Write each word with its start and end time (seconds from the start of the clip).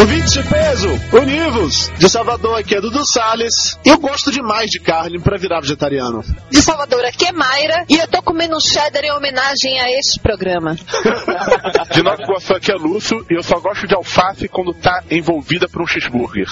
Ouvintes 0.00 0.32
de 0.32 0.42
peso, 0.44 0.88
univos! 1.12 1.92
De 1.98 2.08
Salvador 2.08 2.58
aqui 2.58 2.74
é 2.74 2.80
Dudu 2.80 3.04
Salles. 3.04 3.78
Eu 3.84 3.98
gosto 3.98 4.32
demais 4.32 4.70
de 4.70 4.80
carne 4.80 5.20
pra 5.20 5.36
virar 5.36 5.60
vegetariano. 5.60 6.24
De 6.50 6.62
Salvador 6.62 7.04
aqui 7.04 7.26
é 7.26 7.32
Mayra 7.32 7.84
e 7.86 7.98
eu 7.98 8.08
tô 8.08 8.22
comendo 8.22 8.56
um 8.56 8.60
cheddar 8.60 9.04
em 9.04 9.12
homenagem 9.12 9.78
a 9.78 9.90
este 9.90 10.18
programa. 10.18 10.74
De 11.92 12.02
Nova 12.02 12.22
Iguaçu 12.22 12.54
aqui 12.54 12.72
é 12.72 12.76
Lúcio 12.76 13.26
e 13.30 13.34
eu 13.34 13.42
só 13.42 13.60
gosto 13.60 13.86
de 13.86 13.94
alface 13.94 14.48
quando 14.48 14.72
tá 14.72 15.04
envolvida 15.10 15.68
por 15.68 15.82
um 15.82 15.86
cheeseburger. 15.86 16.48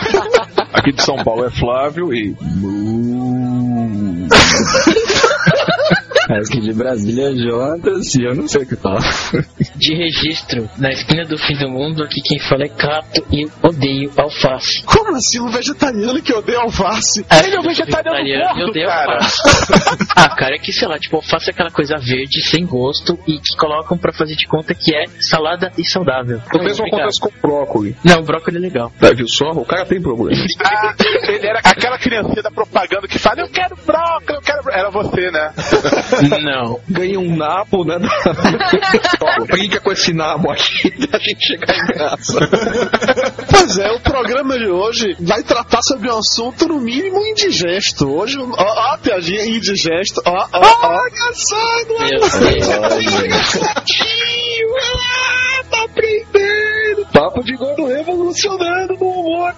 Aqui 0.72 0.92
de 0.92 1.02
São 1.02 1.16
Paulo 1.16 1.44
é 1.44 1.50
Flávio 1.50 2.14
e. 2.14 2.34
Aqui 6.28 6.60
de 6.60 6.72
Brasília 6.74 7.30
é 7.30 7.34
Jonas 7.34 8.14
e 8.14 8.22
eu 8.22 8.34
não 8.34 8.46
sei 8.46 8.62
o 8.62 8.66
que 8.66 8.76
tá. 8.76 8.98
De 9.76 9.94
registro, 9.94 10.68
na 10.76 10.90
esquina 10.90 11.24
do 11.24 11.38
fim 11.38 11.56
do 11.56 11.68
mundo, 11.70 12.02
aqui 12.04 12.20
quem 12.22 12.38
fala 12.38 12.64
é 12.64 12.68
Cato 12.68 13.24
e 13.32 13.44
eu 13.44 13.50
odeio 13.62 14.10
alface. 14.16 14.82
Como 14.84 15.16
assim 15.16 15.40
um 15.40 15.50
vegetariano 15.50 16.20
que 16.20 16.32
odeia 16.34 16.58
alface? 16.60 17.24
Ele 17.44 17.56
é 17.56 17.60
um 17.60 17.62
vegetariano 17.62 18.18
Vegetariano, 18.18 18.68
odeio 18.68 18.86
cara. 18.86 19.14
alface. 19.14 19.42
ah, 20.16 20.28
cara, 20.36 20.54
é 20.56 20.58
que 20.58 20.72
sei 20.72 20.86
lá, 20.86 20.98
tipo, 20.98 21.16
alface 21.16 21.48
é 21.48 21.52
aquela 21.52 21.70
coisa 21.70 21.96
verde, 21.96 22.42
sem 22.44 22.66
gosto 22.66 23.18
e 23.26 23.38
que 23.38 23.56
colocam 23.56 23.96
pra 23.96 24.12
fazer 24.12 24.34
de 24.34 24.46
conta 24.46 24.74
que 24.74 24.94
é 24.94 25.04
salada 25.20 25.72
e 25.78 25.84
saudável. 25.88 26.40
O 26.54 26.58
mesmo 26.58 26.84
acontece 26.86 27.20
com 27.20 27.30
brócolis. 27.40 27.96
Não, 28.04 28.22
brócolis 28.22 28.56
é 28.56 28.60
legal. 28.60 28.92
Tá, 29.00 29.12
viu 29.12 29.26
só? 29.28 29.50
O 29.52 29.64
cara 29.64 29.86
tem 29.86 30.00
problema. 30.00 30.38
Ah, 30.60 30.94
ele 31.28 31.46
era 31.46 31.60
aquela 31.60 31.98
criancinha 31.98 32.42
da 32.42 32.50
propaganda 32.50 33.08
que 33.08 33.18
fala, 33.18 33.40
eu 33.40 33.48
quero 33.48 33.74
brócolis, 33.86 34.28
eu 34.28 34.40
quero... 34.42 34.62
bro-". 34.62 34.72
Era 34.72 34.90
você, 34.90 35.30
né? 35.30 35.52
Não. 36.22 36.80
Ganhei 36.88 37.16
um 37.16 37.36
nabo, 37.36 37.84
né? 37.84 37.96
Brinca 39.50 39.80
com 39.80 39.92
esse 39.92 40.12
nabo 40.12 40.50
aqui 40.50 40.90
da 41.06 41.18
gente 41.18 41.46
chegar 41.46 41.76
em 41.76 41.86
casa. 41.86 42.40
Pois 43.50 43.78
é, 43.78 43.90
o 43.92 44.00
programa 44.00 44.58
de 44.58 44.68
hoje 44.68 45.16
vai 45.20 45.42
tratar 45.42 45.82
sobre 45.82 46.10
um 46.10 46.18
assunto 46.18 46.66
no 46.68 46.80
mínimo 46.80 47.24
indigesto. 47.26 48.08
Hoje, 48.08 48.38
ó, 48.38 48.44
ó 48.58 48.94
a 48.94 48.98
piadinha 48.98 49.44
indigesto, 49.46 50.20
ó, 50.24 50.48
ó, 50.52 50.60
ó. 50.60 50.98
Olha 50.98 51.32
só, 51.34 51.56
Meu 51.86 52.20
Deus. 52.20 52.32
tá 55.70 55.84
aprendendo. 55.84 57.06
Papo 57.12 57.42
de 57.44 57.56
gordo 57.56 57.86
revolucionando 57.86 58.94
no 58.94 59.06
humor. 59.06 59.54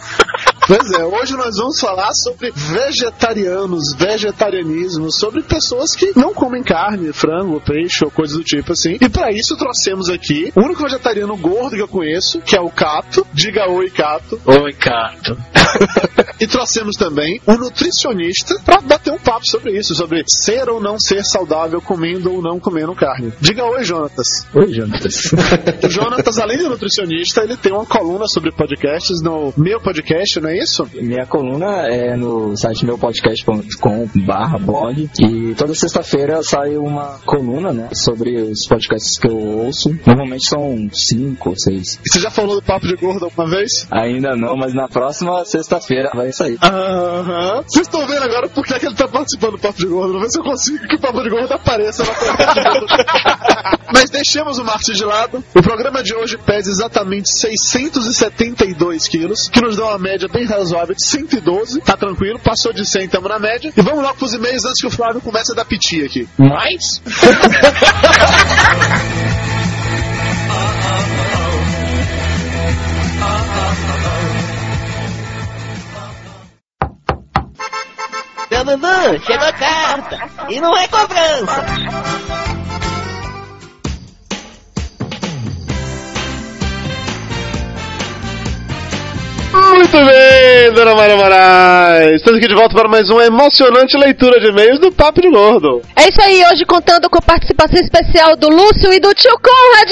Pois 0.67 0.91
é, 0.93 1.05
hoje 1.05 1.37
nós 1.37 1.57
vamos 1.57 1.81
falar 1.81 2.13
sobre 2.15 2.53
vegetarianos, 2.55 3.95
vegetarianismo, 3.97 5.11
sobre 5.11 5.43
pessoas 5.43 5.95
que 5.95 6.13
não 6.17 6.33
comem 6.33 6.63
carne, 6.63 7.13
frango, 7.13 7.61
peixe 7.61 8.05
ou 8.05 8.11
coisas 8.11 8.37
do 8.37 8.45
tipo 8.45 8.73
assim. 8.73 8.97
E 9.01 9.09
para 9.09 9.33
isso 9.33 9.57
trouxemos 9.57 10.09
aqui 10.09 10.53
o 10.55 10.61
único 10.61 10.83
vegetariano 10.83 11.37
gordo 11.37 11.77
que 11.77 11.83
eu 11.83 11.89
conheço, 11.89 12.41
que 12.41 12.57
é 12.57 12.61
o 12.61 12.71
Cato. 12.71 13.27
Diga 13.33 13.69
oi, 13.71 13.91
Cato. 13.91 14.41
Oi, 14.47 14.73
Cato. 14.73 15.37
E 16.41 16.47
trouxemos 16.47 16.97
também 16.97 17.39
um 17.47 17.55
nutricionista 17.55 18.59
para 18.65 18.81
bater 18.81 19.13
um 19.13 19.19
papo 19.19 19.47
sobre 19.47 19.79
isso, 19.79 19.95
sobre 19.95 20.25
ser 20.27 20.71
ou 20.71 20.81
não 20.81 20.99
ser 20.99 21.23
saudável 21.23 21.83
comendo 21.83 22.33
ou 22.33 22.41
não 22.41 22.59
comendo 22.59 22.95
carne. 22.95 23.31
Diga 23.39 23.63
oi, 23.67 23.85
Jonatas. 23.85 24.47
Oi, 24.55 24.73
Jonas. 24.73 25.33
O 25.85 25.89
Jonatas, 25.91 26.39
além 26.39 26.57
de 26.57 26.65
nutricionista, 26.65 27.43
ele 27.43 27.57
tem 27.57 27.73
uma 27.73 27.85
coluna 27.85 28.27
sobre 28.27 28.51
podcasts 28.53 29.21
no 29.23 29.53
meu 29.57 29.81
podcast, 29.81 30.41
não 30.41 30.50
é 30.51 30.59
isso? 30.59 30.89
Minha 30.95 31.27
coluna 31.27 31.89
é 31.89 32.17
no 32.17 32.57
site 32.57 32.85
meupodcast.com 32.85 34.09
barra 34.27 34.59
blog 34.59 35.09
e 35.19 35.55
toda 35.55 35.75
sexta-feira 35.75 36.43
sai 36.43 36.77
uma 36.77 37.19
coluna, 37.25 37.73
né, 37.73 37.89
sobre 37.93 38.41
os 38.41 38.67
podcasts 38.67 39.19
que 39.19 39.29
eu 39.29 39.37
ouço. 39.37 39.97
Normalmente 40.07 40.47
são 40.47 40.89
cinco 40.93 41.51
ou 41.51 41.59
seis. 41.59 41.99
Você 42.07 42.21
já 42.21 42.31
falou 42.31 42.57
do 42.57 42.63
Papo 42.63 42.87
de 42.87 42.97
Gordo 42.97 43.25
alguma 43.25 43.49
vez? 43.49 43.87
Ainda 43.91 44.37
não, 44.37 44.57
mas 44.57 44.75
na 44.75 44.89
próxima 44.89 45.45
sexta-feira 45.45 46.11
vai 46.15 46.33
sair. 46.33 46.59
Aham. 46.63 47.63
Vocês 47.67 47.87
estão 47.87 48.07
vendo 48.07 48.25
agora 48.25 48.49
por 48.49 48.65
que, 48.65 48.75
é 48.75 48.79
que 48.79 48.87
ele 48.87 48.95
tá 48.95 49.09
participando 49.09 49.53
do 49.53 49.59
Papo 49.59 49.79
de 49.79 49.87
Gordo? 49.87 50.13
Vamos 50.13 50.23
ver 50.23 50.31
se 50.31 50.39
eu 50.39 50.45
consigo 50.45 50.89
que 50.89 50.97
o 50.97 51.01
Papo 51.01 51.23
de 51.23 51.31
Gordo 51.31 51.53
apareça 51.53 52.05
na. 52.05 52.11
Mas 53.93 54.09
deixemos 54.11 54.59
o 54.59 54.65
Márcio 54.65 54.95
de 54.95 55.05
lado. 55.05 55.43
O 55.55 55.63
programa 55.63 56.03
de 56.03 56.15
hoje 56.15 56.39
pesa 56.39 56.71
exatamente 56.71 57.29
672 57.33 59.09
quilos, 59.09 59.49
que 59.49 59.61
nos 59.61 59.77
dá 59.77 59.87
uma 59.87 59.99
média 59.99 60.29
bem 60.29 60.40
razoável 60.47 60.95
de 60.95 61.05
112. 61.05 61.81
Tá 61.81 61.97
tranquilo, 61.97 62.39
passou 62.39 62.73
de 62.73 62.85
100, 62.85 63.05
estamos 63.05 63.29
na 63.29 63.39
média. 63.39 63.73
E 63.77 63.83
vamos 63.83 64.03
logo 64.03 64.17
pros 64.17 64.35
e-mails 64.35 64.65
antes 64.65 64.81
que 64.81 64.87
o 64.87 64.91
Flávio 64.91 65.21
comece 65.21 65.53
a 65.53 65.55
dar 65.55 65.65
piti 65.65 66.05
aqui. 66.05 66.29
Mais? 66.39 67.01
Seu 78.51 78.65
Dudu, 78.65 79.25
chegou 79.25 79.47
a 79.47 79.53
carta. 79.53 80.19
E 80.49 80.61
não 80.61 80.77
é 80.77 80.89
cobrança. 80.89 82.60
Muito 89.75 89.93
bem, 89.93 90.73
dona 90.75 90.95
Maria 90.95 91.17
Moraes. 91.17 92.17
Estamos 92.17 92.39
aqui 92.39 92.49
de 92.49 92.55
volta 92.55 92.75
para 92.75 92.89
mais 92.89 93.09
uma 93.09 93.25
emocionante 93.25 93.97
leitura 93.97 94.41
de 94.41 94.49
e-mails 94.49 94.79
do 94.81 94.93
Papo 94.93 95.21
de 95.21 95.31
Gordo. 95.31 95.81
É 95.97 96.09
isso 96.09 96.21
aí, 96.23 96.43
hoje 96.53 96.65
contando 96.65 97.09
com 97.09 97.19
a 97.19 97.23
participação 97.23 97.81
especial 97.81 98.37
do 98.37 98.49
Lúcio 98.49 98.93
e 98.93 99.01
do 99.01 99.15
tio 99.15 99.33
Conrad. 99.39 99.91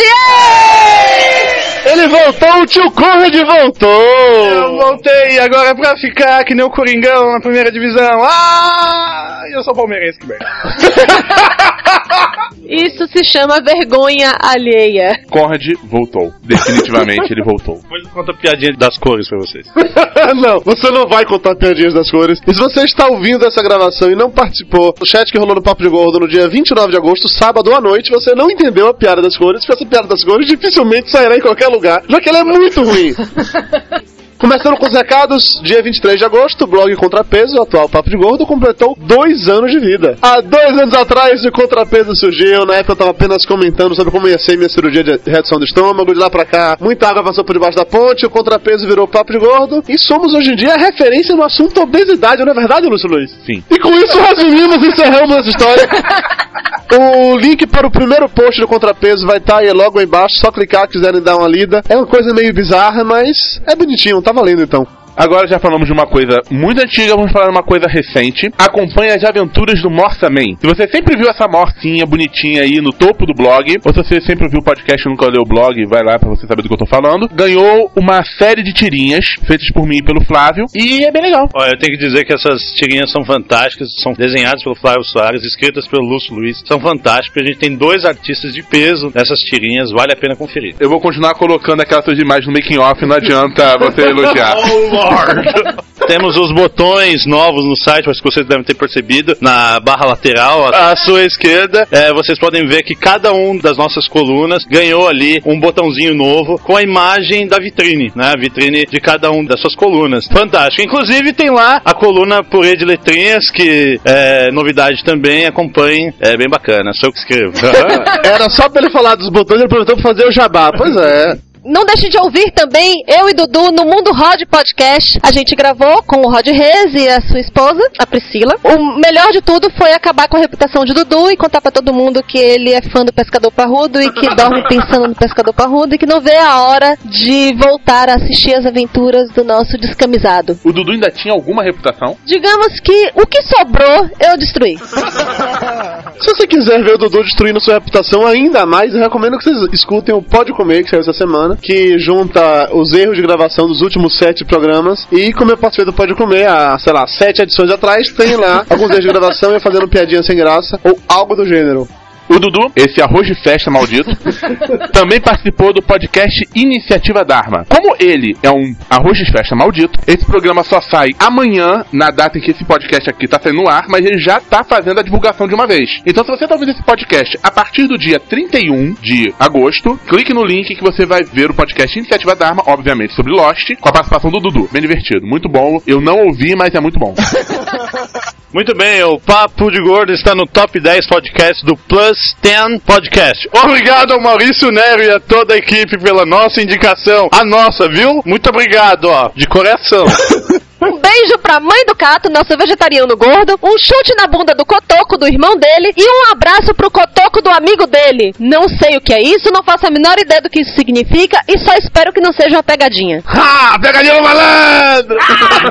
Ele 1.87 2.09
voltou, 2.09 2.62
o 2.62 2.67
tio 2.67 2.91
Conrad 2.91 3.34
voltou. 3.34 4.49
Eu 4.49 4.77
voltei 4.77 5.38
agora 5.38 5.75
pra 5.75 5.97
ficar 5.97 6.44
que 6.44 6.55
nem 6.55 6.65
o 6.65 6.71
Coringão 6.71 7.33
na 7.33 7.41
primeira 7.41 7.71
divisão. 7.71 8.21
Ah, 8.22 9.43
eu 9.55 9.62
sou 9.62 9.75
palmeirense, 9.75 10.19
que 10.19 10.27
merda. 10.27 10.47
Isso 12.69 13.06
se 13.06 13.25
chama 13.25 13.62
vergonha 13.62 14.34
alheia. 14.41 15.19
Conrad 15.31 15.62
voltou. 15.84 16.31
Definitivamente 16.43 17.33
ele 17.33 17.43
voltou. 17.43 17.81
Depois 17.81 18.05
eu 18.05 18.11
conto 18.11 18.33
a 18.33 18.34
piadinha 18.34 18.72
das 18.77 18.99
cores 18.99 19.27
pra 19.27 19.38
vocês. 19.38 19.67
não, 20.41 20.61
você 20.61 20.91
não 20.91 21.09
vai 21.09 21.25
contar 21.25 21.55
piadinhas 21.56 21.95
das 21.95 22.11
cores. 22.11 22.41
E 22.47 22.55
se 22.55 22.61
você 22.61 22.83
está 22.83 23.09
ouvindo 23.09 23.47
essa 23.47 23.62
gravação 23.62 24.11
e 24.11 24.17
não 24.17 24.31
participou 24.31 24.93
do 24.93 25.06
chat 25.06 25.31
que 25.31 25.39
rolou 25.39 25.56
no 25.56 25.62
Papo 25.62 25.83
de 25.83 25.89
Gordo 25.89 26.21
no 26.21 26.29
dia 26.29 26.49
29 26.49 26.91
de 26.91 26.97
agosto, 26.97 27.29
sábado 27.29 27.73
à 27.75 27.81
noite, 27.81 28.11
você 28.11 28.34
não 28.34 28.51
entendeu 28.51 28.89
a 28.89 28.95
piada 28.95 29.23
das 29.23 29.37
cores, 29.37 29.65
porque 29.65 29.83
essa 29.83 29.91
piada 29.91 30.09
das 30.09 30.25
cores 30.25 30.47
dificilmente 30.47 31.11
sairá 31.11 31.37
em 31.37 31.41
qualquer 31.41 31.69
lugar, 31.69 32.03
já 32.09 32.21
que 32.21 32.29
ela 32.29 32.39
é 32.39 32.45
muito 32.45 32.83
ruim. 32.83 33.15
Começando 34.38 34.76
com 34.76 34.87
os 34.87 34.93
recados, 34.93 35.60
dia 35.65 35.82
23 35.82 36.16
de 36.16 36.25
agosto, 36.25 36.62
o 36.62 36.66
blog 36.69 36.94
Contrapeso, 36.94 37.56
o 37.56 37.62
atual 37.62 37.88
Papo 37.88 38.09
de 38.09 38.16
Gordo, 38.16 38.47
completou 38.47 38.97
dois 38.97 39.49
anos 39.49 39.72
de 39.72 39.81
vida. 39.81 40.16
Há 40.22 40.41
dois 40.41 40.78
anos 40.81 40.94
atrás 40.94 41.44
o 41.44 41.50
Contrapeso 41.50 42.15
surgiu, 42.15 42.65
na 42.65 42.76
época 42.76 42.93
eu 42.93 42.97
tava 42.97 43.10
apenas 43.10 43.44
comentando 43.44 43.97
sobre 43.97 44.12
como 44.12 44.28
ia 44.28 44.38
ser 44.38 44.56
minha 44.56 44.69
cirurgia 44.69 45.03
de 45.03 45.19
redução 45.28 45.59
do 45.59 45.65
estômago, 45.65 46.12
de 46.12 46.21
lá 46.21 46.31
pra 46.31 46.44
cá, 46.44 46.76
muita 46.81 47.09
água 47.09 47.25
passou 47.25 47.44
por 47.44 47.53
debaixo 47.53 47.76
da 47.76 47.84
ponte, 47.84 48.26
o 48.26 48.31
Contrapeso 48.31 48.87
virou 48.87 49.09
Papo 49.09 49.32
de 49.32 49.41
Gordo, 49.41 49.82
e 49.88 49.99
somos 49.99 50.32
hoje 50.32 50.53
em 50.53 50.56
dia 50.56 50.76
referência 50.76 51.34
no 51.34 51.43
assunto 51.43 51.81
obesidade, 51.81 52.44
não 52.44 52.53
é 52.53 52.55
verdade, 52.55 52.88
Lúcio 52.88 53.10
Luiz? 53.10 53.32
Sim. 53.44 53.65
E 53.69 53.76
com 53.81 53.93
isso 53.93 54.20
resumimos 54.20 54.76
e 54.76 54.88
encerramos 54.88 55.37
essa 55.37 55.49
história. 55.49 55.88
O 56.91 57.37
link 57.37 57.66
para 57.66 57.87
o 57.87 57.90
primeiro 57.90 58.29
post 58.31 58.58
do 58.61 58.67
Contrapeso 58.67 59.26
vai 59.26 59.37
estar 59.37 59.58
aí 59.58 59.70
logo 59.73 60.00
embaixo, 60.00 60.37
só 60.37 60.50
clicar 60.50 60.87
se 60.87 60.93
quiserem 60.93 61.20
dar 61.20 61.37
uma 61.37 61.46
lida. 61.46 61.82
É 61.87 61.94
uma 61.94 62.06
coisa 62.06 62.32
meio 62.32 62.52
bizarra, 62.55 63.05
mas 63.05 63.61
é 63.67 63.76
bonitinho, 63.76 64.23
tá 64.23 64.32
valendo 64.32 64.62
então. 64.62 64.87
Agora 65.19 65.49
já 65.49 65.59
falamos 65.59 65.88
de 65.88 65.93
uma 65.93 66.06
coisa 66.06 66.41
muito 66.49 66.81
antiga, 66.81 67.17
vamos 67.17 67.32
falar 67.32 67.47
de 67.47 67.50
uma 67.50 67.65
coisa 67.65 67.88
recente. 67.88 68.49
Acompanhe 68.56 69.11
as 69.11 69.25
aventuras 69.25 69.82
do 69.82 69.91
Morsa 69.91 70.31
Man. 70.31 70.55
Se 70.61 70.65
você 70.65 70.87
sempre 70.87 71.19
viu 71.19 71.29
essa 71.29 71.49
morcinha 71.49 72.06
bonitinha 72.06 72.62
aí 72.62 72.81
no 72.81 72.93
topo 72.93 73.26
do 73.26 73.35
blog, 73.35 73.79
ou 73.85 73.93
se 73.93 73.99
você 73.99 74.20
sempre 74.20 74.44
ouviu 74.44 74.61
o 74.61 74.65
podcast 74.65 75.05
e 75.05 75.11
nunca 75.11 75.26
leu 75.26 75.43
o 75.43 75.44
blog, 75.44 75.75
vai 75.87 76.05
lá 76.05 76.20
pra 76.20 76.29
você 76.29 76.47
saber 76.47 76.62
do 76.62 76.69
que 76.69 76.75
eu 76.75 76.79
tô 76.79 76.87
falando. 76.87 77.29
Ganhou 77.35 77.91
uma 77.97 78.23
série 78.38 78.62
de 78.62 78.73
tirinhas 78.73 79.25
feitas 79.44 79.69
por 79.73 79.88
mim 79.88 79.97
e 79.97 80.05
pelo 80.05 80.25
Flávio, 80.25 80.67
e 80.73 81.05
é 81.05 81.11
bem 81.11 81.23
legal. 81.23 81.49
Olha, 81.53 81.70
eu 81.70 81.79
tenho 81.81 81.99
que 81.99 82.05
dizer 82.05 82.25
que 82.25 82.32
essas 82.32 82.62
tirinhas 82.76 83.11
são 83.11 83.25
fantásticas, 83.25 83.88
são 84.00 84.12
desenhadas 84.12 84.62
pelo 84.62 84.76
Flávio 84.76 85.03
Soares, 85.03 85.43
escritas 85.43 85.88
pelo 85.88 86.06
Lúcio 86.06 86.32
Luiz, 86.32 86.62
são 86.65 86.79
fantásticas. 86.79 87.43
A 87.43 87.47
gente 87.47 87.59
tem 87.59 87.75
dois 87.75 88.05
artistas 88.05 88.55
de 88.55 88.62
peso 88.62 89.11
nessas 89.12 89.41
tirinhas, 89.41 89.91
vale 89.91 90.12
a 90.12 90.17
pena 90.17 90.37
conferir. 90.37 90.76
Eu 90.79 90.88
vou 90.88 91.00
continuar 91.00 91.35
colocando 91.35 91.81
aquelas 91.81 92.05
suas 92.05 92.20
imagens 92.20 92.47
no 92.47 92.53
making 92.53 92.79
off, 92.79 93.05
não 93.05 93.17
adianta 93.17 93.76
você 93.79 94.03
elogiar. 94.03 94.55
Temos 96.06 96.37
os 96.38 96.52
botões 96.52 97.26
novos 97.26 97.66
no 97.66 97.76
site, 97.76 98.08
acho 98.08 98.22
que 98.22 98.31
vocês 98.31 98.46
devem 98.46 98.64
ter 98.64 98.75
percebido, 98.75 99.37
na 99.40 99.78
barra 99.81 100.06
lateral, 100.06 100.72
à 100.72 100.96
sua 100.96 101.22
esquerda. 101.25 101.87
É, 101.90 102.12
vocês 102.14 102.38
podem 102.38 102.66
ver 102.66 102.82
que 102.82 102.94
cada 102.94 103.32
um 103.32 103.58
das 103.58 103.76
nossas 103.76 104.08
colunas 104.08 104.64
ganhou 104.64 105.06
ali 105.06 105.43
um 105.44 105.60
botãozinho 105.60 106.14
novo 106.14 106.58
com 106.58 106.76
a 106.76 106.82
imagem 106.82 107.46
da 107.46 107.58
vitrine, 107.58 108.10
né? 108.14 108.32
A 108.34 108.40
vitrine 108.40 108.87
de 108.87 109.00
cada 109.00 109.31
um 109.31 109.44
das 109.44 109.60
suas 109.60 109.75
colunas. 109.75 110.26
Fantástico. 110.28 110.82
Inclusive 110.82 111.32
tem 111.32 111.50
lá 111.50 111.82
a 111.84 111.93
coluna 111.93 112.43
Purê 112.43 112.75
de 112.75 112.84
Letrinhas, 112.84 113.50
que 113.50 114.00
é 114.05 114.50
novidade 114.50 115.05
também, 115.05 115.46
acompanhe, 115.46 116.12
é 116.20 116.37
bem 116.37 116.49
bacana, 116.49 116.93
sou 116.94 117.08
eu 117.08 117.12
que 117.12 117.19
escrevo. 117.19 117.52
Era 118.25 118.49
só 118.49 118.69
pra 118.69 118.81
ele 118.82 118.90
falar 118.90 119.14
dos 119.14 119.28
botões, 119.28 119.58
ele 119.58 119.66
aproveitou 119.66 119.96
pra 119.96 120.10
fazer 120.10 120.26
o 120.26 120.32
jabá. 120.32 120.72
Pois 120.72 120.96
é. 120.96 121.48
Não 121.69 121.85
deixe 121.85 122.09
de 122.09 122.17
ouvir 122.17 122.50
também 122.53 123.05
eu 123.06 123.29
e 123.29 123.35
Dudu 123.35 123.70
no 123.70 123.85
Mundo 123.85 124.11
Rod 124.11 124.41
Podcast. 124.50 125.20
A 125.23 125.31
gente 125.31 125.55
gravou 125.55 126.03
com 126.03 126.23
o 126.23 126.31
Rod 126.31 126.47
Reis 126.47 126.94
e 126.94 127.06
a 127.06 127.20
sua 127.20 127.41
esposa, 127.41 127.87
a 127.99 128.06
Priscila. 128.06 128.55
O 128.65 128.99
melhor 128.99 129.31
de 129.32 129.43
tudo 129.43 129.70
foi 129.76 129.93
acabar 129.93 130.29
com 130.29 130.38
a 130.38 130.41
reputação 130.41 130.82
de 130.87 130.94
Dudu 130.94 131.31
e 131.31 131.37
contar 131.37 131.61
pra 131.61 131.70
todo 131.70 131.93
mundo 131.93 132.23
que 132.23 132.38
ele 132.38 132.73
é 132.73 132.81
fã 132.81 133.05
do 133.05 133.12
Pescador 133.12 133.53
Parrudo 133.53 134.00
e 134.00 134.11
que 134.11 134.26
dorme 134.35 134.67
pensando 134.67 135.09
no 135.09 135.15
Pescador 135.15 135.53
Parrudo 135.53 135.94
e 135.94 135.99
que 135.99 136.06
não 136.06 136.23
vê 136.23 136.38
a 136.38 136.62
hora 136.62 136.97
de 137.05 137.55
voltar 137.55 138.09
a 138.09 138.15
assistir 138.15 138.55
as 138.55 138.65
aventuras 138.65 139.31
do 139.32 139.44
nosso 139.44 139.76
descamisado. 139.76 140.59
O 140.65 140.73
Dudu 140.73 140.93
ainda 140.93 141.11
tinha 141.11 141.35
alguma 141.35 141.62
reputação? 141.62 142.17
Digamos 142.25 142.81
que 142.81 143.11
o 143.15 143.26
que 143.26 143.43
sobrou 143.43 144.09
eu 144.20 144.38
destruí. 144.38 144.79
Se 146.21 146.35
você 146.35 146.47
quiser 146.47 146.83
ver 146.83 146.95
o 146.95 146.99
Dudu 146.99 147.23
destruindo 147.23 147.61
sua 147.61 147.75
reputação 147.75 148.27
ainda 148.27 148.67
mais, 148.67 148.95
eu 148.95 149.01
recomendo 149.01 149.39
que 149.39 149.45
vocês 149.45 149.69
escutem 149.73 150.15
o 150.15 150.23
Pode 150.23 150.53
Comer, 150.53 150.83
que 150.83 150.91
saiu 150.91 151.01
essa 151.01 151.13
semana, 151.13 151.57
que 151.57 151.99
junta 151.99 152.75
os 152.75 152.93
erros 152.93 153.17
de 153.17 153.23
gravação 153.23 153.67
dos 153.67 153.81
últimos 153.81 154.17
sete 154.17 154.45
programas. 154.45 155.07
E 155.13 155.33
como 155.33 155.51
eu 155.51 155.57
participei 155.57 155.87
do 155.87 155.93
Pode 155.93 156.15
Comer, 156.15 156.49
há, 156.49 156.79
sei 156.79 156.93
lá, 156.93 157.07
sete 157.07 157.43
edições 157.43 157.71
atrás, 157.71 158.11
tem 158.13 158.37
lá 158.37 158.65
alguns 158.71 158.91
erros 158.91 159.05
de 159.05 159.09
gravação 159.09 159.57
e 159.57 159.61
fazendo 159.61 159.89
piadinha 159.89 160.23
sem 160.23 160.37
graça, 160.37 160.79
ou 160.85 160.99
algo 161.09 161.35
do 161.35 161.45
gênero. 161.45 161.87
O 162.29 162.39
Dudu, 162.39 162.71
esse 162.77 163.01
arroz 163.01 163.27
de 163.27 163.35
festa 163.35 163.71
maldito, 163.71 164.11
também 164.93 165.21
participou 165.21 165.73
do 165.73 165.83
podcast 165.83 166.47
Iniciativa 166.55 167.25
Dharma. 167.25 167.65
Como 167.69 167.97
ele 167.99 168.37
é 168.43 168.51
um 168.51 168.75
arroz 168.91 169.17
de 169.17 169.31
festa 169.33 169.57
maldito, 169.57 169.99
esse 170.07 170.27
programa 170.27 170.63
só 170.63 170.81
sai 170.81 171.09
amanhã, 171.19 171.85
na 171.91 172.11
data 172.11 172.39
em 172.39 172.41
que 172.41 172.51
esse 172.51 172.65
podcast 172.65 173.09
aqui 173.09 173.27
tá 173.27 173.41
saindo 173.43 173.63
no 173.63 173.69
ar, 173.69 173.87
mas 173.89 174.05
ele 174.05 174.19
já 174.19 174.41
tá 174.41 174.63
fazendo 174.63 175.01
a 175.01 175.03
divulgação 175.03 175.49
de 175.49 175.55
uma 175.55 175.67
vez. 175.67 175.89
Então, 176.05 176.23
se 176.23 176.31
você 176.31 176.47
tá 176.47 176.55
ouvindo 176.55 176.73
esse 176.73 176.83
podcast 176.83 177.39
a 177.43 177.51
partir 177.51 177.87
do 177.87 177.97
dia 177.97 178.21
31 178.21 178.95
de 179.01 179.33
agosto, 179.41 179.99
clique 180.07 180.35
no 180.35 180.45
link 180.45 180.75
que 180.75 180.83
você 180.83 181.07
vai 181.07 181.25
ver 181.25 181.51
o 181.51 181.55
podcast 181.55 181.99
Iniciativa 181.99 182.37
Dharma, 182.37 182.63
obviamente 182.67 183.15
sobre 183.15 183.33
Lost, 183.33 183.75
com 183.81 183.89
a 183.89 183.93
participação 183.93 184.31
do 184.31 184.39
Dudu. 184.39 184.69
Bem 184.71 184.83
divertido, 184.83 185.27
muito 185.27 185.49
bom. 185.49 185.81
Eu 185.87 186.01
não 186.01 186.27
ouvi, 186.27 186.55
mas 186.55 186.75
é 186.75 186.81
muito 186.81 186.99
bom. 186.99 187.15
Muito 188.53 188.75
bem, 188.75 189.03
o 189.05 189.21
Papo 189.21 189.71
de 189.71 189.79
Gordo 189.83 190.11
está 190.11 190.35
no 190.35 190.47
top 190.47 190.81
10 190.81 191.06
podcast 191.06 191.67
do 191.67 191.77
Plus 191.77 192.35
10 192.41 192.81
Podcast. 192.83 193.47
Obrigado 193.53 194.12
ao 194.12 194.21
Maurício 194.21 194.71
Nero 194.71 195.03
e 195.03 195.11
a 195.11 195.21
toda 195.21 195.53
a 195.53 195.59
equipe 195.59 195.99
pela 195.99 196.25
nossa 196.25 196.62
indicação. 196.62 197.29
A 197.31 197.45
nossa, 197.45 197.87
viu? 197.91 198.23
Muito 198.25 198.49
obrigado, 198.49 199.05
ó, 199.05 199.31
de 199.35 199.47
coração. 199.47 200.06
Um 200.81 200.97
beijo 201.00 201.37
pra 201.43 201.59
mãe 201.59 201.85
do 201.87 201.97
Cato, 201.97 202.31
nosso 202.31 202.56
vegetariano 202.56 203.17
gordo. 203.17 203.59
Um 203.61 203.77
chute 203.77 204.15
na 204.17 204.29
bunda 204.29 204.55
do 204.55 204.65
cotoco 204.65 205.19
do 205.19 205.27
irmão 205.27 205.56
dele. 205.56 205.93
E 205.97 206.09
um 206.09 206.31
abraço 206.31 206.73
pro 206.73 206.89
cotoco 206.89 207.43
do 207.43 207.51
amigo 207.51 207.85
dele. 207.85 208.33
Não 208.39 208.69
sei 208.69 208.97
o 208.97 209.01
que 209.01 209.12
é 209.12 209.21
isso, 209.21 209.51
não 209.53 209.65
faço 209.65 209.89
a 209.89 209.91
menor 209.91 210.17
ideia 210.21 210.41
do 210.41 210.49
que 210.49 210.61
isso 210.61 210.77
significa. 210.77 211.41
E 211.49 211.59
só 211.59 211.75
espero 211.75 212.12
que 212.12 212.21
não 212.21 212.33
seja 212.33 212.55
uma 212.56 212.62
pegadinha. 212.62 213.25
Ah, 213.27 213.77
pegadinha 213.83 214.15
do 214.19 214.23
malandro! 214.23 215.19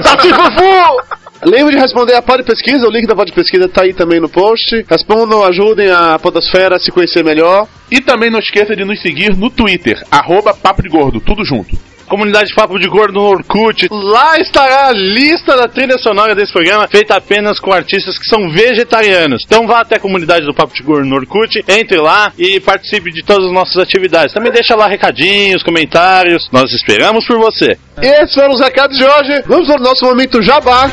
Saci 0.03 0.27
Fufu! 0.27 1.17
Lembre 1.47 1.75
de 1.75 1.81
responder 1.81 2.13
a 2.13 2.21
Pod 2.21 2.43
Pesquisa, 2.43 2.85
o 2.85 2.91
link 2.91 3.07
da 3.07 3.15
Pod 3.15 3.31
Pesquisa 3.31 3.69
tá 3.69 3.83
aí 3.83 3.93
também 3.93 4.19
no 4.19 4.27
post. 4.27 4.85
Respondam, 4.89 5.45
ajudem 5.45 5.89
a 5.89 6.19
Podosfera 6.19 6.75
a 6.75 6.79
se 6.79 6.91
conhecer 6.91 7.23
melhor. 7.23 7.65
E 7.89 8.01
também 8.01 8.29
não 8.29 8.39
esqueça 8.39 8.75
de 8.75 8.83
nos 8.83 9.01
seguir 9.01 9.33
no 9.33 9.49
Twitter, 9.49 9.97
arroba 10.11 10.53
Papo 10.53 10.83
de 10.83 10.89
Gordo, 10.89 11.21
tudo 11.21 11.45
junto. 11.45 11.73
Comunidade 12.09 12.53
Papo 12.53 12.77
de 12.77 12.89
Gordo 12.89 13.13
no 13.13 13.21
Orkut. 13.21 13.87
Lá 13.89 14.37
estará 14.37 14.87
a 14.87 14.91
lista 14.91 15.55
da 15.55 15.69
trilha 15.69 15.97
sonora 15.97 16.35
desse 16.35 16.51
programa, 16.51 16.85
feita 16.89 17.15
apenas 17.15 17.61
com 17.61 17.71
artistas 17.71 18.17
que 18.17 18.25
são 18.25 18.49
vegetarianos. 18.49 19.43
Então 19.45 19.65
vá 19.65 19.79
até 19.79 19.95
a 19.95 20.01
comunidade 20.01 20.45
do 20.45 20.53
Papo 20.53 20.73
de 20.73 20.83
Gordo 20.83 21.07
no 21.07 21.15
Orkut, 21.15 21.63
entre 21.65 21.97
lá 21.97 22.33
e 22.37 22.59
participe 22.59 23.09
de 23.09 23.23
todas 23.23 23.45
as 23.45 23.53
nossas 23.53 23.77
atividades. 23.77 24.33
Também 24.33 24.51
deixa 24.51 24.75
lá 24.75 24.85
recadinhos, 24.85 25.63
comentários. 25.63 26.49
Nós 26.51 26.73
esperamos 26.73 27.25
por 27.25 27.37
você. 27.37 27.77
Esses 28.01 28.33
foram 28.33 28.51
os 28.51 28.59
recados 28.59 28.97
de 28.97 29.05
hoje. 29.05 29.43
Vamos 29.47 29.65
para 29.67 29.79
o 29.79 29.83
nosso 29.83 30.03
momento 30.03 30.41
jabá. 30.41 30.91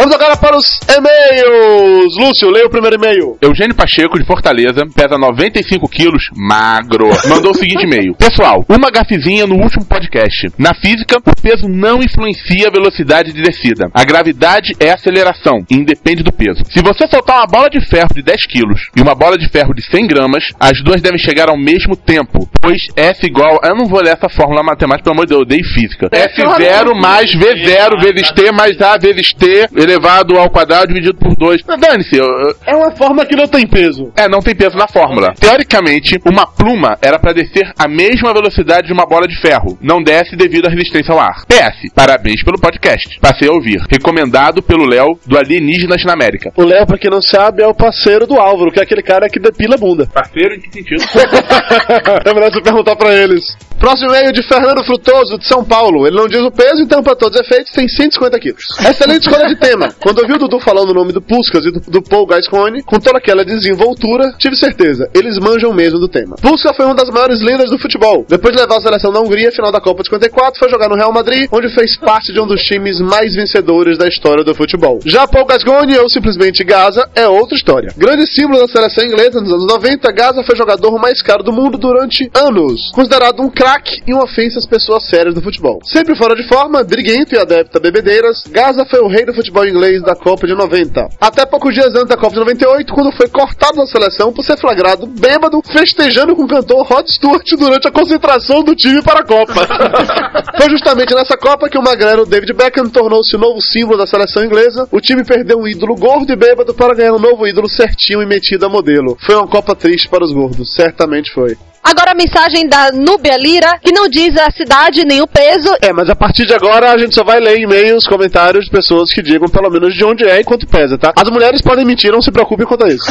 Vamos 0.07 0.23
agora 0.23 0.37
para 0.37 0.55
os 0.55 0.79
e-mails. 0.87 2.15
Lúcio, 2.17 2.49
leia 2.49 2.65
o 2.65 2.69
primeiro 2.69 2.95
e-mail. 2.95 3.37
Eugênio 3.41 3.75
Pacheco, 3.75 4.17
de 4.17 4.25
Fortaleza, 4.25 4.85
pesa 4.95 5.17
95 5.17 5.85
quilos, 5.89 6.29
magro. 6.33 7.09
Mandou 7.27 7.51
o 7.51 7.53
seguinte 7.53 7.83
e-mail. 7.83 8.15
Pessoal, 8.15 8.63
uma 8.69 8.89
gafezinha 8.89 9.45
no 9.45 9.55
último 9.55 9.83
podcast. 9.83 10.47
Na 10.57 10.73
física, 10.73 11.17
o 11.17 11.41
peso 11.41 11.67
não 11.67 12.01
influencia 12.01 12.69
a 12.69 12.71
velocidade 12.71 13.33
de 13.33 13.41
descida. 13.41 13.89
A 13.93 14.05
gravidade 14.05 14.71
é 14.79 14.91
aceleração, 14.91 15.65
e 15.69 15.75
independe 15.75 16.23
do 16.23 16.31
peso. 16.31 16.63
Se 16.69 16.81
você 16.81 17.05
soltar 17.07 17.39
uma 17.39 17.47
bola 17.47 17.69
de 17.69 17.85
ferro 17.85 18.13
de 18.15 18.21
10 18.21 18.45
quilos 18.45 18.89
e 18.95 19.01
uma 19.01 19.13
bola 19.13 19.37
de 19.37 19.49
ferro 19.49 19.73
de 19.73 19.83
100 19.91 20.07
gramas, 20.07 20.45
as 20.57 20.81
duas 20.81 21.01
devem 21.01 21.19
chegar 21.19 21.49
ao 21.49 21.57
mesmo 21.57 21.97
tempo, 21.97 22.49
pois 22.61 22.79
F 22.95 23.27
igual... 23.27 23.59
Eu 23.61 23.75
não 23.75 23.87
vou 23.87 24.01
ler 24.01 24.13
essa 24.13 24.29
fórmula 24.29 24.63
matemática, 24.63 25.03
pelo 25.03 25.15
amor 25.15 25.25
de 25.25 25.31
Deus, 25.31 25.41
eu 25.41 25.45
odeio 25.45 25.65
física. 25.73 26.07
F0 26.09 26.95
mais 26.95 27.29
V0 27.35 28.01
vezes 28.01 28.31
T 28.31 28.53
mais 28.53 28.79
A 28.79 28.97
vezes 28.97 29.33
T 29.33 29.67
elevado 29.75 29.97
elevado 29.98 30.38
ao 30.38 30.50
quadrado 30.50 30.88
dividido 30.88 31.16
por 31.18 31.36
2. 31.36 31.62
Dane-se, 31.80 32.18
eu- 32.18 32.27
É 32.66 32.75
uma 32.75 32.92
forma 32.96 33.25
que 33.25 33.36
não 33.36 33.48
tem 33.48 33.68
peso. 33.68 34.12
é, 34.16 34.27
não 34.27 34.39
tem 34.39 34.56
peso 34.56 34.77
na 34.77 34.88
fórmula. 34.88 35.34
Teoricamente, 35.39 36.18
uma 36.25 36.46
pluma 36.48 36.98
era 37.01 37.20
pra 37.20 37.34
descer 37.34 37.72
a 37.77 37.88
mesma 37.88 38.34
velocidade 38.34 38.88
de 38.88 38.94
uma 38.94 39.06
bola 39.06 39.27
de 39.27 39.39
ferro. 39.42 39.77
Não 39.82 40.01
desce 40.01 40.36
devido 40.36 40.68
à 40.68 40.70
resistência 40.70 41.13
ao 41.13 41.20
ar. 41.20 41.44
PS, 41.48 41.92
parabéns 41.94 42.44
pelo 42.44 42.60
podcast. 42.60 43.20
Passei 43.20 43.50
a 43.50 43.51
ouvir. 43.51 43.82
Recomendado 43.89 44.62
pelo 44.62 44.86
Léo 44.86 45.18
do 45.25 45.38
Alienígenas 45.38 46.04
na 46.06 46.13
América. 46.13 46.51
O 46.56 46.63
Léo, 46.63 46.86
pra 46.86 46.98
quem 46.98 47.10
não 47.10 47.22
sabe, 47.22 47.63
é 47.63 47.68
o 47.68 47.74
parceiro 47.74 48.27
do 48.27 48.39
Álvaro, 48.39 48.72
que 48.72 48.80
é 48.80 48.84
aquele 48.84 49.01
cara 49.01 49.27
que 49.30 49.39
depila 49.39 49.75
a 49.75 49.77
bunda. 49.77 50.08
Parceiro 50.13 50.56
em 50.56 50.60
que 50.60 50.72
sentido? 50.72 51.04
é 52.25 52.34
melhor 52.34 52.51
você 52.51 52.62
perguntar 52.62 52.96
pra 52.96 53.13
eles. 53.13 53.44
Próximo 53.80 54.10
e-mail 54.10 54.32
de 54.34 54.42
Fernando 54.48 54.84
Frutoso, 54.84 55.38
de 55.38 55.48
São 55.48 55.63
Paulo. 55.63 56.08
Ele 56.08 56.16
não 56.16 56.27
diz 56.27 56.42
o 56.42 56.51
peso, 56.51 56.82
então, 56.82 57.04
pra 57.04 57.16
todos 57.16 57.39
os 57.39 57.46
efeitos, 57.46 57.72
tem 57.72 57.88
150 57.88 58.39
quilos. 58.39 58.63
Excelente 58.80 59.27
escolha 59.27 59.48
de 59.48 59.56
tema. 59.56 59.87
Quando 60.00 60.20
eu 60.20 60.27
vi 60.27 60.34
o 60.34 60.38
Dudu 60.38 60.60
falando 60.60 60.89
o 60.91 60.94
nome 60.94 61.12
do 61.12 61.22
Puskas 61.22 61.65
e 61.65 61.72
do, 61.72 61.79
do 61.79 62.01
Paul 62.01 62.25
Gascoigne, 62.25 62.84
com 62.84 63.00
toda 63.00 63.17
aquela 63.17 63.44
desenvoltura, 63.44 64.34
tive 64.38 64.56
certeza, 64.56 65.10
eles 65.13 65.38
manjam 65.39 65.74
mesmo 65.74 66.00
do 66.00 66.08
tema. 66.08 66.36
Puskas 66.41 66.75
foi 66.75 66.86
uma 66.86 66.96
das 66.96 67.10
maiores 67.10 67.41
lendas 67.41 67.70
do 67.70 67.79
futebol. 67.79 68.25
Depois 68.27 68.56
de 68.56 68.62
levar 68.62 68.77
a 68.77 68.82
seleção 68.82 69.12
da 69.12 69.20
Hungria 69.20 69.51
final 69.51 69.72
da 69.72 69.82
Copa 69.82 70.03
de 70.03 70.10
54, 70.10 70.60
foi 70.60 70.70
jogar 70.70 70.89
no 70.89 70.96
Real 70.96 71.12
Madrid, 71.12 71.48
onde 71.51 71.70
fez 71.70 71.98
parte 71.98 72.34
de 72.34 72.39
um 72.39 72.48
dos 72.48 72.62
times 72.62 73.00
mais 73.00 73.36
vencedores 73.36 73.98
da 73.98 74.08
história 74.08 74.44
do 74.44 74.56
futebol. 74.56 75.00
Já 75.06 75.27
Paul 75.27 75.46
Gascoigne, 75.46 75.98
ou 75.98 76.10
simplesmente 76.10 76.63
Gaza, 76.63 77.10
é 77.15 77.27
outra 77.27 77.56
história. 77.56 77.94
Grande 77.98 78.25
símbolo 78.27 78.60
da 78.60 78.67
seleção 78.67 79.06
inglesa 79.06 79.41
nos 79.41 79.51
anos 79.51 79.67
90, 79.67 80.12
Gaza 80.12 80.44
foi 80.44 80.56
jogador 80.56 80.98
mais 81.00 81.22
caro 81.22 81.44
do 81.44 81.53
mundo 81.53 81.77
durante 81.77 82.29
anos, 82.34 82.91
considerado 82.94 83.41
um 83.41 83.50
craque 83.50 84.01
e 84.08 84.13
uma 84.13 84.24
ofensa 84.24 84.60
às 84.60 84.65
pessoas 84.65 85.08
sérias 85.10 85.34
do 85.34 85.41
futebol. 85.41 85.79
Sempre 85.84 86.15
fora 86.15 86.36
de 86.36 86.48
forma, 86.48 86.84
briguento 86.84 87.36
e 87.36 87.38
adepto 87.38 87.77
a 87.77 87.82
bebedeiras, 87.82 88.44
Gaza 88.50 88.86
foi 88.86 89.00
o 89.00 89.08
rei 89.08 89.25
do 89.25 89.34
futebol 89.34 89.66
inglês 89.67 90.01
da 90.01 90.15
Copa 90.15 90.47
de 90.47 90.53
90. 90.53 91.07
Até 91.19 91.45
poucos 91.45 91.74
dias 91.74 91.93
antes 91.95 92.07
da 92.07 92.17
Copa 92.17 92.33
de 92.33 92.39
98, 92.39 92.93
quando 92.93 93.12
foi 93.12 93.27
cortado 93.27 93.77
da 93.77 93.86
seleção 93.86 94.31
por 94.31 94.43
ser 94.43 94.57
flagrado 94.57 95.07
bêbado 95.07 95.62
festejando 95.71 96.36
com 96.36 96.43
o 96.43 96.47
cantor 96.47 96.86
Rod 96.86 97.07
Stewart 97.07 97.45
durante 97.57 97.88
a 97.88 97.91
concentração 97.91 98.63
do 98.63 98.75
time 98.75 99.01
para 99.01 99.19
a 99.19 99.25
Copa. 99.25 99.53
foi 100.59 100.69
justamente 100.69 101.13
nessa 101.13 101.38
Copa 101.38 101.69
que 101.69 101.77
o 101.77 101.83
magrelo 101.83 102.25
David 102.25 102.53
Beckham 102.53 102.89
tornou-se 102.89 103.36
o 103.36 103.39
novo 103.39 103.62
símbolo 103.62 103.97
da 103.97 104.07
seleção 104.07 104.43
inglesa. 104.43 104.88
O 104.91 105.01
time 105.01 105.24
perdeu 105.24 105.57
um 105.57 105.67
ídolo 105.67 105.95
gordo 105.95 106.31
e 106.31 106.36
bêbado 106.36 106.74
para 106.74 106.95
ganhar 106.95 107.13
um 107.13 107.19
novo 107.19 107.47
ídolo 107.47 107.69
certinho 107.69 108.21
e 108.21 108.25
metido 108.25 108.65
a 108.65 108.69
modelo. 108.69 109.17
Foi 109.19 109.36
uma 109.36 109.47
Copa 109.47 109.75
triste 109.75 110.09
para 110.09 110.24
os 110.24 110.33
gordos, 110.33 110.74
certamente 110.74 111.31
foi. 111.33 111.57
Agora 111.88 112.12
a 112.12 112.15
mensagem 112.15 112.67
da 112.67 112.91
Núbia 112.91 113.38
Lira, 113.38 113.79
que 113.82 113.94
não 113.94 114.10
diz 114.10 114.36
a 114.36 114.51
cidade 114.51 115.06
nem 115.06 115.22
o 115.22 115.27
peso. 115.27 115.74
É, 115.82 115.94
mas 115.94 116.10
a 116.10 116.15
partir 116.17 116.46
de 116.46 116.53
agora 116.53 116.91
a 116.91 116.98
gente 116.98 117.15
só 117.15 117.24
vai 117.24 117.39
ler 117.39 117.62
e-mails, 117.62 118.06
comentários 118.06 118.65
de 118.65 118.72
pessoas 118.72 119.13
que 119.13 119.22
digam 119.22 119.48
pelo 119.48 119.70
menos 119.70 119.94
de 119.94 120.03
onde 120.03 120.25
é 120.25 120.41
e 120.41 120.44
quanto 120.44 120.67
pesa, 120.67 120.98
tá? 120.98 121.13
As 121.15 121.29
mulheres 121.29 121.62
podem 121.62 121.86
mentir, 121.86 122.12
não 122.12 122.22
se 122.22 122.29
preocupem 122.29 122.65
quanto 122.65 122.84
a 122.84 122.89
isso. 122.89 123.06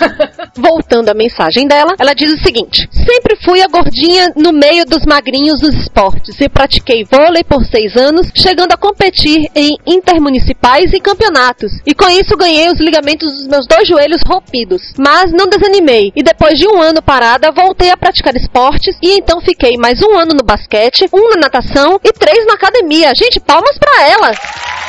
Voltando 0.56 1.10
à 1.10 1.14
mensagem 1.14 1.68
dela, 1.68 1.94
ela 1.98 2.14
diz 2.14 2.32
o 2.32 2.42
seguinte: 2.42 2.88
Sempre 2.90 3.36
fui 3.44 3.60
a 3.60 3.68
gordinha 3.68 4.32
no 4.34 4.50
meio 4.50 4.86
dos 4.86 5.04
magrinhos 5.04 5.60
dos 5.60 5.74
esportes 5.74 6.40
e 6.40 6.48
pratiquei 6.48 7.04
vôlei 7.04 7.44
por 7.44 7.66
seis 7.66 7.94
anos, 7.96 8.30
chegando 8.34 8.72
a 8.72 8.78
competir 8.78 9.50
em 9.54 9.76
intermunicipais 9.86 10.90
e 10.94 11.00
campeonatos. 11.00 11.70
E 11.86 11.94
com 11.94 12.08
isso 12.08 12.34
ganhei 12.34 12.70
os 12.70 12.80
ligamentos 12.80 13.30
dos 13.30 13.46
meus 13.46 13.66
dois 13.66 13.86
joelhos 13.86 14.22
rompidos. 14.26 14.94
Mas 14.96 15.32
não 15.32 15.46
desanimei 15.46 16.12
e 16.16 16.22
depois 16.22 16.58
de 16.58 16.66
um 16.66 16.80
ano 16.80 17.02
parada 17.02 17.52
voltei 17.52 17.90
a 17.90 18.05
praticar 18.06 18.36
esportes 18.36 18.96
e 19.02 19.18
então 19.18 19.40
fiquei 19.40 19.76
mais 19.76 20.00
um 20.00 20.16
ano 20.16 20.32
no 20.32 20.44
basquete, 20.44 21.06
um 21.12 21.28
na 21.30 21.40
natação 21.42 21.98
e 22.04 22.12
três 22.12 22.46
na 22.46 22.54
academia. 22.54 23.12
Gente, 23.16 23.40
palmas 23.40 23.76
pra 23.78 24.02
ela! 24.02 24.85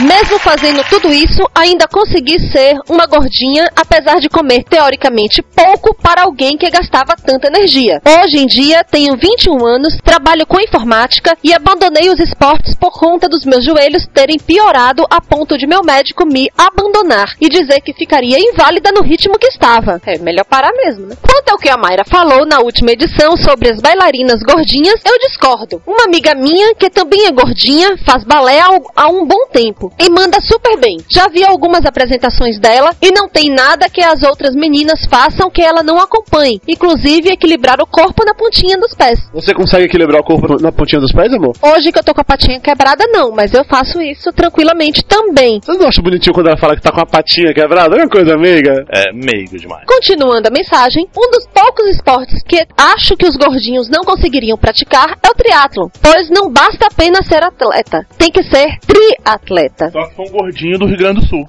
Mesmo 0.00 0.40
fazendo 0.40 0.82
tudo 0.90 1.12
isso, 1.12 1.48
ainda 1.54 1.86
consegui 1.86 2.40
ser 2.50 2.76
uma 2.88 3.06
gordinha, 3.06 3.70
apesar 3.76 4.18
de 4.18 4.28
comer 4.28 4.64
teoricamente 4.64 5.40
pouco 5.40 5.94
para 5.94 6.22
alguém 6.22 6.58
que 6.58 6.68
gastava 6.68 7.14
tanta 7.14 7.46
energia. 7.46 8.02
Hoje 8.04 8.38
em 8.38 8.46
dia, 8.46 8.82
tenho 8.82 9.16
21 9.16 9.64
anos, 9.64 9.96
trabalho 10.02 10.46
com 10.46 10.60
informática 10.60 11.36
e 11.44 11.54
abandonei 11.54 12.10
os 12.10 12.18
esportes 12.18 12.74
por 12.74 12.90
conta 12.90 13.28
dos 13.28 13.44
meus 13.44 13.64
joelhos 13.64 14.04
terem 14.12 14.36
piorado 14.36 15.06
a 15.08 15.20
ponto 15.20 15.56
de 15.56 15.66
meu 15.66 15.82
médico 15.84 16.26
me 16.26 16.50
abandonar 16.58 17.36
e 17.40 17.48
dizer 17.48 17.80
que 17.80 17.92
ficaria 17.92 18.38
inválida 18.38 18.90
no 18.90 19.02
ritmo 19.02 19.38
que 19.38 19.46
estava. 19.46 20.00
É 20.06 20.18
melhor 20.18 20.44
parar 20.44 20.72
mesmo, 20.72 21.06
né? 21.06 21.16
Quanto 21.22 21.50
ao 21.50 21.58
que 21.58 21.68
a 21.68 21.76
Mayra 21.76 22.04
falou 22.04 22.44
na 22.44 22.58
última 22.58 22.90
edição 22.90 23.36
sobre 23.36 23.70
as 23.70 23.80
bailarinas 23.80 24.40
gordinhas, 24.42 25.00
eu 25.04 25.16
discordo. 25.20 25.80
Uma 25.86 26.04
amiga 26.04 26.34
minha, 26.34 26.74
que 26.74 26.90
também 26.90 27.26
é 27.26 27.32
gordinha, 27.32 27.96
faz 28.04 28.24
balé 28.24 28.58
há 28.96 29.08
um 29.08 29.24
bom 29.24 29.46
tempo 29.52 29.83
e 29.98 30.08
manda 30.10 30.40
super 30.40 30.78
bem. 30.78 30.98
Já 31.08 31.28
vi 31.28 31.44
algumas 31.44 31.84
apresentações 31.84 32.58
dela 32.58 32.90
e 33.00 33.10
não 33.10 33.28
tem 33.28 33.50
nada 33.50 33.88
que 33.88 34.02
as 34.02 34.22
outras 34.22 34.54
meninas 34.54 35.04
façam 35.06 35.50
que 35.50 35.62
ela 35.62 35.82
não 35.82 35.98
acompanhe, 35.98 36.60
inclusive 36.66 37.30
equilibrar 37.30 37.80
o 37.80 37.86
corpo 37.86 38.24
na 38.24 38.34
pontinha 38.34 38.76
dos 38.76 38.94
pés. 38.94 39.18
Você 39.32 39.54
consegue 39.54 39.84
equilibrar 39.84 40.20
o 40.20 40.24
corpo 40.24 40.60
na 40.60 40.72
pontinha 40.72 41.00
dos 41.00 41.12
pés, 41.12 41.32
amor? 41.32 41.52
Hoje 41.62 41.92
que 41.92 41.98
eu 41.98 42.04
tô 42.04 42.14
com 42.14 42.20
a 42.20 42.24
patinha 42.24 42.60
quebrada, 42.60 43.04
não, 43.08 43.30
mas 43.30 43.52
eu 43.54 43.64
faço 43.64 44.00
isso 44.00 44.32
tranquilamente 44.32 45.04
também. 45.04 45.60
Vocês 45.62 45.78
não 45.78 45.88
acham 45.88 46.02
bonitinho 46.04 46.34
quando 46.34 46.48
ela 46.48 46.56
fala 46.56 46.76
que 46.76 46.82
tá 46.82 46.92
com 46.92 47.00
a 47.00 47.06
patinha 47.06 47.52
quebrada? 47.54 47.96
É 47.96 48.00
uma 48.00 48.08
coisa 48.08 48.34
amiga. 48.34 48.84
É 48.90 49.12
meigo 49.12 49.58
demais. 49.58 49.84
Continuando 49.86 50.48
a 50.48 50.50
mensagem, 50.50 51.08
um 51.16 51.30
dos 51.30 51.46
poucos 51.46 51.86
esportes 51.86 52.42
que 52.42 52.66
acho 52.76 53.16
que 53.16 53.26
os 53.26 53.36
gordinhos 53.36 53.88
não 53.88 54.02
conseguiriam 54.04 54.58
praticar 54.58 55.18
é 55.22 55.28
o 55.28 55.34
triatlo, 55.34 55.90
pois 56.00 56.28
não 56.30 56.50
basta 56.50 56.86
apenas 56.86 57.26
ser 57.26 57.42
atleta, 57.42 58.06
tem 58.18 58.30
que 58.30 58.42
ser 58.42 58.78
triatleta. 58.86 59.73
Só 59.76 60.08
que 60.08 60.14
foi 60.14 60.26
um 60.26 60.32
gordinho 60.32 60.78
do 60.78 60.86
Rio 60.86 60.98
Grande 60.98 61.20
do 61.20 61.26
Sul. 61.26 61.48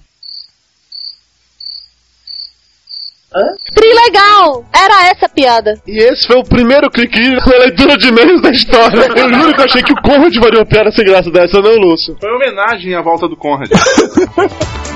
Trilegal! 3.74 4.66
Era 4.74 5.08
essa 5.10 5.26
a 5.26 5.30
piada. 5.30 5.74
E 5.86 6.00
esse 6.00 6.26
foi 6.26 6.38
o 6.38 6.44
primeiro 6.44 6.90
clique 6.90 7.20
na 7.20 7.58
leitura 7.58 7.98
de 7.98 8.08
e-mails 8.08 8.42
da 8.42 8.50
história. 8.50 9.08
Eu 9.16 9.34
juro 9.34 9.54
que 9.54 9.62
eu 9.62 9.66
achei 9.66 9.84
que 9.84 9.94
o 9.94 10.02
Conrad 10.02 10.34
faria 10.36 10.60
uma 10.60 10.66
piada 10.66 10.92
sem 10.92 11.04
graça 11.04 11.30
dessa, 11.30 11.62
não, 11.62 11.76
Lúcio. 11.76 12.16
Foi 12.20 12.30
uma 12.30 12.38
homenagem 12.38 12.96
à 12.96 13.02
volta 13.02 13.28
do 13.28 13.36
Conrad. 13.36 13.70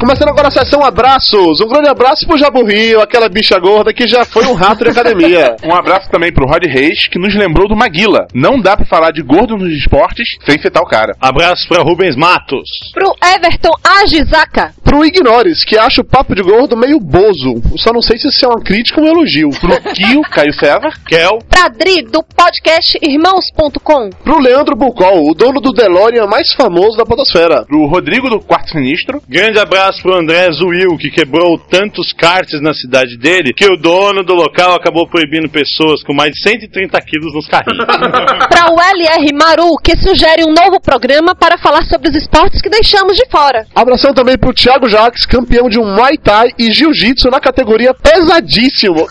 Começando 0.00 0.30
agora 0.30 0.48
a 0.48 0.50
sessão 0.50 0.82
abraços. 0.82 1.60
Um 1.60 1.68
grande 1.68 1.90
abraço 1.90 2.26
pro 2.26 2.38
Jabu 2.38 2.64
Rio, 2.64 3.02
aquela 3.02 3.28
bicha 3.28 3.58
gorda 3.58 3.92
que 3.92 4.08
já 4.08 4.24
foi 4.24 4.46
um 4.46 4.54
rato 4.54 4.82
de 4.82 4.88
academia. 4.88 5.56
Um 5.62 5.74
abraço 5.74 6.10
também 6.10 6.32
pro 6.32 6.46
Rod 6.46 6.64
Reis, 6.64 7.06
que 7.06 7.18
nos 7.18 7.34
lembrou 7.34 7.68
do 7.68 7.76
Maguila. 7.76 8.26
Não 8.34 8.58
dá 8.58 8.76
pra 8.76 8.86
falar 8.86 9.10
de 9.10 9.22
gordo 9.22 9.58
nos 9.58 9.70
esportes 9.72 10.26
sem 10.46 10.58
citar 10.58 10.82
o 10.82 10.86
cara. 10.86 11.14
Abraço 11.20 11.68
pra 11.68 11.82
Rubens 11.82 12.16
Matos. 12.16 12.68
Pro 12.94 13.14
Everton 13.34 13.72
Ajizaka. 14.00 14.72
Pro 14.82 15.04
Ignores, 15.04 15.64
que 15.64 15.78
acha 15.78 16.00
o 16.00 16.04
papo 16.04 16.34
de 16.34 16.42
gordo 16.42 16.76
meio 16.76 16.98
bozo. 16.98 17.60
Só 17.76 17.92
não 17.92 18.00
sei 18.00 18.16
se 18.18 18.28
isso 18.28 18.44
é 18.44 18.48
uma 18.48 18.60
crítica 18.60 19.00
ou 19.00 19.06
um 19.06 19.10
elogio. 19.10 19.50
Pro 19.60 19.80
Kio, 19.92 20.22
Caio 20.22 20.52
César. 20.54 20.92
Kel. 21.06 21.38
Pra 21.48 21.68
Dri, 21.68 22.02
do 22.02 22.22
podcast 22.22 22.98
Irmãos.com. 23.02 24.10
Pro 24.24 24.40
Leandro 24.40 24.74
Bucol, 24.74 25.30
o 25.30 25.34
dono 25.34 25.60
do 25.60 25.72
DeLorean 25.72 26.26
mais 26.26 26.52
famoso 26.54 26.96
da 26.96 27.04
podosfera. 27.04 27.64
Pro 27.66 27.86
Rodrigo 27.86 28.30
do 28.30 28.40
Quarto 28.40 28.70
Sinistro. 28.70 29.22
Grande 29.28 29.58
abraço 29.58 29.89
pro 30.02 30.14
André 30.14 30.52
Zuil, 30.52 30.96
que 30.98 31.10
quebrou 31.10 31.58
tantos 31.58 32.12
karts 32.12 32.60
na 32.60 32.74
cidade 32.74 33.16
dele 33.16 33.52
que 33.52 33.66
o 33.66 33.76
dono 33.76 34.22
do 34.22 34.34
local 34.34 34.74
acabou 34.74 35.08
proibindo 35.08 35.48
pessoas 35.48 36.02
com 36.02 36.12
mais 36.14 36.32
de 36.32 36.42
130 36.42 37.00
quilos 37.00 37.34
nos 37.34 37.46
carrinhos. 37.46 37.84
Pra 38.48 38.70
o 38.70 38.80
LR 38.80 39.32
Maru, 39.34 39.76
que 39.82 39.96
sugere 39.96 40.44
um 40.44 40.52
novo 40.52 40.80
programa 40.80 41.34
para 41.34 41.56
falar 41.58 41.82
sobre 41.84 42.10
os 42.10 42.16
esportes 42.16 42.60
que 42.60 42.68
deixamos 42.68 43.16
de 43.16 43.26
fora. 43.30 43.66
Abração 43.74 44.12
também 44.12 44.36
pro 44.36 44.52
Thiago 44.52 44.88
Jacques, 44.88 45.24
campeão 45.26 45.68
de 45.68 45.78
um 45.78 45.94
Muay 45.94 46.16
Thai 46.18 46.50
e 46.58 46.70
Jiu-Jitsu 46.70 47.30
na 47.30 47.40
categoria 47.40 47.94
pesadíssimo. 47.94 49.06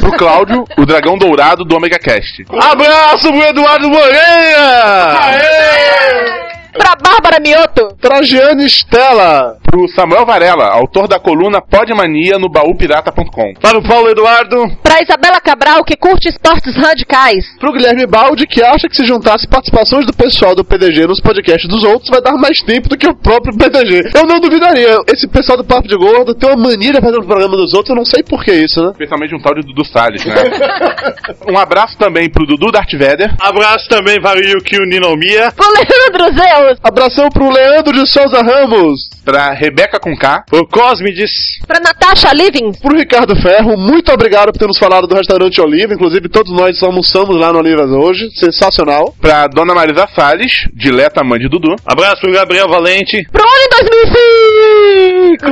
Pro 0.00 0.12
Cláudio, 0.12 0.64
o 0.76 0.84
dragão 0.84 1.16
dourado 1.16 1.64
do 1.64 1.76
Omega 1.76 1.98
Cast. 1.98 2.44
Abraço 2.50 3.28
pro 3.28 3.42
Eduardo 3.42 3.88
Moreira! 3.88 5.22
Pra 6.72 6.96
Bárbara 6.96 7.38
Mioto. 7.40 7.96
Pra 8.00 8.22
Giane 8.22 8.66
Stella. 8.66 9.56
Pro 9.62 9.88
Samuel 9.88 10.26
Varela, 10.26 10.66
autor 10.66 11.08
da 11.08 11.18
coluna 11.18 11.60
Podmania 11.60 12.38
no 12.38 12.48
baúpirata.com. 12.48 13.54
Para 13.60 13.78
o 13.78 13.82
Paulo 13.82 14.10
Eduardo. 14.10 14.70
Pra 14.82 15.02
Isabela 15.02 15.40
Cabral, 15.40 15.84
que 15.84 15.96
curte 15.96 16.28
esportes 16.28 16.76
radicais. 16.76 17.44
Pro 17.58 17.72
Guilherme 17.72 18.06
Baldi, 18.06 18.46
que 18.46 18.62
acha 18.62 18.88
que 18.88 18.96
se 18.96 19.04
juntasse 19.04 19.48
participações 19.48 20.06
do 20.06 20.12
pessoal 20.12 20.54
do 20.54 20.64
PDG 20.64 21.06
nos 21.06 21.20
podcasts 21.20 21.68
dos 21.68 21.84
outros 21.84 22.10
vai 22.10 22.20
dar 22.20 22.32
mais 22.32 22.60
tempo 22.60 22.88
do 22.88 22.96
que 22.96 23.08
o 23.08 23.14
próprio 23.14 23.56
PDG. 23.56 24.10
Eu 24.14 24.26
não 24.26 24.40
duvidaria. 24.40 24.96
Esse 25.12 25.26
pessoal 25.26 25.56
do 25.56 25.64
Papo 25.64 25.88
de 25.88 25.96
Gordo 25.96 26.34
tem 26.34 26.48
uma 26.50 26.68
mania 26.68 26.92
de 26.92 27.00
fazer 27.00 27.18
o 27.18 27.26
programa 27.26 27.56
dos 27.56 27.72
outros, 27.72 27.90
eu 27.90 27.96
não 27.96 28.04
sei 28.04 28.22
por 28.22 28.44
que 28.44 28.52
isso, 28.52 28.82
né? 28.82 28.90
Especialmente 28.92 29.34
um 29.34 29.40
tal 29.40 29.54
de 29.54 29.62
Dudu 29.62 29.84
Salles, 29.84 30.24
né? 30.24 30.34
um 31.48 31.58
abraço 31.58 31.96
também 31.96 32.30
pro 32.30 32.46
Dudu 32.46 32.70
Darth 32.70 32.92
Vader. 32.92 33.34
Abraço 33.40 33.88
também 33.88 34.20
para 34.20 34.38
o 34.38 34.44
Yukio 34.44 34.84
Ninomiya. 34.84 35.52
Pro 35.52 35.66
Leandro 35.72 36.36
Powers. 36.62 36.78
Abração 36.82 37.28
pro 37.28 37.50
Leandro 37.50 37.92
de 37.92 38.08
Souza 38.08 38.40
Ramos. 38.42 39.10
Pra 39.24 39.50
Rebeca 39.52 39.98
com 39.98 40.16
K. 40.16 40.44
O 40.52 41.04
diz. 41.12 41.30
Pra 41.66 41.80
Natasha 41.80 42.32
Living. 42.32 42.72
Pro 42.72 42.96
Ricardo 42.96 43.34
Ferro. 43.36 43.76
Muito 43.76 44.12
obrigado 44.12 44.52
por 44.52 44.58
ter 44.58 44.66
nos 44.66 44.78
falado 44.78 45.06
do 45.06 45.14
restaurante 45.14 45.60
Oliva. 45.60 45.94
Inclusive, 45.94 46.28
todos 46.28 46.52
nós 46.52 46.82
almoçamos 46.82 47.36
lá 47.38 47.52
no 47.52 47.58
Oliva 47.58 47.84
hoje. 47.84 48.30
Sensacional. 48.34 49.14
Pra 49.20 49.46
Dona 49.46 49.74
Marisa 49.74 50.06
Salles, 50.14 50.68
dileta 50.74 51.24
mãe 51.24 51.40
de 51.40 51.48
Dudu. 51.48 51.74
Abraço, 51.84 52.30
Gabriel 52.30 52.68
Valente. 52.68 53.26
Pro 53.30 53.42
ano 53.42 53.68
2005! 53.88 55.11
rico. 55.30 55.46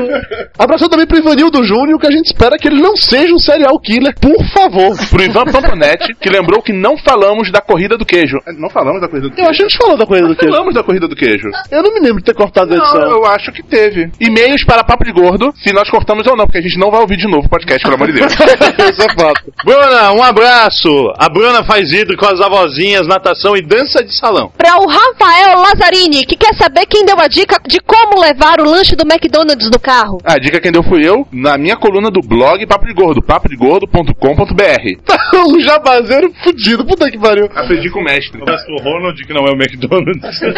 Abração 0.58 0.88
também 0.88 1.06
pro 1.06 1.18
Ivanildo 1.18 1.62
Júnior, 1.64 1.98
que 1.98 2.06
a 2.06 2.10
gente 2.10 2.26
espera 2.26 2.56
que 2.56 2.68
ele 2.68 2.80
não 2.80 2.96
seja 2.96 3.34
um 3.34 3.38
serial 3.38 3.78
killer, 3.80 4.14
por 4.20 4.44
favor. 4.48 4.96
Pro 5.08 5.22
Ivan 5.22 5.44
Pampanete, 5.44 6.14
que 6.20 6.28
lembrou 6.28 6.62
que 6.62 6.72
não 6.72 6.96
falamos 6.98 7.50
da 7.50 7.60
corrida 7.60 7.96
do 7.96 8.04
queijo. 8.04 8.38
É, 8.46 8.52
não 8.52 8.70
falamos 8.70 9.00
da 9.00 9.08
corrida 9.08 9.28
do 9.28 9.34
queijo. 9.34 9.46
Eu 9.46 9.50
acho 9.50 9.58
que 9.58 9.64
a 9.64 9.68
gente 9.68 9.78
falou 9.78 9.96
da 9.96 10.06
corrida 10.06 10.28
do 10.28 10.36
queijo. 10.36 10.52
Falamos 10.52 10.74
da 10.74 10.82
corrida 10.82 11.08
do 11.08 11.16
queijo. 11.16 11.50
Eu 11.70 11.82
não 11.82 11.94
me 11.94 12.00
lembro 12.00 12.18
de 12.18 12.24
ter 12.24 12.34
cortado 12.34 12.72
a 12.72 12.76
edição. 12.76 13.00
Não, 13.00 13.10
eu 13.10 13.26
acho 13.26 13.52
que 13.52 13.62
teve. 13.62 14.10
E-mails 14.20 14.64
para 14.64 14.84
Papo 14.84 15.04
de 15.04 15.12
Gordo, 15.12 15.52
se 15.62 15.72
nós 15.72 15.88
cortamos 15.90 16.26
ou 16.26 16.36
não, 16.36 16.44
porque 16.44 16.58
a 16.58 16.62
gente 16.62 16.78
não 16.78 16.90
vai 16.90 17.00
ouvir 17.00 17.16
de 17.16 17.26
novo 17.26 17.46
o 17.46 17.50
podcast, 17.50 17.82
pelo 17.82 17.94
amor 17.94 18.08
de 18.08 18.14
Deus. 18.14 18.32
Isso 18.90 19.02
é 19.02 19.14
fato. 19.14 19.52
Bruna, 19.64 20.12
um 20.12 20.22
abraço. 20.22 20.88
A 21.18 21.28
Bruna 21.28 21.64
faz 21.64 21.92
hidro 21.92 22.16
com 22.16 22.26
as 22.26 22.40
avózinhas, 22.40 23.06
natação 23.06 23.56
e 23.56 23.62
dança 23.62 24.02
de 24.04 24.16
salão. 24.16 24.50
Para 24.56 24.78
o 24.78 24.86
Rafael 24.86 25.58
Lazzarini, 25.60 26.24
que 26.24 26.36
quer 26.36 26.54
saber 26.54 26.86
quem 26.86 27.04
deu 27.04 27.18
a 27.18 27.28
dica 27.28 27.56
de 27.66 27.80
como 27.80 28.20
levar 28.20 28.60
o 28.60 28.68
lanche 28.68 28.96
do 28.96 29.04
McDonald's 29.04 29.59
no 29.68 29.78
carro. 29.78 30.18
A 30.24 30.38
dica 30.38 30.60
quem 30.60 30.72
deu 30.72 30.82
fui 30.82 31.06
eu, 31.06 31.26
na 31.32 31.58
minha 31.58 31.76
coluna 31.76 32.10
do 32.10 32.20
blog 32.20 32.64
Papo 32.66 32.86
de 32.86 32.94
Gordo, 32.94 33.20
papodegordo.com.br. 33.20 34.14
um 35.48 35.60
jabazeiro 35.60 36.32
fudido, 36.42 36.84
puta 36.84 37.10
que 37.10 37.18
pariu. 37.18 37.46
Aprendi 37.54 37.90
com 37.90 38.00
o 38.00 38.04
mestre. 38.04 38.40
abraço 38.40 38.64
pro 38.66 38.78
Ronald, 38.78 39.26
que 39.26 39.32
não 39.32 39.46
é 39.46 39.50
o 39.50 39.54
McDonald's. 39.54 40.40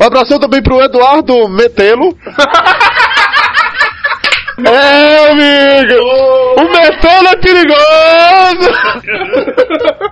Um 0.00 0.06
abração 0.06 0.38
também 0.40 0.60
pro 0.62 0.82
Eduardo 0.82 1.48
Metelo. 1.48 2.16
É, 4.56 5.30
amigo! 5.30 6.00
O 6.56 6.64
Metelo 6.70 7.28
é 7.28 7.36
perigoso! 7.36 8.70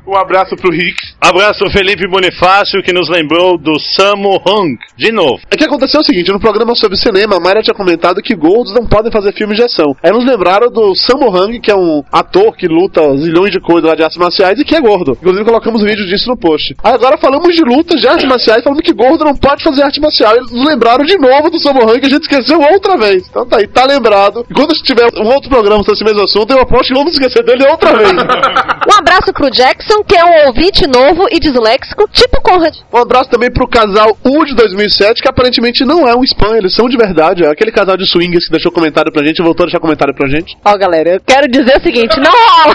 Um 0.06 0.16
abraço 0.16 0.56
pro 0.56 0.70
Ricks. 0.70 1.14
abraço 1.20 1.60
pro 1.60 1.70
Felipe 1.70 2.08
Bonifácio, 2.08 2.82
que 2.82 2.92
nos 2.92 3.08
lembrou 3.08 3.56
do 3.56 3.78
Samu 3.78 4.42
Hung. 4.46 4.76
De 4.96 5.12
novo. 5.12 5.40
É 5.50 5.56
que 5.56 5.64
aconteceu 5.64 6.00
o 6.00 6.04
seguinte, 6.04 6.32
no 6.32 6.40
programa 6.40 6.74
sobre 6.74 6.96
cinema, 6.98 7.36
a 7.36 7.40
Mayra 7.40 7.62
tinha 7.62 7.74
comentado 7.74 8.20
que 8.20 8.34
gordos 8.34 8.74
não 8.74 8.84
podem 8.84 9.12
fazer 9.12 9.32
filmes 9.32 9.56
de 9.56 9.62
ação. 9.62 9.96
Aí 10.02 10.10
nos 10.10 10.24
lembraram 10.26 10.70
do 10.70 10.94
Sammo 10.94 11.30
Hung, 11.30 11.60
que 11.60 11.70
é 11.70 11.76
um 11.76 12.02
ator 12.12 12.54
que 12.56 12.66
luta 12.66 13.00
zilhões 13.16 13.52
de 13.52 13.60
coisas 13.60 13.88
lá 13.88 13.94
de 13.94 14.02
artes 14.02 14.18
marciais 14.18 14.58
e 14.58 14.64
que 14.64 14.74
é 14.74 14.80
gordo. 14.80 15.12
Inclusive 15.12 15.44
colocamos 15.44 15.82
vídeo 15.82 16.04
disso 16.06 16.28
no 16.28 16.36
post. 16.36 16.74
Aí 16.82 16.92
agora 16.92 17.16
falamos 17.16 17.54
de 17.54 17.62
lutas 17.62 18.00
de 18.00 18.08
artes 18.08 18.28
marciais, 18.28 18.64
falando 18.64 18.82
que 18.82 18.92
gordo 18.92 19.24
não 19.24 19.36
pode 19.36 19.62
fazer 19.62 19.82
arte 19.84 20.00
marcial. 20.00 20.34
Eles 20.36 20.50
nos 20.50 20.66
lembraram 20.66 21.04
de 21.04 21.16
novo 21.16 21.48
do 21.48 21.60
Sammo 21.60 21.84
Hung, 21.84 22.00
que 22.00 22.06
a 22.06 22.10
gente 22.10 22.22
esqueceu 22.22 22.60
outra 22.60 22.98
vez. 22.98 23.26
Então 23.30 23.46
tá 23.46 23.58
aí, 23.58 23.66
tá 23.66 23.86
lembrado. 23.86 24.31
E 24.48 24.54
quando 24.54 24.72
tiver 24.82 25.06
um 25.18 25.28
outro 25.28 25.48
programa 25.48 25.82
sobre 25.84 25.94
esse 25.94 26.04
mesmo 26.04 26.24
assunto, 26.24 26.52
eu 26.52 26.60
aposto 26.60 26.88
que 26.88 26.94
vamos 26.94 27.12
esquecer 27.12 27.44
dele 27.44 27.66
outra 27.68 27.96
vez. 27.96 28.12
Um 28.82 28.98
abraço 28.98 29.32
pro 29.32 29.50
Jackson, 29.50 30.02
que 30.02 30.16
é 30.16 30.24
um 30.24 30.46
ouvinte 30.48 30.86
novo 30.88 31.26
e 31.30 31.38
disléxico, 31.38 32.08
tipo 32.08 32.42
Conrad. 32.42 32.74
Um 32.92 32.98
abraço 32.98 33.30
também 33.30 33.50
pro 33.50 33.68
casal 33.68 34.16
U 34.24 34.44
de 34.44 34.54
2007, 34.56 35.22
que 35.22 35.28
aparentemente 35.28 35.84
não 35.84 36.06
é 36.08 36.16
um 36.16 36.24
spam, 36.24 36.56
eles 36.56 36.74
são 36.74 36.88
de 36.88 36.96
verdade. 36.96 37.44
É 37.44 37.48
aquele 37.48 37.70
casal 37.70 37.96
de 37.96 38.06
swingers 38.06 38.46
que 38.46 38.50
deixou 38.50 38.72
comentário 38.72 39.12
pra 39.12 39.24
gente 39.24 39.38
e 39.38 39.42
voltou 39.42 39.64
a 39.64 39.66
deixar 39.66 39.78
comentário 39.78 40.14
pra 40.14 40.28
gente. 40.28 40.56
Ó, 40.64 40.76
galera, 40.76 41.10
eu 41.10 41.20
quero 41.24 41.48
dizer 41.48 41.78
o 41.78 41.82
seguinte, 41.82 42.18
não 42.18 42.32
rola! 42.32 42.74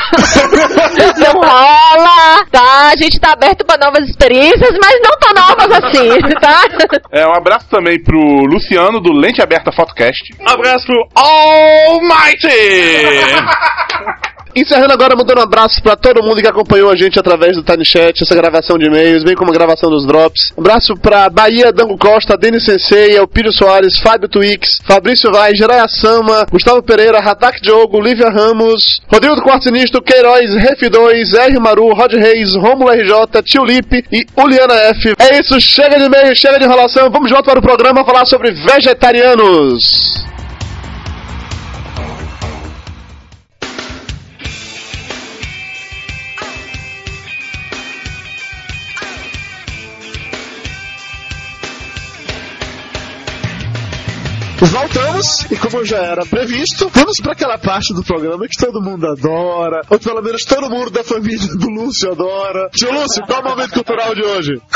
não 1.20 1.42
rola! 1.42 2.46
Tá, 2.52 2.92
a 2.94 2.96
gente 2.96 3.20
tá 3.20 3.34
aberto 3.34 3.66
pra 3.66 3.78
novas 3.78 4.08
experiências, 4.10 4.72
mas 4.82 5.00
não 5.04 5.18
tão 5.20 5.34
novas 5.34 5.84
assim, 5.84 6.20
tá? 6.40 6.64
É, 7.12 7.28
um 7.28 7.34
abraço 7.34 7.68
também 7.70 8.02
pro 8.02 8.18
Luciano, 8.46 9.02
do 9.02 9.12
Lente 9.12 9.42
Aberta 9.42 9.72
Photocast. 9.72 10.34
Abraço 10.46 10.86
pro 10.86 11.08
Almighty. 11.48 12.48
Encerrando 14.58 14.92
agora, 14.92 15.16
mandando 15.16 15.40
um 15.40 15.44
abraço 15.44 15.80
pra 15.84 15.96
todo 15.96 16.24
mundo 16.24 16.42
que 16.42 16.48
acompanhou 16.48 16.90
a 16.90 16.96
gente 16.96 17.20
através 17.20 17.56
do 17.56 17.62
Tiny 17.62 17.86
Chat, 17.86 18.24
essa 18.24 18.34
gravação 18.34 18.76
de 18.76 18.88
e-mails, 18.88 19.24
bem 19.24 19.36
como 19.36 19.52
a 19.52 19.54
gravação 19.54 19.88
dos 19.88 20.04
drops. 20.04 20.52
Um 20.58 20.62
abraço 20.62 20.98
pra 20.98 21.30
Bahia, 21.30 21.72
Dango 21.72 21.96
Costa, 21.96 22.36
Denis 22.36 22.66
Sensei, 22.66 23.16
Elpírio 23.16 23.54
Soares, 23.54 24.00
Fábio 24.00 24.28
Twix, 24.28 24.80
Fabrício 24.84 25.32
Vai, 25.32 25.54
Jiraya 25.54 25.88
Sama, 25.88 26.48
Gustavo 26.52 26.82
Pereira, 26.82 27.20
Ratak 27.20 27.62
Diogo, 27.62 28.02
Lívia 28.02 28.32
Ramos, 28.32 29.00
Rodrigo 29.08 29.36
do 29.36 29.44
Quarto 29.44 29.66
Sinistro, 29.66 30.02
Queiroz, 30.02 30.50
Ref2, 30.50 31.38
R. 31.38 31.60
Maru, 31.60 31.94
Rod 31.94 32.14
Reis, 32.14 32.56
Romulo 32.56 32.92
RJ, 32.92 33.44
Tio 33.44 33.64
Lipe 33.64 34.04
e 34.12 34.26
Uliana 34.36 34.74
F. 34.74 35.14
É 35.20 35.40
isso, 35.40 35.62
chega 35.62 36.00
de 36.00 36.06
e-mail, 36.06 36.36
chega 36.36 36.58
de 36.58 36.66
enrolação, 36.66 37.12
vamos 37.12 37.28
de 37.28 37.34
volta 37.36 37.52
para 37.52 37.60
o 37.60 37.62
programa 37.62 38.04
falar 38.04 38.26
sobre 38.26 38.50
vegetarianos. 38.50 40.26
Voltamos, 54.60 55.46
e 55.52 55.56
como 55.58 55.86
já 55.86 55.98
era 55.98 56.26
previsto, 56.26 56.90
vamos 56.94 57.20
para 57.22 57.34
aquela 57.34 57.60
parte 57.60 57.94
do 57.94 58.04
programa 58.04 58.48
que 58.48 58.58
todo 58.58 58.82
mundo 58.82 59.06
adora, 59.06 59.82
ou 59.90 60.00
pelo 60.00 60.22
menos 60.22 60.44
todo 60.46 60.70
mundo 60.70 60.90
da 60.90 61.04
família 61.04 61.48
do 61.56 61.70
Lúcio 61.70 62.12
adora. 62.12 62.68
Tio 62.72 62.92
Lúcio, 62.92 63.24
qual 63.28 63.40
é 63.40 63.46
o 63.46 63.50
momento 63.50 63.74
cultural 63.74 64.16
de 64.16 64.24
hoje? 64.24 64.62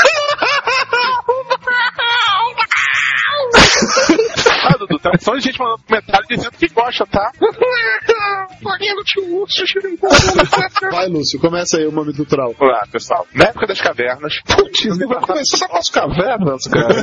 Dudu, 4.92 4.98
tá 4.98 5.10
só 5.18 5.38
gente 5.38 5.58
mandando 5.58 5.82
comentário 5.84 6.26
dizendo 6.28 6.52
que 6.52 6.68
gosta, 6.68 7.06
tá? 7.06 7.32
Vai, 10.90 11.08
Lúcio, 11.08 11.40
começa 11.40 11.78
aí 11.78 11.86
o 11.86 11.92
momento 11.92 12.16
cultural. 12.16 12.54
Olá, 12.58 12.86
pessoal. 12.90 13.26
Na 13.34 13.46
época 13.46 13.66
das 13.66 13.80
cavernas. 13.80 14.40
Putz, 14.46 14.98
vai 14.98 15.20
começar 15.20 15.68
com 15.68 15.76
as 15.76 15.88
cavernas, 15.88 16.64
cara. 16.64 16.94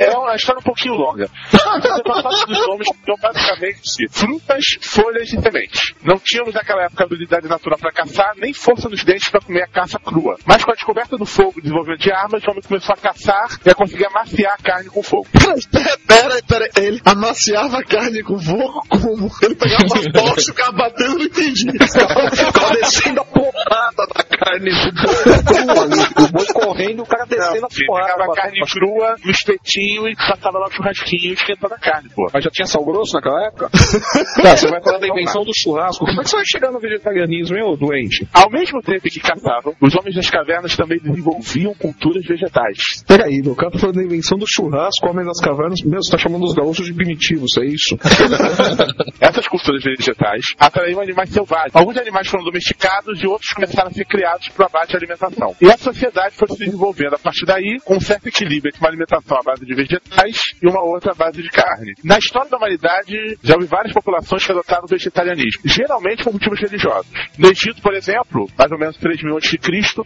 É 0.00 0.16
uma 0.16 0.34
história 0.34 0.60
um 0.60 0.62
pouquinho 0.62 0.94
longa. 0.94 1.28
Os 1.52 2.44
dos 2.46 2.68
homens 2.68 2.88
tinham 3.04 3.16
basicamente 3.20 4.08
frutas, 4.10 4.64
folhas 4.82 5.32
e 5.32 5.40
sementes. 5.40 5.94
Não 6.02 6.18
tínhamos 6.18 6.54
naquela 6.54 6.84
época 6.84 7.04
habilidade 7.04 7.48
natural 7.48 7.78
para 7.78 7.92
caçar, 7.92 8.34
nem 8.36 8.52
força 8.52 8.88
nos 8.88 9.02
dentes 9.04 9.28
para 9.28 9.40
comer 9.40 9.62
a 9.62 9.68
caça 9.68 9.98
crua. 9.98 10.36
Mas 10.46 10.64
com 10.64 10.70
a 10.70 10.74
descoberta 10.74 11.16
do 11.16 11.26
fogo 11.26 11.54
e 11.58 11.62
desenvolvimento 11.62 12.00
de 12.00 12.12
armas, 12.12 12.42
o 12.44 12.50
homem 12.50 12.62
começou 12.62 12.94
a 12.94 12.98
caçar 12.98 13.48
e 13.64 13.70
a 13.70 13.74
conseguir 13.74 14.06
amaciar 14.06 14.54
a 14.58 14.62
carne 14.62 14.88
com 14.88 15.02
fogo. 15.02 15.26
Pera, 15.32 15.98
pera, 16.06 16.42
pera, 16.46 16.70
ele 16.76 17.00
amaciava 17.04 17.29
a 17.30 17.84
carne 17.84 18.22
com 18.22 18.38
fogo 18.38 18.82
como? 18.88 19.30
Ele 19.42 19.54
pegava 19.54 19.84
uma 19.84 20.12
tocha 20.12 20.40
e 20.40 20.44
ficava 20.44 20.72
batendo, 20.72 21.18
não 21.18 21.24
entendi. 21.24 21.66
Ficava 21.72 22.74
descendo 22.74 23.20
a 23.20 23.24
porrada 23.24 24.06
da 24.14 24.24
carne 24.24 24.70
do 24.70 24.92
boi 24.92 25.44
crua 25.44 25.82
ali. 25.82 26.00
O 26.18 26.32
boi 26.32 26.46
correndo 26.46 26.98
e 26.98 27.02
o 27.02 27.06
cara 27.06 27.24
descendo 27.26 27.66
a 27.66 27.68
Ele 27.72 27.86
porrada. 27.86 28.12
pegava 28.12 28.32
a 28.32 28.36
carne 28.36 28.60
crua 28.70 29.16
no 29.24 29.30
espetinho 29.30 30.08
e 30.08 30.16
passava 30.16 30.58
lá 30.58 30.66
no 30.66 30.72
churrasquinho 30.72 31.32
esquentando 31.34 31.74
a 31.74 31.78
carne, 31.78 32.08
pô. 32.14 32.28
Mas 32.32 32.44
já 32.44 32.50
tinha 32.50 32.66
sal 32.66 32.84
grosso 32.84 33.14
naquela 33.14 33.46
época? 33.46 33.70
Tá, 33.70 34.56
você 34.56 34.68
vai 34.68 34.82
falar 34.82 34.98
da 34.98 35.08
invenção 35.08 35.44
do 35.44 35.52
churrasco. 35.54 36.04
Como 36.04 36.20
é 36.20 36.24
que 36.24 36.30
você 36.30 36.36
vai 36.36 36.46
chegar 36.46 36.70
no 36.70 36.80
vegetarianismo, 36.80 37.56
hein, 37.56 37.64
ô 37.64 37.76
doente? 37.76 38.26
Ao 38.32 38.50
mesmo 38.50 38.80
tempo 38.82 39.02
que 39.02 39.20
caçavam, 39.20 39.74
os 39.80 39.94
homens 39.96 40.14
das 40.16 40.30
cavernas 40.30 40.76
também 40.76 40.98
desenvolviam 40.98 41.74
culturas 41.74 42.24
vegetais. 42.24 43.02
Peraí, 43.06 43.40
o 43.44 43.54
cara 43.54 43.70
tá 43.72 43.78
falando 43.78 43.96
da 43.96 44.04
invenção 44.04 44.38
do 44.38 44.46
churrasco, 44.48 45.08
homem 45.08 45.24
das 45.24 45.40
cavernas. 45.40 45.82
Meu, 45.82 46.02
você 46.02 46.10
tá 46.10 46.18
chamando 46.18 46.44
os 46.44 46.54
gaúchos 46.54 46.86
de 46.86 46.92
primitivos, 47.10 47.50
é 47.58 47.64
isso? 47.66 47.98
Essas 49.20 49.46
culturas 49.48 49.82
vegetais 49.82 50.42
atraíam 50.58 51.00
animais 51.00 51.30
selvagens. 51.30 51.74
Alguns 51.74 51.96
animais 51.96 52.28
foram 52.28 52.44
domesticados 52.44 53.22
e 53.22 53.26
outros 53.26 53.50
começaram 53.50 53.88
a 53.88 53.92
ser 53.92 54.04
criados 54.04 54.48
para 54.48 54.66
a 54.66 54.68
base 54.68 54.90
de 54.90 54.96
alimentação. 54.96 55.54
E 55.60 55.70
a 55.70 55.76
sociedade 55.76 56.34
foi 56.36 56.48
se 56.48 56.64
desenvolvendo 56.64 57.14
a 57.14 57.18
partir 57.18 57.46
daí 57.46 57.78
com 57.84 57.96
um 57.96 58.00
certo 58.00 58.28
equilíbrio 58.28 58.70
entre 58.70 58.80
uma 58.80 58.88
alimentação 58.88 59.38
à 59.38 59.42
base 59.42 59.64
de 59.64 59.74
vegetais 59.74 60.36
e 60.62 60.68
uma 60.68 60.82
outra 60.82 61.12
à 61.12 61.14
base 61.14 61.42
de 61.42 61.48
carne. 61.48 61.94
Na 62.04 62.18
história 62.18 62.50
da 62.50 62.56
humanidade, 62.56 63.38
já 63.42 63.54
houve 63.54 63.66
várias 63.66 63.92
populações 63.92 64.44
que 64.44 64.52
adotaram 64.52 64.84
o 64.84 64.88
vegetarianismo, 64.88 65.62
geralmente 65.64 66.24
por 66.24 66.32
motivos 66.32 66.60
religiosos. 66.60 67.10
No 67.38 67.48
Egito, 67.48 67.82
por 67.82 67.94
exemplo, 67.94 68.46
mais 68.56 68.70
ou 68.70 68.78
menos 68.78 68.96
3 68.98 69.22
mil 69.22 69.36
a.C., 69.36 69.58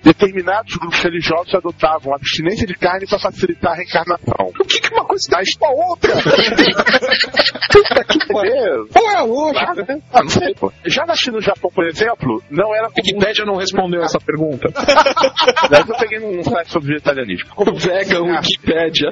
determinados 0.03 0.77
grupos 0.77 1.03
religiosos 1.03 1.55
adotavam 1.55 2.13
a 2.13 2.17
abstinência 2.17 2.67
de 2.67 2.75
carne 2.75 3.07
para 3.07 3.19
facilitar 3.19 3.73
a 3.73 3.77
reencarnação. 3.77 4.53
O 4.61 4.65
que, 4.65 4.81
que 4.81 4.93
uma 4.93 5.05
coisa 5.05 5.27
dá 5.31 5.43
isso 5.43 5.59
pra 5.59 5.71
outra? 5.71 6.15
Puta 7.73 8.05
que 8.05 8.33
pariu. 8.33 8.89
Qual 8.93 9.11
é 9.11 9.17
a 9.17 9.23
lógica? 9.23 10.01
Ah, 10.13 10.23
não 10.23 10.31
sei, 10.31 10.55
pô. 10.55 10.73
Já 10.87 11.05
na 11.05 11.15
China 11.15 11.35
e 11.35 11.41
no 11.41 11.43
Japão, 11.43 11.71
por 11.75 11.87
exemplo, 11.87 12.43
não 12.51 12.75
era 12.75 12.89
comum. 12.89 12.95
Wikipédia 12.97 13.45
não 13.45 13.57
respondeu 13.57 14.03
essa 14.03 14.19
pergunta. 14.19 14.69
Daí 15.71 15.85
eu 15.87 15.97
peguei 15.97 16.19
num 16.19 16.43
site 16.43 16.71
sobre 16.71 16.89
vegetarianismo. 16.89 17.51
Como 17.55 17.75
Vega 17.75 18.21
Wikipédia. 18.23 19.09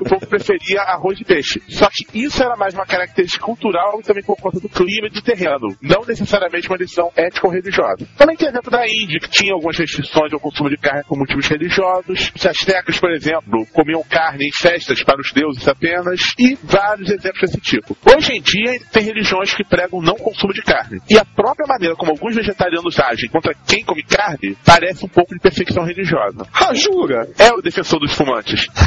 o 0.00 0.04
povo 0.04 0.26
preferia 0.26 0.82
arroz 0.82 1.20
e 1.20 1.24
peixe. 1.24 1.62
Só 1.68 1.88
que 1.90 2.06
isso 2.18 2.42
era 2.42 2.56
mais 2.56 2.74
uma 2.74 2.86
característica 2.86 3.44
cultural 3.44 4.00
e 4.00 4.02
também 4.02 4.22
por 4.22 4.36
conta 4.36 4.60
do 4.60 4.68
clima 4.68 5.06
e 5.06 5.10
do 5.10 5.22
terreno. 5.22 5.76
Não 5.82 6.02
necessariamente 6.06 6.68
uma 6.68 6.78
decisão 6.78 7.10
ética 7.16 7.46
ou 7.46 7.52
religiosa. 7.52 8.06
Também 8.16 8.36
tem 8.36 8.48
exemplo 8.48 8.70
da 8.70 8.84
Índia, 8.86 9.20
que 9.20 9.30
tinha 9.30 9.54
algumas 9.54 9.76
restrições 9.76 10.32
ao 10.32 10.40
consumo 10.40 10.68
de 10.68 10.76
carne 10.76 11.04
por 11.08 11.18
motivos 11.18 11.46
religiosos. 11.46 12.32
Os 12.34 12.46
astecas, 12.46 12.98
por 12.98 13.10
exemplo, 13.10 13.66
comiam 13.72 14.02
carne 14.08 14.46
em 14.46 14.52
festas 14.52 15.02
para 15.02 15.20
os 15.20 15.32
deuses 15.32 15.66
apenas. 15.66 16.34
E 16.38 16.49
vários 16.62 17.10
exemplos 17.10 17.40
desse 17.40 17.60
tipo. 17.60 17.96
Hoje 18.04 18.32
em 18.32 18.40
dia, 18.40 18.78
tem 18.92 19.04
religiões 19.04 19.54
que 19.54 19.64
pregam 19.64 19.98
o 19.98 20.02
não 20.02 20.14
consumo 20.14 20.52
de 20.52 20.62
carne. 20.62 21.00
E 21.08 21.18
a 21.18 21.24
própria 21.24 21.66
maneira 21.66 21.96
como 21.96 22.12
alguns 22.12 22.34
vegetarianos 22.34 22.98
agem 22.98 23.28
contra 23.30 23.54
quem 23.66 23.84
come 23.84 24.02
carne 24.02 24.56
parece 24.64 25.04
um 25.04 25.08
pouco 25.08 25.34
de 25.34 25.40
perseguição 25.40 25.84
religiosa. 25.84 26.46
Ah, 26.52 26.74
jura? 26.74 27.28
É 27.38 27.52
o 27.52 27.60
defensor 27.62 27.98
dos 28.00 28.12
fumantes. 28.14 28.66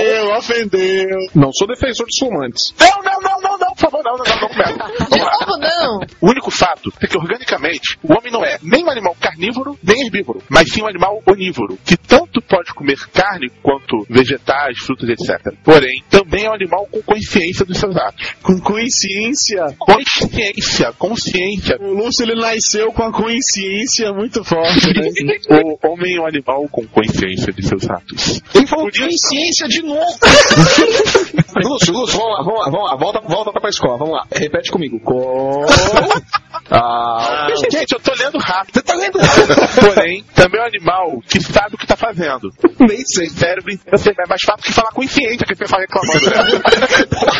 Ofendeu, 0.00 0.36
ofendeu. 0.36 1.18
Não 1.34 1.52
sou 1.52 1.66
defensor 1.66 2.06
dos 2.06 2.18
fumantes. 2.18 2.74
Não, 2.78 3.02
não, 3.02 3.20
não, 3.20 3.40
não, 3.40 3.58
não, 3.58 3.74
por 3.74 3.78
favor, 3.78 4.02
não, 4.04 4.16
não, 4.16 4.24
não, 4.24 4.40
não 4.40 4.48
começa. 4.48 5.09
Não? 5.58 6.00
O 6.20 6.30
único 6.30 6.50
fato 6.50 6.92
é 7.00 7.06
que 7.06 7.16
organicamente 7.16 7.98
o 8.02 8.12
homem 8.12 8.32
não 8.32 8.44
é 8.44 8.58
nem 8.62 8.84
um 8.84 8.90
animal 8.90 9.16
carnívoro 9.20 9.78
nem 9.82 10.02
herbívoro, 10.02 10.42
mas 10.48 10.70
sim 10.70 10.82
um 10.82 10.88
animal 10.88 11.22
onívoro, 11.26 11.78
que 11.84 11.96
tanto 11.96 12.40
pode 12.42 12.72
comer 12.74 12.98
carne 13.12 13.50
quanto 13.62 14.06
vegetais, 14.08 14.78
frutas, 14.78 15.08
etc. 15.08 15.54
Porém, 15.64 16.02
também 16.08 16.44
é 16.44 16.50
um 16.50 16.54
animal 16.54 16.86
com 16.86 17.02
consciência 17.02 17.64
dos 17.64 17.78
seus 17.78 17.96
atos. 17.96 18.34
Com 18.42 18.60
consciência. 18.60 19.74
Consciência, 19.78 20.92
consciência. 20.98 21.76
O 21.80 21.92
Lúcio 21.94 22.24
ele 22.24 22.40
nasceu 22.40 22.92
com 22.92 23.02
a 23.02 23.12
consciência 23.12 24.12
muito 24.12 24.42
forte, 24.44 24.86
né? 24.94 25.10
O 25.50 25.92
homem 25.92 26.16
é 26.16 26.20
um 26.20 26.26
animal 26.26 26.66
com 26.70 26.86
consciência 26.86 27.52
de 27.52 27.66
seus 27.66 27.88
atos. 27.88 28.40
Ele 28.54 28.66
falou 28.66 28.86
consciência 28.86 29.68
de 29.68 29.82
novo. 29.82 30.00
Lúcio, 31.56 31.92
Lúcio, 31.92 32.18
vamos 32.18 32.38
lá, 32.38 32.42
vamos 32.44 32.60
lá, 32.60 32.70
vamos 32.70 32.90
lá. 32.90 32.96
Volta, 32.96 33.20
volta 33.20 33.60
pra 33.60 33.70
escola, 33.70 33.98
vamos 33.98 34.14
lá. 34.14 34.26
Repete 34.32 34.70
comigo. 34.70 35.00
Com... 35.40 35.64
Ah, 36.72 37.48
Gente, 37.72 37.92
eu 37.92 38.00
tô 38.00 38.12
lendo 38.14 38.38
rápido. 38.38 38.74
Você 38.74 38.82
tá 38.82 38.94
lendo 38.94 39.18
rápido. 39.18 39.54
Porém, 39.80 40.22
também 40.34 40.60
é 40.60 40.64
um 40.64 40.66
animal 40.66 41.20
que 41.28 41.40
sabe 41.40 41.74
o 41.74 41.78
que 41.78 41.86
tá 41.86 41.96
fazendo. 41.96 42.50
nem 42.78 43.00
sei. 43.06 43.28
Cérebro, 43.28 43.72
eu 43.90 43.98
sei, 43.98 44.12
é 44.12 44.28
mais 44.28 44.40
fácil 44.44 44.62
que 44.64 44.72
falar 44.72 44.90
consciência 44.92 45.46
que 45.46 45.54
você 45.54 45.66
fala 45.66 45.82
reclamando. 45.82 46.26
né? 46.26 46.32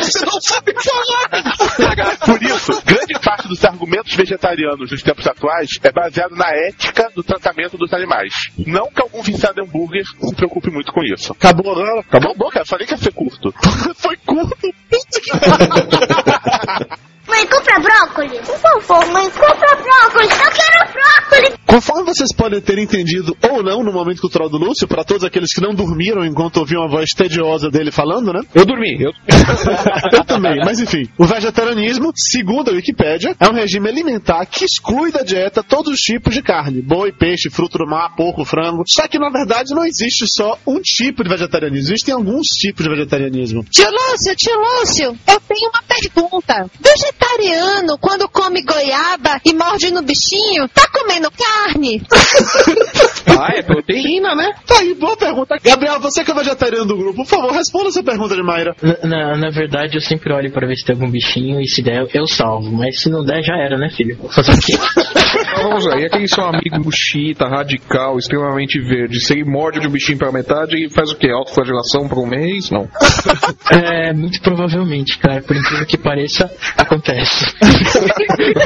Você 0.02 0.24
não 0.24 0.40
sabe 0.40 0.74
falar. 0.82 2.16
Por 2.26 2.42
isso, 2.42 2.82
grande 2.84 3.14
parte 3.22 3.46
dos 3.46 3.64
argumentos 3.64 4.14
vegetarianos 4.14 4.90
nos 4.90 5.02
tempos 5.02 5.26
atuais 5.26 5.68
é 5.82 5.92
baseado 5.92 6.34
na 6.34 6.48
ética 6.50 7.10
do 7.14 7.22
tratamento 7.22 7.76
dos 7.76 7.92
animais. 7.92 8.32
Não 8.66 8.88
que 8.90 9.02
algum 9.02 9.22
viciado 9.22 9.60
hambúrguer 9.62 10.04
se 10.06 10.34
preocupe 10.34 10.70
muito 10.70 10.92
com 10.92 11.02
isso. 11.04 11.32
Acabou, 11.32 11.76
né? 11.76 12.00
Acabou, 12.00 12.50
cara. 12.50 12.64
Falei 12.64 12.86
que 12.86 12.94
ia 12.94 12.98
ser 12.98 13.12
curto. 13.12 13.52
Foi 13.96 14.16
curto. 14.26 14.56
Mãe, 17.30 17.46
compra 17.46 17.78
brócolis. 17.78 18.40
Por 18.40 18.58
favor, 18.58 19.12
mãe, 19.12 19.30
compra 19.30 19.76
brócolis. 19.76 20.30
Eu 20.32 20.50
quero 20.50 20.92
brócolis. 20.92 21.60
Conforme 21.64 22.04
vocês 22.06 22.34
podem 22.34 22.60
ter 22.60 22.78
entendido 22.78 23.36
ou 23.48 23.62
não 23.62 23.84
no 23.84 23.92
momento 23.92 24.20
cultural 24.20 24.48
do 24.48 24.58
Lúcio, 24.58 24.88
para 24.88 25.04
todos 25.04 25.22
aqueles 25.22 25.54
que 25.54 25.60
não 25.60 25.72
dormiram 25.72 26.24
enquanto 26.24 26.56
ouviam 26.56 26.82
a 26.82 26.88
voz 26.88 27.10
tediosa 27.10 27.70
dele 27.70 27.92
falando, 27.92 28.32
né? 28.32 28.40
Eu 28.52 28.66
dormi. 28.66 29.00
Eu... 29.00 29.12
Eu 30.12 30.24
também, 30.24 30.58
mas 30.64 30.80
enfim. 30.80 31.08
O 31.16 31.24
vegetarianismo, 31.24 32.12
segundo 32.16 32.70
a 32.70 32.74
Wikipédia, 32.74 33.36
é 33.38 33.48
um 33.48 33.52
regime 33.52 33.88
alimentar 33.88 34.44
que 34.46 34.64
exclui 34.64 35.12
da 35.12 35.22
dieta 35.22 35.62
todos 35.62 35.92
os 35.92 36.00
tipos 36.00 36.34
de 36.34 36.42
carne: 36.42 36.82
boi, 36.82 37.12
peixe, 37.12 37.48
fruto 37.48 37.78
do 37.78 37.86
mar, 37.86 38.16
porco, 38.16 38.44
frango. 38.44 38.82
Só 38.88 39.06
que 39.06 39.20
na 39.20 39.30
verdade 39.30 39.72
não 39.72 39.84
existe 39.84 40.24
só 40.26 40.58
um 40.66 40.80
tipo 40.80 41.22
de 41.22 41.30
vegetarianismo, 41.30 41.92
existem 41.92 42.12
alguns 42.12 42.48
tipos 42.48 42.82
de 42.84 42.90
vegetarianismo. 42.90 43.64
Tio 43.70 43.88
Lúcio, 43.88 44.34
tio 44.34 44.58
Lúcio, 44.58 45.18
eu 45.28 45.40
tenho 45.40 45.70
uma 45.70 45.82
pergunta. 45.86 46.70
Vegetariano, 47.20 47.98
quando 47.98 48.28
come 48.28 48.62
goiaba 48.62 49.40
e 49.44 49.52
morde 49.52 49.90
no 49.90 50.02
bichinho, 50.02 50.66
tá 50.68 50.86
comendo 50.92 51.30
carne? 51.30 52.02
Ah, 53.42 53.56
é 53.56 53.62
proteína, 53.62 54.34
né? 54.34 54.52
Tá 54.66 54.80
aí, 54.80 54.92
boa 54.94 55.16
pergunta. 55.16 55.56
Gabriel, 55.64 55.98
você 55.98 56.22
que 56.22 56.30
é 56.30 56.34
vegetariano 56.34 56.84
do 56.84 56.96
grupo, 56.96 57.24
por 57.24 57.26
favor, 57.26 57.52
responda 57.52 57.88
essa 57.88 58.02
pergunta 58.02 58.34
de 58.34 58.42
Mayra. 58.42 58.74
Na, 58.82 59.08
na, 59.08 59.36
na 59.36 59.50
verdade, 59.50 59.96
eu 59.96 60.00
sempre 60.02 60.30
olho 60.34 60.52
pra 60.52 60.66
ver 60.66 60.76
se 60.76 60.84
tem 60.84 60.94
algum 60.94 61.10
bichinho 61.10 61.58
e 61.58 61.66
se 61.66 61.80
der, 61.80 62.06
eu 62.12 62.26
salvo. 62.26 62.70
Mas 62.70 63.00
se 63.00 63.08
não 63.08 63.24
der, 63.24 63.42
já 63.42 63.56
era, 63.56 63.78
né, 63.78 63.88
filho? 63.96 64.18
Fazer 64.28 64.52
o 64.52 64.60
quê? 64.60 64.74
Vamos 65.62 65.86
lá. 65.86 65.98
E 65.98 66.04
aquele 66.04 66.28
seu 66.28 66.44
amigo 66.44 66.90
chita, 66.92 67.46
radical, 67.46 68.18
extremamente 68.18 68.78
verde, 68.78 69.20
se 69.20 69.32
ele 69.32 69.44
morde 69.44 69.86
o 69.86 69.90
bichinho 69.90 70.18
pela 70.18 70.32
metade 70.32 70.76
e 70.76 70.90
faz 70.90 71.10
o 71.10 71.16
quê? 71.16 71.30
Autoflagelação 71.30 72.08
por 72.08 72.18
um 72.18 72.26
mês? 72.26 72.70
Não. 72.70 72.88
É, 73.70 74.12
muito 74.12 74.40
provavelmente, 74.42 75.16
cara. 75.18 75.42
Por 75.42 75.56
incrível 75.56 75.86
que 75.86 75.96
pareça, 75.96 76.50
acontece. 76.76 77.09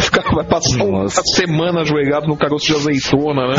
Ficar- 0.00 0.35
Vai 0.35 0.44
passar 0.44 0.83
uma 0.85 1.09
semana 1.09 1.80
ajoelhado 1.83 2.26
no 2.26 2.37
caroço 2.37 2.66
de 2.66 2.72
azeitona, 2.74 3.48
né? 3.48 3.54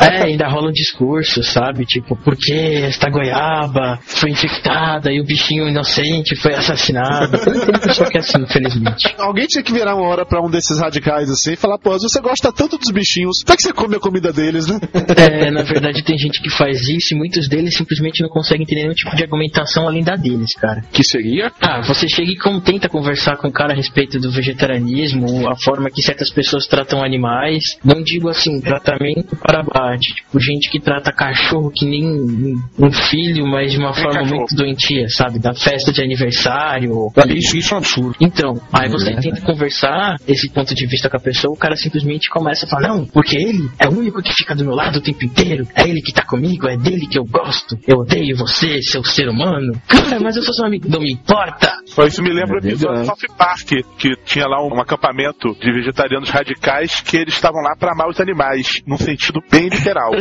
É, 0.00 0.22
ainda 0.24 0.48
rola 0.48 0.68
um 0.68 0.72
discurso, 0.72 1.42
sabe? 1.42 1.84
Tipo, 1.84 2.16
por 2.16 2.36
que 2.36 2.52
esta 2.52 3.10
goiaba 3.10 3.98
foi 4.02 4.30
infectada 4.30 5.12
e 5.12 5.20
o 5.20 5.24
bichinho 5.24 5.68
inocente 5.68 6.34
foi 6.36 6.54
assassinado? 6.54 7.36
Tem 7.38 7.80
pessoa 7.80 8.08
que 8.10 8.16
é 8.16 8.20
assim, 8.20 8.42
infelizmente. 8.42 9.14
Alguém 9.18 9.46
tinha 9.46 9.62
que 9.62 9.72
virar 9.72 9.94
uma 9.96 10.06
hora 10.08 10.24
pra 10.24 10.40
um 10.40 10.50
desses 10.50 10.78
radicais 10.80 11.30
assim 11.30 11.52
e 11.52 11.56
falar, 11.56 11.78
pô, 11.78 11.90
você 11.98 12.20
gosta 12.20 12.52
tanto 12.52 12.78
dos 12.78 12.90
bichinhos, 12.90 13.42
por 13.44 13.56
que 13.56 13.62
você 13.62 13.72
come 13.72 13.96
a 13.96 14.00
comida 14.00 14.32
deles, 14.32 14.66
né? 14.66 14.78
É, 15.16 15.50
na 15.50 15.62
verdade, 15.62 16.02
tem 16.02 16.16
gente 16.16 16.40
que 16.40 16.48
faz 16.50 16.88
isso 16.88 17.14
e 17.14 17.16
muitos 17.18 17.48
deles 17.48 17.76
simplesmente 17.76 18.22
não 18.22 18.28
conseguem 18.28 18.64
ter 18.66 18.76
nenhum 18.76 18.92
tipo 18.94 19.14
de 19.14 19.22
argumentação 19.22 19.86
além 19.86 20.02
da 20.02 20.16
deles, 20.16 20.54
cara. 20.54 20.82
Que 20.92 21.04
seria? 21.04 21.50
Ah, 21.60 21.82
você 21.82 22.08
chega 22.08 22.30
e 22.30 22.60
tenta 22.62 22.88
conversar 22.88 23.36
com 23.36 23.48
o 23.48 23.52
cara 23.52 23.72
a 23.72 23.76
respeito 23.76 24.18
do 24.24 24.30
vegetarianismo, 24.32 25.48
a 25.48 25.56
forma 25.56 25.90
que 25.90 26.02
certas 26.02 26.30
pessoas 26.30 26.66
tratam 26.66 27.02
animais. 27.02 27.78
Não 27.84 28.02
digo 28.02 28.28
assim, 28.28 28.60
tratamento 28.60 29.36
para 29.36 29.60
abate. 29.60 30.14
Tipo, 30.14 30.40
gente 30.40 30.70
que 30.70 30.80
trata 30.80 31.12
cachorro 31.12 31.70
que 31.70 31.84
nem 31.86 32.04
um- 32.04 32.90
filho, 33.10 33.46
mas 33.46 33.72
de 33.72 33.78
uma 33.78 33.92
forma 33.92 34.20
cachorro. 34.20 34.36
muito 34.38 34.54
doentia, 34.54 35.08
sabe? 35.08 35.38
Da 35.38 35.52
festa 35.54 35.92
de 35.92 36.02
aniversário. 36.02 37.08
Isso, 37.28 37.56
isso 37.56 37.72
é 37.72 37.76
um 37.76 37.78
absurdo. 37.78 38.16
Então, 38.20 38.60
aí 38.72 38.88
você 38.88 39.14
tenta 39.16 39.40
conversar 39.42 40.16
esse 40.26 40.48
ponto 40.50 40.74
de 40.74 40.86
vista 40.86 41.10
com 41.10 41.16
a 41.16 41.20
pessoa, 41.20 41.52
o 41.52 41.56
cara 41.56 41.76
simplesmente 41.76 42.28
começa 42.30 42.66
a 42.66 42.68
falar, 42.68 42.88
não, 42.88 43.04
porque 43.06 43.36
ele 43.36 43.68
é 43.78 43.88
o 43.88 43.92
único 43.98 44.22
que 44.22 44.32
fica 44.32 44.54
do 44.54 44.64
meu 44.64 44.74
lado 44.74 44.98
o 44.98 45.02
tempo 45.02 45.24
inteiro, 45.24 45.66
é 45.74 45.88
ele 45.88 46.00
que 46.00 46.12
tá 46.12 46.24
comigo, 46.24 46.66
é 46.68 46.76
dele 46.76 47.06
que 47.06 47.18
eu 47.18 47.24
gosto, 47.24 47.78
eu 47.86 47.98
odeio 47.98 48.36
você, 48.36 48.80
seu 48.82 49.04
ser 49.04 49.28
humano. 49.28 49.72
Cara, 49.86 50.18
mas 50.20 50.36
eu 50.36 50.42
sou 50.42 50.54
seu 50.54 50.64
amigo, 50.66 50.88
não 50.88 51.00
me 51.00 51.12
importa. 51.12 51.72
Isso 52.06 52.22
me 52.22 52.32
lembra 52.32 52.54
o 52.56 52.58
episódio 52.58 53.00
do 53.00 53.06
South 53.06 53.36
Park, 53.36 53.68
que 53.98 54.13
tinha 54.16 54.46
lá 54.46 54.62
um 54.62 54.80
acampamento 54.80 55.54
de 55.54 55.72
vegetarianos 55.72 56.30
radicais 56.30 57.00
que 57.00 57.16
eles 57.16 57.34
estavam 57.34 57.62
lá 57.62 57.74
pra 57.76 57.92
amar 57.92 58.08
os 58.08 58.20
animais, 58.20 58.82
num 58.86 58.96
sentido 58.96 59.40
bem 59.50 59.68
literal. 59.68 60.12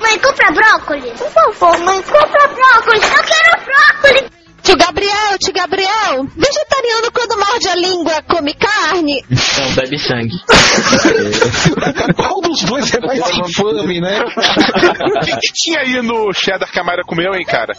Mãe, 0.00 0.18
compra 0.18 0.50
brócolis. 0.52 1.18
Por 1.18 1.30
favor, 1.30 1.78
mãe, 1.84 2.02
compra 2.02 2.48
brócolis. 2.48 3.10
Eu 3.10 3.24
quero 3.24 3.64
brócolis. 3.64 4.43
Tio 4.64 4.76
Gabriel, 4.78 5.38
tio 5.38 5.52
Gabriel, 5.52 6.26
vegetariano 6.34 7.12
quando 7.12 7.36
morde 7.38 7.68
a 7.68 7.74
língua 7.74 8.22
come 8.26 8.54
carne? 8.54 9.22
Não, 9.28 9.74
bebe 9.74 9.98
sangue. 9.98 10.38
Qual 12.16 12.40
dos 12.40 12.62
dois 12.62 12.94
é 12.94 13.00
mais 13.00 13.20
infame, 13.30 14.00
né? 14.00 14.20
O 14.20 15.20
que, 15.20 15.36
que 15.36 15.52
tinha 15.52 15.80
aí 15.80 16.00
no 16.00 16.32
cheddar 16.32 16.70
que 16.72 16.80
a 16.80 16.82
Mayra 16.82 17.02
comeu, 17.06 17.34
hein, 17.34 17.44
cara? 17.44 17.74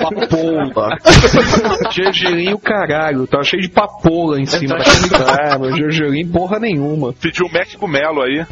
Papoula. 0.00 0.96
Gergelim 1.90 2.52
o 2.54 2.58
caralho, 2.60 3.26
tá 3.26 3.42
cheio 3.42 3.62
de 3.62 3.68
papoula 3.68 4.40
em 4.40 4.46
cima 4.46 4.78
daquele 4.78 5.08
cara. 5.08 5.72
Gergelim 5.76 6.28
porra 6.30 6.60
nenhuma. 6.60 7.12
Pediu 7.14 7.46
um 7.46 7.52
Mac 7.52 7.68
Gumelo 7.76 8.22
aí. 8.22 8.46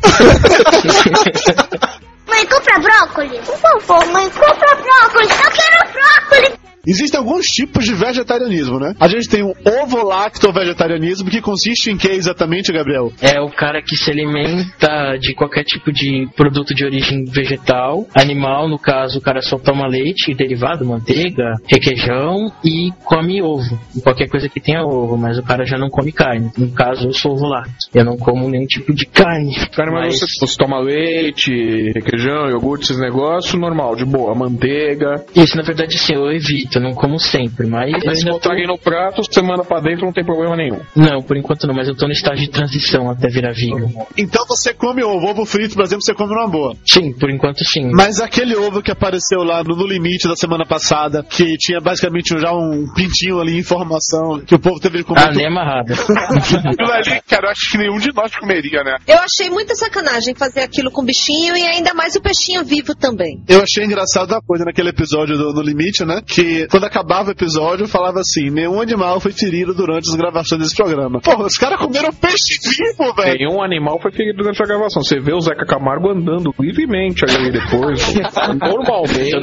Mãe, 2.27 2.47
compra 2.47 2.79
brócolis. 2.81 3.47
Por 3.47 3.59
favor, 3.59 4.07
mãe, 4.12 4.29
compra 4.31 4.75
brócolis. 4.75 5.31
Eu 5.31 5.51
quero 5.53 5.93
brócolis. 5.93 6.63
Existem 6.87 7.18
alguns 7.18 7.47
tipos 7.47 7.85
de 7.85 7.94
vegetarianismo, 7.94 8.79
né? 8.79 8.94
A 9.01 9.09
gente 9.09 9.29
tem 9.29 9.42
o 9.42 9.55
ovo-lacto-vegetarianismo, 9.83 11.31
que 11.31 11.40
consiste 11.40 11.90
em 11.90 11.97
que 11.97 12.09
exatamente, 12.09 12.73
Gabriel? 12.73 13.12
É 13.20 13.40
o 13.40 13.51
cara 13.51 13.83
que 13.83 13.97
se 13.97 14.11
alimenta 14.11 15.16
de 15.18 15.35
qualquer 15.35 15.64
tipo 15.64 15.92
de 15.92 16.29
produto 16.37 16.75
de 16.75 16.85
origem 16.85 17.25
vegetal, 17.25 18.07
animal, 18.14 18.68
no 18.68 18.79
caso, 18.79 19.18
o 19.18 19.23
cara 19.23 19.40
só 19.40 19.59
toma 19.59 19.87
leite, 19.87 20.35
derivado, 20.35 20.85
manteiga, 20.85 21.55
requeijão 21.66 22.53
e 22.64 22.90
come 23.05 23.42
ovo. 23.42 23.79
E 23.97 24.01
qualquer 24.01 24.29
coisa 24.29 24.49
que 24.49 24.61
tenha 24.61 24.83
ovo, 24.83 25.16
mas 25.16 25.38
o 25.38 25.42
cara 25.42 25.64
já 25.64 25.79
não 25.79 25.88
come 25.88 26.12
carne. 26.12 26.51
No 26.57 26.70
caso, 26.73 27.09
eu 27.09 27.12
sou 27.12 27.33
ovo 27.33 27.47
lacto. 27.47 27.88
Eu 27.94 28.05
não 28.05 28.16
como 28.16 28.49
nenhum 28.49 28.66
tipo 28.66 28.92
de 28.92 29.07
carne. 29.07 29.55
Cara, 29.75 29.90
mas, 29.90 30.20
você, 30.20 30.47
você 30.47 30.57
toma 30.57 30.79
leite, 30.81 31.51
requeijão, 31.94 32.49
iogurte, 32.51 32.85
esses 32.85 32.99
negócios, 32.99 33.55
normal, 33.55 33.97
de 33.97 34.05
boa, 34.05 34.35
manteiga. 34.35 35.25
Isso, 35.35 35.57
na 35.57 35.62
verdade, 35.62 35.99
sim, 35.99 36.14
eu 36.14 36.31
evito. 36.31 36.73
Eu 36.78 36.82
não 36.82 36.92
como 36.94 37.18
sempre, 37.18 37.66
mas. 37.66 37.90
Mas 38.04 38.20
se 38.20 38.26
ainda 38.28 38.38
tô- 38.40 38.54
no 38.54 38.78
prato, 38.78 39.22
você 39.22 39.42
manda 39.42 39.64
pra 39.64 39.80
dentro, 39.80 40.06
não 40.06 40.12
tem 40.12 40.24
problema 40.24 40.56
nenhum. 40.56 40.80
Não, 40.96 41.20
por 41.22 41.37
enquanto 41.37 41.66
não, 41.66 41.74
mas 41.74 41.88
eu 41.88 41.94
tô 41.94 42.06
no 42.06 42.12
estágio 42.12 42.44
de 42.46 42.50
transição 42.50 43.10
até 43.10 43.28
virar 43.28 43.52
vegan. 43.52 43.88
Então 44.16 44.44
você 44.46 44.72
come 44.72 45.02
ovo, 45.02 45.26
ovo 45.26 45.44
frito, 45.44 45.74
por 45.74 45.84
exemplo, 45.84 46.02
você 46.02 46.14
come 46.14 46.34
numa 46.34 46.48
boa. 46.48 46.74
Sim, 46.87 47.12
por 47.12 47.30
enquanto 47.30 47.64
sim. 47.64 47.90
Mas 47.92 48.20
aquele 48.20 48.56
ovo 48.56 48.82
que 48.82 48.90
apareceu 48.90 49.42
lá 49.42 49.62
no, 49.62 49.76
no 49.76 49.87
limite 49.87 50.28
da 50.28 50.37
semana 50.37 50.64
passada, 50.64 51.22
que 51.22 51.56
tinha 51.58 51.80
basicamente 51.80 52.38
já 52.38 52.52
um 52.52 52.87
pintinho 52.94 53.40
ali, 53.40 53.58
informação, 53.58 54.40
que 54.40 54.54
o 54.54 54.58
povo 54.58 54.80
teve 54.80 54.98
que 54.98 55.04
comer. 55.04 55.28
Ah, 55.28 55.32
nem 55.32 55.46
amarrada. 55.46 55.94
Aquilo 56.34 56.92
ali, 56.92 57.20
cara, 57.28 57.46
eu 57.46 57.50
acho 57.50 57.70
que 57.70 57.78
nenhum 57.78 57.98
de 57.98 58.12
nós 58.14 58.34
comeria, 58.37 58.82
né? 58.82 58.96
Eu 59.06 59.18
achei 59.18 59.50
muita 59.50 59.74
sacanagem 59.74 60.34
fazer 60.34 60.60
aquilo 60.60 60.90
com 60.90 61.04
bichinho 61.04 61.56
e 61.56 61.62
ainda 61.62 61.92
mais 61.94 62.14
o 62.14 62.20
peixinho 62.22 62.64
vivo 62.64 62.94
também. 62.94 63.42
Eu 63.48 63.62
achei 63.62 63.84
engraçado 63.84 64.30
uma 64.32 64.40
coisa 64.42 64.64
naquele 64.64 64.90
episódio 64.90 65.37
do 65.37 65.52
No 65.52 65.60
Limite, 65.62 66.04
né? 66.04 66.20
Que 66.26 66.63
quando 66.70 66.85
acabava 66.85 67.29
o 67.29 67.33
episódio, 67.33 67.87
falava 67.87 68.20
assim: 68.20 68.50
nenhum 68.50 68.81
animal 68.81 69.20
foi 69.20 69.33
ferido 69.33 69.74
durante 69.74 70.09
as 70.09 70.14
gravações 70.14 70.61
desse 70.61 70.77
programa. 70.77 71.20
Porra, 71.20 71.46
os 71.46 71.57
caras 71.57 71.79
comeram 71.79 72.12
peixe 72.12 72.59
vivo, 72.62 73.14
velho. 73.14 73.38
Nenhum 73.38 73.62
animal 73.62 74.00
foi 74.00 74.12
ferido 74.12 74.38
durante 74.38 74.62
a 74.62 74.66
gravação. 74.66 75.03
Você 75.03 75.20
vê 75.20 75.33
o 75.33 75.40
Zeca 75.40 75.66
Camargo 75.66 76.11
andando 76.11 76.55
livremente 76.59 77.24
ali 77.24 77.50
depois. 77.50 78.14
Normalmente, 78.61 79.35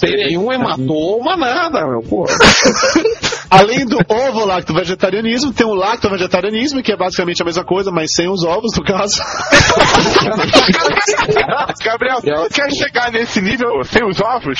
tem 0.00 0.16
nenhum 0.16 0.52
hematoma, 0.52 1.36
nada, 1.36 1.86
meu, 1.86 2.00
porra. 2.00 2.32
Além 3.52 3.84
do 3.84 3.98
ovo 4.08 4.46
lacto 4.46 4.72
vegetarianismo, 4.72 5.52
tem 5.52 5.66
o 5.66 5.74
lacto 5.74 6.08
vegetarianismo, 6.08 6.82
que 6.82 6.90
é 6.90 6.96
basicamente 6.96 7.42
a 7.42 7.44
mesma 7.44 7.62
coisa, 7.62 7.90
mas 7.90 8.14
sem 8.14 8.26
os 8.26 8.42
ovos, 8.44 8.74
no 8.74 8.82
caso. 8.82 9.20
Gabriel, 11.84 12.22
você 12.22 12.48
quer 12.48 12.72
chegar 12.72 13.12
nesse 13.12 13.42
nível 13.42 13.84
sem 13.84 14.02
os 14.04 14.18
ovos? 14.20 14.58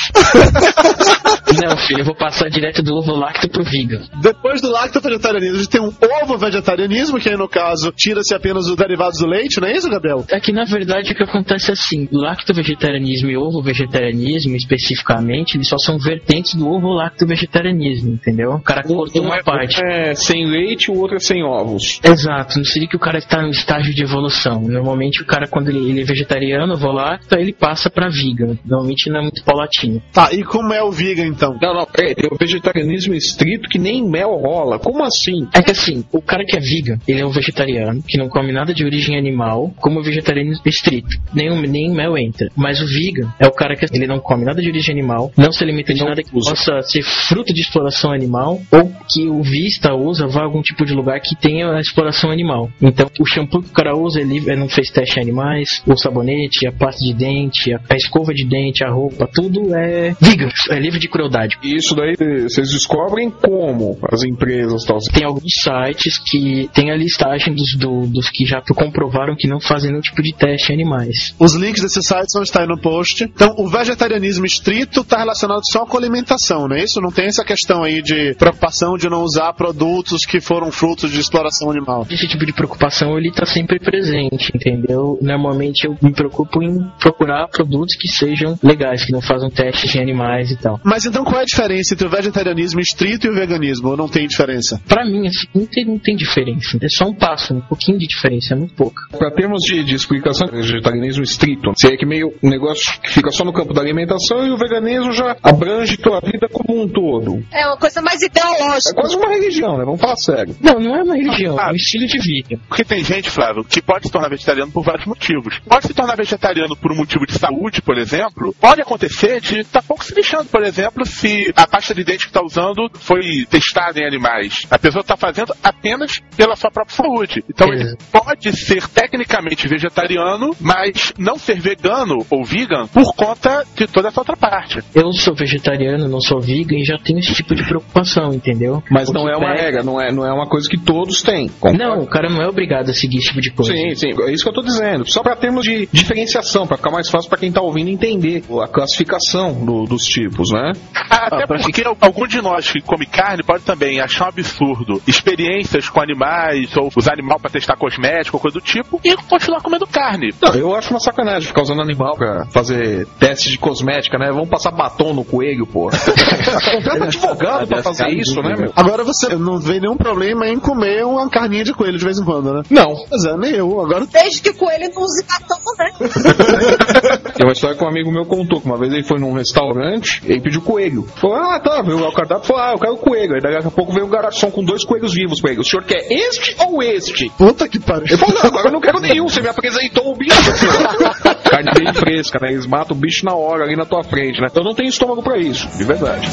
Não, 1.60 1.76
filho, 1.76 2.00
eu 2.00 2.04
vou 2.04 2.14
passar 2.14 2.48
direto 2.50 2.82
do 2.82 2.94
ovo 2.94 3.14
lacto 3.14 3.48
pro 3.48 3.64
vegan. 3.64 4.02
Depois 4.20 4.60
do 4.60 4.70
lacto 4.70 5.00
vegetarianismo, 5.00 5.56
a 5.56 5.58
gente 5.58 5.70
tem 5.70 5.80
um 5.80 5.92
ovo 6.22 6.36
vegetarianismo, 6.36 7.18
que 7.18 7.30
aí 7.30 7.36
no 7.36 7.48
caso 7.48 7.90
tira-se 7.92 8.34
apenas 8.34 8.66
os 8.66 8.76
derivados 8.76 9.18
do 9.18 9.26
leite, 9.26 9.58
não 9.60 9.68
é 9.68 9.72
isso, 9.72 9.88
Gabriel? 9.88 10.24
É 10.30 10.38
que 10.38 10.52
na 10.52 10.64
verdade 10.64 11.12
o 11.12 11.14
que 11.14 11.22
acontece 11.22 11.70
é 11.70 11.72
assim, 11.72 12.08
lacto-vegetarianismo 12.12 13.30
e 13.30 13.36
ovo-vegetarianismo 13.36 14.54
especificamente, 14.56 15.56
eles 15.56 15.68
só 15.68 15.78
são 15.78 15.98
vertentes 15.98 16.54
do 16.54 16.68
ovo-lacto-vegetarianismo, 16.68 18.12
entendeu? 18.12 18.50
O 18.52 18.62
cara 18.62 18.81
cortou 18.82 19.22
uma 19.22 19.42
parte. 19.42 19.82
É 19.84 20.14
sem 20.14 20.46
leite, 20.46 20.90
o 20.90 20.98
outro 20.98 21.16
é 21.16 21.20
sem 21.20 21.42
ovos. 21.42 22.00
Exato, 22.02 22.58
não 22.58 22.64
seria 22.64 22.88
que 22.88 22.96
o 22.96 23.00
cara 23.00 23.18
está 23.18 23.42
no 23.42 23.50
estágio 23.50 23.94
de 23.94 24.02
evolução. 24.02 24.60
Normalmente 24.62 25.22
o 25.22 25.26
cara, 25.26 25.46
quando 25.46 25.68
ele, 25.68 25.90
ele 25.90 26.02
é 26.02 26.04
vegetariano, 26.04 26.74
ovo-lacto, 26.74 27.36
ele 27.38 27.52
passa 27.52 27.90
pra 27.90 28.08
vegan. 28.08 28.56
Normalmente 28.64 29.10
não 29.10 29.20
é 29.20 29.22
muito 29.22 29.44
paulatino. 29.44 30.02
Tá, 30.12 30.32
e 30.32 30.42
como 30.42 30.72
é 30.72 30.82
o 30.82 30.90
vegan 30.90 31.26
então? 31.26 31.56
Não, 31.60 31.74
não, 31.74 31.86
peraí, 31.86 32.14
tem 32.14 32.28
o 32.30 32.36
vegetarianismo 32.36 33.14
estrito 33.14 33.68
que 33.68 33.78
nem 33.78 34.04
mel 34.08 34.36
rola. 34.36 34.78
Como 34.78 35.02
assim? 35.02 35.48
É 35.54 35.62
que 35.62 35.70
assim, 35.70 36.04
o 36.12 36.20
cara 36.20 36.44
que 36.44 36.56
é 36.56 36.60
vegan, 36.60 36.98
ele 37.06 37.20
é 37.20 37.26
um 37.26 37.30
vegetariano, 37.30 38.02
que 38.02 38.18
não 38.18 38.28
come 38.28 38.52
nada 38.52 38.72
de 38.74 38.84
origem 38.84 39.16
animal, 39.16 39.72
como 39.80 40.00
o 40.00 40.02
vegetarianismo 40.02 40.64
estrito. 40.66 41.16
Nem, 41.34 41.50
nem 41.68 41.90
mel 41.90 42.16
entra. 42.16 42.48
Mas 42.56 42.80
o 42.80 42.86
vegan 42.86 43.32
é 43.38 43.46
o 43.46 43.52
cara 43.52 43.76
que 43.76 43.84
ele 43.92 44.06
não 44.06 44.18
come 44.18 44.44
nada 44.44 44.60
de 44.60 44.68
origem 44.68 44.92
animal, 44.92 45.30
não 45.36 45.52
se 45.52 45.62
alimenta 45.62 45.92
de 45.92 46.04
nada 46.04 46.22
que 46.22 46.30
possa 46.30 46.80
ser 46.82 47.02
fruto 47.02 47.52
de 47.52 47.60
exploração 47.60 48.12
animal, 48.12 48.60
ou 48.72 48.90
que 49.10 49.28
o 49.28 49.42
vista 49.42 49.94
usa 49.94 50.26
vá 50.26 50.40
a 50.40 50.44
algum 50.44 50.62
tipo 50.62 50.84
de 50.84 50.94
lugar 50.94 51.20
que 51.20 51.36
tenha 51.36 51.70
a 51.72 51.80
exploração 51.80 52.30
animal. 52.30 52.70
Então, 52.80 53.08
o 53.20 53.26
shampoo 53.26 53.62
que 53.62 53.68
o 53.70 53.72
cara 53.72 53.96
usa, 53.96 54.20
ele, 54.20 54.38
ele 54.38 54.56
não 54.56 54.68
fez 54.68 54.90
teste 54.90 55.18
em 55.18 55.22
animais, 55.22 55.82
o 55.86 55.96
sabonete, 55.96 56.66
a 56.66 56.72
pasta 56.72 57.04
de 57.04 57.12
dente, 57.14 57.72
a, 57.74 57.80
a 57.90 57.96
escova 57.96 58.32
de 58.32 58.46
dente, 58.46 58.84
a 58.84 58.90
roupa, 58.90 59.28
tudo 59.32 59.74
é 59.74 60.14
vegan, 60.20 60.48
é 60.70 60.78
livre 60.78 60.98
de 60.98 61.08
crueldade. 61.08 61.56
E 61.62 61.76
isso 61.76 61.94
daí 61.94 62.14
vocês 62.16 62.70
descobrem 62.70 63.30
como 63.30 63.98
as 64.10 64.22
empresas 64.24 64.84
tal. 64.84 64.98
Tem 65.12 65.24
alguns 65.24 65.52
sites 65.62 66.18
que 66.18 66.68
tem 66.72 66.90
a 66.90 66.96
listagem 66.96 67.54
dos, 67.54 67.76
do- 67.76 68.06
dos 68.06 68.30
que 68.30 68.44
já 68.46 68.62
comprovaram 68.74 69.36
que 69.36 69.46
não 69.48 69.60
fazem 69.60 69.90
nenhum 69.90 70.00
tipo 70.02 70.22
de 70.22 70.32
teste 70.34 70.72
em 70.72 70.76
animais. 70.76 71.34
Os 71.38 71.54
links 71.54 71.82
desses 71.82 72.06
sites 72.06 72.32
vão 72.34 72.42
estar 72.42 72.62
aí 72.62 72.66
no 72.66 72.80
post. 72.80 73.24
Então, 73.24 73.54
o 73.58 73.68
vegetarianismo 73.68 74.46
estrito 74.46 75.00
está 75.00 75.18
relacionado 75.18 75.60
só 75.70 75.84
com 75.84 75.96
alimentação, 75.98 76.66
não 76.68 76.76
é 76.76 76.84
isso? 76.84 77.00
Não 77.00 77.10
tem 77.10 77.26
essa 77.26 77.44
questão 77.44 77.82
aí 77.82 78.00
de 78.02 78.34
preocupação 78.62 78.96
de 78.96 79.08
não 79.08 79.22
usar 79.22 79.52
produtos 79.54 80.24
que 80.24 80.40
foram 80.40 80.70
frutos 80.70 81.10
de 81.10 81.18
exploração 81.18 81.70
animal. 81.70 82.06
Esse 82.08 82.28
tipo 82.28 82.46
de 82.46 82.52
preocupação 82.52 83.18
ele 83.18 83.28
está 83.28 83.44
sempre 83.44 83.80
presente, 83.80 84.52
entendeu? 84.54 85.18
Normalmente 85.20 85.86
eu 85.86 85.96
me 86.00 86.12
preocupo 86.12 86.62
em 86.62 86.78
procurar 87.00 87.48
produtos 87.48 87.96
que 87.96 88.06
sejam 88.06 88.56
legais, 88.62 89.04
que 89.04 89.12
não 89.12 89.20
façam 89.20 89.50
testes 89.50 89.94
em 89.96 90.00
animais 90.00 90.50
e 90.52 90.56
tal. 90.56 90.80
Mas 90.84 91.04
então 91.04 91.24
qual 91.24 91.40
é 91.40 91.42
a 91.42 91.44
diferença 91.44 91.94
entre 91.94 92.06
o 92.06 92.10
vegetarianismo 92.10 92.80
estrito 92.80 93.26
e 93.26 93.30
o 93.30 93.34
veganismo? 93.34 93.88
Ou 93.88 93.96
não 93.96 94.08
tem 94.08 94.28
diferença? 94.28 94.80
Pra 94.86 95.04
mim, 95.04 95.26
assim, 95.26 95.46
não 95.52 95.66
tem, 95.66 95.84
não 95.84 95.98
tem 95.98 96.14
diferença. 96.14 96.78
É 96.80 96.88
só 96.88 97.06
um 97.06 97.14
passo, 97.14 97.54
um 97.54 97.60
pouquinho 97.62 97.98
de 97.98 98.06
diferença, 98.06 98.54
é 98.54 98.56
muito 98.56 98.74
pouca. 98.74 99.02
Para 99.10 99.32
termos 99.32 99.62
de, 99.62 99.82
de 99.82 99.94
explicação, 99.94 100.46
vegetarianismo 100.46 101.24
estrito 101.24 101.72
seria 101.76 101.98
que 101.98 102.06
meio 102.06 102.32
um 102.42 102.48
negócio 102.48 103.00
que 103.00 103.10
fica 103.10 103.30
só 103.32 103.44
no 103.44 103.52
campo 103.52 103.74
da 103.74 103.80
alimentação 103.80 104.46
e 104.46 104.50
o 104.50 104.56
veganismo 104.56 105.12
já 105.12 105.36
abrange 105.42 105.96
tua 105.96 106.20
vida 106.20 106.48
como 106.48 106.80
um 106.80 106.88
todo. 106.88 107.42
É 107.52 107.66
uma 107.66 107.76
coisa 107.76 108.00
mais 108.00 108.22
ideológica. 108.22 108.51
É 108.54 108.94
quase 108.94 109.16
uma 109.16 109.28
religião, 109.28 109.76
né? 109.78 109.84
Vamos 109.84 110.00
falar 110.00 110.16
sério. 110.16 110.56
Não, 110.60 110.80
não 110.80 110.96
é 110.96 111.02
uma 111.02 111.16
religião, 111.16 111.58
é 111.58 111.70
um 111.70 111.74
estilo 111.74 112.06
de 112.06 112.18
vida. 112.18 112.60
Porque 112.68 112.84
tem 112.84 113.04
gente, 113.04 113.30
Flávio, 113.30 113.64
que 113.64 113.82
pode 113.82 114.06
se 114.06 114.12
tornar 114.12 114.28
vegetariano 114.28 114.70
por 114.70 114.84
vários 114.84 115.06
motivos. 115.06 115.60
Pode 115.66 115.86
se 115.86 115.94
tornar 115.94 116.16
vegetariano 116.16 116.76
por 116.76 116.92
um 116.92 116.96
motivo 116.96 117.26
de 117.26 117.38
saúde, 117.38 117.82
por 117.82 117.98
exemplo. 117.98 118.54
Pode 118.60 118.80
acontecer 118.80 119.40
de 119.40 119.60
estar 119.60 119.82
pouco 119.82 120.04
se 120.04 120.14
lixando, 120.14 120.46
por 120.46 120.62
exemplo, 120.62 121.04
se 121.06 121.52
a 121.56 121.66
pasta 121.66 121.94
de 121.94 122.04
dente 122.04 122.24
que 122.24 122.30
está 122.30 122.42
usando 122.42 122.90
foi 122.94 123.44
testada 123.48 124.00
em 124.00 124.06
animais. 124.06 124.66
A 124.70 124.78
pessoa 124.78 125.00
está 125.02 125.16
fazendo 125.16 125.54
apenas 125.62 126.20
pela 126.36 126.56
sua 126.56 126.70
própria 126.70 126.96
saúde. 126.96 127.44
Então 127.48 127.72
ele 127.72 127.96
pode 128.10 128.52
ser 128.56 128.86
tecnicamente 128.88 129.68
vegetariano, 129.68 130.54
mas 130.60 131.12
não 131.18 131.36
ser 131.36 131.60
vegano 131.60 132.24
ou 132.30 132.44
vegan 132.44 132.86
por 132.86 133.14
conta 133.14 133.64
de 133.74 133.86
toda 133.86 134.08
essa 134.08 134.20
outra 134.20 134.36
parte. 134.36 134.80
Eu 134.94 135.12
sou 135.12 135.34
vegetariano, 135.34 136.08
não 136.08 136.20
sou 136.20 136.40
vegan 136.40 136.76
e 136.76 136.84
já 136.84 136.98
tenho 136.98 137.18
esse 137.18 137.34
tipo 137.34 137.54
de 137.54 137.64
preocupação, 137.64 138.31
entendeu? 138.34 138.82
Mas 138.90 139.08
O 139.08 139.12
não 139.12 139.28
é 139.28 139.36
uma 139.36 139.50
pega- 139.52 139.62
regra, 139.62 139.82
não 139.82 140.00
é, 140.00 140.12
não 140.12 140.26
é 140.26 140.32
uma 140.32 140.46
coisa 140.48 140.68
que 140.68 140.78
todos 140.78 141.22
têm. 141.22 141.50
Não, 141.78 142.00
o 142.00 142.06
cara 142.06 142.28
não 142.28 142.42
é 142.42 142.48
obrigado 142.48 142.90
a 142.90 142.94
seguir 142.94 143.18
esse 143.18 143.28
tipo 143.28 143.40
de 143.40 143.50
coisa. 143.50 143.72
Sim, 143.72 143.94
sim, 143.94 144.10
é 144.22 144.32
isso 144.32 144.42
que 144.44 144.50
eu 144.50 144.54
tô 144.54 144.62
dizendo. 144.62 145.04
Só 145.10 145.22
para 145.22 145.36
termos 145.36 145.62
de 145.64 145.88
diferenciação, 145.92 146.66
para 146.66 146.76
ficar 146.76 146.90
mais 146.90 147.08
fácil 147.08 147.28
para 147.28 147.38
quem 147.38 147.52
tá 147.52 147.60
ouvindo 147.60 147.88
entender 147.88 148.42
a 148.62 148.68
classificação 148.68 149.52
do- 149.64 149.84
dos 149.84 150.04
tipos, 150.04 150.50
né? 150.52 150.72
Até 151.10 151.46
porque 151.46 151.82
algum 152.00 152.26
de 152.26 152.40
nós 152.40 152.70
que 152.70 152.80
come 152.80 153.06
carne 153.06 153.42
pode 153.42 153.62
também 153.64 154.00
achar 154.00 154.26
um 154.26 154.28
absurdo 154.28 155.00
experiências 155.06 155.88
com 155.88 156.00
animais 156.00 156.76
ou 156.76 156.90
usar 156.96 157.12
animal 157.12 157.38
para 157.40 157.50
testar 157.50 157.76
cosmético 157.76 158.36
ou 158.36 158.40
coisa 158.40 158.58
do 158.58 158.64
tipo 158.64 159.00
e 159.04 159.14
continuar 159.16 159.60
comendo 159.62 159.86
carne. 159.86 160.30
Não, 160.40 160.54
eu 160.54 160.74
acho 160.74 160.90
uma 160.90 161.00
sacanagem 161.00 161.48
ficar 161.48 161.62
usando 161.62 161.82
animal 161.82 162.16
pra 162.16 162.46
fazer 162.46 163.06
teste 163.18 163.50
de 163.50 163.58
cosmética, 163.58 164.18
né? 164.18 164.30
Vamos 164.32 164.48
passar 164.48 164.70
batom 164.70 165.12
no 165.14 165.24
coelho, 165.24 165.66
pô. 165.66 165.90
Contrata 166.72 167.04
advogado 167.04 167.66
pra 167.68 167.82
fazer 167.82 168.08
isso, 168.10 168.21
né, 168.42 168.54
meu? 168.56 168.72
Agora 168.76 169.04
você 169.04 169.34
não 169.36 169.58
vê 169.58 169.80
nenhum 169.80 169.96
problema 169.96 170.46
em 170.46 170.58
comer 170.58 171.04
uma 171.04 171.28
carninha 171.28 171.64
de 171.64 171.72
coelho 171.72 171.98
de 171.98 172.04
vez 172.04 172.18
em 172.18 172.24
quando, 172.24 172.52
né? 172.52 172.62
Não. 172.70 172.94
Mas 173.10 173.24
é, 173.24 173.36
nem 173.36 173.52
eu. 173.52 173.80
Agora 173.80 174.06
Desde 174.06 174.42
que 174.42 174.50
o 174.50 174.54
coelho 174.54 174.90
não 174.94 175.02
use 175.02 175.24
batom, 175.26 175.56
né? 175.78 175.92
Tem 177.34 177.46
uma 177.46 177.52
história 177.52 177.76
que 177.76 177.84
um 177.84 177.88
amigo 177.88 178.10
meu 178.12 178.24
contou, 178.24 178.60
que 178.60 178.66
uma 178.66 178.78
vez 178.78 178.92
ele 178.92 179.04
foi 179.04 179.18
num 179.18 179.32
restaurante 179.32 180.22
e 180.24 180.32
ele 180.32 180.40
pediu 180.40 180.60
coelho. 180.60 181.06
Falou, 181.16 181.36
ah, 181.36 181.60
tá, 181.60 181.82
veio 181.82 181.98
lá 181.98 182.08
o 182.08 182.12
cardápio, 182.12 182.46
falou, 182.46 182.62
ah, 182.62 182.72
eu 182.72 182.78
quero 182.78 182.96
coelho. 182.96 183.34
Aí 183.34 183.40
daqui 183.40 183.66
a 183.66 183.70
pouco 183.70 183.92
veio 183.92 184.06
um 184.06 184.10
garçom 184.10 184.50
com 184.50 184.62
dois 184.62 184.84
coelhos 184.84 185.14
vivos 185.14 185.40
pra 185.40 185.52
ele. 185.52 185.60
O 185.60 185.64
senhor 185.64 185.84
quer 185.84 186.06
este 186.10 186.56
ou 186.64 186.82
este? 186.82 187.30
Puta 187.36 187.68
que 187.68 187.78
pariu. 187.78 188.06
Ele 188.06 188.16
falou, 188.16 188.34
não, 188.34 188.50
agora 188.50 188.68
eu 188.68 188.72
não 188.72 188.80
quero 188.80 189.00
nenhum, 189.00 189.28
você 189.28 189.40
me 189.40 189.48
apresentou 189.48 190.12
o 190.12 190.16
bicho. 190.16 190.32
Carne 191.50 191.70
bem 191.74 191.92
fresca, 191.92 192.38
né? 192.40 192.52
Eles 192.52 192.66
matam 192.66 192.96
o 192.96 193.00
bicho 193.00 193.24
na 193.24 193.34
hora, 193.34 193.64
ali 193.64 193.76
na 193.76 193.84
tua 193.84 194.02
frente, 194.02 194.40
né? 194.40 194.48
Eu 194.54 194.64
não 194.64 194.74
tenho 194.74 194.88
estômago 194.88 195.22
pra 195.22 195.38
isso, 195.38 195.66
de 195.76 195.84
verdade. 195.84 196.28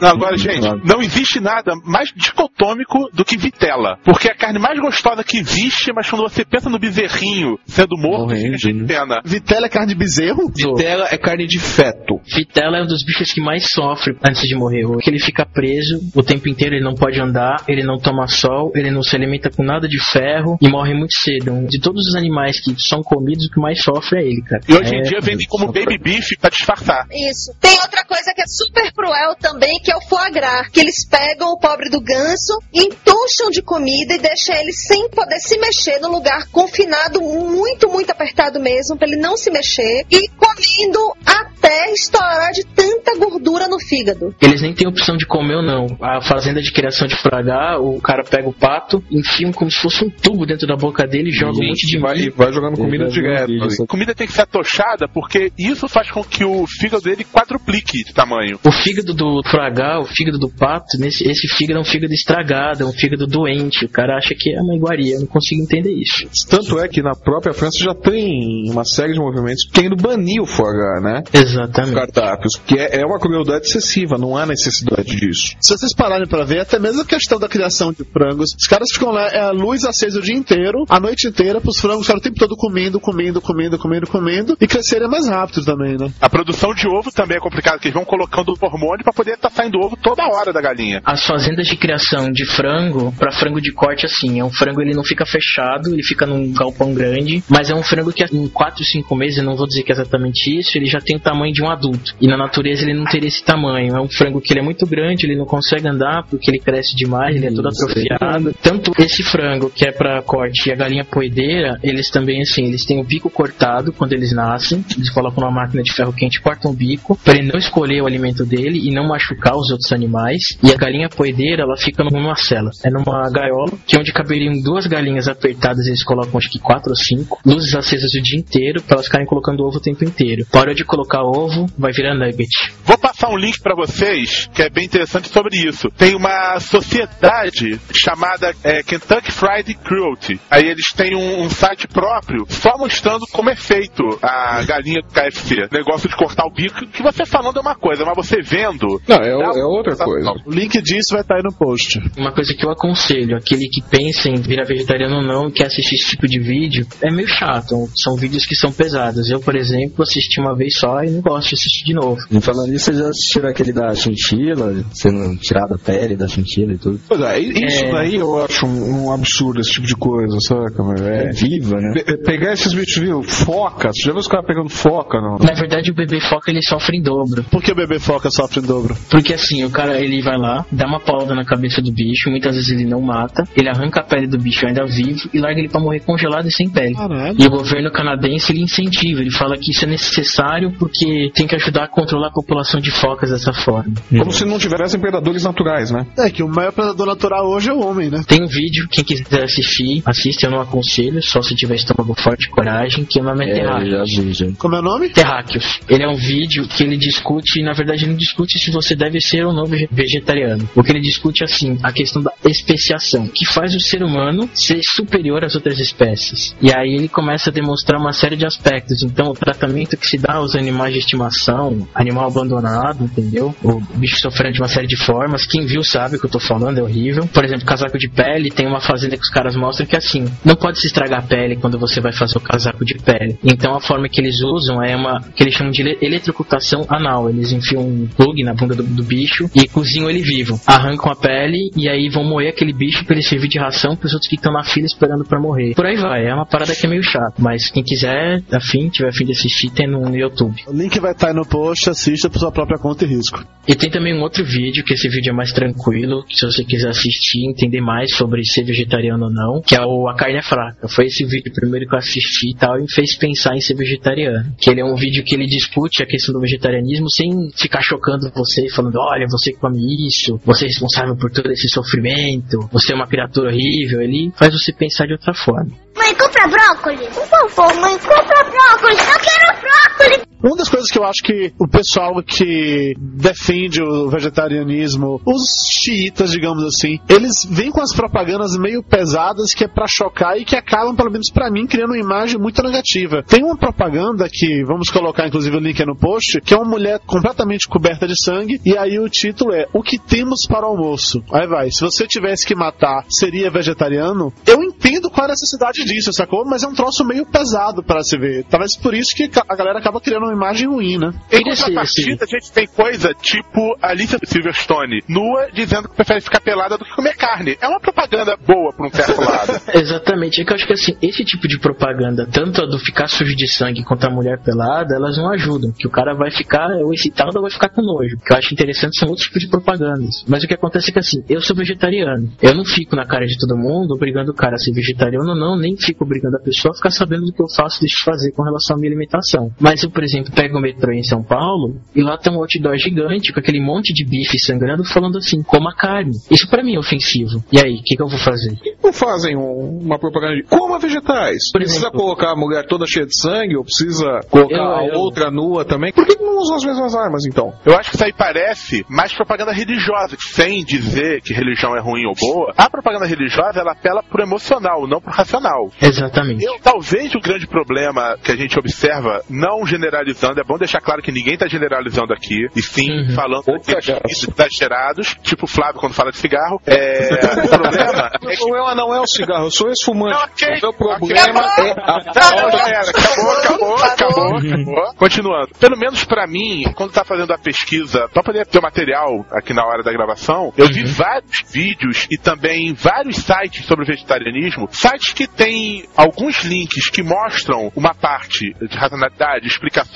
Agora, 0.00 0.36
gente, 0.36 0.60
não 0.84 1.00
existe 1.02 1.40
nada 1.40 1.72
mais 1.84 2.10
dicotômico 2.14 2.98
do 3.12 3.24
que 3.24 3.36
vitela. 3.36 3.98
Porque 4.04 4.28
é 4.28 4.32
a 4.32 4.36
carne 4.36 4.58
mais 4.58 4.78
gostosa 4.80 5.22
que 5.24 5.38
existe, 5.38 5.92
mas 5.94 6.08
quando 6.08 6.22
você 6.22 6.44
pensa 6.44 6.68
no 6.68 6.78
bezerrinho 6.78 7.58
sendo 7.66 7.96
morto, 7.96 8.34
fica 8.34 8.58
cheio 8.58 8.78
de 8.78 8.84
pena. 8.84 9.20
Vitela 9.24 9.66
é 9.66 9.68
carne 9.68 9.88
de 9.88 9.94
bezerro? 9.94 10.50
Vitela 10.54 11.08
é 11.10 11.16
carne 11.18 11.46
de 11.46 11.58
feto. 11.58 12.20
Vitela 12.26 12.78
é 12.78 12.82
um 12.82 12.86
dos 12.86 13.04
bichos 13.04 13.32
que 13.32 13.40
mais 13.40 13.70
sofre 13.70 14.16
antes 14.22 14.42
de 14.42 14.54
morrer. 14.54 14.82
Porque 14.86 15.10
ele 15.10 15.18
fica 15.20 15.44
preso 15.46 15.98
o 16.14 16.22
tempo 16.22 16.48
inteiro, 16.48 16.74
ele 16.74 16.84
não 16.84 16.94
pode 16.94 17.20
andar, 17.20 17.62
ele 17.68 17.82
não 17.82 17.98
toma 17.98 18.26
sol, 18.26 18.72
ele 18.74 18.90
não 18.90 19.02
se 19.02 19.14
alimenta 19.16 19.50
com 19.50 19.62
nada 19.62 19.88
de 19.88 19.98
ferro 19.98 20.56
e 20.60 20.68
morre 20.68 20.94
muito 20.94 21.14
cedo. 21.14 21.66
De 21.68 21.80
todos 21.80 22.06
os 22.06 22.14
animais 22.14 22.60
que 22.60 22.74
são 22.80 23.02
comidos, 23.02 23.46
o 23.46 23.50
que 23.50 23.60
mais 23.60 23.80
sofre 23.82 24.20
é 24.20 24.22
ele, 24.26 24.42
cara. 24.42 24.62
E 24.68 24.74
hoje 24.74 24.94
em 24.94 25.00
É- 25.00 25.02
dia 25.02 25.20
vendem 25.20 25.46
como 25.48 25.66
baby 25.72 25.98
beef 25.98 26.32
pra 26.40 26.50
disfarçar. 26.50 27.06
Isso. 27.12 27.52
Tem 27.60 27.72
outra 27.80 28.04
coisa 28.04 28.32
que 28.34 28.42
é 28.42 28.46
super 28.46 28.92
cruel 28.92 29.34
também, 29.40 29.78
que 29.86 29.92
é 29.92 29.96
o 29.96 30.00
foie 30.00 30.32
gras, 30.32 30.66
que 30.66 30.80
eles 30.80 31.06
pegam 31.08 31.52
o 31.52 31.60
pobre 31.60 31.88
do 31.88 32.00
ganso, 32.00 32.58
entucham 32.74 33.50
de 33.52 33.62
comida 33.62 34.14
e 34.14 34.18
deixam 34.18 34.56
ele 34.56 34.72
sem 34.72 35.08
poder 35.08 35.38
se 35.38 35.56
mexer 35.58 36.00
no 36.00 36.10
lugar 36.10 36.48
confinado, 36.50 37.20
muito, 37.20 37.88
muito 37.88 38.10
apertado 38.10 38.58
mesmo, 38.58 38.96
para 38.98 39.06
ele 39.06 39.16
não 39.16 39.36
se 39.36 39.48
mexer, 39.48 40.04
e 40.10 40.28
comendo 40.30 40.98
até 41.24 41.92
estourar 41.92 42.50
de 42.50 42.64
tanta 42.64 43.16
gordura 43.16 43.68
no 43.68 43.78
fígado. 43.78 44.34
Eles 44.42 44.60
nem 44.60 44.74
têm 44.74 44.88
opção 44.88 45.16
de 45.16 45.24
comer 45.24 45.54
ou 45.54 45.62
não. 45.62 45.86
A 46.02 46.20
fazenda 46.20 46.60
de 46.60 46.72
criação 46.72 47.06
de 47.06 47.16
fragá, 47.16 47.78
o 47.78 48.00
cara 48.00 48.24
pega 48.24 48.48
o 48.48 48.52
pato, 48.52 49.00
enfia 49.08 49.52
como 49.52 49.70
se 49.70 49.78
fosse 49.78 50.04
um 50.04 50.10
tubo 50.10 50.44
dentro 50.44 50.66
da 50.66 50.74
boca 50.74 51.06
dele 51.06 51.30
e 51.30 51.32
joga 51.32 51.58
um 51.58 51.68
monte 51.68 51.86
de 51.86 51.98
vai, 52.00 52.28
vai 52.30 52.52
jogando 52.52 52.76
comida 52.76 53.06
direto. 53.06 53.86
Comida 53.86 54.12
tem 54.14 54.26
que 54.26 54.32
ser 54.32 54.42
atochada 54.42 55.06
porque 55.06 55.52
isso 55.56 55.86
faz 55.86 56.10
com 56.10 56.24
que 56.24 56.44
o 56.44 56.66
fígado 56.66 57.04
dele 57.04 57.24
quadruplique 57.24 58.02
de 58.02 58.12
tamanho. 58.12 58.58
O 58.64 58.72
fígado 58.72 59.14
do 59.14 59.42
fragá, 59.76 60.00
o 60.00 60.04
fígado 60.04 60.38
do 60.38 60.48
pato, 60.48 60.98
nesse, 60.98 61.28
esse 61.28 61.46
fígado 61.46 61.78
é 61.78 61.82
um 61.82 61.84
fígado 61.84 62.12
estragado, 62.12 62.82
é 62.82 62.86
um 62.86 62.92
fígado 62.92 63.26
doente. 63.26 63.84
O 63.84 63.88
cara 63.88 64.16
acha 64.16 64.34
que 64.36 64.54
é 64.54 64.60
uma 64.60 64.74
iguaria. 64.74 65.14
Eu 65.14 65.20
não 65.20 65.26
consigo 65.26 65.62
entender 65.62 65.92
isso. 65.92 66.26
Tanto 66.48 66.78
é 66.78 66.88
que 66.88 67.02
na 67.02 67.12
própria 67.12 67.52
França 67.52 67.78
já 67.78 67.94
tem 67.94 68.70
uma 68.70 68.84
série 68.84 69.12
de 69.12 69.20
movimentos 69.20 69.68
querendo 69.70 69.96
banir 69.96 70.40
o 70.40 70.46
foie 70.46 70.72
gras, 70.72 71.02
né? 71.02 71.22
Exatamente. 71.32 71.94
Cardápios, 71.94 72.54
que 72.66 72.78
é, 72.78 73.00
é 73.00 73.06
uma 73.06 73.18
crueldade 73.18 73.66
excessiva, 73.66 74.16
não 74.16 74.36
há 74.36 74.46
necessidade 74.46 75.14
disso. 75.16 75.54
Se 75.60 75.76
vocês 75.76 75.94
pararem 75.94 76.26
pra 76.26 76.44
ver, 76.44 76.60
até 76.60 76.78
mesmo 76.78 77.02
a 77.02 77.04
questão 77.04 77.38
da 77.38 77.48
criação 77.48 77.92
de 77.92 78.04
frangos, 78.04 78.54
os 78.58 78.66
caras 78.66 78.88
ficam 78.92 79.10
lá, 79.10 79.28
é 79.28 79.40
a 79.40 79.50
luz 79.50 79.84
acesa 79.84 80.18
o 80.18 80.22
dia 80.22 80.34
inteiro, 80.34 80.84
a 80.88 80.98
noite 80.98 81.28
inteira, 81.28 81.60
pros 81.60 81.78
frangos 81.78 82.02
ficarem 82.02 82.20
o 82.20 82.22
tempo 82.22 82.38
todo 82.38 82.56
comendo, 82.56 83.00
comendo, 83.00 83.40
comendo, 83.40 83.78
comendo, 83.78 84.06
comendo, 84.06 84.56
e 84.60 84.66
crescerem 84.66 85.08
mais 85.08 85.28
rápido 85.28 85.64
também, 85.64 85.96
né? 85.98 86.10
A 86.20 86.28
produção 86.28 86.72
de 86.74 86.86
ovo 86.88 87.10
também 87.12 87.36
é 87.36 87.40
complicada, 87.40 87.76
porque 87.76 87.88
eles 87.88 87.94
vão 87.94 88.04
colocando 88.04 88.54
hormônio 88.60 89.04
pra 89.04 89.12
poder 89.12 89.34
estar 89.34 89.50
saindo 89.66 89.80
ovo 89.80 89.96
toda 89.96 90.26
hora 90.26 90.52
da 90.52 90.60
galinha. 90.60 91.00
As 91.04 91.24
fazendas 91.24 91.66
de 91.66 91.76
criação 91.76 92.30
de 92.30 92.44
frango, 92.46 93.12
para 93.18 93.32
frango 93.32 93.60
de 93.60 93.72
corte 93.72 94.06
assim, 94.06 94.40
é 94.40 94.44
um 94.44 94.50
frango 94.50 94.80
ele 94.80 94.94
não 94.94 95.04
fica 95.04 95.26
fechado, 95.26 95.92
ele 95.92 96.02
fica 96.02 96.26
num 96.26 96.52
galpão 96.52 96.94
grande, 96.94 97.42
mas 97.48 97.70
é 97.70 97.74
um 97.74 97.82
frango 97.82 98.12
que 98.12 98.24
em 98.24 98.48
4, 98.48 98.84
5 98.84 99.16
meses, 99.16 99.38
eu 99.38 99.44
não 99.44 99.56
vou 99.56 99.66
dizer 99.66 99.82
que 99.82 99.92
é 99.92 99.94
exatamente 99.94 100.58
isso, 100.58 100.76
ele 100.76 100.86
já 100.86 101.00
tem 101.00 101.16
o 101.16 101.20
tamanho 101.20 101.52
de 101.52 101.62
um 101.62 101.70
adulto. 101.70 102.14
E 102.20 102.26
na 102.26 102.36
natureza 102.36 102.82
ele 102.82 102.94
não 102.94 103.04
teria 103.04 103.28
esse 103.28 103.44
tamanho. 103.44 103.96
É 103.96 104.00
um 104.00 104.08
frango 104.08 104.40
que 104.40 104.52
ele 104.52 104.60
é 104.60 104.62
muito 104.62 104.86
grande, 104.86 105.26
ele 105.26 105.36
não 105.36 105.46
consegue 105.46 105.88
andar 105.88 106.24
porque 106.28 106.50
ele 106.50 106.58
cresce 106.58 106.94
demais, 106.96 107.36
ele 107.36 107.46
é 107.46 107.50
todo 107.50 107.68
atrofiado. 107.68 108.54
Tanto 108.62 108.92
esse 108.98 109.22
frango 109.22 109.70
que 109.70 109.86
é 109.86 109.92
para 109.92 110.22
corte 110.22 110.68
e 110.68 110.72
a 110.72 110.76
galinha 110.76 111.04
poedeira, 111.04 111.78
eles 111.82 112.10
também 112.10 112.40
assim, 112.42 112.64
eles 112.66 112.84
têm 112.84 113.00
o 113.00 113.04
bico 113.04 113.30
cortado 113.30 113.92
quando 113.92 114.12
eles 114.12 114.32
nascem, 114.32 114.84
eles 114.96 115.10
colocam 115.10 115.44
numa 115.44 115.62
máquina 115.62 115.82
de 115.82 115.92
ferro 115.92 116.12
quente, 116.12 116.40
cortam 116.40 116.70
o 116.70 116.74
bico 116.74 117.18
para 117.24 117.38
ele 117.38 117.48
não 117.48 117.58
escolher 117.58 118.02
o 118.02 118.06
alimento 118.06 118.44
dele 118.44 118.80
e 118.82 118.92
não 118.92 119.08
machucar 119.08 119.55
os 119.56 119.70
outros 119.70 119.92
animais. 119.92 120.42
E 120.62 120.70
a 120.70 120.76
galinha 120.76 121.08
poedeira, 121.08 121.62
ela 121.62 121.76
fica 121.76 122.04
numa 122.04 122.34
cela, 122.36 122.70
é 122.84 122.90
numa 122.90 123.30
gaiola, 123.30 123.72
que 123.86 123.96
é 123.96 123.98
onde 123.98 124.12
caberiam 124.12 124.52
duas 124.62 124.86
galinhas 124.86 125.28
apertadas, 125.28 125.86
eles 125.86 126.04
colocam 126.04 126.38
acho 126.38 126.50
que 126.50 126.58
quatro 126.58 126.90
ou 126.90 126.96
cinco, 126.96 127.38
luzes 127.44 127.74
acesas 127.74 128.14
o 128.14 128.22
dia 128.22 128.38
inteiro 128.38 128.82
para 128.82 128.96
elas 128.96 129.06
ficarem 129.06 129.26
colocando 129.26 129.64
ovo 129.64 129.78
o 129.78 129.80
tempo 129.80 130.04
inteiro. 130.04 130.46
Para 130.50 130.74
de 130.74 130.84
colocar 130.84 131.22
ovo, 131.22 131.66
vai 131.78 131.92
virar 131.92 132.14
nugget. 132.14 132.48
Vou 132.84 132.98
passar 133.16 133.32
um 133.32 133.36
link 133.36 133.60
pra 133.60 133.74
vocês 133.74 134.48
que 134.52 134.62
é 134.62 134.68
bem 134.68 134.84
interessante 134.84 135.28
sobre 135.28 135.56
isso. 135.56 135.88
Tem 135.96 136.14
uma 136.14 136.60
sociedade 136.60 137.80
chamada 137.92 138.54
é, 138.62 138.82
Kentucky 138.82 139.32
Fried 139.32 139.74
Cruelty. 139.74 140.38
Aí 140.50 140.68
eles 140.68 140.92
têm 140.94 141.16
um, 141.16 141.42
um 141.42 141.50
site 141.50 141.88
próprio 141.88 142.44
só 142.48 142.76
mostrando 142.76 143.24
como 143.32 143.48
é 143.48 143.56
feito 143.56 144.02
a 144.22 144.62
galinha 144.64 145.00
do 145.00 145.08
KFC. 145.08 145.68
Negócio 145.72 146.08
de 146.08 146.16
cortar 146.16 146.44
o 146.44 146.52
bico, 146.52 146.86
que 146.88 147.02
você 147.02 147.24
falando 147.24 147.56
é 147.56 147.60
uma 147.60 147.74
coisa, 147.74 148.04
mas 148.04 148.14
você 148.14 148.42
vendo. 148.42 149.00
Não, 149.08 149.16
é, 149.16 149.30
é 149.30 149.64
outra 149.64 149.96
coisa. 149.96 150.32
O 150.44 150.50
link 150.50 150.80
disso 150.82 151.12
vai 151.12 151.22
estar 151.22 151.36
aí 151.36 151.42
no 151.42 151.52
post. 151.52 151.98
Uma 152.18 152.32
coisa 152.32 152.54
que 152.54 152.64
eu 152.64 152.70
aconselho, 152.70 153.36
aquele 153.36 153.66
que 153.68 153.82
pensa 153.82 154.28
em 154.28 154.40
virar 154.42 154.64
vegetariano 154.64 155.16
ou 155.16 155.22
não 155.22 155.48
e 155.48 155.52
quer 155.52 155.66
assistir 155.66 155.94
esse 155.94 156.10
tipo 156.10 156.26
de 156.26 156.38
vídeo, 156.38 156.86
é 157.02 157.10
meio 157.10 157.28
chato. 157.28 157.88
São 157.96 158.16
vídeos 158.16 158.44
que 158.44 158.54
são 158.54 158.70
pesados. 158.70 159.30
Eu, 159.30 159.40
por 159.40 159.56
exemplo, 159.56 160.02
assisti 160.02 160.40
uma 160.40 160.54
vez 160.54 160.78
só 160.78 161.02
e 161.02 161.10
não 161.10 161.22
gosto 161.22 161.48
de 161.48 161.54
assistir 161.54 161.84
de 161.84 161.94
novo. 161.94 162.20
E 162.30 162.40
falando 162.40 162.70
nisso, 162.70 162.86
vocês 162.86 162.98
já 162.98 163.05
assistiram 163.10 163.48
aquele 163.48 163.72
da 163.72 163.94
chinchila, 163.94 164.84
sendo 164.92 165.36
tirada 165.38 165.74
a 165.74 165.78
pele 165.78 166.16
da 166.16 166.28
chinchila 166.28 166.72
e 166.74 166.78
tudo? 166.78 167.00
Pois 167.08 167.20
é, 167.20 167.38
isso 167.40 167.84
É. 167.84 167.90
daí 167.92 168.16
eu 168.16 168.42
acho 168.44 168.66
um, 168.66 169.06
um 169.06 169.12
absurdo, 169.12 169.60
esse 169.60 169.72
tipo 169.72 169.86
de 169.86 169.96
coisa, 169.96 170.36
saca? 170.40 170.82
É 171.04 171.26
É, 171.26 171.30
viva, 171.32 171.76
né? 171.76 171.92
Pe- 171.94 172.16
pegar 172.18 172.52
esses 172.52 172.72
bichos, 172.72 173.02
viu? 173.02 173.22
Foca, 173.22 173.92
você 173.92 174.02
já 174.02 174.12
viu 174.12 174.20
os 174.20 174.28
caras 174.28 174.46
pegando 174.46 174.68
foca, 174.68 175.20
não? 175.20 175.36
Na 175.38 175.54
verdade, 175.54 175.90
o 175.90 175.94
bebê 175.94 176.20
foca 176.20 176.50
ele 176.50 176.60
sofre 176.62 176.96
em 176.96 177.02
dobro. 177.02 177.44
Por 177.44 177.62
que 177.62 177.72
o 177.72 177.74
bebê 177.74 177.98
foca 177.98 178.30
sofre 178.30 178.60
em 178.60 178.66
dobro? 178.66 178.94
Porque 179.10 179.34
assim, 179.34 179.64
o 179.64 179.70
cara 179.70 179.98
ele 180.00 180.22
vai 180.22 180.36
lá, 180.38 180.64
dá 180.70 180.86
uma 180.86 181.00
paulada 181.00 181.34
na 181.34 181.44
cabeça 181.44 181.80
do 181.82 181.92
bicho, 181.92 182.30
muitas 182.30 182.54
vezes 182.54 182.70
ele 182.70 182.84
não 182.84 183.00
mata, 183.00 183.44
ele 183.56 183.68
arranca 183.68 184.00
a 184.00 184.04
pele 184.04 184.26
do 184.26 184.38
bicho 184.38 184.66
ainda 184.66 184.84
vivo 184.86 185.28
e 185.32 185.38
larga 185.38 185.58
ele 185.58 185.68
pra 185.68 185.80
morrer 185.80 186.00
congelado 186.00 186.46
e 186.46 186.52
sem 186.52 186.68
pele. 186.68 186.94
Caralho. 186.94 187.36
E 187.38 187.46
o 187.46 187.50
governo 187.50 187.90
canadense 187.90 188.52
ele 188.52 188.62
incentiva, 188.62 189.20
ele 189.20 189.30
fala 189.30 189.56
que 189.56 189.70
isso 189.70 189.84
é 189.84 189.88
necessário 189.88 190.72
porque 190.78 191.30
tem 191.34 191.46
que 191.46 191.54
ajudar 191.56 191.84
a 191.84 191.88
controlar 191.88 192.28
a 192.28 192.32
população 192.32 192.80
de 192.80 192.90
focas 192.96 193.30
dessa 193.30 193.52
forma. 193.52 193.94
Como 194.10 194.32
se 194.32 194.44
não 194.44 194.58
tivessem 194.58 195.00
predadores 195.00 195.44
naturais, 195.44 195.90
né? 195.90 196.06
É 196.18 196.30
que 196.30 196.42
o 196.42 196.48
maior 196.48 196.72
predador 196.72 197.06
natural 197.06 197.46
hoje 197.48 197.70
é 197.70 197.72
o 197.72 197.80
homem, 197.80 198.10
né? 198.10 198.22
Tem 198.26 198.42
um 198.42 198.46
vídeo, 198.46 198.88
quem 198.90 199.04
quiser 199.04 199.44
assistir, 199.44 200.02
assista, 200.04 200.46
eu 200.46 200.50
não 200.50 200.60
aconselho, 200.60 201.22
só 201.22 201.40
se 201.42 201.54
tiver 201.54 201.74
estômago 201.76 202.14
forte 202.14 202.46
e 202.46 202.50
coragem, 202.50 203.04
que 203.04 203.20
o 203.20 203.22
nome 203.24 203.44
é, 203.46 203.50
É, 203.50 203.54
Terráqueos. 203.54 204.10
já 204.10 204.22
vi, 204.22 204.32
já. 204.32 204.46
Como 204.58 204.74
é 204.76 204.78
o 204.78 204.82
nome? 204.82 205.08
Terráqueos. 205.08 205.80
Ele 205.88 206.02
é 206.02 206.08
um 206.08 206.16
vídeo 206.16 206.66
que 206.68 206.82
ele 206.82 206.96
discute, 206.96 207.62
na 207.62 207.72
verdade 207.72 208.04
ele 208.04 208.12
não 208.12 208.18
discute 208.18 208.58
se 208.58 208.70
você 208.70 208.94
deve 208.94 209.20
ser 209.20 209.44
ou 209.44 209.52
não 209.52 209.64
vege- 209.66 209.88
vegetariano. 209.90 210.68
O 210.74 210.82
que 210.82 210.92
ele 210.92 211.00
discute 211.00 211.42
é 211.42 211.46
assim, 211.46 211.78
a 211.82 211.92
questão 211.92 212.22
da 212.22 212.32
especiação, 212.44 213.28
que 213.32 213.44
faz 213.46 213.74
o 213.74 213.80
ser 213.80 214.02
humano 214.02 214.48
ser 214.54 214.80
superior 214.82 215.44
às 215.44 215.54
outras 215.54 215.78
espécies. 215.78 216.54
E 216.60 216.72
aí 216.72 216.94
ele 216.94 217.08
começa 217.08 217.50
a 217.50 217.52
demonstrar 217.52 218.00
uma 218.00 218.12
série 218.12 218.36
de 218.36 218.44
aspectos. 218.46 219.02
Então, 219.02 219.28
o 219.30 219.34
tratamento 219.34 219.96
que 219.96 220.06
se 220.06 220.18
dá 220.18 220.34
aos 220.34 220.54
animais 220.54 220.92
de 220.92 220.98
estimação, 221.00 221.86
animal 221.94 222.28
abandonado, 222.28 222.85
entendeu? 223.04 223.54
O 223.62 223.80
bicho 223.96 224.16
sofrendo 224.20 224.54
de 224.54 224.60
uma 224.60 224.68
série 224.68 224.86
de 224.86 224.96
formas. 224.96 225.46
Quem 225.46 225.66
viu 225.66 225.82
sabe 225.82 226.16
o 226.16 226.20
que 226.20 226.26
eu 226.26 226.30
tô 226.30 226.40
falando, 226.40 226.78
é 226.78 226.82
horrível. 226.82 227.26
Por 227.26 227.44
exemplo, 227.44 227.64
casaco 227.66 227.98
de 227.98 228.08
pele, 228.08 228.50
tem 228.50 228.66
uma 228.66 228.80
fazenda 228.80 229.16
que 229.16 229.22
os 229.22 229.30
caras 229.30 229.56
mostram 229.56 229.86
que 229.86 229.94
é 229.94 229.98
assim, 229.98 230.24
não 230.44 230.54
pode 230.56 230.80
se 230.80 230.86
estragar 230.86 231.20
a 231.20 231.22
pele 231.22 231.56
quando 231.56 231.78
você 231.78 232.00
vai 232.00 232.12
fazer 232.12 232.36
o 232.36 232.40
casaco 232.40 232.84
de 232.84 232.94
pele. 232.94 233.38
Então 233.44 233.74
a 233.74 233.80
forma 233.80 234.08
que 234.08 234.20
eles 234.20 234.40
usam 234.42 234.82
é 234.82 234.94
uma 234.96 235.20
que 235.34 235.42
eles 235.42 235.54
chamam 235.54 235.70
de 235.72 235.82
ele- 235.82 235.98
eletrocutação 236.00 236.84
anal. 236.88 237.28
Eles 237.30 237.52
enfiam 237.52 237.82
um 237.82 238.06
plug 238.16 238.42
na 238.42 238.54
bunda 238.54 238.74
do, 238.74 238.82
do 238.82 239.02
bicho 239.02 239.48
e 239.54 239.66
cozinham 239.68 240.10
ele 240.10 240.20
vivo. 240.20 240.60
Arrancam 240.66 241.10
a 241.12 241.16
pele 241.16 241.70
e 241.76 241.88
aí 241.88 242.08
vão 242.08 242.24
moer 242.24 242.48
aquele 242.50 242.72
bicho 242.72 243.04
pra 243.04 243.14
ele 243.14 243.22
servir 243.24 243.48
de 243.48 243.58
ração 243.58 243.96
pros 243.96 244.12
outros 244.12 244.28
que 244.28 244.36
estão 244.36 244.52
na 244.52 244.64
fila 244.64 244.86
esperando 244.86 245.24
pra 245.24 245.40
morrer. 245.40 245.74
Por 245.74 245.86
aí 245.86 245.96
vai, 245.96 246.26
é 246.26 246.34
uma 246.34 246.46
parada 246.46 246.74
que 246.74 246.86
é 246.86 246.88
meio 246.88 247.02
chata, 247.02 247.34
mas 247.38 247.70
quem 247.70 247.82
quiser, 247.82 248.42
afim, 248.52 248.88
tiver 248.88 249.08
afim 249.08 249.24
de 249.24 249.32
assistir, 249.32 249.70
tem 249.70 249.86
no, 249.88 250.00
no 250.00 250.16
YouTube. 250.16 250.62
O 250.66 250.72
link 250.72 250.98
vai 251.00 251.12
estar 251.12 251.28
aí 251.28 251.34
no 251.34 251.46
post, 251.46 251.88
assista 251.90 252.28
por 252.28 252.38
sua 252.38 252.52
própria 252.52 252.75
conta 252.78 253.04
e 253.04 253.08
risco. 253.08 253.44
E 253.68 253.74
tem 253.74 253.90
também 253.90 254.14
um 254.14 254.22
outro 254.22 254.44
vídeo, 254.44 254.84
que 254.84 254.94
esse 254.94 255.08
vídeo 255.08 255.30
é 255.30 255.32
mais 255.32 255.52
tranquilo, 255.52 256.24
que 256.24 256.36
se 256.36 256.46
você 256.46 256.64
quiser 256.64 256.88
assistir, 256.88 257.48
entender 257.48 257.80
mais 257.80 258.14
sobre 258.14 258.44
ser 258.44 258.64
vegetariano 258.64 259.24
ou 259.24 259.30
não, 259.30 259.60
que 259.60 259.74
é 259.74 259.84
o 259.84 260.08
A 260.08 260.14
Carne 260.14 260.38
é 260.38 260.42
Fraca. 260.42 260.88
Foi 260.88 261.06
esse 261.06 261.24
vídeo 261.24 261.52
primeiro 261.52 261.88
que 261.88 261.94
eu 261.94 261.98
assisti 261.98 262.50
e 262.50 262.54
tal, 262.54 262.78
e 262.78 262.82
me 262.82 262.90
fez 262.90 263.16
pensar 263.16 263.56
em 263.56 263.60
ser 263.60 263.74
vegetariano. 263.74 264.54
Que 264.56 264.70
ele 264.70 264.80
é 264.80 264.84
um 264.84 264.94
vídeo 264.94 265.24
que 265.24 265.34
ele 265.34 265.46
discute 265.46 266.02
a 266.02 266.06
questão 266.06 266.32
do 266.32 266.40
vegetarianismo 266.40 267.10
sem 267.10 267.50
ficar 267.56 267.82
chocando 267.82 268.30
você, 268.34 268.68
falando, 268.68 268.98
olha, 269.00 269.26
você 269.28 269.52
come 269.52 270.06
isso, 270.06 270.40
você 270.44 270.66
é 270.66 270.68
responsável 270.68 271.16
por 271.16 271.30
todo 271.30 271.50
esse 271.50 271.68
sofrimento, 271.68 272.68
você 272.70 272.92
é 272.92 272.96
uma 272.96 273.08
criatura 273.08 273.50
horrível. 273.50 274.00
Ele 274.00 274.30
faz 274.36 274.52
você 274.52 274.72
pensar 274.72 275.06
de 275.06 275.12
outra 275.12 275.34
forma. 275.34 275.72
Mãe, 275.96 276.14
compra 276.14 276.46
brócolis. 276.46 277.08
Por 277.08 277.26
favor, 277.26 277.80
mãe, 277.80 277.98
compra 277.98 278.44
brócolis. 278.44 279.00
Eu 279.00 279.20
quero 279.20 279.60
brócolis. 279.60 280.26
Uma 280.42 280.56
das 280.56 280.68
coisas 280.68 280.90
que 280.90 280.98
eu 280.98 281.04
acho 281.04 281.22
que 281.22 281.52
o 281.58 281.66
pessoal 281.66 282.22
que 282.22 282.94
defende 282.98 283.82
o 283.82 284.08
vegetarianismo, 284.08 285.20
os 285.26 285.42
xiitas, 285.82 286.30
digamos 286.30 286.62
assim, 286.64 286.98
eles 287.08 287.46
vêm 287.48 287.70
com 287.70 287.80
as 287.80 287.94
propagandas 287.94 288.56
meio 288.56 288.82
pesadas 288.82 289.54
que 289.54 289.64
é 289.64 289.68
pra 289.68 289.86
chocar 289.86 290.38
e 290.38 290.44
que 290.44 290.56
acabam, 290.56 290.94
pelo 290.94 291.10
menos 291.10 291.30
pra 291.32 291.50
mim, 291.50 291.66
criando 291.66 291.90
uma 291.90 291.98
imagem 291.98 292.38
muito 292.38 292.62
negativa. 292.62 293.22
Tem 293.22 293.42
uma 293.42 293.56
propaganda 293.56 294.28
que, 294.30 294.62
vamos 294.64 294.90
colocar 294.90 295.26
inclusive 295.26 295.56
o 295.56 295.60
link 295.60 295.84
no 295.84 295.96
post, 295.96 296.40
que 296.40 296.54
é 296.54 296.56
uma 296.56 296.68
mulher 296.68 297.00
completamente 297.00 297.66
coberta 297.66 298.06
de 298.06 298.14
sangue 298.16 298.60
e 298.64 298.76
aí 298.76 298.98
o 298.98 299.08
título 299.08 299.52
é 299.52 299.66
O 299.72 299.82
que 299.82 299.98
temos 299.98 300.46
para 300.46 300.66
o 300.66 300.70
almoço. 300.70 301.22
Aí 301.32 301.46
vai, 301.46 301.70
se 301.70 301.80
você 301.80 302.06
tivesse 302.06 302.46
que 302.46 302.54
matar, 302.54 303.04
seria 303.08 303.50
vegetariano? 303.50 304.32
Eu 304.46 304.62
entendo 304.62 305.10
qual 305.10 305.26
a 305.26 305.30
necessidade 305.30 305.84
disso, 305.84 306.12
sacou? 306.12 306.44
Mas 306.44 306.62
é 306.62 306.68
um 306.68 306.74
troço 306.74 307.04
meio 307.04 307.26
pesado 307.26 307.82
para 307.82 308.02
se 308.02 308.18
ver. 308.18 308.44
Talvez 308.44 308.76
por 308.76 308.94
isso 308.94 309.14
que 309.14 309.30
a 309.48 309.56
galera 309.56 309.78
acaba 309.78 310.00
criando 310.00 310.25
uma 310.26 310.34
imagem 310.34 310.68
ruim, 310.68 310.98
né? 310.98 311.12
Em 311.32 311.42
contrapartida, 311.42 312.24
a 312.24 312.26
gente 312.26 312.52
tem 312.52 312.66
coisa 312.66 313.14
tipo 313.14 313.76
Alicia 313.80 314.18
Silverstone, 314.24 315.02
nua, 315.08 315.48
dizendo 315.52 315.88
que 315.88 315.96
prefere 315.96 316.20
ficar 316.20 316.40
pelada 316.40 316.76
do 316.76 316.84
que 316.84 316.94
comer 316.94 317.16
carne. 317.16 317.56
É 317.60 317.68
uma 317.68 317.80
propaganda 317.80 318.36
boa 318.36 318.72
pra 318.72 318.86
um 318.86 318.90
certo 318.90 319.20
lado. 319.20 319.60
Exatamente, 319.74 320.40
é 320.40 320.44
que 320.44 320.52
eu 320.52 320.56
acho 320.56 320.66
que 320.66 320.72
assim, 320.72 320.96
esse 321.02 321.24
tipo 321.24 321.48
de 321.48 321.58
propaganda, 321.58 322.26
tanto 322.30 322.62
a 322.62 322.66
do 322.66 322.78
ficar 322.78 323.08
sujo 323.08 323.34
de 323.34 323.48
sangue 323.48 323.84
quanto 323.84 324.06
a 324.06 324.10
mulher 324.10 324.42
pelada, 324.42 324.94
elas 324.94 325.16
não 325.16 325.30
ajudam. 325.32 325.72
Que 325.72 325.86
o 325.86 325.90
cara 325.90 326.14
vai 326.14 326.30
ficar 326.30 326.68
ou 326.82 326.92
excitado 326.92 327.32
ou 327.36 327.42
vai 327.42 327.50
ficar 327.50 327.68
com 327.68 327.82
nojo. 327.82 328.16
O 328.16 328.20
que 328.20 328.32
eu 328.32 328.36
acho 328.36 328.52
interessante 328.52 328.98
são 328.98 329.08
outros 329.08 329.26
tipos 329.26 329.42
de 329.42 329.48
propagandas. 329.48 330.24
Mas 330.26 330.44
o 330.44 330.48
que 330.48 330.54
acontece 330.54 330.90
é 330.90 330.92
que 330.92 330.98
assim, 330.98 331.24
eu 331.28 331.40
sou 331.40 331.56
vegetariano. 331.56 332.30
Eu 332.42 332.54
não 332.54 332.64
fico 332.64 332.96
na 332.96 333.04
cara 333.04 333.26
de 333.26 333.38
todo 333.38 333.56
mundo 333.56 333.94
obrigando 333.94 334.30
o 334.30 334.34
cara 334.34 334.54
a 334.54 334.58
ser 334.58 334.72
vegetariano 334.72 335.30
ou 335.30 335.36
não, 335.36 335.56
nem 335.56 335.76
fico 335.76 336.04
obrigando 336.04 336.36
a 336.36 336.40
pessoa 336.40 336.72
a 336.72 336.76
ficar 336.76 336.90
sabendo 336.90 337.26
do 337.26 337.32
que 337.32 337.42
eu 337.42 337.48
faço 337.54 337.78
e 337.78 337.80
deixo 337.80 337.98
de 337.98 338.04
fazer 338.04 338.32
com 338.32 338.42
relação 338.42 338.76
à 338.76 338.78
minha 338.78 338.90
alimentação. 338.90 339.50
Mas 339.60 339.82
eu, 339.82 339.90
por 339.90 340.02
exemplo, 340.02 340.15
pego 340.24 340.58
o 340.58 340.60
metrô 340.60 340.92
em 340.92 341.02
São 341.02 341.22
Paulo 341.22 341.76
e 341.94 342.02
lá 342.02 342.16
tem 342.16 342.32
um 342.32 342.36
outdoor 342.40 342.76
gigante 342.76 343.32
com 343.32 343.40
aquele 343.40 343.60
monte 343.60 343.92
de 343.92 344.04
bife 344.04 344.38
sangrando 344.38 344.84
falando 344.84 345.18
assim, 345.18 345.42
coma 345.42 345.74
carne. 345.74 346.12
Isso 346.30 346.48
para 346.48 346.62
mim 346.62 346.74
é 346.74 346.78
ofensivo. 346.78 347.42
E 347.52 347.58
aí, 347.58 347.74
o 347.76 347.82
que, 347.82 347.96
que 347.96 348.02
eu 348.02 348.08
vou 348.08 348.18
fazer? 348.18 348.56
Não 348.82 348.92
fazem 348.92 349.36
um- 349.36 349.78
uma 349.82 349.98
propaganda 349.98 350.34
de 350.36 350.42
coma 350.44 350.78
vegetais. 350.78 351.50
Precisa 351.52 351.90
colocar 351.90 352.32
a 352.32 352.36
mulher 352.36 352.66
toda 352.66 352.86
cheia 352.86 353.06
de 353.06 353.16
sangue 353.20 353.56
ou 353.56 353.64
precisa 353.64 354.20
colocar 354.30 354.54
Eu- 354.56 354.74
a 354.76 354.86
eu- 354.86 354.94
outra 354.98 355.30
nua 355.30 355.64
também? 355.64 355.92
Por 355.92 356.06
que 356.06 356.16
não 356.22 356.38
usam 356.38 356.56
as 356.56 356.64
mesmas 356.64 356.94
armas 356.94 357.24
então? 357.26 357.52
Eu 357.64 357.74
acho 357.76 357.90
que 357.90 357.96
isso 357.96 358.04
aí 358.04 358.12
parece 358.12 358.84
mais 358.88 359.12
propaganda 359.12 359.52
religiosa, 359.52 360.16
sem 360.18 360.64
dizer 360.64 361.20
que 361.22 361.32
religião 361.32 361.76
é 361.76 361.80
ruim 361.80 362.04
ou 362.06 362.14
boa. 362.14 362.52
A 362.56 362.68
propaganda 362.70 363.06
religiosa, 363.06 363.60
ela 363.60 363.72
apela 363.72 364.02
pro 364.02 364.22
emocional, 364.22 364.86
não 364.86 365.00
pro 365.00 365.10
racional. 365.12 365.70
Exatamente. 365.80 366.44
Eu, 366.44 366.58
talvez 366.62 367.14
o 367.14 367.20
grande 367.20 367.46
problema 367.46 368.16
que 368.22 368.30
a 368.32 368.36
gente 368.36 368.58
observa, 368.58 369.22
não 369.28 369.64
generalizando, 369.66 370.05
é 370.10 370.44
bom 370.44 370.58
deixar 370.58 370.80
claro 370.80 371.02
que 371.02 371.12
ninguém 371.12 371.34
está 371.34 371.46
generalizando 371.48 372.12
aqui, 372.12 372.46
e 372.54 372.62
sim 372.62 372.86
falando 373.14 373.44
daqueles 373.46 374.28
exagerados, 374.28 375.16
tipo 375.22 375.44
o 375.44 375.48
Flávio 375.48 375.80
quando 375.80 375.94
fala 375.94 376.10
de 376.10 376.18
cigarro. 376.18 376.60
É, 376.66 377.08
o 377.44 377.48
problema 377.48 378.10
é 378.12 378.36
que 378.36 378.44
Não 378.46 378.70
é, 378.70 378.74
não 378.74 378.94
é 378.94 379.00
o 379.00 379.06
cigarro, 379.06 379.46
eu 379.46 379.50
sou 379.50 379.68
ex-fumante. 379.68 380.16
Ok, 380.24 380.48
O 380.48 380.60
meu 380.62 380.72
problema 380.72 381.40
ok. 381.40 381.64
é 381.66 381.70
a 381.72 381.96
Tá. 382.12 382.26
Acabou, 382.26 383.30
acabou, 383.32 383.76
acabou, 383.76 384.36
acabou. 384.36 384.94
Continuando. 384.96 385.48
Pelo 385.58 385.76
menos 385.76 386.04
pra 386.04 386.26
mim, 386.26 386.64
quando 386.74 386.92
tá 386.92 387.04
fazendo 387.04 387.32
a 387.32 387.38
pesquisa, 387.38 388.08
pra 388.12 388.22
poder 388.22 388.46
ter 388.46 388.58
o 388.58 388.62
material 388.62 389.24
aqui 389.30 389.52
na 389.52 389.64
hora 389.64 389.82
da 389.82 389.92
gravação, 389.92 390.52
eu 390.56 390.66
vi 390.68 390.84
vários 390.84 391.42
vídeos 391.52 392.06
e 392.10 392.16
também 392.16 392.74
vários 392.74 393.16
sites 393.16 393.64
sobre 393.66 393.84
vegetarianismo, 393.84 394.68
sites 394.70 395.12
que 395.12 395.26
têm 395.26 395.84
alguns 395.96 396.44
links 396.44 396.88
que 396.90 397.02
mostram 397.02 397.70
uma 397.76 397.94
parte 397.94 398.52
de 398.54 398.76
racionalidade, 398.76 399.46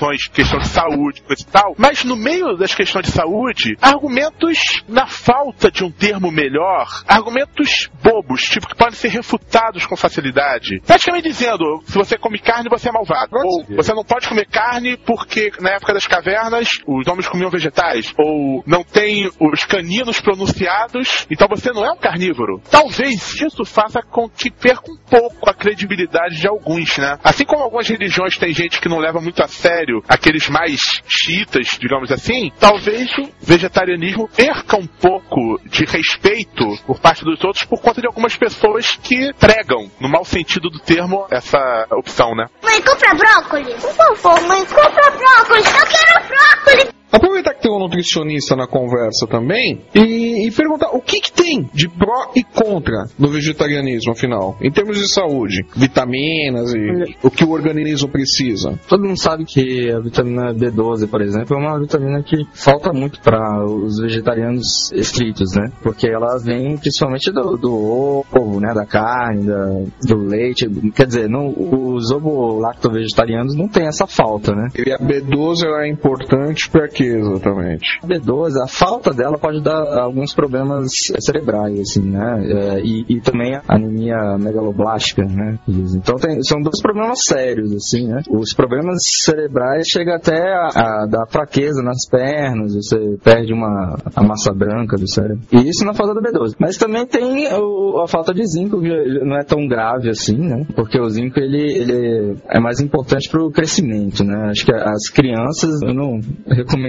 explicações, 0.01 0.27
questão 0.27 0.59
de 0.59 0.67
saúde, 0.67 1.21
coisa 1.21 1.43
e 1.43 1.45
tal, 1.45 1.75
mas 1.77 2.03
no 2.03 2.15
meio 2.15 2.55
das 2.57 2.73
questões 2.73 3.05
de 3.05 3.11
saúde, 3.11 3.77
argumentos 3.81 4.83
na 4.87 5.05
falta 5.05 5.69
de 5.69 5.83
um 5.83 5.91
termo 5.91 6.31
melhor, 6.31 6.87
argumentos 7.07 7.89
bobos, 8.01 8.41
tipo 8.41 8.67
que 8.67 8.75
podem 8.75 8.95
ser 8.95 9.09
refutados 9.09 9.85
com 9.85 9.95
facilidade. 9.95 10.81
Praticamente 10.85 11.29
dizendo, 11.29 11.81
se 11.85 11.93
você 11.93 12.17
come 12.17 12.39
carne, 12.39 12.69
você 12.69 12.89
é 12.89 12.91
malvado. 12.91 13.31
Ou 13.43 13.75
você 13.75 13.93
não 13.93 14.03
pode 14.03 14.27
comer 14.27 14.47
carne 14.47 14.97
porque 14.97 15.51
na 15.59 15.71
época 15.71 15.93
das 15.93 16.07
cavernas 16.07 16.69
os 16.87 17.07
homens 17.07 17.27
comiam 17.27 17.49
vegetais. 17.49 18.13
Ou 18.17 18.63
não 18.65 18.83
tem 18.83 19.29
os 19.39 19.63
caninos 19.65 20.19
pronunciados, 20.19 21.27
então 21.29 21.47
você 21.47 21.71
não 21.71 21.85
é 21.85 21.91
um 21.91 21.97
carnívoro. 21.97 22.61
Talvez 22.69 23.35
isso 23.35 23.65
faça 23.65 24.01
com 24.01 24.29
que 24.29 24.49
perca 24.49 24.91
um 24.91 24.97
pouco 25.09 25.49
a 25.49 25.53
credibilidade 25.53 26.39
de 26.39 26.47
alguns, 26.47 26.97
né? 26.97 27.17
Assim 27.23 27.45
como 27.45 27.63
algumas 27.63 27.87
religiões 27.87 28.37
tem 28.37 28.53
gente 28.53 28.79
que 28.79 28.89
não 28.89 28.99
leva 28.99 29.19
muito 29.21 29.43
a 29.43 29.47
sério 29.47 29.90
aqueles 30.07 30.47
mais 30.49 31.01
chiitas, 31.07 31.67
digamos 31.79 32.11
assim, 32.11 32.51
talvez 32.59 33.09
o 33.17 33.29
vegetarianismo 33.41 34.27
perca 34.29 34.77
um 34.77 34.87
pouco 34.87 35.59
de 35.65 35.85
respeito 35.85 36.65
por 36.85 36.99
parte 36.99 37.23
dos 37.23 37.43
outros 37.43 37.65
por 37.65 37.81
conta 37.81 38.01
de 38.01 38.07
algumas 38.07 38.35
pessoas 38.35 38.97
que 38.97 39.33
pregam, 39.33 39.89
no 39.99 40.09
mau 40.09 40.23
sentido 40.25 40.69
do 40.69 40.79
termo, 40.79 41.25
essa 41.31 41.87
opção, 41.91 42.35
né? 42.35 42.47
Mãe, 42.63 42.81
compra 42.81 43.13
brócolis. 43.13 43.75
Por 43.81 43.93
favor, 43.93 44.41
mãe, 44.47 44.65
compra 44.65 45.11
brócolis. 45.11 45.65
Eu 45.67 45.87
quero 45.87 46.27
brócolis. 46.27 47.00
Aproveitar 47.11 47.53
que 47.53 47.61
tem 47.61 47.71
um 47.71 47.79
nutricionista 47.79 48.55
na 48.55 48.67
conversa 48.67 49.27
também 49.27 49.81
e, 49.93 50.47
e 50.47 50.51
perguntar 50.51 50.91
o 50.95 51.01
que, 51.01 51.19
que 51.19 51.31
tem 51.31 51.69
de 51.73 51.89
pró 51.89 52.31
e 52.35 52.43
contra 52.43 53.05
no 53.19 53.27
vegetarianismo, 53.27 54.13
afinal, 54.13 54.57
em 54.61 54.71
termos 54.71 54.97
de 54.97 55.11
saúde, 55.11 55.65
vitaminas 55.75 56.73
e 56.73 57.15
o 57.21 57.29
que 57.29 57.43
o 57.43 57.51
organismo 57.51 58.09
precisa. 58.09 58.79
Todo 58.87 59.03
mundo 59.03 59.19
sabe 59.19 59.45
que 59.45 59.91
a 59.91 59.99
vitamina 59.99 60.53
B12, 60.53 61.09
por 61.09 61.21
exemplo, 61.21 61.55
é 61.55 61.59
uma 61.59 61.79
vitamina 61.79 62.23
que 62.23 62.45
falta 62.53 62.93
muito 62.93 63.19
para 63.21 63.65
os 63.65 63.99
vegetarianos 63.99 64.91
estritos, 64.93 65.51
né? 65.55 65.71
Porque 65.81 66.07
ela 66.07 66.37
vem 66.37 66.77
principalmente 66.77 67.31
do, 67.31 67.57
do 67.57 67.73
ovo, 67.73 68.59
né? 68.59 68.73
Da 68.73 68.85
carne, 68.85 69.45
da, 69.45 69.65
do 70.07 70.17
leite. 70.17 70.69
Quer 70.95 71.07
dizer, 71.07 71.29
não, 71.29 71.47
os 71.49 72.11
ovo-lacto-vegetarianos 72.11 73.55
não 73.55 73.67
tem 73.67 73.87
essa 73.87 74.07
falta, 74.07 74.53
né? 74.53 74.67
E 74.77 74.91
a 74.91 74.97
B12 74.97 75.65
ela 75.65 75.85
é 75.85 75.89
importante 75.89 76.69
para 76.69 76.87
quê 77.01 77.17
exatamente? 77.17 77.99
A 78.03 78.07
B12, 78.07 78.51
a 78.63 78.67
falta 78.67 79.11
dela 79.11 79.37
pode 79.37 79.61
dar 79.63 79.99
alguns 80.01 80.33
problemas 80.33 80.91
cerebrais, 81.19 81.79
assim, 81.79 82.01
né? 82.01 82.43
É, 82.47 82.81
e, 82.81 83.05
e 83.09 83.21
também 83.21 83.55
a 83.55 83.61
anemia 83.67 84.37
megaloblástica, 84.39 85.23
né? 85.23 85.57
Então 85.67 86.15
tem, 86.15 86.41
são 86.43 86.61
dois 86.61 86.81
problemas 86.81 87.19
sérios, 87.23 87.73
assim, 87.73 88.07
né? 88.07 88.21
Os 88.29 88.53
problemas 88.53 88.97
cerebrais 89.23 89.87
chegam 89.87 90.15
até 90.15 90.37
a, 90.53 90.67
a 90.75 91.05
dar 91.07 91.25
fraqueza 91.27 91.81
nas 91.81 92.05
pernas, 92.09 92.75
você 92.75 92.97
perde 93.23 93.53
uma 93.53 93.97
a 94.15 94.23
massa 94.23 94.53
branca 94.53 94.97
do 94.97 95.07
cérebro. 95.09 95.39
E 95.51 95.69
isso 95.69 95.85
na 95.85 95.93
falta 95.93 96.13
da 96.13 96.21
B12. 96.21 96.55
Mas 96.59 96.77
também 96.77 97.05
tem 97.05 97.47
o- 97.53 98.01
a 98.03 98.07
falta 98.07 98.33
de 98.33 98.45
zinco, 98.45 98.79
que 98.81 98.89
não 99.23 99.37
é 99.37 99.43
tão 99.43 99.67
grave 99.67 100.09
assim, 100.09 100.37
né? 100.37 100.65
Porque 100.75 100.99
o 100.99 101.09
zinco, 101.09 101.39
ele, 101.39 101.61
ele 101.61 102.37
é 102.49 102.59
mais 102.59 102.79
importante 102.79 103.29
para 103.29 103.43
o 103.43 103.51
crescimento, 103.51 104.23
né? 104.23 104.49
Acho 104.51 104.65
que 104.65 104.73
as 104.73 105.09
crianças, 105.09 105.81
eu 105.81 105.93
não 105.93 106.19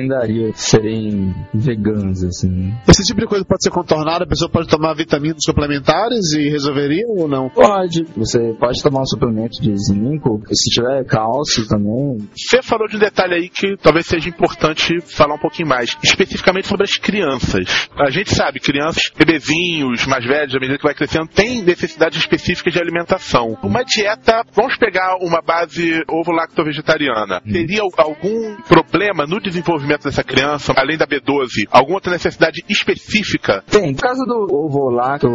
recomendaria 0.03 0.53
serem 0.55 1.35
veganas, 1.55 2.25
assim. 2.25 2.49
né? 2.49 2.83
Esse 2.89 3.05
tipo 3.05 3.21
de 3.21 3.27
coisa 3.27 3.45
pode 3.45 3.63
ser 3.63 3.71
contornado, 3.71 4.25
a 4.25 4.27
pessoa 4.27 4.51
pode 4.51 4.69
tomar 4.69 4.95
vitaminas 4.95 5.43
suplementares 5.45 6.33
e 6.33 6.49
resolveria 6.49 7.05
ou 7.09 7.29
não? 7.29 7.49
Pode. 7.49 8.05
Você 8.17 8.55
pode 8.59 8.83
tomar 8.83 9.03
um 9.03 9.07
suplemento 9.07 9.61
de 9.61 9.75
zinco, 9.77 10.43
se 10.53 10.71
tiver 10.71 11.05
cálcio 11.05 11.67
também. 11.69 12.19
Você 12.35 12.63
falou 12.63 12.89
de 12.89 12.97
um 12.97 13.01
detalhe 13.01 13.35
aí 13.35 13.49
que 13.49 13.77
talvez 13.77 14.07
seja 14.07 14.29
importante 14.29 15.01
falar 15.01 15.35
um 15.35 15.41
pouquinho 15.41 15.69
mais, 15.69 15.97
especificamente 16.03 16.67
sobre 16.67 16.85
as 16.85 16.97
crianças. 16.97 17.89
A 17.99 18.11
gente 18.11 18.35
sabe, 18.35 18.61
crianças, 18.61 19.11
bebezinhos, 19.17 20.07
mais 20.07 20.25
velhos, 20.25 20.55
à 20.55 20.59
medida 20.59 20.79
que 20.79 20.85
vai 20.85 20.95
crescendo, 20.95 21.29
têm 21.29 21.63
necessidades 21.63 22.19
específicas 22.19 22.73
de 22.73 22.81
alimentação. 22.81 23.57
Uma 23.63 23.85
dieta, 23.85 24.43
vamos 24.55 24.77
pegar 24.77 25.17
uma 25.21 25.41
base 25.41 26.03
ovo-lacto-vegetariana, 26.09 27.41
teria 27.41 27.83
algum 27.97 28.57
problema 28.63 29.27
no 29.27 29.41
desenvolvimento 29.41 29.92
dessa 29.99 30.23
criança, 30.25 30.73
além 30.77 30.97
da 30.97 31.07
B12? 31.07 31.67
Alguma 31.71 31.97
outra 31.97 32.13
necessidade 32.13 32.63
específica? 32.69 33.63
Tem. 33.71 33.93
No 33.93 33.99
caso 33.99 34.25
do 34.25 34.47
ovo-lacto 34.55 35.29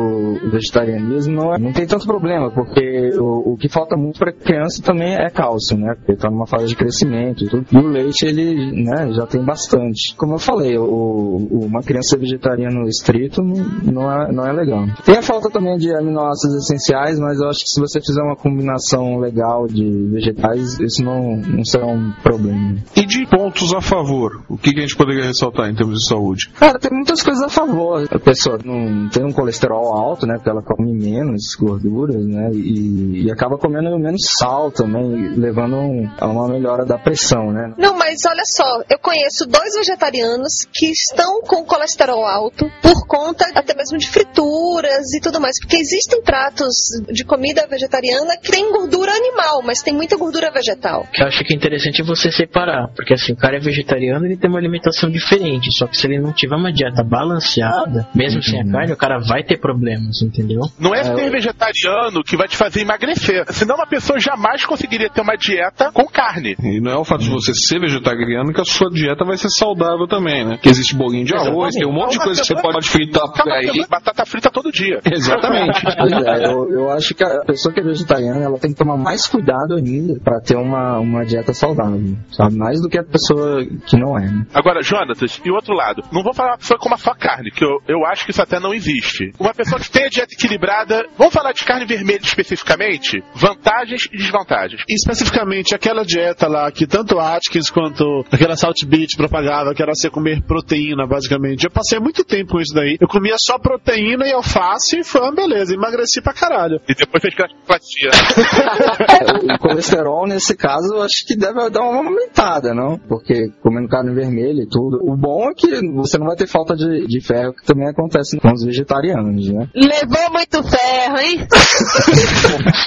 vegetarianismo, 0.51 1.33
não, 1.35 1.53
é- 1.53 1.57
não 1.59 1.71
tem 1.71 1.85
tanto 1.85 2.05
problema, 2.05 2.51
porque 2.51 3.11
o, 3.19 3.53
o 3.53 3.57
que 3.57 3.69
falta 3.69 3.95
muito 3.95 4.19
para 4.19 4.31
criança 4.31 4.81
também 4.81 5.13
é 5.15 5.29
cálcio, 5.29 5.77
né? 5.77 5.93
Porque 5.95 6.13
está 6.13 6.29
numa 6.29 6.47
fase 6.47 6.67
de 6.67 6.75
crescimento 6.75 7.43
e 7.43 7.47
tudo. 7.49 7.65
E 7.71 7.77
o 7.77 7.87
leite, 7.87 8.25
ele 8.25 8.83
né, 8.83 9.11
já 9.13 9.25
tem 9.25 9.43
bastante. 9.43 10.15
Como 10.15 10.33
eu 10.35 10.39
falei, 10.39 10.77
o, 10.77 10.83
o- 10.83 11.65
uma 11.65 11.81
criança 11.81 12.17
vegetariano 12.17 12.87
estrito 12.87 13.41
não, 13.41 13.55
não, 13.83 14.11
é, 14.11 14.31
não 14.31 14.45
é 14.45 14.51
legal. 14.53 14.85
Tem 15.05 15.17
a 15.17 15.21
falta 15.21 15.49
também 15.49 15.77
de 15.77 15.93
aminoácidos 15.93 16.55
essenciais, 16.63 17.19
mas 17.19 17.39
eu 17.39 17.49
acho 17.49 17.59
que 17.59 17.69
se 17.69 17.79
você 17.79 17.99
fizer 17.99 18.21
uma 18.21 18.35
combinação 18.35 19.17
legal 19.19 19.67
de 19.67 19.83
vegetais, 20.11 20.79
isso 20.79 21.03
não, 21.03 21.37
não 21.37 21.63
será 21.65 21.85
um 21.87 22.11
problema. 22.23 22.77
E 22.95 23.05
de 23.05 23.25
pontos 23.27 23.73
a 23.73 23.81
favor, 23.81 24.43
o 24.49 24.57
que, 24.57 24.71
que 24.73 24.79
a 24.79 24.81
gente 24.81 24.95
poderia 24.95 25.25
ressaltar 25.25 25.69
em 25.69 25.75
termos 25.75 25.99
de 25.99 26.07
saúde? 26.07 26.49
Cara, 26.59 26.79
tem 26.79 26.91
muitas 26.91 27.21
coisas 27.21 27.43
a 27.43 27.49
favor. 27.49 28.07
A 28.11 28.19
pessoa 28.19 28.57
não 28.63 29.09
tem 29.09 29.25
um 29.25 29.31
colesterol 29.31 29.93
alto, 29.93 30.25
né? 30.25 30.35
Porque 30.35 30.49
ela 30.49 30.61
come 30.61 30.93
menos 30.93 31.55
gorduras, 31.59 32.25
né? 32.25 32.49
E, 32.53 33.25
e 33.25 33.31
acaba 33.31 33.57
comendo 33.57 33.97
menos 33.99 34.21
sal 34.37 34.71
também, 34.71 35.35
levando 35.35 35.75
um- 35.75 36.09
a 36.19 36.27
uma 36.27 36.47
melhora 36.47 36.85
da 36.85 36.97
pressão, 36.97 37.51
né? 37.51 37.73
Não, 37.77 37.97
mas 37.97 38.17
olha 38.27 38.43
só, 38.55 38.83
eu 38.89 38.99
conheço 38.99 39.45
dois 39.47 39.73
vegetarianos 39.75 40.65
que 40.73 40.87
estão 40.91 41.41
com 41.41 41.63
colesterol 41.65 42.25
alto 42.25 42.69
por 42.81 43.07
conta 43.07 43.45
até 43.55 43.75
mesmo 43.75 43.97
de 43.97 44.07
frituras 44.09 45.13
e 45.13 45.19
tudo 45.21 45.39
mais. 45.39 45.59
Porque 45.59 45.77
existem 45.77 46.21
pratos 46.21 46.75
de 47.11 47.23
comida 47.25 47.65
vegetariana 47.69 48.37
que 48.37 48.51
tem 48.51 48.71
gordura 48.71 49.11
animal, 49.11 49.61
mas 49.63 49.81
tem 49.81 49.93
muita 49.93 50.15
gordura 50.17 50.51
vegetal. 50.51 51.05
Eu 51.17 51.27
acho 51.27 51.43
que 51.43 51.53
é 51.53 51.57
interessante 51.57 52.01
você 52.03 52.31
separar, 52.31 52.89
porque 52.95 53.13
assim, 53.13 53.33
o 53.33 53.37
cara 53.37 53.57
é 53.57 53.59
vegetariano 53.59 54.25
ele 54.27 54.37
ter 54.37 54.47
uma 54.47 54.59
alimentação 54.59 55.09
diferente. 55.09 55.71
Só 55.71 55.87
que 55.87 55.97
se 55.97 56.07
ele 56.07 56.19
não 56.19 56.31
tiver 56.31 56.55
uma 56.55 56.71
dieta 56.71 57.03
balanceada, 57.03 58.07
mesmo 58.15 58.41
sem 58.43 58.61
a 58.61 58.71
carne, 58.71 58.93
o 58.93 58.97
cara 58.97 59.19
vai 59.19 59.43
ter 59.43 59.57
problemas, 59.57 60.21
entendeu? 60.21 60.61
Não 60.79 60.93
é 60.93 61.03
ser 61.03 61.29
vegetariano 61.29 62.23
que 62.23 62.37
vai 62.37 62.47
te 62.47 62.55
fazer 62.57 62.81
emagrecer. 62.81 63.45
Senão 63.49 63.75
uma 63.75 63.87
pessoa 63.87 64.19
jamais 64.19 64.65
conseguiria 64.65 65.09
ter 65.09 65.21
uma 65.21 65.35
dieta 65.35 65.91
com 65.91 66.05
carne. 66.05 66.55
E 66.61 66.79
não 66.79 66.91
é 66.91 66.97
o 66.97 67.05
fato 67.05 67.23
de 67.23 67.29
você 67.29 67.53
ser 67.53 67.79
vegetariano 67.79 68.53
que 68.53 68.61
a 68.61 68.65
sua 68.65 68.89
dieta 68.89 69.25
vai 69.25 69.37
ser 69.37 69.49
saudável 69.49 70.07
também, 70.07 70.45
né? 70.45 70.57
Que 70.61 70.69
existe 70.69 70.95
bolinho 70.95 71.25
de 71.25 71.35
arroz, 71.35 71.75
tem 71.75 71.87
um 71.87 71.93
monte 71.93 72.13
de 72.13 72.19
coisa 72.19 72.41
que 72.41 72.47
você 72.47 72.61
pode 72.61 72.87
fritar 72.87 73.31
por 73.31 73.51
aí. 73.51 73.85
Batata 73.89 74.25
frita 74.25 74.49
todo 74.49 74.71
dia. 74.71 74.99
Exatamente. 75.09 75.81
É, 75.85 76.51
eu, 76.51 76.69
eu 76.71 76.91
acho 76.91 77.13
que 77.13 77.23
a 77.23 77.41
pessoa 77.45 77.73
que 77.73 77.79
é 77.79 77.83
vegetariana 77.83 78.43
ela 78.43 78.59
tem 78.59 78.71
que 78.71 78.77
tomar 78.77 78.97
mais 78.97 79.27
cuidado 79.27 79.75
ainda 79.75 80.19
pra 80.19 80.39
ter 80.39 80.55
uma, 80.55 80.99
uma 80.99 81.25
dieta 81.25 81.53
saudável, 81.53 82.15
sabe? 82.31 82.55
Mais 82.55 82.81
do 82.81 82.89
que 82.89 82.97
a 82.97 83.03
pessoa 83.03 83.65
que 83.65 83.97
não 83.97 84.16
é. 84.19 84.25
Né? 84.25 84.45
Agora, 84.53 84.81
Jonatas, 84.81 85.39
e 85.43 85.51
o 85.51 85.55
outro 85.55 85.73
lado? 85.73 86.03
Não 86.11 86.23
vou 86.23 86.33
falar 86.33 86.51
uma 86.51 86.57
pessoa 86.57 86.79
como 86.79 86.95
a 86.95 86.97
sua 86.97 87.15
carne, 87.15 87.51
que 87.51 87.63
eu, 87.63 87.79
eu 87.87 88.05
acho 88.05 88.25
que 88.25 88.31
isso 88.31 88.41
até 88.41 88.59
não 88.59 88.73
existe. 88.73 89.31
Uma 89.39 89.53
pessoa 89.53 89.79
que 89.79 89.89
tem 89.89 90.05
a 90.05 90.09
dieta 90.09 90.33
equilibrada, 90.33 91.05
vamos 91.17 91.33
falar 91.33 91.51
de 91.53 91.63
carne 91.63 91.85
vermelha 91.85 92.21
especificamente? 92.21 93.23
Vantagens 93.33 94.07
e 94.11 94.17
desvantagens. 94.17 94.83
Especificamente 94.89 95.75
aquela 95.75 96.03
dieta 96.03 96.47
lá 96.47 96.71
que 96.71 96.87
tanto 96.87 97.19
Atkins 97.19 97.69
quanto 97.69 98.25
aquela 98.31 98.55
Salt 98.55 98.83
Beach 98.85 99.15
propagava, 99.15 99.73
que 99.73 99.81
era 99.81 99.93
você 99.93 100.09
comer 100.09 100.41
proteína, 100.43 101.07
basicamente. 101.07 101.65
Eu 101.65 101.71
passei 101.71 101.99
muito 101.99 102.23
tempo 102.23 102.53
com 102.53 102.59
isso 102.59 102.73
daí. 102.73 102.97
Eu 102.99 103.07
comia 103.07 103.35
só 103.37 103.57
proteína 103.57 104.27
e 104.27 104.33
alface 104.33 104.99
e 104.99 105.03
foi 105.03 105.21
uma 105.21 105.33
beleza. 105.33 105.73
Emagreci 105.73 106.21
pra 106.21 106.33
caralho. 106.33 106.79
E 106.87 106.93
depois 106.93 107.21
fez 107.21 107.35
gastropatia. 107.35 108.09
É, 109.07 109.55
o 109.55 109.59
colesterol, 109.59 110.27
nesse 110.27 110.55
caso, 110.55 110.93
eu 110.93 111.01
acho 111.01 111.25
que 111.25 111.35
deve 111.35 111.69
dar 111.69 111.81
uma 111.81 111.97
aumentada, 111.97 112.73
não? 112.73 112.97
Porque 112.97 113.49
comendo 113.61 113.87
carne 113.87 114.06
vermelha 114.13 114.63
e 114.63 114.67
tudo. 114.67 114.99
O 115.01 115.15
bom 115.15 115.49
é 115.49 115.53
que 115.53 115.67
você 115.91 116.17
não 116.17 116.27
vai 116.27 116.35
ter 116.35 116.47
falta 116.47 116.75
de, 116.75 117.07
de 117.07 117.21
ferro, 117.21 117.53
que 117.53 117.65
também 117.65 117.87
acontece 117.87 118.39
com 118.39 118.51
os 118.51 118.63
vegetarianos, 118.63 119.49
né? 119.49 119.67
Levou 119.75 120.31
muito 120.31 120.63
ferro, 120.63 121.17
hein? 121.19 121.47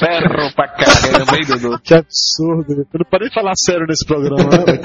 Ferro 0.01 0.55
pra 0.55 0.69
caramba, 0.69 1.37
hein, 1.37 1.47
Dudu? 1.47 1.81
Que 1.83 1.95
absurdo. 1.95 2.87
Eu 2.93 2.99
não 2.99 3.11
parei 3.11 3.29
de 3.29 3.35
falar 3.35 3.53
sério 3.57 3.87
nesse 3.87 4.07
programa, 4.07 4.45
né? 4.51 4.79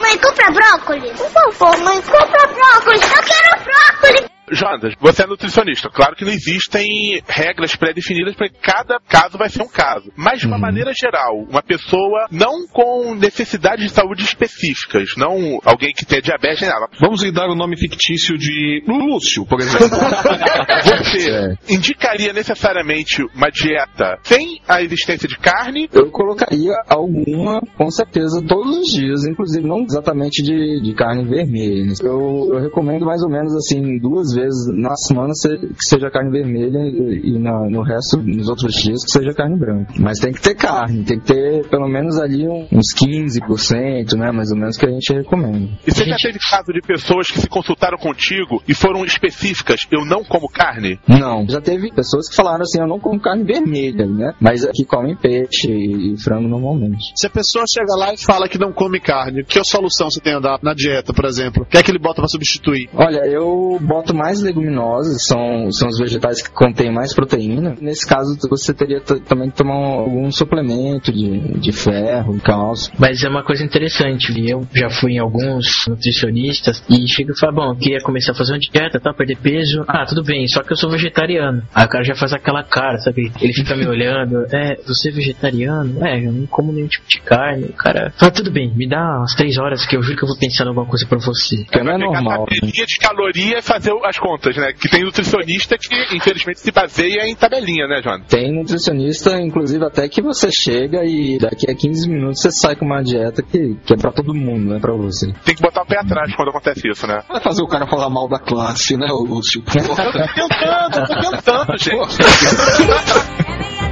Mãe, 0.00 0.16
compra 0.18 0.50
brócolis. 0.52 1.12
Por 1.18 1.30
favor, 1.30 1.84
mãe, 1.84 2.00
compra 2.02 2.46
brócolis. 2.46 3.02
Eu 3.02 3.22
quero 3.22 3.64
brócolis. 3.64 4.37
Jonas, 4.52 4.94
você 5.00 5.22
é 5.22 5.26
nutricionista. 5.26 5.88
Claro 5.90 6.16
que 6.16 6.24
não 6.24 6.32
existem 6.32 7.20
regras 7.26 7.76
pré-definidas 7.76 8.34
para 8.34 8.48
cada 8.62 8.98
caso 9.00 9.38
vai 9.38 9.48
ser 9.48 9.62
um 9.62 9.68
caso. 9.68 10.10
Mas 10.16 10.40
de 10.40 10.46
uma 10.46 10.58
maneira 10.58 10.92
geral, 10.94 11.44
uma 11.48 11.62
pessoa 11.62 12.26
não 12.30 12.66
com 12.66 13.14
necessidades 13.14 13.86
de 13.86 13.90
saúde 13.90 14.22
específicas, 14.22 15.10
não 15.16 15.58
alguém 15.64 15.92
que 15.92 16.04
tenha 16.04 16.22
diabetes 16.22 16.60
nem 16.60 16.70
nada. 16.70 16.88
Vamos 17.00 17.22
lhe 17.22 17.32
dar 17.32 17.48
o 17.48 17.54
nome 17.54 17.76
fictício 17.76 18.36
de 18.36 18.82
Lúcio, 18.86 19.46
por 19.46 19.60
exemplo. 19.60 19.88
Você 20.84 21.56
indicaria 21.68 22.32
necessariamente 22.32 23.22
uma 23.34 23.50
dieta 23.50 24.18
sem 24.22 24.60
a 24.68 24.82
existência 24.82 25.28
de 25.28 25.38
carne? 25.38 25.88
Eu 25.92 26.10
colocaria 26.10 26.74
alguma, 26.88 27.60
com 27.76 27.90
certeza, 27.90 28.42
todos 28.46 28.78
os 28.78 28.92
dias, 28.92 29.24
inclusive 29.24 29.66
não 29.66 29.82
exatamente 29.82 30.42
de, 30.42 30.80
de 30.82 30.94
carne 30.94 31.24
vermelha. 31.24 31.92
Eu, 32.02 32.50
eu 32.52 32.60
recomendo 32.60 33.04
mais 33.04 33.22
ou 33.22 33.30
menos 33.30 33.54
assim, 33.54 33.98
duas 33.98 34.32
vezes 34.34 34.37
na 34.74 34.94
semana 34.96 35.34
se- 35.34 35.58
que 35.58 35.84
seja 35.88 36.10
carne 36.10 36.30
vermelha 36.30 36.78
e, 36.78 37.38
na- 37.38 37.68
no 37.68 37.82
resto, 37.82 38.18
nos 38.22 38.48
outros 38.48 38.74
dias, 38.74 39.04
que 39.04 39.10
seja 39.10 39.32
carne 39.34 39.58
branca. 39.58 39.92
Mas 39.98 40.18
tem 40.18 40.32
que 40.32 40.40
ter 40.40 40.54
carne, 40.54 41.04
tem 41.04 41.18
que 41.18 41.26
ter 41.26 41.68
pelo 41.68 41.88
menos 41.88 42.18
ali 42.18 42.46
uns 42.48 42.92
15%, 42.94 44.16
né? 44.16 44.30
Mais 44.32 44.50
ou 44.50 44.56
menos 44.56 44.76
que 44.76 44.86
a 44.86 44.90
gente 44.90 45.12
recomenda. 45.12 45.68
E 45.86 45.90
você 45.92 46.04
já 46.04 46.16
teve 46.16 46.38
caso 46.38 46.72
de 46.72 46.80
pessoas 46.80 47.30
que 47.30 47.40
se 47.40 47.48
consultaram 47.48 47.98
contigo 47.98 48.62
e 48.66 48.74
foram 48.74 49.04
específicas, 49.04 49.80
eu 49.90 50.04
não 50.04 50.22
como 50.24 50.48
carne? 50.48 50.98
Não, 51.08 51.46
já 51.48 51.60
teve 51.60 51.90
pessoas 51.92 52.28
que 52.28 52.36
falaram 52.36 52.62
assim, 52.62 52.80
eu 52.80 52.86
não 52.86 52.98
como 52.98 53.20
carne 53.20 53.44
vermelha, 53.44 54.06
né? 54.06 54.32
Mas 54.40 54.64
que 54.74 54.84
comem 54.84 55.16
peixe 55.16 55.70
e, 55.70 56.14
e 56.14 56.16
frango 56.22 56.48
normalmente. 56.48 57.12
Se 57.16 57.26
a 57.26 57.30
pessoa 57.30 57.64
chega 57.72 57.94
lá 57.96 58.12
e 58.12 58.18
fala 58.18 58.48
que 58.48 58.58
não 58.58 58.72
come 58.72 59.00
carne, 59.00 59.44
que 59.44 59.58
solução 59.64 60.08
você 60.10 60.20
tem 60.20 60.34
a 60.34 60.40
dar 60.40 60.58
na 60.62 60.72
dieta, 60.74 61.12
por 61.12 61.24
exemplo? 61.24 61.62
O 61.62 61.66
que 61.66 61.76
é 61.76 61.82
que 61.82 61.90
ele 61.90 61.98
bota 61.98 62.16
pra 62.20 62.28
substituir? 62.28 62.88
Olha, 62.94 63.26
eu 63.26 63.78
boto 63.80 64.14
mais 64.14 64.27
leguminosas, 64.42 65.24
são, 65.26 65.70
são 65.72 65.88
os 65.88 65.98
vegetais 65.98 66.42
que 66.42 66.50
contêm 66.52 66.92
mais 66.92 67.14
proteína. 67.14 67.76
Nesse 67.80 68.06
caso, 68.06 68.36
você 68.48 68.72
teria 68.74 69.00
também 69.00 69.50
que 69.50 69.56
tomar 69.56 69.76
um- 69.78 69.98
algum 70.00 70.30
suplemento 70.30 71.12
de, 71.12 71.38
de 71.58 71.72
ferro, 71.72 72.38
cálcio. 72.40 72.92
Mas 72.98 73.22
é 73.24 73.28
uma 73.28 73.42
coisa 73.42 73.64
interessante, 73.64 74.32
eu 74.48 74.66
já 74.74 74.90
fui 74.90 75.12
em 75.12 75.18
alguns 75.18 75.86
nutricionistas 75.88 76.82
e 76.88 77.06
chega 77.08 77.32
e 77.32 77.38
fala, 77.38 77.52
bom, 77.52 77.70
eu 77.72 77.76
queria 77.76 78.00
começar 78.00 78.32
a 78.32 78.34
fazer 78.34 78.52
uma 78.52 78.58
dieta, 78.58 79.00
tá, 79.00 79.12
perder 79.12 79.36
peso. 79.38 79.84
Ah, 79.88 80.04
tudo 80.06 80.22
bem, 80.22 80.46
só 80.48 80.62
que 80.62 80.72
eu 80.72 80.76
sou 80.76 80.90
vegetariano. 80.90 81.62
Aí 81.74 81.84
o 81.84 81.88
cara 81.88 82.04
já 82.04 82.14
faz 82.14 82.32
aquela 82.32 82.62
cara, 82.62 82.98
sabe? 82.98 83.30
Ele 83.40 83.52
fica 83.52 83.74
me 83.76 83.86
olhando, 83.88 84.44
é, 84.52 84.76
você 84.86 85.08
é 85.08 85.12
vegetariano? 85.12 86.04
É, 86.06 86.18
eu 86.26 86.32
não 86.32 86.46
como 86.46 86.72
nenhum 86.72 86.88
tipo 86.88 87.06
de 87.08 87.20
carne. 87.20 87.66
O 87.66 87.72
cara 87.74 88.12
fala, 88.16 88.32
tudo 88.32 88.50
bem, 88.50 88.72
me 88.74 88.88
dá 88.88 89.18
umas 89.18 89.34
três 89.34 89.58
horas 89.58 89.86
que 89.86 89.96
eu 89.96 90.02
juro 90.02 90.16
que 90.16 90.24
eu 90.24 90.28
vou 90.28 90.38
pensar 90.38 90.64
em 90.64 90.68
alguma 90.68 90.86
coisa 90.86 91.06
pra 91.06 91.18
você. 91.18 91.64
Que 91.64 91.82
não 91.82 91.92
é 91.92 91.98
normal. 91.98 92.40
né? 92.40 92.56
tabelinha 92.60 92.86
de 92.86 92.98
caloria 92.98 93.58
e 93.58 93.62
fazer 93.62 93.92
as 94.04 94.17
contas, 94.18 94.56
né? 94.56 94.72
Que 94.72 94.88
tem 94.88 95.04
nutricionista 95.04 95.76
que, 95.78 96.16
infelizmente, 96.16 96.60
se 96.60 96.70
baseia 96.70 97.26
em 97.26 97.34
tabelinha, 97.34 97.86
né, 97.86 98.00
Jonas? 98.02 98.26
Tem 98.28 98.52
nutricionista, 98.52 99.40
inclusive, 99.40 99.84
até 99.84 100.08
que 100.08 100.20
você 100.20 100.50
chega 100.50 101.04
e 101.04 101.38
daqui 101.38 101.70
a 101.70 101.74
15 101.74 102.08
minutos 102.08 102.40
você 102.40 102.50
sai 102.50 102.76
com 102.76 102.84
uma 102.84 103.02
dieta 103.02 103.42
que, 103.42 103.76
que 103.84 103.94
é 103.94 103.96
pra 103.96 104.12
todo 104.12 104.34
mundo, 104.34 104.66
não 104.66 104.76
é 104.76 104.80
pra 104.80 104.94
você. 104.94 105.32
Tem 105.44 105.54
que 105.54 105.62
botar 105.62 105.82
o 105.82 105.86
pé 105.86 105.98
atrás 105.98 106.34
quando 106.34 106.50
acontece 106.50 106.88
isso, 106.88 107.06
né? 107.06 107.22
Vai 107.28 107.40
fazer 107.40 107.62
o 107.62 107.68
cara 107.68 107.86
falar 107.86 108.10
mal 108.10 108.28
da 108.28 108.38
classe, 108.38 108.96
né, 108.96 109.06
ô 109.10 109.22
Lúcio? 109.22 109.62
Eu 109.74 109.84
tô 109.84 109.94
tentando, 109.94 111.06
tô 111.06 111.30
tentando, 111.30 111.76
gente. 111.78 112.18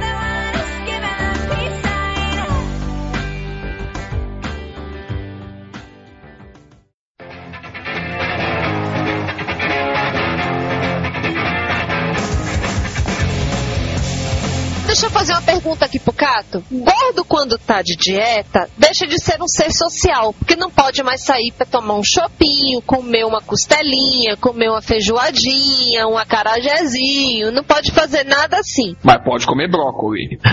Deixa 14.97 15.05
eu 15.05 15.11
fazer 15.17 15.33
uma 15.33 15.41
pergunta 15.41 15.85
aqui 15.85 15.99
pro 15.99 16.13
Cato. 16.13 16.63
Gordo, 16.71 17.25
quando 17.25 17.57
tá 17.57 17.81
de 17.81 17.95
dieta, 17.95 18.69
deixa 18.77 19.07
de 19.07 19.19
ser 19.19 19.41
um 19.41 19.47
ser 19.47 19.71
social, 19.71 20.31
porque 20.33 20.55
não 20.55 20.69
pode 20.69 21.01
mais 21.01 21.23
sair 21.23 21.51
pra 21.51 21.65
tomar 21.65 21.95
um 21.95 22.03
chopinho, 22.03 22.81
comer 22.85 23.25
uma 23.25 23.41
costelinha, 23.41 24.37
comer 24.37 24.69
uma 24.69 24.81
feijoadinha, 24.81 26.07
um 26.07 26.17
acarajézinho, 26.17 27.51
não 27.51 27.63
pode 27.63 27.91
fazer 27.91 28.25
nada 28.25 28.59
assim. 28.59 28.95
Mas 29.03 29.23
pode 29.23 29.45
comer 29.45 29.69
brócolis. 29.69 30.37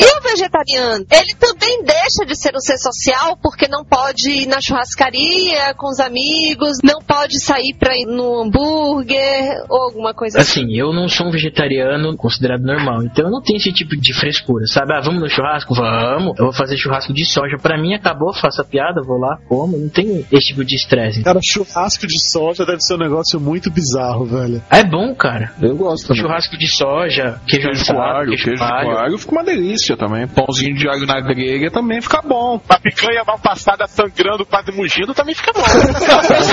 E 0.00 0.04
o 0.04 0.22
vegetariano? 0.22 1.04
Ele 1.10 1.34
também 1.34 1.82
deixa 1.82 2.24
de 2.26 2.36
ser 2.36 2.54
um 2.54 2.60
ser 2.60 2.78
social 2.78 3.36
porque 3.42 3.66
não 3.68 3.84
pode 3.84 4.30
ir 4.30 4.46
na 4.46 4.60
churrascaria 4.60 5.74
com 5.76 5.88
os 5.88 5.98
amigos, 5.98 6.78
não 6.82 7.00
pode 7.00 7.40
sair 7.40 7.74
pra 7.78 7.94
ir 7.94 8.06
no 8.06 8.42
hambúrguer 8.42 9.64
ou 9.68 9.82
alguma 9.82 10.14
coisa 10.14 10.38
assim. 10.38 10.62
Assim, 10.62 10.76
eu 10.76 10.92
não 10.92 11.08
sou 11.08 11.26
um 11.26 11.30
vegetariano 11.30 12.16
considerado 12.16 12.62
normal, 12.62 13.02
então 13.04 13.26
eu 13.26 13.30
não 13.30 13.42
tenho 13.42 13.56
esse 13.58 13.72
tipo 13.84 13.96
de 13.96 14.12
frescura, 14.14 14.66
sabe? 14.66 14.92
Ah, 14.94 15.00
vamos 15.00 15.20
no 15.20 15.28
churrasco? 15.28 15.74
Vamos. 15.74 16.38
Eu 16.38 16.46
vou 16.46 16.52
fazer 16.52 16.76
churrasco 16.76 17.12
de 17.12 17.24
soja. 17.24 17.56
Pra 17.60 17.80
mim, 17.80 17.94
acabou, 17.94 18.32
faço 18.34 18.62
a 18.62 18.64
piada, 18.64 19.02
vou 19.02 19.18
lá, 19.18 19.38
como. 19.48 19.76
Não 19.78 19.88
tenho 19.88 20.24
esse 20.30 20.48
tipo 20.48 20.64
de 20.64 20.76
estresse. 20.76 21.22
Cara, 21.22 21.40
churrasco 21.42 22.06
de 22.06 22.18
soja 22.20 22.64
deve 22.64 22.80
ser 22.80 22.94
um 22.94 22.98
negócio 22.98 23.40
muito 23.40 23.70
bizarro, 23.70 24.24
velho. 24.26 24.62
É 24.70 24.84
bom, 24.84 25.14
cara. 25.14 25.52
Eu 25.60 25.76
gosto 25.76 26.08
também. 26.08 26.22
Churrasco 26.22 26.56
de 26.58 26.68
soja, 26.68 27.40
queijo 27.46 27.68
Queijo 27.70 27.94
coalho, 27.94 28.30
queijo 28.36 28.52
de 28.52 28.84
coalho 28.84 29.18
fica 29.18 29.32
uma 29.32 29.44
delícia 29.44 29.96
também. 29.96 30.26
Pãozinho 30.26 30.74
de 30.74 30.88
alho 30.88 31.06
na 31.06 31.20
grelha 31.20 31.70
também 31.70 32.00
fica 32.00 32.20
bom. 32.22 32.60
Uma 32.68 32.80
picanha 32.80 33.22
mal 33.26 33.38
passada, 33.38 33.86
sangrando, 33.86 34.44
quase 34.44 34.72
mugindo, 34.72 35.14
também 35.14 35.34
fica 35.34 35.52
bom. 35.52 35.60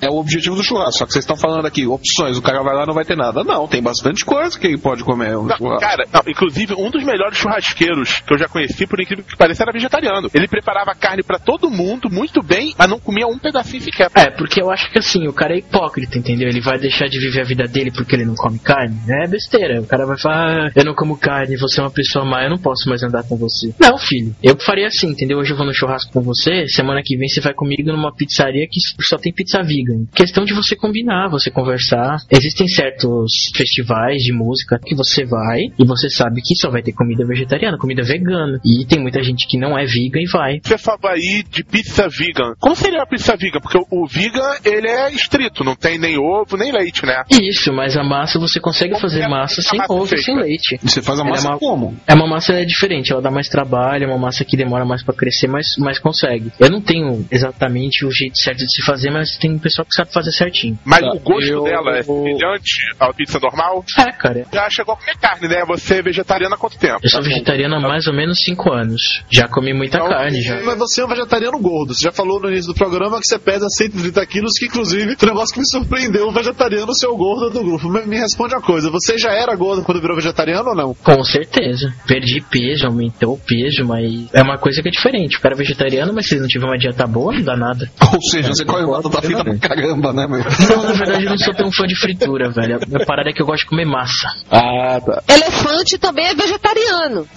É 0.00 0.08
o 0.08 0.16
objetivo 0.16 0.56
do 0.56 0.62
churrasco. 0.62 0.98
Só 0.98 1.06
que 1.06 1.12
vocês 1.12 1.24
estão 1.24 1.36
falando 1.36 1.66
aqui, 1.66 1.86
opções, 1.86 2.36
o 2.36 2.42
cara 2.42 2.62
vai 2.62 2.74
lá 2.74 2.84
e 2.84 2.86
não 2.86 2.94
vai 2.94 3.04
ter 3.04 3.16
nada. 3.16 3.42
Não, 3.44 3.66
tem 3.66 3.82
bastante 3.82 4.24
coisa 4.24 4.58
que 4.58 4.66
ele 4.66 4.78
pode 4.78 5.04
comer. 5.04 5.32
no 5.32 5.46
Não, 5.46 5.56
churrasco. 5.56 5.81
Cara, 5.82 6.04
não, 6.12 6.22
inclusive, 6.28 6.74
um 6.74 6.90
dos 6.90 7.02
melhores 7.02 7.36
churrasqueiros 7.36 8.20
que 8.20 8.32
eu 8.32 8.38
já 8.38 8.46
conheci, 8.46 8.86
por 8.86 9.00
incrível 9.00 9.24
que 9.24 9.36
pareça, 9.36 9.64
era 9.64 9.72
vegetariano. 9.72 10.30
Ele 10.32 10.46
preparava 10.46 10.94
carne 10.94 11.24
pra 11.24 11.40
todo 11.40 11.68
mundo, 11.68 12.08
muito 12.08 12.40
bem, 12.40 12.72
mas 12.78 12.88
não 12.88 13.00
comia 13.00 13.26
um 13.26 13.36
pedacinho 13.36 13.82
sequer. 13.82 14.08
É, 14.14 14.30
porque 14.30 14.62
eu 14.62 14.70
acho 14.70 14.90
que 14.92 15.00
assim, 15.00 15.26
o 15.26 15.32
cara 15.32 15.54
é 15.54 15.58
hipócrita, 15.58 16.16
entendeu? 16.16 16.48
Ele 16.48 16.60
vai 16.60 16.78
deixar 16.78 17.06
de 17.06 17.18
viver 17.18 17.40
a 17.40 17.44
vida 17.44 17.64
dele 17.64 17.90
porque 17.90 18.14
ele 18.14 18.24
não 18.24 18.36
come 18.36 18.60
carne. 18.60 18.96
É 19.08 19.26
besteira. 19.26 19.80
O 19.80 19.86
cara 19.86 20.06
vai 20.06 20.16
falar, 20.16 20.66
ah, 20.66 20.72
eu 20.76 20.84
não 20.84 20.94
como 20.94 21.18
carne, 21.18 21.56
você 21.56 21.80
é 21.80 21.82
uma 21.82 21.90
pessoa 21.90 22.24
má, 22.24 22.44
eu 22.44 22.50
não 22.50 22.58
posso 22.58 22.88
mais 22.88 23.02
andar 23.02 23.24
com 23.24 23.36
você. 23.36 23.74
Não, 23.80 23.98
filho. 23.98 24.34
Eu 24.40 24.56
faria 24.60 24.86
assim, 24.86 25.08
entendeu? 25.08 25.38
Hoje 25.38 25.52
eu 25.52 25.56
vou 25.56 25.66
no 25.66 25.74
churrasco 25.74 26.12
com 26.12 26.22
você, 26.22 26.68
semana 26.68 27.02
que 27.04 27.16
vem 27.16 27.28
você 27.28 27.40
vai 27.40 27.54
comigo 27.54 27.90
numa 27.90 28.14
pizzaria 28.14 28.66
que 28.70 28.78
só 29.04 29.16
tem 29.18 29.32
pizza 29.32 29.60
vegan. 29.62 30.06
Questão 30.14 30.44
de 30.44 30.54
você 30.54 30.76
combinar, 30.76 31.28
você 31.28 31.50
conversar. 31.50 32.18
Existem 32.30 32.68
certos 32.68 33.32
festivais 33.56 34.22
de 34.22 34.32
música 34.32 34.78
que 34.84 34.94
você 34.94 35.24
vai 35.24 35.71
e 35.78 35.84
você 35.86 36.08
sabe 36.10 36.40
que 36.42 36.54
só 36.56 36.70
vai 36.70 36.82
ter 36.82 36.92
comida 36.92 37.24
vegetariana, 37.26 37.78
comida 37.78 38.02
vegana. 38.02 38.60
E 38.64 38.84
tem 38.86 39.00
muita 39.00 39.22
gente 39.22 39.46
que 39.46 39.58
não 39.58 39.76
é 39.78 39.84
vegan 39.84 40.20
e 40.20 40.26
vai. 40.30 40.60
Você 40.62 40.78
falou 40.78 41.06
aí 41.10 41.42
de 41.50 41.64
pizza 41.64 42.08
vegan. 42.08 42.54
Como 42.58 42.74
seria 42.76 43.02
a 43.02 43.06
pizza 43.06 43.36
vegan? 43.36 43.60
Porque 43.60 43.78
o, 43.90 44.06
vegan, 44.06 44.54
ele 44.64 44.88
é 44.88 45.10
estrito, 45.10 45.64
não 45.64 45.74
tem 45.74 45.98
nem 45.98 46.18
ovo, 46.18 46.56
nem 46.56 46.72
leite, 46.72 47.04
né? 47.06 47.22
Isso, 47.30 47.72
mas 47.72 47.96
a 47.96 48.04
massa 48.04 48.38
você 48.38 48.60
consegue 48.60 48.98
fazer 49.00 49.26
massa 49.28 49.60
sem 49.62 49.78
massa 49.78 49.92
ovo, 49.92 50.06
feita? 50.06 50.24
sem 50.24 50.36
leite. 50.36 50.78
Você 50.82 51.00
faz 51.02 51.18
a 51.18 51.22
Ela 51.22 51.30
massa 51.30 51.46
é 51.46 51.50
uma- 51.50 51.58
como? 51.58 51.96
É 52.06 52.14
uma 52.14 52.26
massa 52.26 52.52
é 52.52 52.64
diferente, 52.64 53.12
ela 53.12 53.22
dá 53.22 53.30
mais 53.30 53.48
trabalho, 53.48 54.04
é 54.04 54.06
uma 54.06 54.18
massa 54.18 54.44
que 54.44 54.56
demora 54.56 54.84
mais 54.84 55.02
pra 55.02 55.14
crescer, 55.14 55.48
mas, 55.48 55.66
mas 55.78 55.98
consegue. 55.98 56.52
Eu 56.58 56.70
não 56.70 56.80
tenho 56.80 57.24
exatamente 57.30 58.04
o 58.04 58.10
jeito 58.10 58.38
certo 58.38 58.58
de 58.64 58.72
se 58.72 58.82
fazer, 58.82 59.10
mas 59.10 59.36
tem 59.38 59.52
um 59.52 59.58
pessoal 59.58 59.84
que 59.86 59.94
sabe 59.94 60.12
fazer 60.12 60.32
certinho. 60.32 60.78
Mas 60.84 61.00
Tá, 61.00 61.12
o 61.12 61.18
gosto 61.20 61.50
eu- 61.50 61.62
dela 61.64 61.96
é 61.98 62.02
semelhante 62.02 62.72
à 62.98 63.12
pizza 63.12 63.38
normal? 63.40 63.84
É, 63.98 64.12
cara. 64.12 64.44
Já 64.52 64.68
chegou 64.70 64.94
a 64.94 64.96
comer 64.96 65.16
carne, 65.18 65.48
né? 65.48 65.61
Você 65.66 65.96
é 65.96 66.02
vegetariana 66.02 66.54
há 66.54 66.58
quanto 66.58 66.78
tempo? 66.78 66.98
Eu 67.02 67.10
sou 67.10 67.22
vegetariano 67.22 67.74
há 67.76 67.80
mais 67.80 68.06
ou 68.06 68.14
menos 68.14 68.40
5 68.44 68.72
anos. 68.72 69.22
Já 69.30 69.48
comi 69.48 69.72
muita 69.74 69.98
Então, 69.98 70.08
carne 70.08 70.40
já. 70.42 70.60
Mas 70.62 70.78
você 70.78 71.00
é 71.00 71.04
um 71.04 71.08
vegetariano 71.08 71.58
gordo. 71.58 71.94
Você 71.94 72.02
já 72.02 72.12
falou 72.12 72.40
no 72.40 72.48
início 72.48 72.72
do 72.72 72.74
programa 72.74 73.20
que 73.20 73.26
você 73.26 73.38
pesa 73.38 73.66
130 73.68 74.26
quilos, 74.26 74.54
que 74.58 74.66
inclusive 74.66 75.16
um 75.22 75.26
negócio 75.26 75.54
que 75.54 75.60
me 75.60 75.66
surpreendeu, 75.68 76.28
um 76.28 76.32
vegetariano 76.32 76.94
ser 76.94 77.06
o 77.06 77.16
gordo 77.16 77.50
do 77.50 77.62
grupo. 77.64 77.88
Me, 77.88 78.04
me 78.06 78.18
responde 78.18 78.54
uma 78.54 78.62
coisa, 78.62 78.90
você 78.90 79.16
já 79.18 79.32
era 79.32 79.54
gordo 79.54 79.82
quando 79.82 80.00
virou 80.00 80.16
vegetariano 80.16 80.70
ou 80.70 80.74
não? 80.76 80.94
Com 80.94 81.22
certeza. 81.24 81.92
Perdi 82.06 82.40
peso, 82.50 82.86
aumentou 82.86 83.34
o 83.34 83.38
peso, 83.38 83.84
mas 83.86 84.28
é 84.32 84.42
uma 84.42 84.58
coisa 84.58 84.82
que 84.82 84.88
é 84.88 84.90
diferente. 84.90 85.36
O 85.38 85.40
cara 85.40 85.54
é 85.54 85.58
vegetariano, 85.58 86.12
mas 86.12 86.26
se 86.28 86.34
ele 86.34 86.42
não 86.42 86.48
tiver 86.48 86.66
uma 86.66 86.78
dieta 86.78 87.06
boa, 87.06 87.32
não 87.32 87.42
dá 87.42 87.56
nada. 87.56 87.90
Ou 88.12 88.20
seja, 88.22 88.48
você 88.48 88.64
come 88.64 88.86
batata 88.86 89.22
frita 89.22 89.44
pra 89.44 89.56
caramba, 89.58 90.12
né, 90.12 90.26
meu? 90.26 90.38
Não, 90.68 90.82
na 90.84 90.92
verdade 90.92 91.24
eu 91.24 91.30
não 91.30 91.38
sou 91.38 91.54
tão 91.54 91.70
fã 91.72 91.86
de 91.86 91.96
fritura, 91.96 92.50
velho. 92.50 92.76
A 92.76 92.86
minha 92.86 93.06
parada 93.06 93.30
é 93.30 93.32
que 93.32 93.42
eu 93.42 93.46
gosto 93.46 93.62
de 93.64 93.70
comer 93.70 93.84
massa. 93.86 94.28
Ah, 94.50 95.00
tá. 95.00 95.22
Elefante 95.52 95.98
também 95.98 96.26
é 96.26 96.34
vegetariano. 96.34 97.28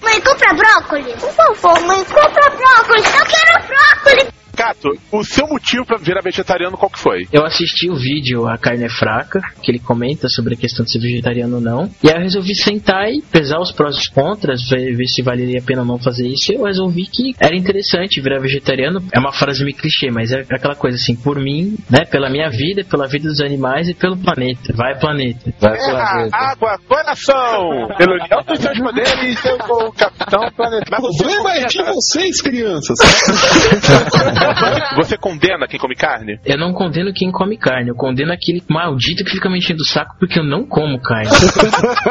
Mãe, 0.00 0.20
compra 0.20 0.54
brócolis. 0.54 1.14
Por 1.20 1.32
favor, 1.32 1.80
mãe, 1.86 2.04
compra 2.04 2.50
brócolis. 2.50 3.06
Eu 3.06 3.26
quero 3.26 3.66
brócolis. 3.66 4.32
Cato, 4.54 4.90
o 5.10 5.24
seu 5.24 5.46
motivo 5.46 5.84
pra 5.84 5.96
virar 5.96 6.20
vegetariano 6.20 6.76
qual 6.76 6.90
que 6.90 6.98
foi? 6.98 7.26
Eu 7.32 7.44
assisti 7.44 7.90
o 7.90 7.96
vídeo 7.96 8.46
A 8.46 8.56
Carne 8.56 8.84
é 8.84 8.88
Fraca, 8.88 9.40
que 9.62 9.70
ele 9.70 9.78
comenta 9.78 10.28
sobre 10.28 10.54
a 10.54 10.56
questão 10.56 10.84
de 10.84 10.92
ser 10.92 11.00
vegetariano 11.00 11.56
ou 11.56 11.60
não. 11.60 11.90
E 12.02 12.08
aí 12.08 12.16
eu 12.16 12.22
resolvi 12.22 12.54
sentar 12.54 13.10
e 13.10 13.22
pesar 13.22 13.58
os 13.58 13.72
prós 13.72 13.96
e 13.96 13.98
os 13.98 14.08
contras, 14.08 14.68
ver, 14.68 14.94
ver 14.94 15.06
se 15.06 15.22
valeria 15.22 15.60
a 15.60 15.62
pena 15.62 15.82
ou 15.82 15.86
não 15.86 15.98
fazer 15.98 16.26
isso. 16.26 16.52
E 16.52 16.56
eu 16.56 16.64
resolvi 16.64 17.06
que 17.06 17.34
era 17.38 17.56
interessante 17.56 18.20
virar 18.20 18.40
vegetariano. 18.40 19.02
É 19.12 19.18
uma 19.18 19.32
frase 19.32 19.64
meio 19.64 19.76
clichê, 19.76 20.10
mas 20.10 20.32
é 20.32 20.40
aquela 20.50 20.74
coisa 20.74 20.96
assim, 20.96 21.16
por 21.16 21.38
mim, 21.38 21.76
né? 21.90 22.04
Pela 22.04 22.30
minha 22.30 22.48
vida, 22.48 22.84
pela 22.84 23.06
vida 23.06 23.28
dos 23.28 23.40
animais 23.40 23.88
e 23.88 23.94
pelo 23.94 24.16
planeta. 24.16 24.72
Vai, 24.74 24.98
planeta. 24.98 25.52
Vai 25.60 25.76
Terra, 25.76 26.28
água, 26.32 26.78
coração! 26.88 27.88
Pelo 27.98 28.14
união 28.14 28.42
dos 28.46 28.58
seus 28.60 28.78
poderes, 28.78 29.44
eu 29.44 29.58
sou 29.66 29.88
o 29.88 29.92
capitão 29.92 30.50
planeta. 30.56 30.86
Mas 30.90 31.00
O 31.00 31.12
você, 31.12 31.24
problema 31.24 31.54
é 31.54 31.66
de 31.66 31.82
vocês, 31.82 32.40
crianças. 32.40 32.98
você 34.96 35.16
condena 35.16 35.66
quem 35.66 35.78
come 35.78 35.94
carne? 35.94 36.38
Eu 36.44 36.58
não 36.58 36.72
condeno 36.72 37.12
quem 37.14 37.30
come 37.30 37.56
carne, 37.56 37.88
eu 37.90 37.94
condeno 37.94 38.32
aquele 38.32 38.62
maldito 38.68 39.24
que 39.24 39.30
fica 39.30 39.48
me 39.50 39.58
enchendo 39.58 39.82
o 39.82 39.86
saco 39.86 40.16
porque 40.18 40.38
eu 40.38 40.44
não 40.44 40.66
como 40.66 41.00
carne. 41.00 41.30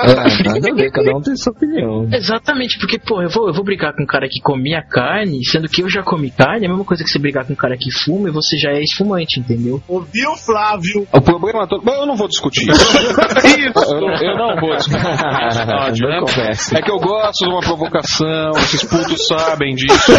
É, 0.03 0.43
nada 0.43 0.71
a 0.71 0.75
ver, 0.75 0.91
cada 0.91 1.15
um 1.15 1.21
tem 1.21 1.35
sua 1.35 1.53
opinião. 1.53 2.07
Exatamente, 2.11 2.77
porque, 2.79 2.99
pô, 2.99 3.21
eu 3.21 3.29
vou, 3.29 3.47
eu 3.47 3.53
vou 3.53 3.63
brigar 3.63 3.93
com 3.95 4.03
um 4.03 4.05
cara 4.05 4.27
que 4.29 4.41
comia 4.41 4.81
carne, 4.81 5.43
sendo 5.45 5.67
que 5.69 5.81
eu 5.81 5.89
já 5.89 6.01
comi 6.03 6.29
carne, 6.31 6.63
é 6.65 6.67
a 6.67 6.69
mesma 6.69 6.83
coisa 6.85 7.03
que 7.03 7.09
você 7.09 7.19
brigar 7.19 7.45
com 7.45 7.53
um 7.53 7.55
cara 7.55 7.77
que 7.77 7.91
fuma 7.91 8.29
e 8.29 8.31
você 8.31 8.57
já 8.57 8.71
é 8.71 8.81
esfumante, 8.81 9.39
entendeu? 9.39 9.81
Ouviu, 9.87 10.35
Flávio? 10.35 11.07
O 11.11 11.21
problema 11.21 11.67
todo. 11.67 11.83
Mas 11.85 11.95
eu 11.95 12.05
não 12.05 12.15
vou 12.15 12.27
discutir 12.27 12.67
isso. 12.69 12.97
Eu, 13.93 14.01
não- 14.01 14.15
eu 14.15 14.37
não 14.37 14.59
vou 14.59 14.75
discutir. 14.75 15.05
Ódio, 15.05 16.07
né? 16.07 16.19
É 16.75 16.81
que 16.81 16.91
eu 16.91 16.99
gosto 16.99 17.45
de 17.45 17.51
uma 17.51 17.61
provocação, 17.61 18.51
esses 18.57 18.83
putos 18.83 19.27
sabem 19.27 19.75
disso. 19.75 20.11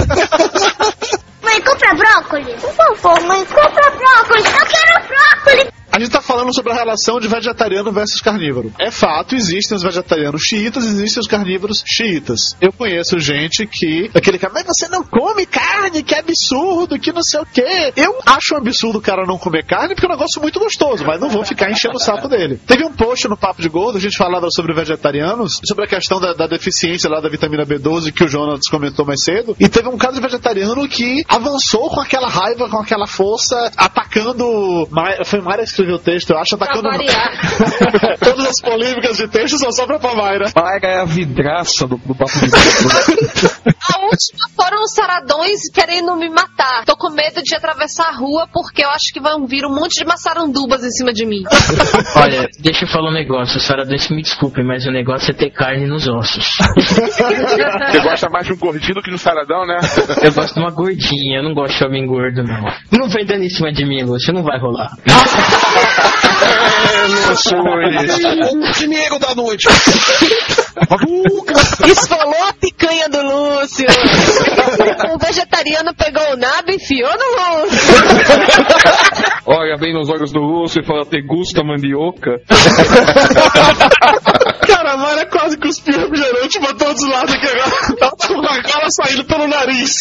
Mãe, 1.54 1.62
compra 1.62 1.94
brócolis. 1.94 2.60
Por 2.60 2.72
favor, 2.72 3.20
mãe, 3.28 3.44
compra 3.44 3.90
brócolis. 3.90 4.44
Eu 4.44 4.66
quero 4.66 5.06
brócolis. 5.06 5.72
A 5.94 6.00
gente 6.00 6.10
tá 6.10 6.20
falando 6.20 6.52
sobre 6.52 6.72
a 6.72 6.74
relação 6.74 7.20
de 7.20 7.28
vegetariano 7.28 7.92
versus 7.92 8.20
carnívoro. 8.20 8.72
É 8.80 8.90
fato, 8.90 9.36
existem 9.36 9.76
os 9.76 9.82
vegetarianos 9.84 10.42
xiitas, 10.42 10.84
existem 10.86 11.20
os 11.20 11.28
carnívoros 11.28 11.84
xiitas. 11.86 12.56
Eu 12.60 12.72
conheço 12.72 13.16
gente 13.20 13.64
que. 13.64 14.10
Aquele 14.12 14.36
cara, 14.36 14.52
mas 14.52 14.64
você 14.66 14.88
não 14.88 15.04
come 15.04 15.46
carne, 15.46 16.02
que 16.02 16.16
absurdo, 16.16 16.98
que 16.98 17.12
não 17.12 17.22
sei 17.22 17.38
o 17.38 17.46
quê. 17.46 17.92
Eu 17.94 18.18
acho 18.26 18.56
um 18.56 18.58
absurdo 18.58 18.98
o 18.98 19.00
cara 19.00 19.24
não 19.24 19.38
comer 19.38 19.64
carne, 19.64 19.94
porque 19.94 20.04
é 20.04 20.08
um 20.08 20.16
negócio 20.16 20.42
muito 20.42 20.58
gostoso, 20.58 21.04
mas 21.06 21.20
não 21.20 21.28
vou 21.28 21.44
ficar 21.44 21.70
enchendo 21.70 21.94
o 21.94 22.00
saco 22.00 22.26
dele. 22.26 22.58
Teve 22.66 22.84
um 22.84 22.92
post 22.92 23.28
no 23.28 23.36
Papo 23.36 23.62
de 23.62 23.68
Gordo, 23.68 23.96
a 23.96 24.00
gente 24.00 24.16
falava 24.16 24.48
sobre 24.50 24.74
vegetarianos, 24.74 25.60
sobre 25.64 25.84
a 25.84 25.88
questão 25.88 26.18
da, 26.18 26.32
da 26.32 26.48
deficiência 26.48 27.08
lá 27.08 27.20
da 27.20 27.28
vitamina 27.28 27.64
B12 27.64 28.12
que 28.12 28.24
o 28.24 28.28
Jonas 28.28 28.62
comentou 28.68 29.06
mais 29.06 29.22
cedo. 29.22 29.54
E 29.60 29.68
teve 29.68 29.88
um 29.88 29.96
caso 29.96 30.14
de 30.14 30.20
vegetariano 30.20 30.88
que 30.88 31.22
avançou 31.28 31.88
com 31.88 32.00
aquela 32.00 32.28
raiva, 32.28 32.68
com 32.68 32.78
aquela 32.78 33.06
força, 33.06 33.70
atacando. 33.76 34.88
Foi 35.24 35.40
Mayra 35.40 35.62
que 35.84 35.94
escreveu 35.94 35.96
o 35.96 35.98
texto, 35.98 36.30
eu 36.30 36.38
acho, 36.38 36.54
atacando. 36.54 36.88
Todas 38.20 38.46
as 38.46 38.60
polêmicas 38.60 39.16
de 39.16 39.28
texto 39.28 39.58
só 39.58 39.70
sobra 39.70 39.98
pra 39.98 40.14
Mayra. 40.14 40.50
Paga 40.52 40.88
é 40.88 41.00
a 41.00 41.04
vidraça 41.04 41.86
do, 41.86 41.96
do 41.96 42.14
papo 42.14 42.32
de 42.32 42.48
gordo. 42.50 43.74
A 43.92 43.98
última 44.00 44.48
foram 44.56 44.82
os 44.82 44.92
saradões 44.92 45.60
querendo 45.72 46.16
me 46.16 46.28
matar. 46.28 46.84
Tô 46.84 46.96
com 46.96 47.10
medo 47.10 47.42
de 47.42 47.54
atravessar 47.54 48.08
a 48.08 48.16
rua 48.16 48.48
porque 48.52 48.84
eu 48.84 48.90
acho 48.90 49.12
que 49.12 49.20
vão 49.20 49.46
vir 49.46 49.64
um 49.66 49.74
monte 49.74 50.00
de 50.00 50.04
maçarandubas 50.04 50.82
em 50.84 50.90
cima 50.90 51.12
de 51.12 51.26
mim. 51.26 51.42
Olha, 52.16 52.48
deixa 52.60 52.84
eu 52.84 52.88
falar 52.88 53.10
um 53.10 53.14
negócio, 53.14 53.60
Saradões 53.60 54.08
me 54.08 54.22
desculpem, 54.22 54.64
mas 54.64 54.86
o 54.86 54.90
negócio 54.90 55.30
é 55.30 55.34
ter 55.34 55.50
carne 55.50 55.86
nos 55.86 56.08
ossos. 56.08 56.56
Você 56.78 58.00
gosta 58.00 58.28
mais 58.30 58.46
de 58.46 58.52
um 58.52 58.56
gordinho 58.56 58.94
do 58.94 59.02
que 59.02 59.10
de 59.10 59.16
um 59.16 59.18
saradão, 59.18 59.66
né? 59.66 59.78
Eu 60.22 60.32
gosto 60.32 60.54
de 60.54 60.60
uma 60.60 60.70
gordinha, 60.70 61.38
eu 61.38 61.42
não 61.42 61.54
gosto 61.54 61.76
de 61.76 61.84
homem 61.84 62.06
gordo, 62.06 62.42
não. 62.42 62.64
Não 62.92 63.08
vem 63.08 63.24
dando 63.24 63.44
em 63.44 63.50
cima 63.50 63.72
de 63.72 63.84
mim, 63.84 64.02
Lúcio, 64.02 64.32
não 64.32 64.42
vai 64.42 64.58
rolar. 64.58 64.90
Que 68.76 68.86
nego 68.86 69.18
da 69.18 69.34
noite. 69.34 69.68
Esfolou 71.86 72.44
a 72.48 72.52
picanha 72.54 73.08
do 73.08 73.22
Lúcio. 73.22 73.86
o 75.12 75.18
vegetariano 75.18 75.94
pegou 75.94 76.32
o 76.32 76.36
nabo 76.36 76.70
e 76.70 76.76
enfiou 76.76 77.10
no 77.10 77.62
Lúcio. 77.64 77.94
Olha 79.46 79.76
bem 79.76 79.92
nos 79.92 80.08
olhos 80.08 80.32
do 80.32 80.40
Lúcio 80.40 80.80
e 80.82 80.86
fala, 80.86 81.04
te 81.04 81.20
gusta 81.22 81.62
mandioca? 81.62 82.40
Cara, 84.66 84.92
a 84.92 84.96
Mayra 84.96 85.26
quase 85.26 85.58
cuspiu 85.58 85.98
refrigerante 85.98 86.58
pra 86.58 86.74
todos 86.74 87.02
os 87.02 87.10
lados 87.10 87.34
aqui 87.34 87.46
agora. 87.46 87.70
Tá 87.98 88.10
com 88.26 88.40
a 88.40 88.62
cara 88.62 88.88
saindo 88.90 89.24
pelo 89.24 89.46
nariz. 89.46 90.00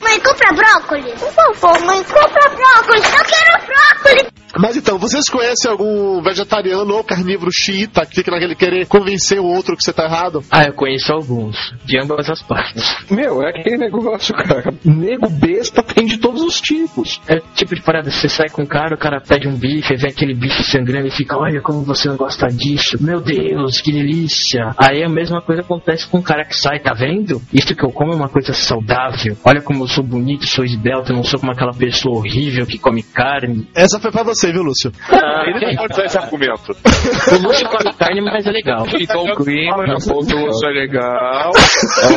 Mãe, 0.00 0.20
compra 0.20 0.52
brócolis. 0.52 1.18
Por 1.20 1.32
favor, 1.32 1.80
mãe, 1.86 2.02
compra 2.04 2.48
brócolis. 2.50 3.06
Eu 3.06 3.24
quero 3.24 3.66
brócolis. 3.66 4.32
Mas 4.58 4.76
então, 4.76 4.98
vocês 4.98 5.28
conhecem 5.28 5.70
algum 5.70 6.22
vegetariano 6.22 6.94
ou 6.94 7.04
carnívoro 7.04 7.50
xiita 7.52 8.06
que 8.06 8.16
fica 8.16 8.30
naquele 8.30 8.54
querer 8.54 8.86
convencer 8.86 9.38
o 9.38 9.44
outro 9.44 9.76
que 9.76 9.84
você 9.84 9.92
tá 9.92 10.04
errado? 10.04 10.42
Ah, 10.50 10.64
eu 10.64 10.72
conheço 10.72 11.12
alguns, 11.12 11.56
de 11.84 11.98
ambas 11.98 12.28
as 12.30 12.42
partes. 12.42 12.96
Meu, 13.10 13.42
é 13.42 13.50
aquele 13.50 13.76
negócio, 13.76 14.34
cara. 14.34 14.72
Nego 14.84 15.28
besta 15.28 15.82
tem 15.82 16.06
de 16.06 16.18
todos 16.18 16.42
os 16.42 16.60
tipos. 16.60 17.20
É 17.28 17.36
o 17.36 17.42
tipo 17.54 17.74
de 17.74 17.82
parada, 17.82 18.10
você 18.10 18.28
sai 18.28 18.48
com 18.48 18.62
um 18.62 18.66
cara, 18.66 18.94
o 18.94 18.98
cara 18.98 19.20
pede 19.20 19.48
um 19.48 19.56
bife, 19.56 19.92
aí 19.92 19.98
vem 19.98 20.10
aquele 20.10 20.34
bife 20.34 20.62
sangrando 20.64 21.08
e 21.08 21.10
fica, 21.10 21.36
olha 21.36 21.60
como 21.60 21.82
você 21.82 22.08
não 22.08 22.16
gosta 22.16 22.48
disso, 22.48 22.96
meu 23.00 23.20
Deus, 23.20 23.80
que 23.80 23.92
delícia. 23.92 24.74
Aí 24.78 25.02
a 25.02 25.08
mesma 25.08 25.40
coisa 25.40 25.62
acontece 25.62 26.06
com 26.08 26.18
o 26.18 26.22
cara 26.22 26.44
que 26.44 26.56
sai, 26.56 26.80
tá 26.80 26.94
vendo? 26.94 27.40
Isso 27.52 27.74
que 27.74 27.84
eu 27.84 27.90
como 27.90 28.12
é 28.12 28.16
uma 28.16 28.28
coisa 28.28 28.52
saudável. 28.52 29.36
Olha 29.44 29.60
como 29.60 29.84
eu 29.84 29.88
sou 29.88 30.04
bonito, 30.04 30.46
sou 30.46 30.64
esbelto, 30.64 31.12
eu 31.12 31.16
não 31.16 31.24
sou 31.24 31.40
como 31.40 31.52
aquela 31.52 31.72
pessoa 31.72 32.18
horrível 32.18 32.66
que 32.66 32.78
come 32.78 33.02
carne. 33.02 33.68
Essa 33.74 33.98
foi 34.00 34.10
pra 34.10 34.22
você, 34.22 34.45
viu, 34.52 34.62
Lúcio? 34.62 34.92
Ah, 35.10 35.44
Ele 35.46 35.66
não 35.66 35.76
pode 35.76 35.92
usar 35.92 36.04
esse 36.04 36.18
argumento. 36.18 36.72
o 36.72 37.46
Lúcio 37.46 37.68
come 37.68 37.92
carne, 37.94 38.20
mas 38.20 38.46
é 38.46 38.50
legal. 38.50 38.86
Então 38.98 39.24
o 39.24 39.36
clima, 39.36 39.76
daqui 39.78 39.92
a 39.92 40.12
pouco 40.12 40.32
o 40.32 40.46
Lúcio 40.46 40.68
é 40.68 40.72
legal. 40.72 41.50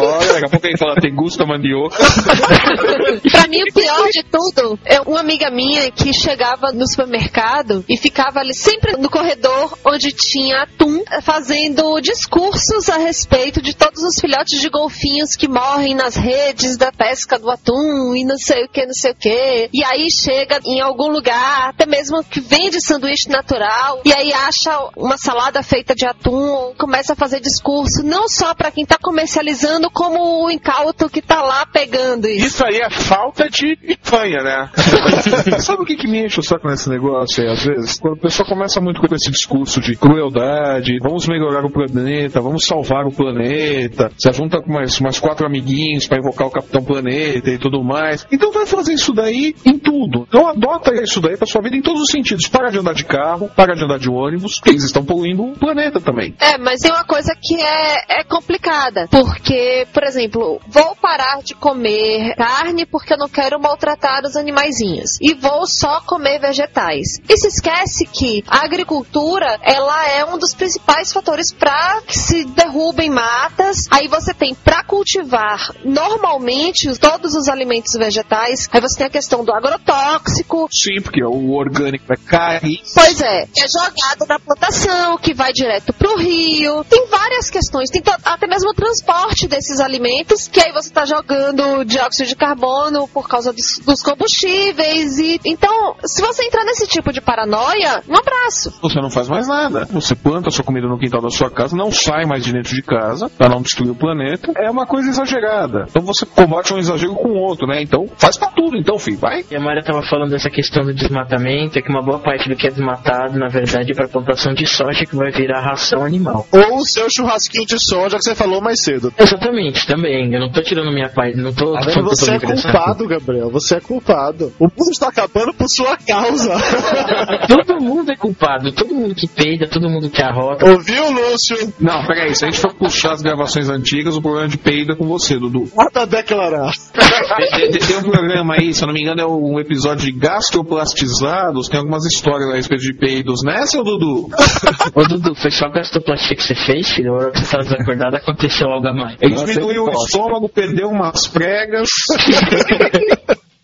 Olha, 0.01 0.33
daqui 0.33 0.45
a 0.45 0.49
pouco 0.49 0.67
ele 0.67 0.77
fala, 0.77 0.95
te 0.95 1.11
gusta 1.11 1.45
mandioca? 1.45 1.97
Pra 3.31 3.47
mim, 3.47 3.61
o 3.61 3.73
pior 3.73 4.07
de 4.09 4.23
tudo 4.23 4.79
é 4.85 4.99
uma 5.01 5.19
amiga 5.19 5.49
minha 5.49 5.89
que 5.91 6.13
chegava 6.13 6.71
no 6.71 6.87
supermercado 6.87 7.83
e 7.87 7.97
ficava 7.97 8.39
ali 8.39 8.53
sempre 8.53 8.97
no 8.97 9.09
corredor 9.09 9.77
onde 9.85 9.99
onde 9.99 10.13
tinha 10.13 10.63
atum 10.63 11.03
fazendo 11.21 11.99
discursos 11.99 12.89
a 12.89 12.97
respeito 12.97 13.61
de 13.61 13.75
todos 13.75 14.01
os 14.01 14.19
filhotes 14.19 14.59
de 14.59 14.69
golfinhos 14.69 15.35
que 15.35 15.47
morrem 15.47 15.93
nas 15.93 16.15
redes 16.15 16.77
da 16.77 16.89
pesca 16.89 17.37
do 17.37 17.49
atum 17.51 18.15
e 18.15 18.23
não 18.23 18.37
sei 18.37 18.63
o 18.63 18.69
que, 18.69 18.85
não 18.85 18.93
sei 18.93 19.11
o 19.11 19.15
que. 19.15 19.69
E 19.73 19.83
aí 19.83 20.07
chega 20.09 20.59
em 20.65 20.79
algum 20.81 21.09
lugar, 21.09 21.69
até 21.69 21.85
mesmo 21.85 22.18
que 22.23 22.39
vende 22.39 22.81
sanduíche 22.81 23.29
natural, 23.29 24.01
e 24.05 24.13
aí 24.13 24.33
acha 24.33 24.89
uma 24.95 25.17
salada 25.17 25.61
feita 25.63 25.93
de 25.95 26.05
atum, 26.05 26.73
começa 26.77 27.13
a 27.13 27.15
fazer 27.15 27.39
discurso, 27.39 28.03
não 28.03 28.27
só 28.27 28.53
para 28.53 28.71
quem 28.71 28.85
tá 28.85 28.97
comercializando, 29.01 29.89
como 29.91 30.45
o 30.45 30.49
incauto 30.49 31.09
que 31.09 31.21
tá 31.21 31.41
lá 31.41 31.65
pegando 31.65 32.27
isso. 32.27 32.47
Isso 32.47 32.65
aí 32.65 32.77
é 32.77 32.89
falta 32.89 33.49
de 33.49 33.75
picanha, 33.75 34.43
né? 34.43 34.69
Sabe 35.59 35.83
o 35.83 35.85
que, 35.85 35.95
que 35.95 36.07
me 36.07 36.25
enche 36.25 36.39
o 36.39 36.43
saco 36.43 36.67
nesse 36.67 36.89
negócio 36.89 37.43
aí, 37.43 37.49
às 37.49 37.63
vezes? 37.63 37.99
Quando 37.99 38.15
a 38.15 38.21
pessoa 38.21 38.47
começa 38.47 38.81
muito 38.81 38.99
com 38.99 39.15
esse 39.15 39.29
discurso 39.31 39.79
de 39.79 39.95
crueldade, 39.95 40.97
vamos 41.01 41.27
melhorar 41.27 41.65
o 41.65 41.71
planeta, 41.71 42.41
vamos 42.41 42.65
salvar 42.65 43.05
o 43.05 43.11
planeta, 43.11 44.11
se 44.17 44.31
junta 44.31 44.61
com 44.61 44.71
mais, 44.71 44.99
mais 44.99 45.19
quatro 45.19 45.45
amiguinhos 45.45 46.07
pra 46.07 46.17
invocar 46.17 46.47
o 46.47 46.51
Capitão 46.51 46.83
Planeta 46.83 47.49
e 47.49 47.57
tudo 47.57 47.83
mais. 47.83 48.25
Então 48.31 48.51
vai 48.51 48.65
fazer 48.65 48.93
isso 48.93 49.13
daí 49.13 49.55
em 49.65 49.77
tudo. 49.77 50.25
Então 50.27 50.47
adota 50.47 50.93
isso 51.01 51.19
daí 51.19 51.37
pra 51.37 51.45
sua 51.45 51.61
vida 51.61 51.75
em 51.75 51.81
todos 51.81 51.98
os 51.99 52.09
sentidos. 52.09 52.47
Para 52.47 52.69
de 52.69 52.79
andar 52.79 52.93
de 52.93 53.05
carro, 53.05 53.49
para 53.55 53.75
de 53.75 53.83
andar 53.83 53.99
de 53.99 54.09
ônibus, 54.09 54.55
porque 54.55 54.71
eles 54.71 54.83
estão 54.83 55.03
poluindo 55.03 55.43
o 55.43 55.57
planeta 55.57 55.99
também. 55.99 56.35
É, 56.39 56.57
mas 56.57 56.79
tem 56.79 56.91
uma 56.91 57.03
coisa 57.03 57.33
que 57.39 57.61
é, 57.61 58.19
é 58.19 58.23
complicada. 58.23 59.07
Porque, 59.09 59.87
por 59.93 60.03
exemplo, 60.03 60.59
vou 60.67 60.95
parar 60.95 61.41
de 61.43 61.53
comer 61.55 62.35
carne 62.35 62.85
porque 62.85 63.13
eu 63.13 63.17
não 63.17 63.29
quero 63.29 63.59
maltratar 63.59 64.21
os 64.25 64.35
animaizinhos. 64.35 65.17
E 65.21 65.33
vou 65.33 65.65
só 65.65 66.01
comer 66.01 66.39
vegetais. 66.39 67.19
E 67.27 67.37
se 67.37 67.47
esquece 67.47 68.05
que 68.05 68.43
a 68.47 68.65
agricultura, 68.65 69.59
ela 69.61 70.07
é 70.09 70.25
um 70.25 70.37
dos 70.37 70.53
principais 70.53 71.11
fatores 71.11 71.53
para 71.53 72.01
que 72.05 72.17
se 72.17 72.45
derrubem 72.45 73.09
matas. 73.09 73.87
Aí 73.91 74.07
você 74.07 74.33
tem 74.33 74.55
para 74.55 74.83
cultivar 74.83 75.73
normalmente 75.83 76.97
todos 76.99 77.35
os 77.35 77.47
alimentos 77.47 77.93
vegetais. 77.97 78.69
Aí 78.71 78.81
você 78.81 78.97
tem 78.97 79.07
a 79.07 79.09
questão 79.09 79.43
do 79.43 79.53
agrotóxico. 79.53 80.67
Sim, 80.71 81.01
porque 81.01 81.23
o 81.23 81.51
orgânico 81.53 81.88
vai 81.97 82.17
cair. 82.17 82.81
Pois 82.93 83.21
é, 83.21 83.43
é 83.43 83.67
jogado 83.67 84.27
na 84.27 84.39
plantação, 84.39 85.17
que 85.17 85.33
vai 85.33 85.51
direto 85.51 85.93
pro 85.93 86.17
rio. 86.17 86.83
Tem 86.85 87.07
várias 87.07 87.49
questões. 87.49 87.89
Tem 87.89 88.01
até 88.23 88.47
mesmo 88.47 88.69
o 88.69 88.73
transporte 88.73 89.47
desses 89.47 89.79
alimentos, 89.79 90.47
que 90.47 90.59
aí 90.59 90.71
você 90.71 90.89
tá 90.91 91.05
jogando 91.05 91.83
dióxido 91.83 92.27
de 92.27 92.35
carbono 92.35 93.07
por 93.07 93.27
causa 93.27 93.51
dos, 93.51 93.79
dos 93.79 94.01
combustíveis. 94.01 95.17
E 95.19 95.39
então, 95.45 95.95
se 96.05 96.21
você 96.21 96.43
entrar 96.43 96.63
nesse 96.63 96.87
tipo 96.87 97.11
de 97.11 97.21
paranoia, 97.21 98.03
um 98.07 98.17
abraço. 98.17 98.77
Você 98.81 98.99
não 99.01 99.09
faz 99.09 99.27
mais 99.27 99.47
nada. 99.47 99.85
Você 99.91 100.15
planta 100.15 100.49
a 100.49 100.51
sua 100.51 100.63
comida 100.63 100.87
no 100.87 100.99
quintal 100.99 101.21
da 101.21 101.29
sua 101.29 101.49
casa, 101.49 101.75
não 101.75 101.91
sai 101.91 102.25
mais 102.25 102.43
de 102.43 102.53
dentro 102.53 102.75
de 102.75 102.81
casa, 102.81 103.29
pra 103.29 103.49
não 103.49 103.61
destruir 103.61 103.91
o 103.91 103.95
planeta. 103.95 104.51
É 104.57 104.69
uma 104.69 104.85
coisa 104.85 105.09
exagerada. 105.09 105.85
Então 105.89 106.01
você 106.01 106.25
combate 106.25 106.73
um 106.73 106.77
exagero 106.77 107.15
com 107.15 107.29
o 107.29 107.37
outro, 107.37 107.67
né? 107.67 107.81
Então 107.81 108.05
faz 108.17 108.37
pra 108.37 108.49
tudo, 108.49 108.77
então, 108.77 108.97
filho. 108.97 109.17
Vai. 109.17 109.43
E 109.49 109.55
a 109.55 109.59
Maria 109.59 109.83
tava 109.83 110.01
falando 110.03 110.31
dessa 110.31 110.49
questão 110.49 110.83
do 110.83 110.93
desmatamento, 110.93 111.78
é 111.79 111.81
que 111.81 111.89
uma 111.89 112.01
boa 112.01 112.19
parte 112.19 112.47
do 112.49 112.55
que 112.55 112.67
é 112.67 112.69
desmatado, 112.69 113.37
na 113.37 113.47
verdade, 113.47 113.91
é 113.91 113.95
para 113.95 114.07
plantação 114.07 114.53
de 114.53 114.65
soja 114.65 115.05
que 115.05 115.15
vai 115.15 115.31
virar 115.31 115.61
ração 115.61 116.03
animal. 116.03 116.45
Ou 116.51 116.77
o 116.77 116.85
seu 116.85 117.07
churrasquinho 117.09 117.65
de 117.65 117.79
soja 117.79 118.17
que 118.17 118.23
você 118.23 118.35
falou 118.35 118.61
mais 118.61 118.81
cedo. 118.83 119.13
Exatamente, 119.17 119.87
também. 119.87 120.33
Eu 120.33 120.39
não 120.39 120.51
tô 120.51 120.61
tirando 120.61 120.91
minha 120.91 121.09
parte, 121.09 121.37
não 121.37 121.53
tô 121.53 121.73
Tá 121.73 121.81
vendo? 121.81 122.03
Você 122.03 122.31
é 122.31 122.39
culpado, 122.39 123.07
Gabriel. 123.07 123.49
Você 123.51 123.75
é 123.75 123.79
culpado. 123.79 124.53
O 124.59 124.65
mundo 124.65 124.91
está 124.91 125.07
acabando 125.07 125.53
por 125.53 125.67
sua 125.67 125.97
causa. 125.97 126.53
Todo 127.47 127.81
mundo 127.81 128.11
é 128.11 128.15
culpado, 128.15 128.71
todo 128.73 128.93
mundo 128.93 129.15
que 129.15 129.27
peida, 129.27 129.67
todo 129.67 129.89
mundo 129.89 130.09
que 130.09 130.21
arrota. 130.21 130.69
Ouviu, 130.69 131.11
Lúcio? 131.11 131.55
Não, 131.79 132.05
peraí, 132.05 132.35
se 132.35 132.45
a 132.45 132.49
gente 132.49 132.59
for 132.59 132.73
puxar 132.73 133.13
as 133.13 133.21
gravações 133.21 133.69
antigas, 133.69 134.15
o 134.15 134.21
problema 134.21 134.47
de 134.47 134.57
peido 134.57 134.93
é 134.93 134.95
com 134.95 135.07
você, 135.07 135.37
Dudu. 135.37 135.69
Nada 135.75 136.01
a 136.01 136.05
declarar. 136.05 136.71
Tem 137.87 137.97
um 137.97 138.03
programa 138.03 138.55
aí, 138.55 138.73
se 138.73 138.83
eu 138.83 138.87
não 138.87 138.93
me 138.93 139.01
engano, 139.01 139.21
é 139.21 139.25
um 139.25 139.59
episódio 139.59 140.05
de 140.05 140.11
gastroplastizados, 140.11 141.68
tem 141.69 141.79
algumas 141.79 142.05
histórias 142.05 142.49
a 142.49 142.55
respeito 142.55 142.83
de 142.83 142.93
peidos, 142.93 143.41
né, 143.43 143.65
seu 143.65 143.83
Dudu? 143.83 144.29
Ô 144.95 145.03
Dudu, 145.03 145.35
foi 145.35 145.51
só 145.51 145.69
gastroplastia 145.69 146.35
que 146.35 146.43
você 146.43 146.55
fez, 146.55 146.89
filho? 146.89 147.13
A 147.13 147.17
hora 147.17 147.31
que 147.31 147.39
você 147.39 147.51
tava 147.51 147.63
desacordado 147.63 148.15
aconteceu 148.15 148.67
algo 148.67 148.87
a 148.87 148.93
mais. 148.93 149.17
Ele 149.21 149.35
diminuiu 149.35 149.85
o 149.85 149.91
estômago, 149.91 150.49
perdeu 150.49 150.89
umas 150.89 151.27
pregas. 151.27 151.89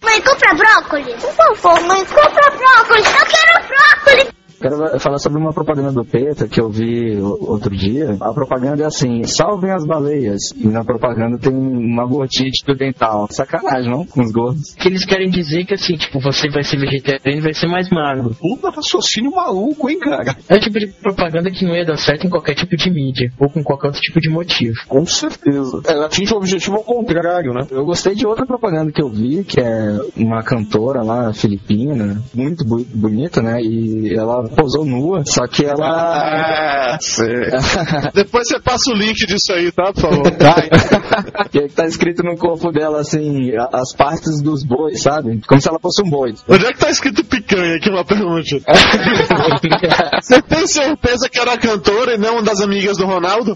Mãe, 0.03 0.21
compra 0.21 0.53
brócolis. 0.53 1.23
Por 1.23 1.33
favor, 1.33 1.87
mãe, 1.87 2.05
compra 2.05 2.51
brócolis. 2.51 3.07
Eu 3.07 3.25
quero 3.25 3.67
brócolis. 3.67 4.34
Quero 4.59 4.99
falar 4.99 5.17
sobre 5.19 5.39
uma 5.39 5.53
propaganda 5.53 5.91
do 5.91 6.05
PETA 6.05 6.47
que 6.47 6.59
eu 6.59 6.69
vi 6.69 7.17
outro 7.19 7.75
dia. 7.75 8.15
A 8.19 8.33
propaganda 8.33 8.83
é 8.83 8.85
assim: 8.85 9.23
salvem 9.23 9.71
as 9.71 9.85
baleias. 9.85 10.51
E 10.55 10.67
na 10.67 10.83
propaganda 10.83 11.37
tem 11.37 11.53
uma 11.53 12.05
gotite 12.05 12.65
do 12.65 12.75
dental. 12.75 13.27
Sacanagem, 13.29 13.91
não? 13.91 14.05
Com 14.05 14.21
os 14.21 14.31
gordos. 14.31 14.73
Que 14.75 14.87
eles 14.87 15.05
querem 15.05 15.29
dizer 15.29 15.65
que 15.65 15.73
assim, 15.73 15.95
tipo, 15.95 16.19
você 16.19 16.49
vai 16.49 16.63
ser 16.63 16.77
vegetariano 16.77 17.39
e 17.39 17.43
vai 17.43 17.53
ser 17.53 17.67
mais 17.67 17.89
magro. 17.89 18.35
Puta 18.39 18.69
raciocínio 18.69 19.31
maluco, 19.31 19.89
hein, 19.89 19.99
cara? 19.99 20.35
É 20.49 20.55
o 20.55 20.59
tipo 20.59 20.79
de 20.79 20.87
propaganda 20.87 21.51
que 21.51 21.65
não 21.65 21.75
ia 21.75 21.85
dar 21.85 21.97
certo 21.97 22.25
em 22.25 22.29
qualquer 22.29 22.55
tipo 22.55 22.75
de 22.75 22.89
mídia, 22.89 23.31
ou 23.39 23.49
com 23.49 23.63
qualquer 23.63 23.87
outro 23.87 24.01
tipo 24.01 24.19
de 24.19 24.29
motivo. 24.29 24.75
Com 24.87 25.05
certeza. 25.05 25.81
Ela 25.87 26.05
atinge 26.05 26.33
o 26.33 26.37
objetivo 26.37 26.77
ao 26.77 26.83
contrário, 26.83 27.53
né? 27.53 27.67
Eu 27.71 27.85
gostei 27.85 28.15
de 28.15 28.25
outra 28.25 28.45
propaganda 28.45 28.91
que 28.91 29.01
eu 29.01 29.09
vi, 29.09 29.43
que 29.43 29.59
é 29.59 29.99
uma 30.15 30.41
cantora 30.43 31.03
lá, 31.03 31.33
filipina, 31.33 32.21
muito 32.33 32.65
bu- 32.65 32.85
bonita, 32.93 33.41
né? 33.41 33.61
E 33.61 34.13
ela 34.13 34.44
posou 34.49 34.85
nua, 34.85 35.23
só 35.25 35.47
que 35.47 35.65
ela. 35.65 35.87
Ah. 35.87 36.97
Depois 38.13 38.47
você 38.47 38.59
passa 38.59 38.91
o 38.91 38.95
link 38.95 39.25
disso 39.25 39.53
aí, 39.53 39.71
tá? 39.71 39.91
Por 39.93 40.01
favor. 40.01 40.31
que 41.51 41.67
tá 41.69 41.85
escrito 41.85 42.23
no 42.23 42.37
corpo 42.37 42.71
dela, 42.71 42.99
assim, 43.01 43.51
as 43.71 43.93
partes 43.93 44.41
dos 44.41 44.63
bois, 44.63 45.01
sabe? 45.01 45.41
Como 45.47 45.61
se 45.61 45.69
ela 45.69 45.79
fosse 45.79 46.01
um 46.03 46.09
boi. 46.09 46.33
Onde 46.47 46.65
é 46.65 46.73
que 46.73 46.79
tá 46.79 46.89
escrito 46.89 47.23
picanha 47.23 47.75
aqui, 47.75 47.89
uma 47.89 48.03
pergunta? 48.03 48.25
Você 50.21 50.41
tem 50.41 50.67
certeza 50.67 51.29
que 51.29 51.39
era 51.39 51.53
a 51.53 51.57
cantora 51.57 52.15
e 52.15 52.17
não 52.17 52.35
uma 52.35 52.43
das 52.43 52.61
amigas 52.61 52.97
do 52.97 53.05
Ronaldo? 53.05 53.55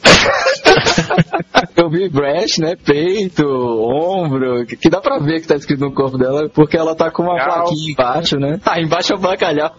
Eu 1.75 1.89
vi 1.89 2.09
breast, 2.09 2.59
né? 2.59 2.75
Peito, 2.75 3.43
ombro, 3.45 4.65
que, 4.65 4.75
que 4.75 4.89
dá 4.89 5.01
pra 5.01 5.19
ver 5.19 5.41
que 5.41 5.47
tá 5.47 5.55
escrito 5.55 5.81
no 5.81 5.93
corpo 5.93 6.17
dela, 6.17 6.49
porque 6.49 6.77
ela 6.77 6.95
tá 6.95 7.09
com 7.11 7.23
uma 7.23 7.35
plaquinha 7.35 7.91
embaixo, 7.91 8.37
né? 8.37 8.59
Ah, 8.65 8.79
embaixo 8.79 9.13
é 9.13 9.15
o 9.15 9.19
bacalhau. 9.19 9.71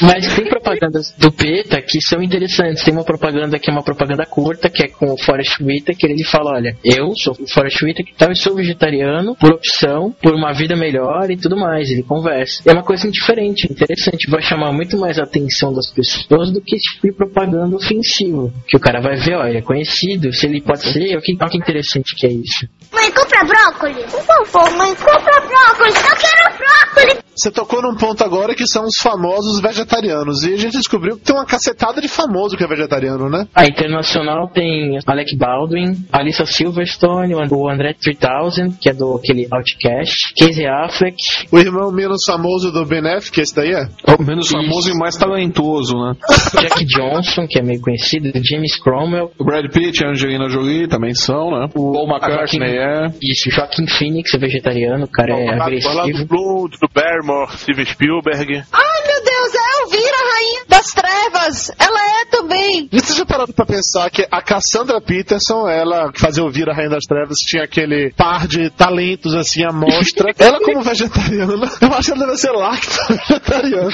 Mas 0.00 0.34
tem 0.34 0.46
propagandas 0.46 1.12
do 1.18 1.30
PETA 1.30 1.80
que 1.82 2.00
são 2.00 2.22
interessantes. 2.22 2.82
Tem 2.82 2.92
uma 2.92 3.04
propaganda 3.04 3.58
que 3.58 3.70
é 3.70 3.72
uma 3.72 3.82
propaganda 3.82 4.24
curta, 4.26 4.68
que 4.68 4.82
é 4.82 4.88
com 4.88 5.12
o 5.12 5.18
Forrest 5.18 5.60
Whitaker. 5.60 6.10
Ele 6.10 6.24
fala: 6.24 6.52
Olha, 6.52 6.76
eu 6.84 7.12
sou 7.16 7.36
o 7.38 7.46
Forrest 7.46 7.82
Whitaker 7.82 8.12
então, 8.14 8.32
e 8.32 8.36
sou 8.36 8.54
vegetariano 8.54 9.36
por 9.36 9.52
opção, 9.52 10.14
por 10.22 10.34
uma 10.34 10.52
vida 10.52 10.76
melhor 10.76 11.30
e 11.30 11.36
tudo 11.36 11.56
mais. 11.56 11.90
Ele 11.90 12.02
conversa. 12.02 12.62
É 12.66 12.72
uma 12.72 12.82
coisa 12.82 13.10
diferente, 13.10 13.70
interessante. 13.70 14.30
Vai 14.30 14.42
chamar 14.42 14.72
muito 14.72 14.98
mais 14.98 15.18
a 15.18 15.24
atenção 15.24 15.72
das 15.72 15.90
pessoas 15.90 16.50
do 16.50 16.60
que 16.60 16.76
esse 16.76 16.94
tipo 16.94 17.08
de 17.08 17.12
propaganda 17.12 17.76
ofensiva. 17.76 18.52
Que 18.66 18.76
o 18.76 18.80
cara 18.80 19.00
vai 19.00 19.16
ver: 19.16 19.36
Olha, 19.36 19.58
é 19.58 19.62
conhecido, 19.62 20.32
se 20.32 20.46
ele 20.46 20.60
pode 20.60 20.82
ser, 20.82 21.12
olha 21.12 21.20
que, 21.20 21.36
olha 21.40 21.50
que 21.50 21.58
interessante 21.58 22.14
que 22.16 22.26
é 22.26 22.32
isso. 22.32 22.66
Mãe, 22.92 23.10
compra 23.12 23.44
brócolis. 23.44 24.10
Por 24.10 24.22
favor, 24.22 24.70
mãe, 24.76 24.94
compra 24.94 25.40
brócolis. 25.40 25.94
Eu 25.96 26.16
quero 26.16 26.58
brócolis. 26.58 27.31
Você 27.42 27.50
tocou 27.50 27.82
num 27.82 27.96
ponto 27.96 28.22
agora 28.22 28.54
que 28.54 28.64
são 28.68 28.84
os 28.84 28.96
famosos 28.98 29.60
vegetarianos. 29.60 30.44
E 30.44 30.54
a 30.54 30.56
gente 30.56 30.74
descobriu 30.74 31.16
que 31.16 31.24
tem 31.24 31.34
uma 31.34 31.44
cacetada 31.44 32.00
de 32.00 32.06
famoso 32.06 32.56
que 32.56 32.62
é 32.62 32.68
vegetariano, 32.68 33.28
né? 33.28 33.48
A 33.52 33.66
internacional 33.66 34.46
tem 34.46 35.00
Alec 35.04 35.36
Baldwin, 35.36 36.06
Alissa 36.12 36.46
Silverstone, 36.46 37.34
o 37.34 37.68
André 37.68 37.96
3000, 38.00 38.78
que 38.80 38.88
é 38.88 38.94
do 38.94 39.16
aquele 39.16 39.48
Outcast, 39.50 40.32
Casey 40.38 40.68
Affleck, 40.68 41.16
O 41.50 41.58
irmão 41.58 41.90
menos 41.90 42.24
famoso 42.24 42.70
do 42.70 42.86
Ben 42.86 43.00
Affleck, 43.00 43.40
esse 43.40 43.56
daí 43.56 43.72
é? 43.72 43.88
O 44.16 44.22
menos 44.22 44.48
famoso 44.48 44.92
e 44.92 44.96
mais 44.96 45.16
talentoso, 45.16 45.96
né? 45.96 46.14
Jack 46.62 46.84
Johnson, 46.84 47.48
que 47.48 47.58
é 47.58 47.62
meio 47.62 47.80
conhecido, 47.80 48.30
James 48.40 48.80
Cromwell, 48.80 49.32
O 49.36 49.44
Brad 49.44 49.68
Pitt 49.68 50.00
e 50.00 50.06
a 50.06 50.10
Angelina 50.10 50.48
Jolie 50.48 50.86
também 50.86 51.12
são, 51.12 51.50
né? 51.50 51.66
O 51.74 51.90
Paul 51.90 52.08
McCartney 52.08 52.78
é. 52.78 53.06
isso, 53.20 53.50
Joaquim 53.50 53.88
Phoenix 53.88 54.32
é 54.32 54.38
vegetariano, 54.38 55.06
o 55.06 55.10
cara 55.10 55.32
é 55.32 55.44
Lá 55.44 55.56
do 55.56 55.62
agressivo. 55.62 56.26
Blue, 56.28 56.68
do 56.68 56.88
Barrymore, 56.94 57.31
Steven 57.56 57.84
Spielberg. 57.86 58.64
Ai, 58.72 59.06
meu 59.06 59.24
Deus, 59.24 59.54
é 59.54 59.82
Elvira, 59.82 60.11
rainha 60.32 60.62
das 60.68 60.86
trevas. 60.92 61.70
Ela 61.78 62.20
é 62.20 62.24
também. 62.26 62.88
Você 62.92 63.14
já 63.14 63.24
parou 63.24 63.46
pra 63.48 63.66
pensar 63.66 64.10
que 64.10 64.26
a 64.30 64.42
Cassandra 64.42 65.00
Peterson, 65.00 65.68
ela 65.68 66.12
que 66.12 66.20
fazia 66.20 66.42
ouvir 66.42 66.68
a 66.68 66.74
Rainha 66.74 66.90
das 66.90 67.04
Trevas, 67.04 67.38
tinha 67.38 67.64
aquele 67.64 68.12
par 68.16 68.46
de 68.46 68.70
talentos 68.70 69.34
assim 69.34 69.64
à 69.64 69.72
mostra. 69.72 70.32
ela, 70.38 70.58
como 70.60 70.82
vegetariana, 70.82 71.70
eu 71.80 71.94
acho 71.94 72.12
que 72.12 72.18
ela 72.18 72.26
deve 72.26 72.38
ser 72.38 72.52
lacto-vegetariana. 72.52 73.90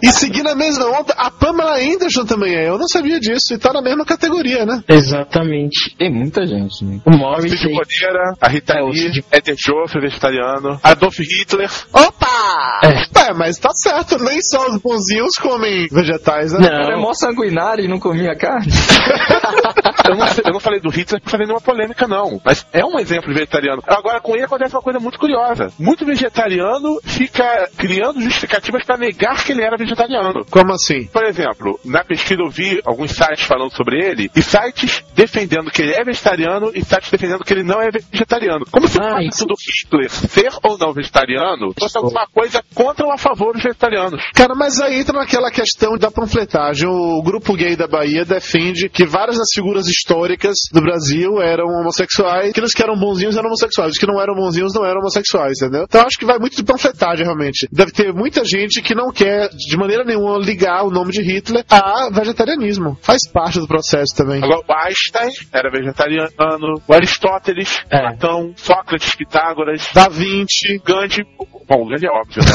e 0.02 0.08
seguindo 0.08 0.48
a 0.48 0.54
mesma 0.54 0.86
onda, 0.86 1.12
a 1.16 1.30
Pamela 1.30 1.78
Anderson 1.78 2.24
também 2.24 2.54
é. 2.54 2.68
Eu 2.68 2.78
não 2.78 2.88
sabia 2.88 3.18
disso. 3.20 3.54
E 3.54 3.58
tá 3.58 3.72
na 3.72 3.82
mesma 3.82 4.04
categoria, 4.04 4.64
né? 4.64 4.82
Exatamente. 4.88 5.94
Tem 5.96 6.12
muita 6.12 6.46
gente, 6.46 6.84
né? 6.84 7.00
O 7.04 7.16
Morris 7.16 7.52
aí. 7.64 7.72
Moreira, 7.72 8.34
a 8.40 8.48
Rita 8.48 8.74
É, 8.74 8.82
o 8.82 8.88
Lee, 8.88 9.24
Eder 9.32 9.56
Joffre, 9.56 10.00
vegetariano, 10.00 10.78
Adolf 10.82 11.18
Hitler. 11.18 11.70
Opa! 11.92 12.80
É. 12.82 13.24
É, 13.28 13.32
mas 13.32 13.58
tá 13.58 13.70
certo. 13.74 14.18
Nem 14.18 14.40
só 14.42 14.68
os 14.68 14.78
bonzinhos 14.80 15.33
comem 15.36 15.86
vegetais, 15.90 16.52
né? 16.52 16.58
O 16.58 16.62
cara 16.70 16.92
é 16.92 16.96
Não, 16.96 17.00
mó 17.02 17.14
sanguinário 17.14 17.84
e 17.84 17.88
não 17.88 17.98
comia 17.98 18.34
carne. 18.36 18.66
Eu 20.06 20.16
não, 20.16 20.26
eu 20.44 20.52
não 20.52 20.60
falei 20.60 20.80
do 20.80 20.90
Hitler 20.90 21.18
pra 21.20 21.30
fazer 21.30 21.44
nenhuma 21.44 21.60
polêmica, 21.62 22.06
não. 22.06 22.38
Mas 22.44 22.66
é 22.74 22.84
um 22.84 22.98
exemplo 22.98 23.28
de 23.28 23.34
vegetariano. 23.34 23.82
Agora, 23.86 24.20
com 24.20 24.34
ele 24.34 24.44
acontece 24.44 24.74
uma 24.74 24.82
coisa 24.82 25.00
muito 25.00 25.18
curiosa. 25.18 25.72
Muito 25.78 26.04
vegetariano 26.04 27.00
fica 27.02 27.70
criando 27.78 28.20
justificativas 28.20 28.84
pra 28.84 28.98
negar 28.98 29.42
que 29.42 29.52
ele 29.52 29.62
era 29.62 29.78
vegetariano. 29.78 30.44
Como 30.50 30.72
assim? 30.74 31.06
Por 31.06 31.24
exemplo, 31.24 31.80
na 31.84 32.04
pesquisa 32.04 32.42
eu 32.42 32.50
vi 32.50 32.82
alguns 32.84 33.12
sites 33.12 33.44
falando 33.46 33.72
sobre 33.74 33.98
ele, 34.04 34.30
e 34.36 34.42
sites 34.42 35.02
defendendo 35.14 35.70
que 35.70 35.80
ele 35.80 35.94
é 35.94 36.04
vegetariano 36.04 36.70
e 36.74 36.84
sites 36.84 37.10
defendendo 37.10 37.42
que 37.42 37.54
ele 37.54 37.62
não 37.62 37.80
é 37.80 37.88
vegetariano. 37.90 38.66
Como 38.70 38.86
se 38.86 38.98
Ah, 39.00 39.16
o 39.16 39.20
isso- 39.22 39.46
do 39.46 39.54
Hitler 39.54 40.10
ser 40.10 40.52
ou 40.62 40.76
não 40.76 40.92
vegetariano 40.92 41.72
fosse 41.78 41.96
alguma 41.96 42.26
coisa 42.26 42.62
contra 42.74 43.06
ou 43.06 43.12
a 43.12 43.16
favor 43.16 43.54
dos 43.54 43.62
vegetarianos. 43.62 44.22
Cara, 44.34 44.54
mas 44.54 44.80
aí 44.82 45.02
naquela 45.14 45.50
questão 45.50 45.96
da 45.96 46.10
panfletagem. 46.10 46.88
O 46.88 47.22
grupo 47.22 47.54
gay 47.54 47.76
da 47.76 47.86
Bahia 47.86 48.24
defende 48.24 48.88
que 48.88 49.04
várias 49.06 49.38
das 49.38 49.48
figuras 49.54 49.86
históricas 49.86 50.54
do 50.72 50.80
Brasil 50.80 51.40
eram 51.40 51.66
homossexuais, 51.66 52.52
que 52.52 52.60
os 52.60 52.72
que 52.72 52.82
eram 52.82 52.96
bonzinhos 52.98 53.36
eram 53.36 53.46
homossexuais, 53.46 53.92
os 53.92 53.98
que 53.98 54.06
não 54.06 54.20
eram 54.20 54.34
bonzinhos 54.34 54.74
não 54.74 54.84
eram 54.84 55.00
homossexuais, 55.00 55.54
entendeu? 55.60 55.84
Então 55.88 56.02
acho 56.02 56.18
que 56.18 56.24
vai 56.26 56.38
muito 56.38 56.56
de 56.56 56.64
panfletagem, 56.64 57.24
realmente. 57.24 57.68
Deve 57.72 57.92
ter 57.92 58.12
muita 58.12 58.44
gente 58.44 58.82
que 58.82 58.94
não 58.94 59.10
quer, 59.12 59.48
de 59.50 59.76
maneira 59.76 60.04
nenhuma, 60.04 60.38
ligar 60.38 60.84
o 60.84 60.90
nome 60.90 61.12
de 61.12 61.22
Hitler 61.22 61.64
a 61.70 62.10
vegetarianismo. 62.12 62.98
Faz 63.00 63.28
parte 63.30 63.58
do 63.60 63.66
processo 63.66 64.14
também. 64.16 64.42
Agora, 64.42 64.60
o 64.68 64.72
Einstein 64.86 65.30
era 65.52 65.70
vegetariano, 65.70 66.30
o 66.86 66.92
Aristóteles, 66.92 67.82
É. 67.90 67.98
Platão, 68.00 68.52
Sócrates, 68.56 69.14
Pitágoras, 69.14 69.88
Da 69.94 70.08
Vinci. 70.08 70.78
Gandhi. 70.84 71.24
Bom, 71.66 71.82
o 71.82 71.88
Gandhi 71.88 72.06
é 72.06 72.10
óbvio, 72.10 72.42
né? 72.42 72.50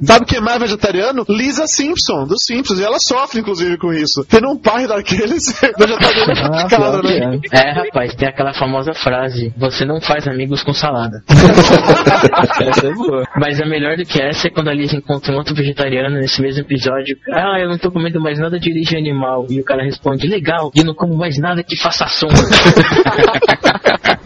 Sabe 0.04 0.26
quem 0.26 0.40
mais 0.40 0.58
vegetariano? 0.70 1.24
Lisa 1.28 1.66
Simpson, 1.66 2.24
dos 2.24 2.44
Simpsons. 2.46 2.78
E 2.80 2.84
ela 2.84 2.96
sofre, 3.00 3.40
inclusive, 3.40 3.76
com 3.78 3.92
isso. 3.92 4.24
Tendo 4.28 4.48
um 4.50 4.58
pai 4.58 4.86
daqueles 4.86 5.52
vegetariano 5.78 6.32
é 6.32 6.40
Ah, 6.40 6.48
complicado, 6.48 7.02
né? 7.02 7.40
é. 7.52 7.60
É, 7.60 7.72
rapaz, 7.72 8.14
tem 8.14 8.28
aquela 8.28 8.52
famosa 8.54 8.92
frase: 8.94 9.52
você 9.56 9.84
não 9.84 10.00
faz 10.00 10.26
amigos 10.26 10.62
com 10.62 10.72
salada. 10.72 11.22
Essa 12.60 12.86
é 12.86 12.92
boa. 12.94 13.24
Mas 13.36 13.60
a 13.60 13.66
melhor 13.66 13.96
do 13.96 14.04
que 14.04 14.20
essa 14.20 14.48
é 14.48 14.50
quando 14.50 14.68
a 14.68 14.74
Liz 14.74 14.92
encontra 14.92 15.32
um 15.32 15.36
outro 15.36 15.54
vegetariano 15.54 16.16
nesse 16.18 16.40
mesmo 16.42 16.62
episódio. 16.62 17.16
Ah, 17.32 17.58
eu 17.60 17.68
não 17.68 17.78
tô 17.78 17.90
comendo 17.90 18.20
mais 18.20 18.38
nada 18.38 18.58
de 18.58 18.70
origem 18.70 18.98
animal. 18.98 19.46
E 19.48 19.60
o 19.60 19.64
cara 19.64 19.82
responde: 19.82 20.26
legal, 20.26 20.70
e 20.74 20.82
não 20.84 20.94
como 20.94 21.16
mais 21.16 21.38
nada 21.38 21.62
que 21.62 21.76
faça 21.76 22.06
sombra. 22.08 22.36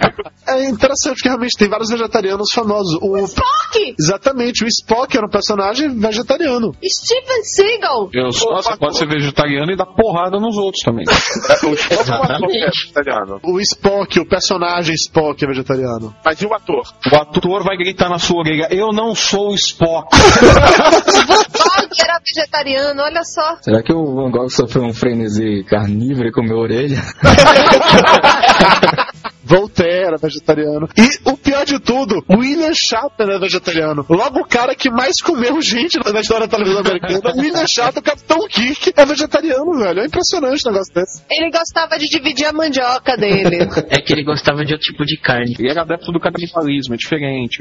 É 0.47 0.69
interessante 0.69 1.23
que 1.23 1.29
realmente 1.29 1.57
tem 1.59 1.69
vários 1.69 1.91
vegetarianos 1.91 2.51
famosos. 2.53 2.99
O 3.01 3.17
Spock! 3.19 3.95
Exatamente, 3.99 4.65
o 4.65 4.69
Spock 4.69 5.17
era 5.17 5.27
um 5.27 5.31
personagem 5.31 5.99
vegetariano. 5.99 6.73
Steven 6.85 7.45
Seagal! 7.45 8.11
Eu 8.13 8.33
só, 8.33 8.57
você 8.57 8.77
pode 8.77 8.99
ser 8.99 9.07
vegetariano 9.07 9.73
e 9.73 9.77
dar 9.77 9.87
porrada 9.87 10.39
nos 10.39 10.57
outros 10.57 10.83
também. 10.83 11.05
o 11.09 11.75
Spock 11.75 12.31
é 12.31 12.61
vegetariano. 12.61 13.41
O 13.43 13.61
Spock, 13.61 14.21
o 14.21 14.29
personagem 14.29 14.95
Spock 14.95 15.45
é 15.45 15.49
vegetariano. 15.49 16.15
Mas 16.25 16.41
e 16.41 16.47
o 16.47 16.55
ator? 16.55 16.83
O 17.13 17.17
ator 17.17 17.65
vai 17.65 17.77
gritar 17.77 18.09
na 18.09 18.19
sua 18.19 18.41
orelha: 18.41 18.69
Eu 18.71 18.93
não 18.93 19.15
sou 19.15 19.51
o 19.51 19.55
Spock. 19.55 20.09
Van 20.15 21.89
Gogh 21.89 22.03
era 22.03 22.21
vegetariano, 22.27 23.03
olha 23.03 23.25
só. 23.25 23.57
Será 23.63 23.83
que 23.83 23.93
o 23.93 24.15
Van 24.15 24.31
Gogh 24.31 24.49
sofreu 24.49 24.85
um 24.85 24.93
frenesi 24.93 25.65
carnívoro 25.65 26.29
e 26.29 26.33
comeu 26.33 26.59
orelha? 26.59 27.03
Voltaire 29.45 30.07
era 30.07 30.17
vegetariano. 30.17 30.89
E 30.97 31.31
o 31.31 31.37
pior 31.37 31.65
de 31.65 31.79
tudo, 31.79 32.25
William 32.31 32.73
Shatner 32.73 33.29
era 33.29 33.39
vegetariano. 33.39 34.05
Logo 34.09 34.41
o 34.41 34.47
cara 34.47 34.75
que 34.75 34.91
mais 34.91 35.21
comeu 35.23 35.61
gente 35.61 35.99
na 35.99 36.21
história 36.21 36.47
da 36.47 36.57
televisão 36.57 36.81
americana, 36.81 37.21
William 37.37 37.67
Shatner, 37.67 37.99
o 37.99 38.03
Capitão 38.03 38.39
Kirk, 38.49 38.93
é 38.97 39.05
vegetariano, 39.05 39.79
velho. 39.79 40.01
É 40.01 40.07
impressionante 40.07 40.67
um 40.67 40.73
negócio 40.73 40.95
desse. 40.95 41.23
Ele 41.31 41.51
gostava 41.51 41.99
de 41.99 42.09
dividir 42.09 42.47
a 42.47 42.53
mandioca 42.53 43.17
dele. 43.17 43.69
é 43.91 44.01
que 44.01 44.13
ele 44.13 44.25
gostava 44.25 44.65
de 44.65 44.73
outro 44.73 44.87
tipo 44.87 45.05
de 45.05 45.17
carne. 45.19 45.55
E 45.59 45.71
era 45.71 45.83
adepto 45.83 46.11
do 46.11 46.21
canibalismo, 46.21 46.95
é 46.95 46.97
diferente. 46.97 47.59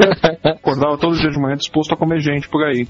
Acordava 0.42 0.96
todos 0.98 1.16
os 1.16 1.20
dias 1.20 1.34
de 1.34 1.40
manhã 1.40 1.56
disposto 1.56 1.92
a 1.92 1.96
comer 1.96 2.20
gente 2.20 2.48
por 2.48 2.64
aí. 2.64 2.86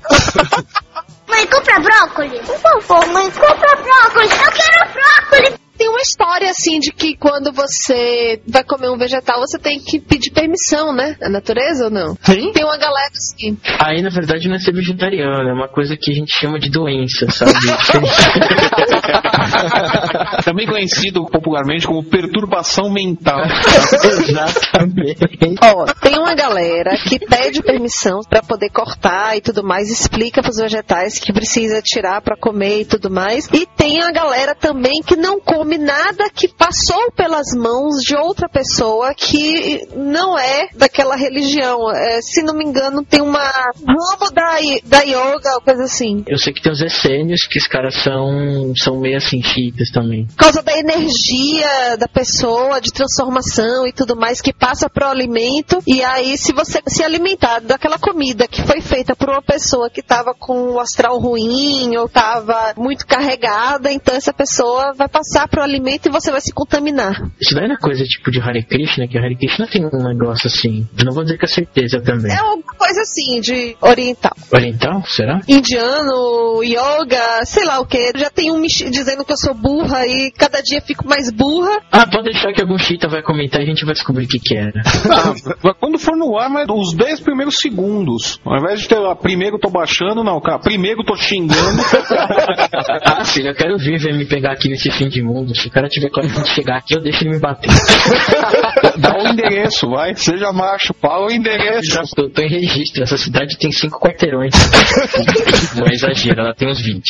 Mãe, 1.28 1.46
compra 1.46 1.80
brócolis. 1.80 2.40
Por 2.46 2.58
favor, 2.58 3.12
mãe, 3.12 3.30
compra 3.30 3.76
brócolis. 3.76 4.32
Eu 4.32 4.52
quero 4.52 4.92
brócolis. 4.92 5.65
Tem 5.76 5.88
uma 5.88 6.00
história 6.00 6.50
assim 6.50 6.78
de 6.78 6.92
que 6.92 7.16
quando 7.16 7.52
você 7.52 8.40
vai 8.46 8.64
comer 8.64 8.90
um 8.90 8.96
vegetal, 8.96 9.40
você 9.40 9.58
tem 9.58 9.80
que 9.80 10.00
pedir 10.00 10.30
permissão, 10.30 10.94
né? 10.94 11.16
Na 11.20 11.28
natureza 11.28 11.84
ou 11.84 11.90
não? 11.90 12.14
Tem? 12.16 12.52
Tem 12.52 12.64
uma 12.64 12.78
galera 12.78 13.10
assim. 13.12 13.56
Aí, 13.78 14.02
na 14.02 14.10
verdade, 14.10 14.48
não 14.48 14.56
é 14.56 14.58
ser 14.58 14.72
vegetariano, 14.72 15.48
é 15.48 15.52
uma 15.52 15.68
coisa 15.68 15.96
que 15.96 16.10
a 16.10 16.14
gente 16.14 16.32
chama 16.32 16.58
de 16.58 16.70
doença, 16.70 17.30
sabe? 17.30 17.52
Também 20.46 20.64
conhecido 20.64 21.24
popularmente 21.24 21.88
como 21.88 22.04
perturbação 22.04 22.88
mental. 22.88 23.40
Exatamente. 24.22 25.18
Ó, 25.60 25.86
tem 26.00 26.16
uma 26.16 26.36
galera 26.36 26.96
que 26.96 27.18
pede 27.18 27.60
permissão 27.60 28.20
pra 28.30 28.40
poder 28.42 28.70
cortar 28.70 29.36
e 29.36 29.40
tudo 29.40 29.64
mais, 29.64 29.90
explica 29.90 30.40
pros 30.40 30.58
vegetais 30.58 31.18
que 31.18 31.32
precisa 31.32 31.82
tirar 31.82 32.22
pra 32.22 32.36
comer 32.36 32.82
e 32.82 32.84
tudo 32.84 33.10
mais. 33.10 33.48
E 33.52 33.66
tem 33.66 34.00
a 34.00 34.12
galera 34.12 34.54
também 34.54 35.02
que 35.04 35.16
não 35.16 35.40
come 35.40 35.78
nada 35.78 36.30
que 36.32 36.46
passou 36.46 37.10
pelas 37.16 37.48
mãos 37.56 38.00
de 38.00 38.14
outra 38.14 38.48
pessoa 38.48 39.14
que 39.16 39.80
não 39.96 40.38
é 40.38 40.68
daquela 40.76 41.16
religião. 41.16 41.90
É, 41.90 42.20
se 42.22 42.40
não 42.44 42.54
me 42.54 42.64
engano, 42.64 43.04
tem 43.04 43.20
uma 43.20 43.50
ramo 43.84 44.30
da, 44.32 44.58
da 44.84 45.00
yoga, 45.00 45.60
coisa 45.64 45.82
assim. 45.82 46.22
Eu 46.28 46.38
sei 46.38 46.52
que 46.52 46.62
tem 46.62 46.70
os 46.70 46.80
essênios, 46.80 47.48
que 47.48 47.58
os 47.58 47.66
caras 47.66 47.96
são, 47.96 48.72
são 48.76 49.00
meio 49.00 49.16
assim, 49.16 49.42
chiitas 49.42 49.90
também. 49.90 50.28
Causa 50.36 50.62
da 50.62 50.76
energia 50.78 51.96
da 51.98 52.06
pessoa, 52.06 52.80
de 52.80 52.92
transformação 52.92 53.86
e 53.86 53.92
tudo 53.92 54.16
mais 54.16 54.40
que 54.40 54.52
passa 54.52 54.88
pro 54.88 55.06
alimento. 55.06 55.82
E 55.86 56.02
aí, 56.02 56.36
se 56.36 56.52
você 56.52 56.80
se 56.86 57.02
alimentar 57.02 57.60
daquela 57.60 57.98
comida 57.98 58.46
que 58.46 58.62
foi 58.62 58.80
feita 58.80 59.16
por 59.16 59.30
uma 59.30 59.42
pessoa 59.42 59.90
que 59.90 60.02
tava 60.02 60.34
com 60.34 60.72
o 60.72 60.80
astral 60.80 61.18
ruim 61.18 61.96
ou 61.96 62.08
tava 62.08 62.74
muito 62.76 63.06
carregada, 63.06 63.90
então 63.90 64.14
essa 64.14 64.32
pessoa 64.32 64.92
vai 64.94 65.08
passar 65.08 65.48
pro 65.48 65.62
alimento 65.62 66.06
e 66.06 66.12
você 66.12 66.30
vai 66.30 66.40
se 66.40 66.52
contaminar. 66.52 67.30
Isso 67.40 67.54
daí 67.54 67.66
não 67.66 67.74
é 67.74 67.78
coisa 67.78 68.04
tipo 68.04 68.30
de 68.30 68.40
Hare 68.40 68.64
Krishna, 68.64 69.08
que 69.08 69.18
Hare 69.18 69.36
Krishna 69.36 69.66
tem 69.66 69.84
um 69.84 70.08
negócio 70.08 70.48
assim. 70.48 70.86
Não 71.04 71.12
vou 71.12 71.24
dizer 71.24 71.38
com 71.38 71.46
a 71.46 71.48
certeza 71.48 72.00
também. 72.00 72.32
É 72.32 72.42
uma 72.42 72.62
coisa 72.62 73.00
assim, 73.00 73.40
de 73.40 73.76
oriental. 73.80 74.32
Oriental, 74.52 75.02
será? 75.06 75.40
Indiano, 75.48 76.62
yoga, 76.62 77.44
sei 77.44 77.64
lá 77.64 77.80
o 77.80 77.86
que. 77.86 78.12
Já 78.16 78.30
tem 78.30 78.50
um 78.50 78.60
dizendo 78.62 79.24
que 79.24 79.32
eu 79.32 79.36
sou 79.36 79.54
burra 79.54 80.06
e 80.06 80.25
cada 80.30 80.60
dia 80.62 80.80
fico 80.80 81.06
mais 81.06 81.30
burra. 81.30 81.80
Ah, 81.90 82.06
pode 82.06 82.30
deixar 82.30 82.52
que 82.52 82.62
algum 82.62 82.78
chita 82.78 83.08
vai 83.08 83.22
comentar 83.22 83.60
e 83.60 83.64
a 83.64 83.66
gente 83.66 83.84
vai 83.84 83.94
descobrir 83.94 84.24
o 84.24 84.28
que 84.28 84.38
que 84.38 84.56
era. 84.56 84.80
Ah, 85.10 85.74
quando 85.78 85.98
for 85.98 86.16
no 86.16 86.38
ar, 86.38 86.48
mas 86.48 86.66
os 86.68 86.94
10 86.94 87.20
primeiros 87.20 87.58
segundos. 87.58 88.40
Ao 88.44 88.56
invés 88.56 88.80
de 88.80 88.88
ter 88.88 88.98
lá, 88.98 89.14
primeiro 89.14 89.58
tô 89.58 89.70
baixando, 89.70 90.22
não, 90.22 90.40
cara, 90.40 90.58
primeiro 90.58 91.04
tô 91.04 91.16
xingando. 91.16 91.82
ah, 93.04 93.24
filho, 93.24 93.48
eu 93.48 93.54
quero 93.54 93.76
ver 93.78 93.98
ver 93.98 94.14
me 94.14 94.26
pegar 94.26 94.52
aqui 94.52 94.68
nesse 94.68 94.90
fim 94.90 95.08
de 95.08 95.22
mundo. 95.22 95.54
Se 95.54 95.68
o 95.68 95.70
cara 95.70 95.88
tiver 95.88 96.10
coragem 96.10 96.42
de 96.42 96.48
chegar 96.48 96.78
aqui, 96.78 96.94
eu 96.94 97.02
deixo 97.02 97.24
ele 97.24 97.34
me 97.34 97.40
bater. 97.40 97.68
Dá 98.98 99.18
o 99.18 99.28
endereço, 99.28 99.88
vai. 99.88 100.14
Seja 100.14 100.52
macho, 100.52 100.94
fala 100.94 101.26
o 101.26 101.30
endereço. 101.30 101.92
Já 101.92 102.02
tô, 102.14 102.28
tô 102.28 102.42
em 102.42 102.48
registro. 102.48 103.02
Essa 103.02 103.16
cidade 103.16 103.58
tem 103.58 103.72
cinco 103.72 103.98
quarteirões. 103.98 104.54
Não 105.76 105.86
é 105.86 105.92
exagero, 105.92 106.40
ela 106.40 106.54
tem 106.54 106.68
uns 106.68 106.80
20. 106.80 107.02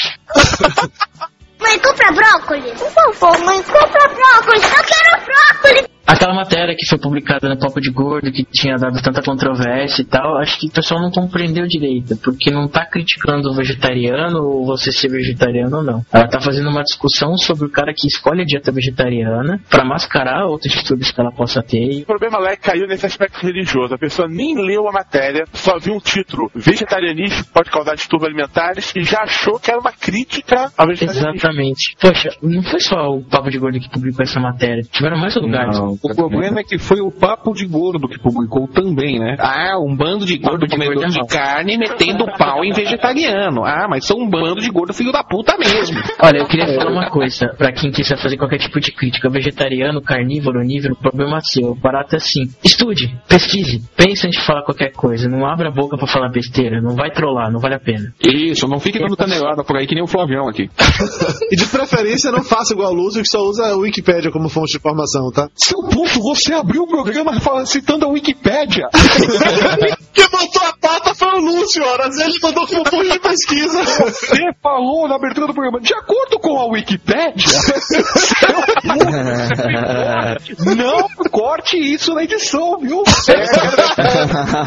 Mãe, 1.61 1.79
compra 1.79 2.13
brócolis. 2.13 2.79
Por 2.79 2.91
favor, 2.91 3.39
mãe, 3.45 3.63
compra 3.63 4.09
brócolis. 4.09 4.65
Eu 4.65 4.85
quero 4.85 5.25
brócolis. 5.25 5.96
Aquela 6.07 6.35
matéria 6.35 6.75
que 6.77 6.87
foi 6.87 6.99
publicada 6.99 7.49
no 7.49 7.59
Papo 7.59 7.81
de 7.81 7.91
Gordo, 7.91 8.31
que 8.31 8.45
tinha 8.45 8.77
dado 8.77 9.03
tanta 9.03 9.21
controvérsia 9.23 10.03
e 10.03 10.05
tal, 10.05 10.39
acho 10.39 10.61
que 10.61 10.69
o 10.69 10.71
pessoal 10.71 11.01
não 11.01 11.11
compreendeu 11.11 11.67
direito, 11.67 12.17
porque 12.19 12.51
não 12.51 12.69
tá 12.69 12.87
criticando 12.87 13.51
o 13.51 13.55
vegetariano 13.55 14.39
ou 14.39 14.65
você 14.65 14.93
ser 14.93 15.09
vegetariano 15.09 15.79
ou 15.79 15.83
não. 15.83 16.07
Ela 16.13 16.29
tá 16.29 16.41
fazendo 16.41 16.71
uma 16.71 16.83
discussão 16.83 17.37
sobre 17.37 17.67
o 17.67 17.71
cara 17.71 17.93
que 17.93 18.07
escolhe 18.07 18.43
a 18.43 18.45
dieta 18.45 18.71
vegetariana 18.71 19.61
pra 19.69 19.85
mascarar 19.85 20.47
outros 20.47 20.73
distúrbios 20.73 21.11
que 21.11 21.21
ela 21.21 21.33
possa 21.33 21.61
ter. 21.61 22.03
O 22.03 22.07
problema 22.07 22.39
lá 22.39 22.53
é 22.53 22.57
que 22.57 22.63
caiu 22.63 22.87
nesse 22.87 23.07
aspecto 23.07 23.45
religioso. 23.45 23.95
A 23.95 23.99
pessoa 23.99 24.29
nem 24.29 24.55
leu 24.55 24.89
a 24.89 24.93
matéria, 24.93 25.45
só 25.53 25.77
viu 25.79 25.95
um 25.95 26.01
título: 26.01 26.51
Vegetarianismo 26.55 27.47
pode 27.53 27.71
causar 27.71 27.97
distúrbios 27.97 28.31
alimentares 28.31 28.93
e 28.95 29.03
já 29.03 29.23
achou 29.23 29.59
que 29.59 29.71
era 29.71 29.81
uma 29.81 29.93
crítica 29.93 30.71
ao 30.79 30.87
vegetarianismo. 30.87 31.37
Exatamente. 31.37 31.97
Poxa, 32.01 32.31
não 32.41 32.63
foi 32.63 32.81
só 32.81 33.09
o 33.11 33.25
Papo 33.25 33.51
de 33.51 33.59
Gordo 33.59 33.81
que 33.81 33.91
publicou 33.91 34.23
essa 34.23 34.39
matéria, 34.39 34.83
tiveram 34.83 35.19
mais 35.19 35.35
lugares. 35.35 35.79
Não, 35.79 35.96
o 36.03 36.15
problema 36.15 36.61
é 36.61 36.65
que 36.65 36.79
foi 36.79 37.01
o 37.01 37.11
Papo 37.11 37.53
de 37.53 37.67
Gordo 37.67 38.09
que 38.09 38.19
publicou 38.19 38.69
também, 38.69 39.19
né? 39.19 39.37
Ah, 39.39 39.79
um 39.79 39.95
bando 39.95 40.25
de 40.25 40.39
gordo 40.39 40.67
de 40.67 40.73
comedor 40.73 40.97
gordo 40.97 41.11
de 41.11 41.19
mau. 41.19 41.27
carne 41.27 41.77
metendo 41.77 42.27
pau 42.39 42.65
em 42.65 42.73
vegetariano. 42.73 43.65
Ah, 43.65 43.87
mas 43.89 44.05
são 44.05 44.19
um 44.19 44.29
bando 44.29 44.61
de 44.61 44.71
gordo 44.71 44.93
filho 44.93 45.13
da 45.13 45.23
puta 45.23 45.57
mesmo. 45.59 45.97
Olha, 46.23 46.39
eu 46.39 46.47
queria 46.47 46.67
falar 46.75 46.91
uma 46.91 47.11
coisa, 47.11 47.49
pra 47.57 47.73
quem 47.73 47.91
quiser 47.91 48.17
fazer 48.19 48.37
qualquer 48.37 48.59
tipo 48.59 48.81
de 48.81 48.93
crítica, 48.93 49.29
vegetariano, 49.29 50.03
carnívoro, 50.03 50.61
onívoro, 50.61 50.97
problema 50.97 51.41
seu. 51.41 51.71
O 51.71 51.75
barato 51.75 52.15
é 52.15 52.19
assim. 52.19 52.45
Estude, 52.65 53.15
pesquise, 53.29 53.83
pense 53.97 54.27
antes 54.27 54.41
de 54.41 54.47
falar 54.47 54.63
qualquer 54.63 54.93
coisa. 54.93 55.29
Não 55.29 55.47
abra 55.47 55.69
a 55.69 55.73
boca 55.73 55.97
pra 55.97 56.07
falar 56.07 56.29
besteira, 56.31 56.81
não 56.81 56.95
vai 56.95 57.11
trollar, 57.11 57.51
não 57.51 57.61
vale 57.61 57.75
a 57.75 57.81
pena. 57.81 58.13
Isso, 58.21 58.67
não 58.69 58.81
fique 58.81 58.99
dando 58.99 59.17
canelada 59.17 59.65
por 59.65 59.77
aí 59.77 59.87
que 59.87 59.95
nem 59.95 60.05
o 60.05 60.07
Flavião 60.07 60.49
aqui. 60.49 60.69
E 61.51 61.57
de 61.57 61.67
preferência 61.67 62.31
não 62.33 62.43
faça 62.43 62.73
igual 62.73 62.93
o 62.93 62.95
Lúcio 62.95 63.23
que 63.23 63.29
só 63.29 63.41
usa 63.41 63.67
a 63.67 63.77
Wikipédia 63.77 64.31
como 64.31 64.49
fonte 64.49 64.73
de 64.73 64.79
informação, 64.79 65.31
tá? 65.31 65.49
Seu 65.55 65.86
ponto, 65.89 66.21
você 66.23 66.55
abriu 66.55 66.83
o 66.83 66.87
programa 66.87 67.39
falando- 67.41 67.67
citando 67.67 68.05
a 68.05 68.09
Wikipédia. 68.09 68.89
Quem 70.13 70.29
botou 70.31 70.63
a 70.67 70.73
pata 70.81 71.15
foi 71.15 71.29
o 71.29 71.39
Lúcio, 71.41 71.85
horas. 71.85 72.19
Ele 72.19 72.39
mandou 72.43 72.67
como 72.67 72.85
fonte 72.89 73.11
de 73.13 73.19
pesquisa. 73.19 73.83
Você 73.85 74.43
falou 74.63 75.09
na 75.09 75.17
abertura 75.17 75.47
do 75.47 75.55
programa, 75.55 75.81
de 75.81 75.95
acordo 75.95 76.39
com 76.39 76.59
a 76.59 76.67
Wikipédia, 76.67 77.47
não 80.77 81.09
corte 81.31 81.77
isso 81.77 82.15
na 82.15 82.25
edição, 82.25 82.79
viu? 82.81 83.03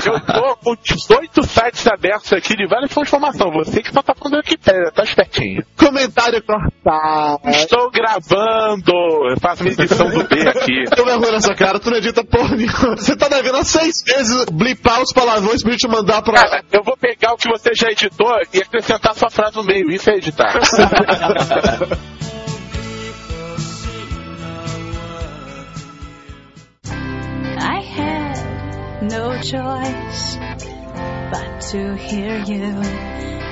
Eu 0.05 0.19
tô 0.21 0.55
com 0.57 0.75
18 0.75 1.43
sites 1.47 1.87
abertos 1.87 2.31
aqui 2.33 2.55
de 2.55 2.67
várias 2.67 2.91
fontes 2.91 3.11
de 3.11 3.17
informação. 3.17 3.51
Você 3.51 3.81
que 3.81 3.91
só 3.91 4.01
tá 4.01 4.13
falando 4.13 4.39
aqui, 4.39 4.57
pera, 4.57 4.91
tá 4.91 5.03
espertinho. 5.03 5.63
Comentário 5.77 6.41
cortado. 6.43 7.39
Estou 7.49 7.89
gravando! 7.91 8.91
Eu 9.31 9.39
faço 9.41 9.63
minha 9.63 9.73
edição 9.73 10.09
do 10.09 10.23
B 10.27 10.47
aqui. 10.47 10.83
Eu 11.09 11.13
vergonha 11.13 11.31
nessa 11.33 11.55
cara, 11.55 11.79
tu 11.79 11.89
não 11.89 11.97
edita 11.97 12.23
porra 12.23 12.55
nenhuma. 12.55 12.95
Você 12.95 13.15
tá 13.15 13.27
devendo 13.27 13.57
há 13.57 13.63
seis 13.63 14.03
vezes 14.05 14.45
blipar 14.51 15.01
os 15.01 15.11
palavrões 15.11 15.63
pra 15.63 15.71
gente 15.71 15.87
mandar 15.87 16.21
pra. 16.21 16.35
Cara, 16.35 16.63
eu 16.71 16.83
vou 16.83 16.95
pegar 16.95 17.33
o 17.33 17.37
que 17.37 17.49
você 17.49 17.71
já 17.75 17.89
editou 17.89 18.31
e 18.53 18.59
acrescentar 18.59 19.15
sua 19.15 19.31
frase 19.31 19.55
no 19.55 19.63
meio. 19.63 19.89
Isso 19.89 20.07
é 20.09 20.17
editar. 20.17 20.53
I 27.57 27.81
had 27.81 28.37
no 29.01 29.33
choice 29.41 30.37
but 31.31 31.59
to 31.71 31.95
hear 31.95 32.37
you. 32.45 32.83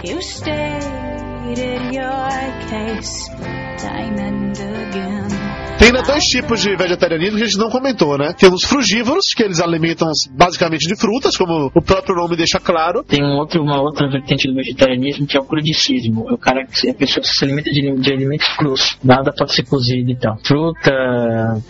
You 0.04 0.22
stated 0.22 1.92
your 1.92 2.30
case 2.70 3.28
time 3.80 4.20
and 4.20 4.52
again. 4.60 5.47
Tem 5.80 5.92
né, 5.92 6.02
dois 6.02 6.24
tipos 6.26 6.62
de 6.62 6.76
vegetarianismo 6.76 7.38
que 7.38 7.44
a 7.44 7.48
gente 7.48 7.58
não 7.60 7.70
comentou, 7.70 8.18
né? 8.18 8.34
Tem 8.38 8.52
os 8.52 8.64
frugívoros, 8.64 9.26
que 9.36 9.44
eles 9.44 9.60
alimentam-se 9.60 10.30
basicamente 10.32 10.88
de 10.88 10.96
frutas, 11.00 11.38
como 11.38 11.72
o 11.74 11.82
próprio 11.82 12.16
nome 12.16 12.36
deixa 12.36 12.60
claro. 12.60 13.04
Tem 13.04 13.24
um 13.24 13.38
outro, 13.38 13.62
uma 13.62 13.80
outra 13.82 14.10
vertente 14.10 14.48
do 14.48 14.56
vegetarianismo 14.56 15.28
que 15.28 15.38
é 15.38 15.40
o 15.40 15.44
crudicismo. 15.46 16.26
É 16.30 16.34
o 16.34 16.38
cara 16.38 16.66
que 16.66 16.90
a 16.90 16.94
pessoa 16.94 17.22
que 17.22 17.28
se 17.30 17.46
alimenta 17.46 17.70
de, 17.70 17.96
de 17.96 18.14
alimentos 18.14 18.48
crus. 18.58 18.98
Nada 19.04 19.32
pode 19.38 19.54
ser 19.54 19.64
cozido 19.66 20.10
e 20.12 20.16
tal. 20.18 20.38
Fruta, 20.44 20.92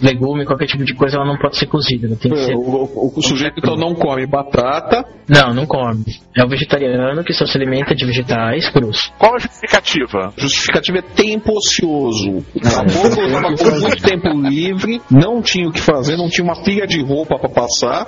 legume, 0.01 0.45
qualquer 0.45 0.67
tipo 0.67 0.83
de 0.85 0.93
coisa, 0.93 1.17
ela 1.17 1.25
não 1.25 1.37
pode 1.37 1.57
ser 1.57 1.67
cozida. 1.67 2.07
Tem 2.15 2.31
que 2.31 2.37
ser. 2.45 2.55
O, 2.55 2.59
o- 2.61 3.13
o 3.15 3.21
sujeito 3.21 3.55
então 3.57 3.75
não 3.75 3.93
come 3.93 4.25
batata. 4.25 5.03
Não, 5.27 5.53
não 5.53 5.65
come. 5.65 6.05
É 6.35 6.43
o 6.45 6.47
vegetariano 6.47 7.23
que 7.23 7.33
só 7.33 7.45
se 7.45 7.57
alimenta 7.57 7.93
de 7.93 8.05
vegetais 8.05 8.69
crus. 8.69 9.11
Qual 9.17 9.35
a 9.35 9.39
justificativa? 9.39 10.33
Justificativa 10.37 10.99
é 10.99 11.01
tempo 11.01 11.51
ocioso. 11.57 12.37
O 12.55 12.59
caboclo 12.61 13.25
estava 13.25 13.55
com 13.55 13.79
muito 13.81 13.96
tempo 14.01 14.29
livre, 14.29 15.01
não 15.09 15.41
tinha 15.41 15.67
o 15.67 15.71
que 15.71 15.81
fazer, 15.81 16.17
não 16.17 16.29
tinha 16.29 16.43
uma 16.43 16.63
pilha 16.63 16.85
de 16.87 17.01
roupa 17.01 17.37
pra 17.39 17.49
passar. 17.49 18.05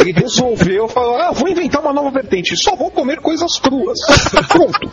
Ele 0.00 0.12
resolveu 0.18 0.88
falar: 0.88 1.28
ah, 1.28 1.32
vou 1.32 1.48
inventar 1.48 1.80
uma 1.80 1.92
nova 1.92 2.10
vertente, 2.10 2.56
só 2.56 2.74
vou 2.76 2.90
comer 2.90 3.20
coisas 3.20 3.58
cruas. 3.58 3.98
Pronto. 4.48 4.90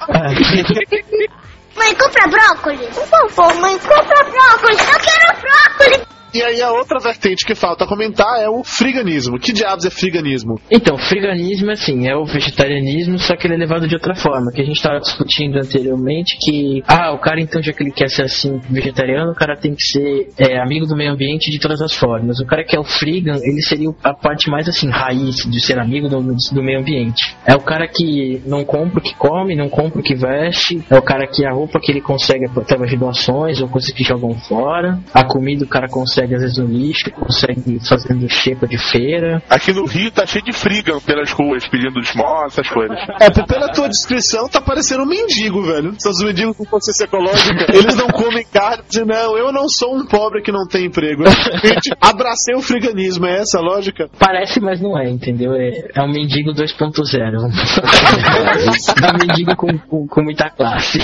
Mãe, 1.75 1.93
compra 1.95 2.27
brócolis. 2.27 2.95
Por 2.95 3.07
favor, 3.07 3.55
mãe, 3.61 3.77
compra 3.79 4.23
brócolis. 4.23 4.81
Eu 4.81 4.99
quero 4.99 5.41
brócolis. 5.41 6.14
E 6.35 6.43
aí 6.43 6.61
a 6.61 6.69
outra 6.69 6.99
vertente 6.99 7.45
que 7.45 7.55
falta 7.55 7.87
comentar 7.87 8.41
é 8.41 8.49
o 8.49 8.61
friganismo. 8.61 9.39
Que 9.39 9.53
diabos 9.53 9.85
é 9.85 9.89
friganismo? 9.89 10.59
Então, 10.69 10.97
friganismo, 10.97 11.71
assim, 11.71 12.09
é 12.09 12.13
o 12.13 12.25
vegetarianismo, 12.25 13.17
só 13.17 13.37
que 13.37 13.47
ele 13.47 13.53
é 13.53 13.57
levado 13.57 13.87
de 13.87 13.95
outra 13.95 14.13
forma, 14.13 14.51
que 14.51 14.61
a 14.61 14.65
gente 14.65 14.75
estava 14.75 14.99
discutindo 14.99 15.57
anteriormente, 15.57 16.37
que, 16.37 16.83
ah, 16.89 17.13
o 17.13 17.19
cara 17.19 17.39
então, 17.39 17.63
já 17.63 17.71
que 17.71 17.81
ele 17.81 17.91
quer 17.91 18.09
ser 18.09 18.23
assim, 18.23 18.59
vegetariano, 18.69 19.31
o 19.31 19.33
cara 19.33 19.55
tem 19.55 19.73
que 19.73 19.81
ser 19.81 20.27
é, 20.37 20.61
amigo 20.61 20.85
do 20.85 20.93
meio 20.93 21.13
ambiente 21.13 21.49
de 21.49 21.57
todas 21.57 21.81
as 21.81 21.93
formas. 21.93 22.37
O 22.41 22.45
cara 22.45 22.65
que 22.65 22.75
é 22.75 22.79
o 22.81 22.83
frigan, 22.83 23.37
ele 23.41 23.61
seria 23.61 23.87
a 24.03 24.13
parte 24.13 24.49
mais, 24.49 24.67
assim, 24.67 24.89
raiz 24.89 25.37
de 25.37 25.61
ser 25.61 25.79
amigo 25.79 26.09
do, 26.09 26.21
do 26.21 26.61
meio 26.61 26.81
ambiente. 26.81 27.33
É 27.45 27.55
o 27.55 27.61
cara 27.61 27.87
que 27.87 28.41
não 28.45 28.65
compra 28.65 28.99
o 28.99 29.01
que 29.01 29.15
come, 29.15 29.55
não 29.55 29.69
compra 29.69 30.01
o 30.01 30.03
que 30.03 30.15
veste, 30.15 30.83
é 30.89 30.97
o 30.97 31.01
cara 31.01 31.27
que 31.27 31.45
a 31.45 31.53
roupa 31.53 31.79
que 31.79 31.93
ele 31.93 32.01
consegue 32.01 32.43
através 32.43 32.91
de 32.91 32.97
doações 32.97 33.61
ou 33.61 33.69
coisas 33.69 33.89
que 33.91 34.03
jogam 34.03 34.33
fora, 34.33 34.99
a 35.13 35.23
comida 35.23 35.63
o 35.63 35.67
cara 35.69 35.87
consegue 35.87 36.24
às 36.33 36.41
vezes 36.41 36.57
no 36.57 36.65
lixo, 36.65 37.11
consegue 37.11 37.79
fazendo 37.87 38.27
xepa 38.29 38.67
de 38.67 38.77
feira, 38.77 39.41
Aqui 39.49 39.71
no 39.71 39.85
Rio 39.85 40.11
tá 40.11 40.25
cheio 40.25 40.43
de 40.43 40.51
frigan 40.51 40.99
pelas 40.99 41.31
ruas, 41.31 41.67
pedindo 41.67 41.99
esmola, 41.99 42.47
essas 42.47 42.67
coisas. 42.67 42.97
É, 43.19 43.29
pela 43.29 43.71
tua 43.71 43.87
descrição, 43.87 44.49
tá 44.49 44.59
parecendo 44.59 45.03
um 45.03 45.05
mendigo, 45.05 45.61
velho. 45.61 45.95
São 45.99 46.11
os 46.11 46.23
mendigos 46.23 46.57
com 46.57 46.65
consciência 46.65 47.05
ecológica. 47.05 47.67
Eles 47.73 47.95
não 47.95 48.07
comem 48.07 48.45
carne. 48.51 48.83
Dizem, 48.89 49.05
não, 49.05 49.37
eu 49.37 49.51
não 49.51 49.69
sou 49.69 49.95
um 49.95 50.05
pobre 50.05 50.41
que 50.41 50.51
não 50.51 50.67
tem 50.67 50.85
emprego. 50.85 51.23
Eu 51.23 51.31
abracei 52.01 52.55
o 52.55 52.61
friganismo. 52.61 53.25
É 53.25 53.41
essa 53.41 53.59
a 53.59 53.61
lógica? 53.61 54.09
Parece, 54.19 54.59
mas 54.59 54.81
não 54.81 54.97
é, 54.99 55.09
entendeu? 55.09 55.53
É, 55.53 55.89
é 55.95 56.01
um 56.01 56.11
mendigo 56.11 56.51
2.0. 56.51 56.75
é 59.01 59.13
um 59.13 59.27
mendigo 59.27 59.55
com, 59.55 59.77
com, 59.77 60.07
com 60.07 60.21
muita 60.23 60.49
classe. 60.49 60.99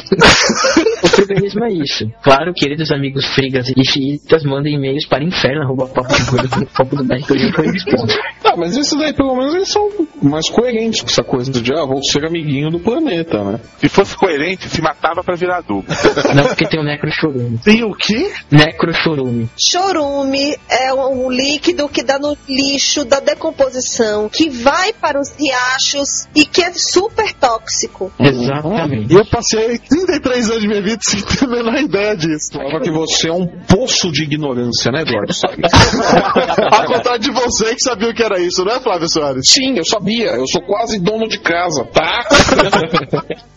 o 1.03 1.07
friganismo 1.07 1.63
é 1.65 1.73
isso. 1.73 2.11
Claro, 2.23 2.53
queridos 2.53 2.91
amigos 2.91 3.25
frigas 3.33 3.71
e 3.75 3.83
xiitas, 3.85 4.43
mandem 4.43 4.79
e-mails 5.01 5.05
para 5.07 5.23
inferno, 5.23 5.63
arroba 5.63 5.87
papo 5.87 6.13
de 6.13 6.23
gordo, 6.25 6.49
com 6.49 6.65
foco 6.67 6.95
do 6.95 7.05
México, 7.05 7.33
a 7.33 7.37
gente 7.37 7.55
vai 7.55 7.67
responder. 7.67 8.19
Ah, 8.43 8.55
mas 8.57 8.75
isso 8.75 8.97
daí 8.97 9.13
pelo 9.13 9.35
menos 9.35 9.55
eles 9.55 9.69
são 9.69 9.89
mais 10.21 10.49
coerentes 10.49 11.01
com 11.01 11.07
essa 11.07 11.23
coisa 11.23 11.51
de 11.51 11.73
ah, 11.73 11.85
vou 11.85 12.03
ser 12.03 12.25
amiguinho 12.25 12.69
do 12.69 12.79
planeta, 12.79 13.43
né? 13.43 13.59
Se 13.77 13.89
fosse 13.89 14.15
coerente, 14.15 14.67
se 14.69 14.81
matava 14.81 15.23
pra 15.23 15.35
virar 15.35 15.57
adubo. 15.57 15.85
Não, 16.35 16.43
porque 16.43 16.67
tem 16.67 16.79
o 16.79 16.83
necrochorume. 16.83 17.57
Tem 17.63 17.83
o 17.83 17.93
quê? 17.93 18.31
Necrochorume. 18.51 19.49
Chorume 19.57 20.57
é 20.69 20.93
um 20.93 21.29
líquido 21.29 21.87
que 21.87 22.03
dá 22.03 22.19
no 22.19 22.37
lixo 22.47 23.05
da 23.05 23.19
decomposição, 23.19 24.29
que 24.29 24.49
vai 24.49 24.93
para 24.93 25.19
os 25.19 25.31
riachos 25.37 26.27
e 26.35 26.45
que 26.45 26.61
é 26.61 26.71
super 26.73 27.33
tóxico. 27.33 28.11
Exatamente. 28.19 29.13
E 29.13 29.17
eu 29.17 29.25
passei 29.25 29.77
33 29.77 30.49
anos 30.49 30.61
de 30.61 30.67
minha 30.67 30.81
vida 30.81 30.99
sem 31.01 31.21
ter 31.21 31.45
a 31.45 31.47
menor 31.47 31.75
ideia 31.75 32.15
disso. 32.15 32.51
Prova 32.51 32.79
que 32.81 32.91
você 32.91 33.29
é 33.29 33.33
um 33.33 33.47
poço 33.47 34.11
de 34.11 34.23
ignorância, 34.23 34.90
né, 34.91 35.01
Eduardo? 35.01 35.33
Ao 36.71 36.85
contrário 36.85 37.19
de 37.19 37.31
você 37.31 37.75
que 37.75 37.81
sabia 37.81 38.09
o 38.09 38.13
que 38.13 38.23
era 38.23 38.39
isso, 38.39 38.63
não 38.63 38.73
é, 38.73 38.79
Flávio 38.79 39.09
Soares? 39.09 39.43
Sim, 39.47 39.77
eu 39.77 39.85
sabia. 39.85 40.31
Eu 40.31 40.47
sou 40.47 40.61
quase 40.61 40.99
dono 40.99 41.27
de 41.27 41.39
casa, 41.39 41.83
tá? 41.85 42.27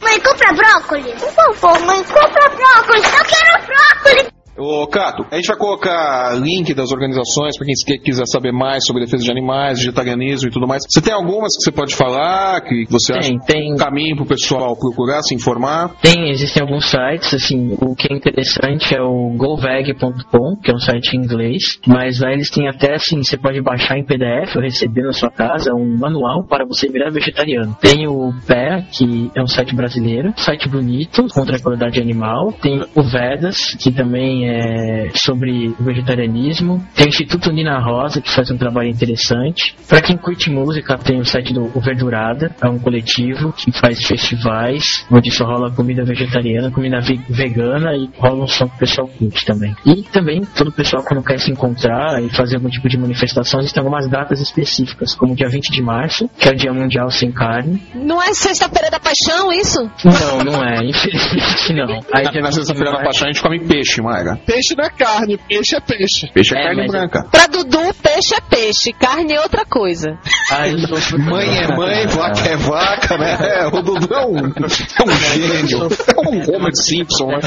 Mãe, 0.00 0.20
compra 0.20 0.52
brócolis. 0.52 1.20
Por 1.20 1.32
favor, 1.32 1.80
mãe, 1.86 2.02
compra 2.04 2.48
brócolis. 2.50 3.04
Eu 3.04 3.24
quero 3.24 3.66
brócolis. 3.66 4.43
Ô, 4.56 4.86
Cato, 4.86 5.26
a 5.32 5.36
gente 5.36 5.48
vai 5.48 5.56
colocar 5.56 6.32
link 6.40 6.72
das 6.74 6.92
organizações 6.92 7.56
para 7.56 7.66
quem 7.66 7.74
que- 7.74 7.98
quiser 8.04 8.24
saber 8.26 8.52
mais 8.52 8.84
sobre 8.86 9.04
defesa 9.04 9.24
de 9.24 9.30
animais, 9.30 9.78
vegetarianismo 9.80 10.48
e 10.48 10.52
tudo 10.52 10.66
mais. 10.66 10.82
Você 10.88 11.00
tem 11.02 11.12
algumas 11.12 11.56
que 11.56 11.64
você 11.64 11.72
pode 11.72 11.94
falar, 11.96 12.60
que 12.60 12.84
você 12.88 13.12
acha 13.14 13.28
Tem, 13.30 13.38
tem. 13.40 13.72
um 13.72 13.76
caminho 13.76 14.14
pro 14.14 14.26
pessoal 14.26 14.76
procurar, 14.76 15.22
se 15.22 15.34
informar? 15.34 15.90
Tem, 16.00 16.30
existem 16.30 16.62
alguns 16.62 16.86
sites, 16.88 17.34
assim, 17.34 17.76
o 17.80 17.96
que 17.96 18.12
é 18.12 18.16
interessante 18.16 18.94
é 18.94 19.02
o 19.02 19.34
goveg.com, 19.36 20.56
que 20.62 20.70
é 20.70 20.74
um 20.74 20.78
site 20.78 21.16
em 21.16 21.20
inglês, 21.24 21.80
mas 21.86 22.20
lá 22.20 22.32
eles 22.32 22.48
têm 22.48 22.68
até, 22.68 22.94
assim, 22.94 23.22
você 23.24 23.36
pode 23.36 23.60
baixar 23.60 23.98
em 23.98 24.04
PDF 24.04 24.54
ou 24.54 24.62
receber 24.62 25.02
na 25.02 25.12
sua 25.12 25.30
casa 25.30 25.74
um 25.74 25.96
manual 25.98 26.44
para 26.44 26.64
você 26.64 26.88
virar 26.88 27.10
vegetariano. 27.10 27.76
Tem 27.80 28.06
o 28.06 28.32
PE, 28.46 28.84
que 28.92 29.30
é 29.34 29.42
um 29.42 29.48
site 29.48 29.74
brasileiro, 29.74 30.32
site 30.36 30.68
bonito, 30.68 31.26
contra 31.34 31.56
a 31.56 31.60
crueldade 31.60 32.00
animal. 32.00 32.52
Tem 32.52 32.80
o 32.94 33.02
Vedas, 33.02 33.74
que 33.74 33.90
também 33.90 34.43
também 34.44 34.48
é 34.50 35.10
sobre 35.14 35.68
o 35.78 35.82
vegetarianismo. 35.84 36.84
Tem 36.94 37.06
o 37.06 37.08
Instituto 37.08 37.50
Nina 37.52 37.78
Rosa, 37.80 38.20
que 38.20 38.30
faz 38.30 38.50
um 38.50 38.56
trabalho 38.56 38.88
interessante. 38.88 39.74
Para 39.88 40.00
quem 40.00 40.16
curte 40.16 40.50
música, 40.50 40.96
tem 40.98 41.20
o 41.20 41.24
site 41.24 41.52
do 41.52 41.70
O 41.74 41.80
Verdurada, 41.80 42.54
é 42.62 42.68
um 42.68 42.78
coletivo 42.78 43.52
que 43.52 43.72
faz 43.72 44.04
festivais, 44.04 45.06
onde 45.10 45.30
só 45.30 45.44
rola 45.44 45.70
comida 45.70 46.04
vegetariana, 46.04 46.70
comida 46.70 47.00
ve- 47.00 47.20
vegana 47.28 47.94
e 47.96 48.08
rola 48.18 48.44
um 48.44 48.46
som 48.46 48.68
que 48.68 48.76
o 48.76 48.78
pessoal 48.78 49.08
curte 49.08 49.44
também. 49.44 49.74
E 49.86 50.02
também 50.04 50.42
todo 50.56 50.68
o 50.68 50.72
pessoal 50.72 51.02
quando 51.02 51.22
quer 51.22 51.38
se 51.38 51.50
encontrar 51.50 52.22
e 52.22 52.28
fazer 52.30 52.56
algum 52.56 52.68
tipo 52.68 52.88
de 52.88 52.98
manifestação, 52.98 53.60
existem 53.60 53.80
algumas 53.80 54.08
datas 54.08 54.40
específicas, 54.40 55.14
como 55.14 55.34
dia 55.34 55.48
20 55.48 55.70
de 55.70 55.82
março, 55.82 56.28
que 56.38 56.48
é 56.48 56.52
o 56.52 56.56
Dia 56.56 56.72
Mundial 56.72 57.10
Sem 57.10 57.30
Carne. 57.32 57.80
Não 57.94 58.22
é 58.22 58.32
sexta-feira 58.34 58.90
da 58.90 58.98
paixão 59.00 59.52
isso? 59.52 59.80
Não, 60.04 60.44
não 60.44 60.62
é, 60.64 60.84
infelizmente 60.84 61.72
não. 61.72 62.00
Aí 62.12 62.24
Na 62.24 62.30
20 62.30 62.42
de 62.48 62.54
sexta-feira 62.54 62.92
da 62.92 63.02
paixão 63.02 63.28
a 63.28 63.32
gente 63.32 63.42
come 63.42 63.60
peixe, 63.60 64.00
Maga. 64.02 64.33
Peixe 64.36 64.74
não 64.76 64.84
é 64.84 64.90
carne, 64.90 65.38
peixe 65.48 65.76
é 65.76 65.80
peixe. 65.80 66.30
Peixe 66.32 66.54
é, 66.54 66.60
É, 66.60 66.62
carne 66.64 66.86
branca. 66.86 67.26
Pra 67.30 67.46
Dudu, 67.46 67.94
peixe 68.02 68.34
é 68.34 68.40
peixe, 68.40 68.92
carne 68.92 69.34
é 69.34 69.40
outra 69.40 69.64
coisa. 69.64 70.18
Ah, 70.50 70.68
eu 70.68 70.78
sou 70.78 71.18
Mãe 71.18 71.58
é 71.58 71.68
mãe, 71.74 72.06
vaca 72.08 72.48
é 72.48 72.56
vaca, 72.56 73.18
né? 73.18 73.36
É, 73.40 73.66
o 73.66 73.82
Dudu 73.82 74.14
é 74.14 74.26
um, 74.26 74.38
é 74.38 75.04
um 75.04 75.10
gênio. 75.10 75.88
É 75.88 76.20
um 76.20 76.56
Homer 76.56 76.74
Simpson, 76.74 77.26
né? 77.26 77.38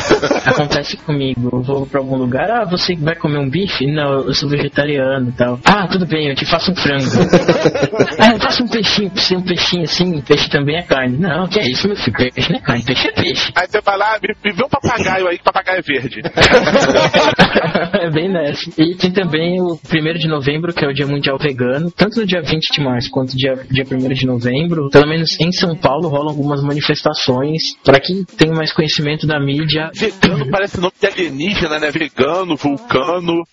Acontece 0.46 0.98
comigo, 0.98 1.50
eu 1.52 1.62
vou 1.62 1.86
pra 1.86 2.00
algum 2.00 2.18
lugar, 2.18 2.50
ah, 2.50 2.66
você 2.66 2.96
vai 2.96 3.16
comer 3.16 3.40
um 3.40 3.50
bife? 3.50 3.86
Não, 3.86 4.26
eu 4.26 4.34
sou 4.34 4.50
vegetariano 4.50 5.30
e 5.30 5.32
tal. 5.34 5.60
Ah, 5.66 5.88
tudo 5.88 6.06
bem, 6.06 6.30
eu 6.30 6.36
te 6.36 6.46
faço 6.46 6.72
um 6.72 6.76
frango. 6.76 7.06
ah, 8.20 8.34
eu 8.34 8.40
faço 8.40 8.64
um 8.64 8.68
peixinho, 8.68 9.10
pra 9.10 9.22
você 9.22 9.36
um 9.36 9.44
peixinho 9.44 9.84
assim, 9.84 10.22
peixe 10.22 10.50
também 10.50 10.78
é 10.78 10.82
carne. 10.82 11.18
Não, 11.18 11.48
que 11.48 11.60
é 11.60 11.68
isso, 11.68 11.88
meu 11.88 11.98
filho, 11.98 12.16
peixe 12.16 12.52
não 12.52 12.60
é 12.60 12.62
carne, 12.62 12.84
peixe 12.84 13.08
é 13.08 13.12
peixe. 13.12 13.52
Aí 13.56 13.68
você 13.68 13.82
vai 13.82 13.98
lá, 13.98 14.18
me, 14.22 14.36
me 14.44 14.54
vê 14.54 14.64
um 14.64 14.70
papagaio 14.70 15.28
aí, 15.28 15.38
que 15.38 15.44
papagaio 15.44 15.80
é 15.80 15.82
verde. 15.82 16.22
é 18.02 18.10
bem 18.10 18.32
nessa. 18.32 18.70
E 18.78 18.96
tem 18.96 19.12
também 19.12 19.62
o 19.62 19.74
1 19.74 20.18
de 20.20 20.28
novembro, 20.28 20.74
que 20.74 20.86
é 20.86 20.88
o 20.88 20.94
Dia 20.94 21.08
Mundial 21.08 21.38
Vegano. 21.38 21.92
Tanto 21.92 22.20
no 22.20 22.26
dia 22.26 22.42
20 22.42 22.74
de 22.74 22.84
março 22.84 23.10
quanto 23.10 23.32
no 23.32 23.38
dia, 23.38 23.54
dia 23.70 23.84
1 23.90 24.14
de 24.14 24.26
novembro, 24.26 24.90
pelo 24.90 25.08
menos 25.08 25.40
em 25.40 25.52
São 25.52 25.76
Paulo, 25.76 26.08
rolam 26.08 26.30
algumas 26.30 26.62
manifestações. 26.62 27.76
Para 27.84 28.00
quem 28.00 28.24
tem 28.24 28.52
mais 28.52 28.72
conhecimento 28.72 29.28
da 29.28 29.40
mídia, 29.40 29.90
Vegano 29.94 30.50
parece 30.50 30.80
nome 30.80 30.94
de 31.00 31.08
alienígena, 31.08 31.80
né? 31.80 31.92
Vegano, 31.92 32.56
vulcano. 32.56 33.44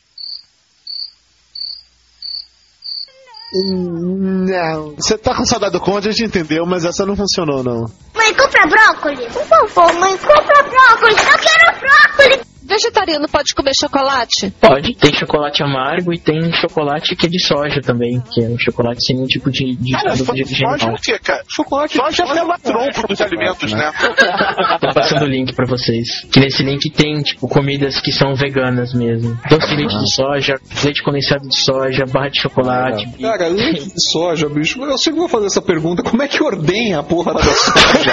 Não. 3.54 4.96
Você 4.96 5.16
tá 5.16 5.34
com 5.34 5.44
saudade 5.44 5.72
do 5.72 5.80
Conde, 5.80 6.08
a 6.08 6.12
gente 6.12 6.24
entendeu, 6.24 6.66
mas 6.66 6.84
essa 6.84 7.06
não 7.06 7.14
funcionou, 7.14 7.62
não. 7.62 7.84
Mãe, 8.14 8.34
compra 8.34 8.66
brócolis. 8.66 9.32
Por 9.32 9.44
favor, 9.44 9.92
mãe, 10.00 10.16
compra 10.18 10.62
brócolis. 10.62 11.22
Eu 11.22 11.38
quero 11.38 11.80
brócolis. 11.80 12.53
Vegetariano 12.64 13.28
pode 13.28 13.54
comer 13.54 13.72
chocolate? 13.78 14.50
Pode. 14.60 14.94
Tem 14.94 15.14
chocolate 15.14 15.62
amargo 15.62 16.12
e 16.12 16.18
tem 16.18 16.50
chocolate 16.52 17.14
que 17.14 17.26
é 17.26 17.28
de 17.28 17.44
soja 17.44 17.80
também, 17.82 18.22
que 18.32 18.42
é 18.42 18.48
um 18.48 18.58
chocolate 18.58 19.04
sem 19.04 19.16
nenhum 19.16 19.28
tipo 19.28 19.50
de, 19.50 19.76
de 19.76 19.92
Cara, 19.92 20.16
produto 20.16 20.34
de 20.34 20.56
soja 20.56 20.86
é 20.88 20.92
o 20.92 20.96
quê, 20.96 21.18
cara? 21.18 21.44
Chocolate. 21.46 21.96
Soja 21.96 22.22
é 22.22 22.42
o 22.42 22.58
tronco 22.58 23.08
dos 23.08 23.20
alimentos, 23.20 23.72
né? 23.72 23.92
Tô 24.80 24.94
passando 24.94 25.24
o 25.24 25.28
link 25.28 25.54
pra 25.54 25.66
vocês. 25.66 26.22
Que 26.32 26.40
nesse 26.40 26.62
link 26.62 26.90
tem, 26.90 27.22
tipo, 27.22 27.46
comidas 27.48 28.00
que 28.00 28.12
são 28.12 28.34
veganas 28.34 28.94
mesmo. 28.94 29.38
Doce 29.48 29.68
de 29.68 29.76
leite 29.76 29.98
de 29.98 30.14
soja, 30.14 30.54
leite 30.82 31.02
condensado 31.02 31.46
de 31.46 31.58
soja, 31.58 32.04
barra 32.06 32.28
de 32.28 32.40
chocolate. 32.40 33.06
Cara, 33.20 33.48
leite 33.48 33.88
de 33.90 34.10
soja, 34.10 34.48
bicho. 34.48 34.82
Eu 34.82 34.96
sempre 34.96 35.20
vou 35.20 35.28
fazer 35.28 35.46
essa 35.46 35.62
pergunta. 35.62 36.02
Como 36.02 36.22
é 36.22 36.28
que 36.28 36.42
ordenha 36.42 37.00
a 37.00 37.02
porra 37.02 37.34
da 37.34 37.42
soja? 37.42 38.10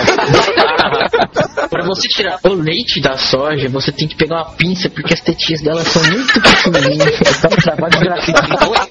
pra 1.69 1.85
você 1.85 2.07
tirar 2.07 2.39
o 2.43 2.53
leite 2.53 3.01
da 3.01 3.17
soja, 3.17 3.69
você 3.69 3.91
tem 3.91 4.07
que 4.07 4.15
pegar 4.15 4.40
uma 4.41 4.51
pinça, 4.51 4.89
porque 4.89 5.13
as 5.13 5.21
tetinhas 5.21 5.61
dela 5.61 5.83
são 5.83 6.01
muito 6.03 6.33
pequenininhas. 6.41 7.19
Trabalho 7.63 7.99
gratuito. 7.99 8.41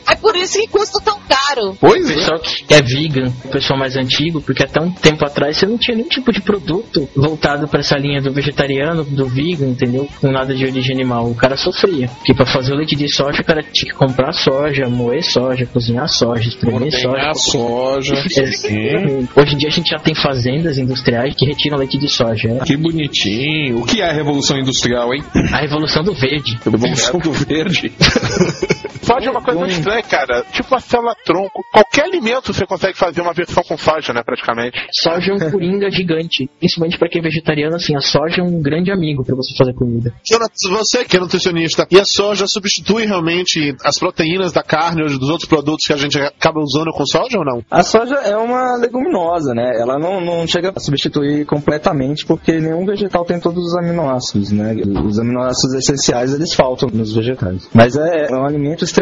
É 0.08 0.16
por 0.16 0.36
isso 0.36 0.58
que 0.60 0.68
custa 0.68 1.00
tão 1.04 1.18
caro. 1.28 1.76
Pois 1.80 2.08
O 2.10 2.14
pessoal 2.14 2.38
que 2.40 2.74
é 2.74 2.82
vegan, 2.82 3.28
o 3.44 3.48
pessoal 3.48 3.78
mais 3.78 3.96
antigo, 3.96 4.40
porque 4.40 4.62
até 4.62 4.80
um 4.80 4.90
tempo 4.90 5.24
atrás 5.24 5.56
você 5.56 5.66
não 5.66 5.78
tinha 5.78 5.96
nenhum 5.96 6.08
tipo 6.08 6.32
de 6.32 6.40
produto 6.40 7.08
voltado 7.14 7.66
pra 7.68 7.80
essa 7.80 7.96
linha 7.96 8.20
do 8.20 8.32
vegetariano, 8.32 9.04
do 9.04 9.26
vegan, 9.26 9.66
entendeu? 9.68 10.08
Com 10.20 10.30
nada 10.30 10.54
de 10.54 10.64
origem 10.64 10.94
animal. 10.94 11.30
O 11.30 11.34
cara 11.34 11.56
sofria. 11.56 12.08
Porque 12.08 12.34
pra 12.34 12.46
fazer 12.46 12.72
o 12.72 12.76
leite 12.76 12.96
de 12.96 13.08
soja, 13.12 13.40
o 13.40 13.44
cara 13.44 13.62
tinha 13.62 13.92
que 13.92 13.98
comprar 13.98 14.32
soja, 14.32 14.88
moer 14.88 15.22
soja, 15.22 15.66
cozinhar 15.66 16.08
soja, 16.08 16.48
espremer 16.48 16.92
soja. 16.92 17.34
soja. 17.34 18.14
Hoje 19.36 19.54
em 19.54 19.58
dia 19.58 19.68
a 19.68 19.72
gente 19.72 19.90
já 19.90 19.98
tem 19.98 20.14
fazendas 20.14 20.78
industriais 20.78 21.34
que 21.36 21.46
retiram 21.46 21.78
leite 21.78 21.98
de 21.98 22.08
soja. 22.08 22.48
né? 22.48 22.60
Que 22.64 22.76
bonitinho. 22.76 23.80
O 23.80 23.86
que 23.86 24.00
é 24.00 24.10
a 24.10 24.12
Revolução 24.12 24.58
Industrial, 24.58 25.12
hein? 25.14 25.22
A 25.52 25.60
revolução 25.60 26.02
do 26.02 26.14
verde. 26.14 26.58
Revolução 26.64 27.18
do 27.18 27.32
Verde. 27.32 27.92
Soja 29.10 29.28
é 29.28 29.30
uma 29.32 29.42
coisa 29.42 29.58
muito 29.58 29.72
estranha, 29.72 30.02
cara. 30.04 30.44
Tipo 30.52 30.68
uma 30.70 30.80
célula 30.80 31.16
tronco. 31.24 31.64
Qualquer 31.72 32.04
alimento 32.04 32.54
você 32.54 32.64
consegue 32.64 32.96
fazer 32.96 33.20
uma 33.20 33.32
versão 33.32 33.62
com 33.64 33.76
soja, 33.76 34.12
né? 34.12 34.22
Praticamente. 34.22 34.78
Soja 34.92 35.32
é 35.32 35.34
um 35.34 35.50
coringa 35.50 35.90
gigante. 35.90 36.48
Principalmente 36.60 36.96
pra 36.96 37.08
quem 37.08 37.20
é 37.20 37.24
vegetariano, 37.24 37.74
assim, 37.74 37.96
a 37.96 38.00
soja 38.00 38.40
é 38.40 38.44
um 38.44 38.62
grande 38.62 38.92
amigo 38.92 39.24
pra 39.24 39.34
você 39.34 39.52
fazer 39.56 39.74
comida. 39.74 40.14
Jonathan, 40.24 40.78
você 40.78 41.04
que 41.04 41.16
é 41.16 41.20
nutricionista, 41.20 41.88
e 41.90 41.98
a 41.98 42.04
soja 42.04 42.46
substitui 42.46 43.04
realmente 43.04 43.74
as 43.84 43.98
proteínas 43.98 44.52
da 44.52 44.62
carne 44.62 45.02
ou 45.02 45.08
dos 45.08 45.28
outros 45.28 45.48
produtos 45.48 45.84
que 45.86 45.92
a 45.92 45.96
gente 45.96 46.16
acaba 46.20 46.60
usando 46.60 46.92
com 46.92 47.04
soja 47.04 47.38
ou 47.38 47.44
não? 47.44 47.64
A 47.68 47.82
soja 47.82 48.14
é 48.14 48.36
uma 48.36 48.76
leguminosa, 48.76 49.52
né? 49.54 49.72
Ela 49.76 49.98
não, 49.98 50.20
não 50.20 50.46
chega 50.46 50.72
a 50.74 50.78
substituir 50.78 51.44
completamente 51.46 52.24
porque 52.24 52.60
nenhum 52.60 52.86
vegetal 52.86 53.24
tem 53.24 53.40
todos 53.40 53.64
os 53.64 53.76
aminoácidos, 53.76 54.52
né? 54.52 54.74
Os 55.04 55.18
aminoácidos 55.18 55.74
essenciais 55.74 56.32
eles 56.32 56.54
faltam 56.54 56.88
nos 56.92 57.12
vegetais. 57.12 57.68
Mas 57.74 57.96
é, 57.96 58.26
é 58.30 58.36
um 58.36 58.44
alimento 58.44 58.84
extremamente 58.84 58.99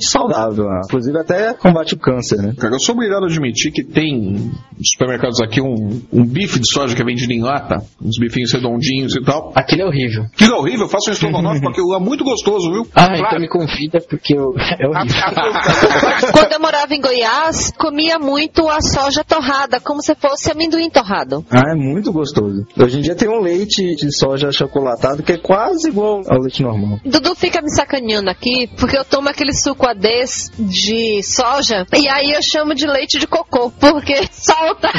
saudável, 0.00 0.64
né? 0.64 0.80
inclusive 0.84 1.18
até 1.18 1.54
combate 1.54 1.94
o 1.94 1.98
câncer, 1.98 2.38
né? 2.38 2.54
Cara, 2.58 2.74
eu 2.74 2.80
sou 2.80 2.94
obrigado 2.94 3.24
a 3.24 3.26
admitir 3.26 3.72
que 3.72 3.82
tem 3.82 4.52
nos 4.76 4.90
supermercados 4.92 5.40
aqui 5.40 5.60
um, 5.60 6.02
um 6.12 6.24
bife 6.24 6.58
de 6.58 6.70
soja 6.70 6.94
que 6.94 7.02
é 7.02 7.04
vendido 7.04 7.32
em 7.32 7.42
lata, 7.42 7.82
uns 8.02 8.18
bifinhos 8.18 8.52
redondinhos 8.52 9.14
e 9.16 9.22
tal. 9.22 9.52
Aquele 9.54 9.82
é 9.82 9.86
horrível. 9.86 10.24
Que 10.36 10.44
é 10.44 10.52
horrível, 10.52 10.86
eu 10.86 10.88
faço 10.88 11.10
um 11.10 11.12
estrogonofe 11.12 11.60
porque 11.60 11.80
é 11.80 11.98
muito 11.98 12.24
gostoso, 12.24 12.72
viu? 12.72 12.86
Ah, 12.94 13.16
então 13.16 13.40
me 13.40 13.48
convida 13.48 13.98
porque 14.08 14.34
eu... 14.34 14.52
é 14.78 14.86
horrível. 14.86 16.32
Quando 16.32 16.52
eu 16.52 16.60
morava 16.60 16.94
em 16.94 17.00
Goiás, 17.00 17.72
comia 17.76 18.18
muito 18.18 18.68
a 18.68 18.80
soja 18.80 19.24
torrada, 19.24 19.80
como 19.80 20.02
se 20.02 20.14
fosse 20.14 20.50
amendoim 20.50 20.90
torrado. 20.90 21.44
Ah, 21.50 21.72
é 21.72 21.74
muito 21.74 22.12
gostoso. 22.12 22.66
Hoje 22.78 22.98
em 22.98 23.02
dia 23.02 23.14
tem 23.14 23.28
um 23.28 23.40
leite 23.40 23.94
de 23.94 24.16
soja 24.16 24.48
achocolatado 24.48 25.22
que 25.22 25.32
é 25.32 25.38
quase 25.38 25.88
igual 25.88 26.22
ao 26.28 26.40
leite 26.40 26.62
normal. 26.62 26.98
Dudu 27.04 27.34
fica 27.34 27.60
me 27.60 27.70
sacaneando 27.70 28.30
aqui, 28.30 28.68
porque 28.78 28.96
eu 28.96 29.04
tomo 29.04 29.28
aquele 29.40 29.54
suco 29.54 29.86
ADES 29.88 30.52
de 30.58 31.22
soja, 31.22 31.86
e 31.94 32.06
aí 32.08 32.32
eu 32.32 32.40
chamo 32.42 32.74
de 32.74 32.86
leite 32.86 33.18
de 33.18 33.26
cocô, 33.26 33.70
porque 33.70 34.14
solta. 34.30 34.90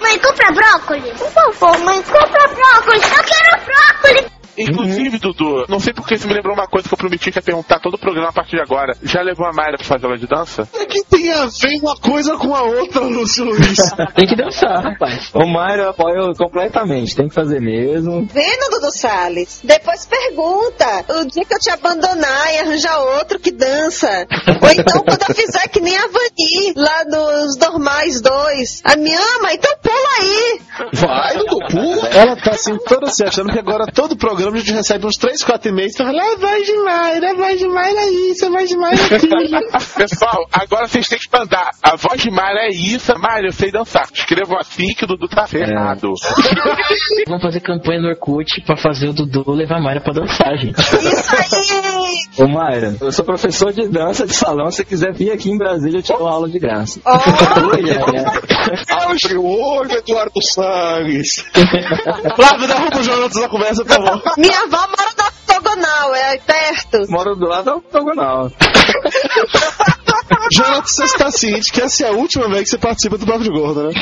Mãe, 0.00 0.18
compra 0.20 0.52
brócolis. 0.52 1.18
Por 1.18 1.30
favor, 1.30 1.78
mãe, 1.80 2.00
compra 2.02 2.48
brócolis. 2.48 3.02
Eu 3.10 3.24
quero 3.24 3.64
brócolis. 3.64 4.33
Inclusive, 4.56 5.18
Dudu, 5.18 5.66
não 5.68 5.80
sei 5.80 5.92
porque 5.92 6.16
você 6.16 6.26
me 6.26 6.34
lembrou 6.34 6.54
uma 6.54 6.66
coisa 6.66 6.88
que 6.88 6.94
eu 6.94 6.98
prometi 6.98 7.30
que 7.30 7.38
ia 7.38 7.42
perguntar 7.42 7.80
todo 7.80 7.94
o 7.94 7.98
programa 7.98 8.28
a 8.28 8.32
partir 8.32 8.56
de 8.56 8.62
agora. 8.62 8.96
Já 9.02 9.20
levou 9.22 9.46
a 9.46 9.52
Mayra 9.52 9.76
pra 9.76 9.86
fazer 9.86 10.06
aula 10.06 10.18
de 10.18 10.26
dança? 10.26 10.68
É 10.74 10.86
que 10.86 11.04
tem 11.04 11.32
a 11.32 11.46
ver 11.46 11.80
uma 11.80 11.96
coisa 11.96 12.36
com 12.36 12.54
a 12.54 12.62
outra, 12.62 13.00
Lúcio 13.00 13.44
Luiz. 13.46 13.78
Tem 14.14 14.26
que 14.26 14.36
dançar, 14.36 14.82
rapaz. 14.82 15.30
O 15.34 15.42
eu 15.74 15.90
apoio 15.90 16.34
completamente, 16.36 17.16
tem 17.16 17.28
que 17.28 17.34
fazer 17.34 17.60
mesmo. 17.60 18.26
Vendo, 18.26 18.70
Dudu 18.70 18.90
Salles? 18.90 19.60
Depois 19.64 20.06
pergunta. 20.06 21.04
O 21.20 21.26
dia 21.26 21.44
que 21.44 21.54
eu 21.54 21.58
te 21.58 21.70
abandonar 21.70 22.54
e 22.54 22.58
arranjar 22.58 22.98
outro 23.00 23.38
que 23.38 23.50
dança. 23.50 24.26
Ou 24.62 24.70
então 24.70 25.02
quando 25.02 25.22
eu 25.28 25.34
fizer 25.34 25.68
que 25.68 25.80
nem 25.80 25.96
a 25.96 26.06
Vani, 26.06 26.74
lá 26.76 27.04
dos 27.04 27.56
Normais 27.58 28.20
2. 28.20 28.82
A 28.84 28.96
me 28.96 29.12
ama, 29.14 29.52
então 29.52 29.72
pula 29.82 29.94
aí. 30.20 30.60
Vai, 30.92 31.36
Dudu, 31.38 31.58
pula. 31.70 32.08
Ela 32.08 32.36
tá 32.36 32.50
assim, 32.52 32.76
toda 32.86 33.10
se 33.10 33.24
achando 33.24 33.52
que 33.52 33.58
agora 33.58 33.86
todo 33.92 34.16
programa 34.16 34.43
a 34.52 34.56
gente 34.56 34.72
recebe 34.72 35.06
uns 35.06 35.16
3, 35.16 35.42
4 35.44 35.68
e-mails. 35.70 35.92
Então 35.94 36.06
fala, 36.06 36.22
é 36.22 36.36
voz 36.36 36.66
de 36.66 36.76
Mayra, 36.76 37.26
é 37.26 37.34
voz 37.34 37.58
de 37.58 37.68
Mayra 37.68 38.10
isso, 38.30 38.44
é 38.44 38.50
voz 38.50 38.68
de 38.68 38.76
Mayra 38.76 39.16
aquilo. 39.16 39.34
Pessoal, 39.96 40.46
agora 40.52 40.86
vocês 40.86 41.08
têm 41.08 41.18
que 41.18 41.28
mandar. 41.32 41.70
A 41.82 41.96
voz 41.96 42.20
de 42.20 42.30
Mayra 42.30 42.66
é 42.66 42.70
isso. 42.70 43.12
Mayra, 43.18 43.48
eu 43.48 43.52
sei 43.52 43.70
dançar. 43.70 44.06
Escrevam 44.12 44.58
assim 44.58 44.94
que 44.94 45.04
o 45.04 45.06
Dudu 45.06 45.28
tá 45.28 45.46
ferrado. 45.46 46.12
Vamos 47.26 47.42
fazer 47.42 47.60
campanha 47.60 48.00
no 48.00 48.08
Orkut 48.08 48.60
pra 48.62 48.76
fazer 48.76 49.08
o 49.08 49.12
Dudu 49.12 49.50
levar 49.52 49.78
a 49.78 49.80
Mayra 49.80 50.00
pra 50.00 50.12
dançar, 50.12 50.56
gente. 50.56 50.78
Isso 50.78 50.96
aí. 50.96 51.93
Ô 52.38 52.48
Mayra, 52.48 52.96
eu 53.00 53.12
sou 53.12 53.24
professor 53.24 53.72
de 53.72 53.88
dança 53.88 54.26
de 54.26 54.34
salão, 54.34 54.70
se 54.70 54.78
você 54.78 54.84
quiser 54.84 55.12
vir 55.12 55.32
aqui 55.32 55.50
em 55.50 55.58
Brasília 55.58 55.98
eu 55.98 56.02
te 56.02 56.12
dou 56.12 56.26
aula 56.26 56.48
de 56.48 56.58
graça. 56.58 57.00
Oi, 57.06 57.90
é. 57.90 57.98
Abre 58.92 59.36
o 59.36 59.44
olho, 59.44 59.92
Eduardo 59.92 60.42
Salles. 60.42 61.44
Flávio, 62.36 62.66
derruba 62.66 62.98
o 62.98 63.02
Jonathan 63.02 63.40
da 63.40 63.48
conversa, 63.48 63.84
por 63.84 63.94
favor. 63.94 64.22
Minha 64.36 64.58
avó 64.58 64.86
mora 64.88 65.12
na 65.16 65.28
octogonal, 65.28 66.14
é 66.14 66.38
perto. 66.38 67.10
Moro 67.10 67.36
do 67.36 67.46
lado 67.46 67.64
do 67.64 67.76
octogonal. 67.76 68.50
Jonathan, 70.52 70.82
você 70.86 71.04
está 71.04 71.30
ciente 71.30 71.72
que 71.72 71.80
essa 71.80 72.04
é 72.04 72.08
a 72.08 72.12
última 72.12 72.48
vez 72.48 72.64
que 72.64 72.70
você 72.70 72.78
participa 72.78 73.16
do 73.16 73.26
Papo 73.26 73.42
de 73.42 73.50
Gordo, 73.50 73.84
né? 73.84 73.92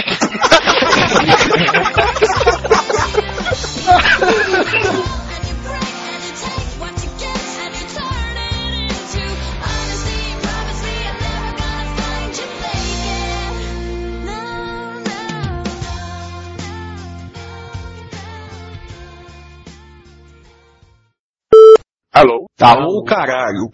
Alô, 22.14 23.02
caralho. 23.04 23.70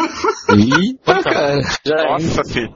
Ih, 0.56 0.98
cara. 1.22 1.60
Já 1.84 1.94
é. 1.96 2.12
Nossa, 2.12 2.42
filho. 2.44 2.74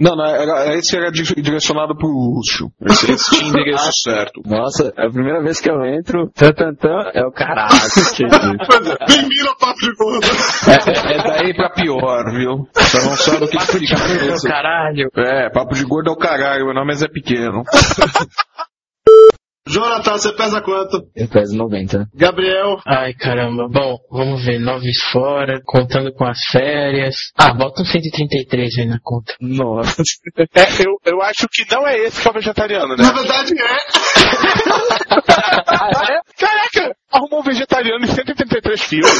Não, 0.00 0.16
não, 0.16 0.24
era, 0.24 0.74
esse 0.76 0.96
era 0.96 1.10
di- 1.10 1.22
direcionado 1.42 1.96
pro 1.96 2.08
Lúcio. 2.08 2.70
Esse, 2.86 3.12
esse 3.12 3.30
tinha 3.30 3.48
endereço 3.50 3.90
certo. 4.02 4.40
Nossa, 4.46 4.92
é 4.96 5.06
a 5.06 5.10
primeira 5.10 5.42
vez 5.42 5.60
que 5.60 5.70
eu 5.70 5.84
entro, 5.84 6.30
tan, 6.34 6.52
tan, 6.52 6.72
tan, 6.74 7.10
é 7.12 7.24
o 7.26 7.32
caralho. 7.32 7.68
Bem-vindo 9.08 9.48
ao 9.48 9.56
Papo 9.58 9.80
de 9.80 9.94
Gordo. 9.96 10.26
É, 10.66 11.14
é 11.14 11.22
daí 11.22 11.54
pra 11.54 11.70
pior, 11.70 12.24
viu? 12.32 12.66
Você 12.74 13.04
não 13.08 13.16
sabe 13.16 13.44
o 13.44 13.48
que 13.48 13.56
explicar. 13.56 14.08
Meu 14.24 14.36
caralho. 14.42 15.10
É, 15.16 15.50
papo 15.50 15.74
de 15.74 15.84
gordo 15.84 16.10
é 16.10 16.12
o 16.12 16.16
caralho, 16.16 16.64
meu 16.66 16.74
nome 16.74 16.92
é 16.92 16.96
Zé 16.96 17.08
Pequeno. 17.08 17.62
Jonathan, 19.68 20.12
você 20.12 20.32
pesa 20.32 20.60
quanto? 20.60 21.06
Eu 21.14 21.28
peso 21.28 21.56
90. 21.56 22.06
Gabriel, 22.14 22.80
Ai, 22.86 23.12
caramba. 23.14 23.68
Bom, 23.68 23.96
vamos 24.10 24.44
ver. 24.44 24.58
Nove 24.58 24.90
fora, 25.12 25.60
contando 25.64 26.12
com 26.12 26.24
as 26.24 26.38
férias. 26.50 27.14
Ah, 27.36 27.52
bota 27.52 27.82
um 27.82 27.84
133 27.84 28.78
aí 28.78 28.86
na 28.86 28.98
conta. 29.02 29.34
Nossa. 29.40 30.02
É, 30.54 30.62
eu, 30.84 30.96
eu 31.04 31.22
acho 31.22 31.46
que 31.52 31.64
não 31.70 31.86
é 31.86 31.98
esse 31.98 32.20
que 32.20 32.28
é 32.28 32.30
o 32.30 32.34
vegetariano, 32.34 32.96
né? 32.96 33.04
na 33.04 33.12
verdade 33.12 33.54
é. 33.58 33.76
Caraca! 36.38 36.96
Arrumou 37.12 37.40
um 37.40 37.42
vegetariano 37.42 38.04
em 38.04 38.08
183 38.08 38.82
quilos. 38.86 39.10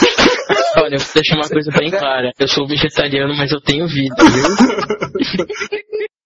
Olha, 0.77 0.95
eu 0.95 1.01
vou 1.01 1.13
deixar 1.15 1.37
uma 1.37 1.49
coisa 1.49 1.71
bem 1.73 1.91
clara. 1.91 2.33
Eu 2.39 2.49
sou 2.49 2.67
vegetariano, 2.67 3.35
mas 3.37 3.51
eu 3.51 3.61
tenho 3.61 3.87
vida, 3.87 4.17
viu? 4.17 4.49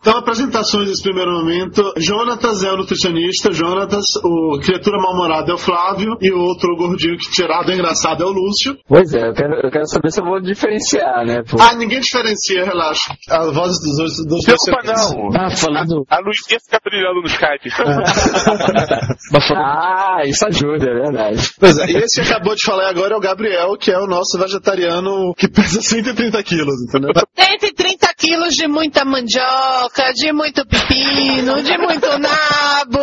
Então, 0.00 0.16
apresentações 0.16 0.88
nesse 0.88 1.02
primeiro 1.02 1.32
momento. 1.32 1.92
Jonatas 1.96 2.62
é 2.62 2.70
o 2.70 2.76
nutricionista, 2.76 3.52
Jonatas, 3.52 4.04
o 4.24 4.58
criatura 4.60 4.96
mal-humorada 4.98 5.50
é 5.50 5.54
o 5.54 5.58
Flávio, 5.58 6.16
e 6.20 6.30
o 6.32 6.38
outro 6.38 6.76
gordinho 6.76 7.18
que 7.18 7.30
tirado 7.30 7.70
é 7.70 7.74
engraçado 7.74 8.22
é 8.22 8.26
o 8.26 8.30
Lúcio. 8.30 8.76
Pois 8.86 9.12
é, 9.12 9.28
eu 9.28 9.34
quero, 9.34 9.54
eu 9.54 9.70
quero 9.70 9.86
saber 9.86 10.10
se 10.10 10.20
eu 10.20 10.24
vou 10.24 10.40
diferenciar, 10.40 11.26
né? 11.26 11.42
Pô. 11.42 11.56
Ah, 11.60 11.74
ninguém 11.74 12.00
diferencia, 12.00 12.64
relaxa. 12.64 13.12
A 13.28 13.46
voz 13.50 13.72
dos 13.80 13.96
dois 13.96 14.16
dos 14.16 14.44
dois 14.44 14.44
Preocupa 14.44 14.82
não. 14.86 15.30
Ah, 15.34 15.50
falando. 15.50 16.06
A 16.08 16.18
luzinha 16.20 16.60
fica 16.64 16.80
brilhando 16.84 17.20
no 17.20 17.26
Skype. 17.26 17.68
Ah, 19.54 20.22
isso 20.24 20.46
ajuda, 20.46 20.84
é 20.84 20.94
verdade. 20.94 21.50
Pois 21.58 21.78
é, 21.78 21.86
e 21.86 21.96
esse 21.96 22.20
que 22.20 22.28
acabou 22.28 22.54
de 22.54 22.62
falar 22.64 22.88
agora 22.88 23.14
é 23.14 23.16
o 23.16 23.20
Gabriel, 23.20 23.76
que 23.76 23.90
é 23.90 23.98
o 23.98 24.06
nosso 24.06 24.38
vegetariano 24.38 25.34
que 25.36 25.48
pesa 25.48 25.80
130 25.80 26.42
quilos, 26.42 26.74
entendeu? 26.82 27.10
130 27.36 28.07
quilos 28.18 28.54
de 28.54 28.66
muita 28.68 29.04
mandioca, 29.04 30.12
de 30.14 30.32
muito 30.32 30.66
pepino, 30.66 31.62
de 31.62 31.78
muito 31.78 32.18
nabo. 32.18 32.98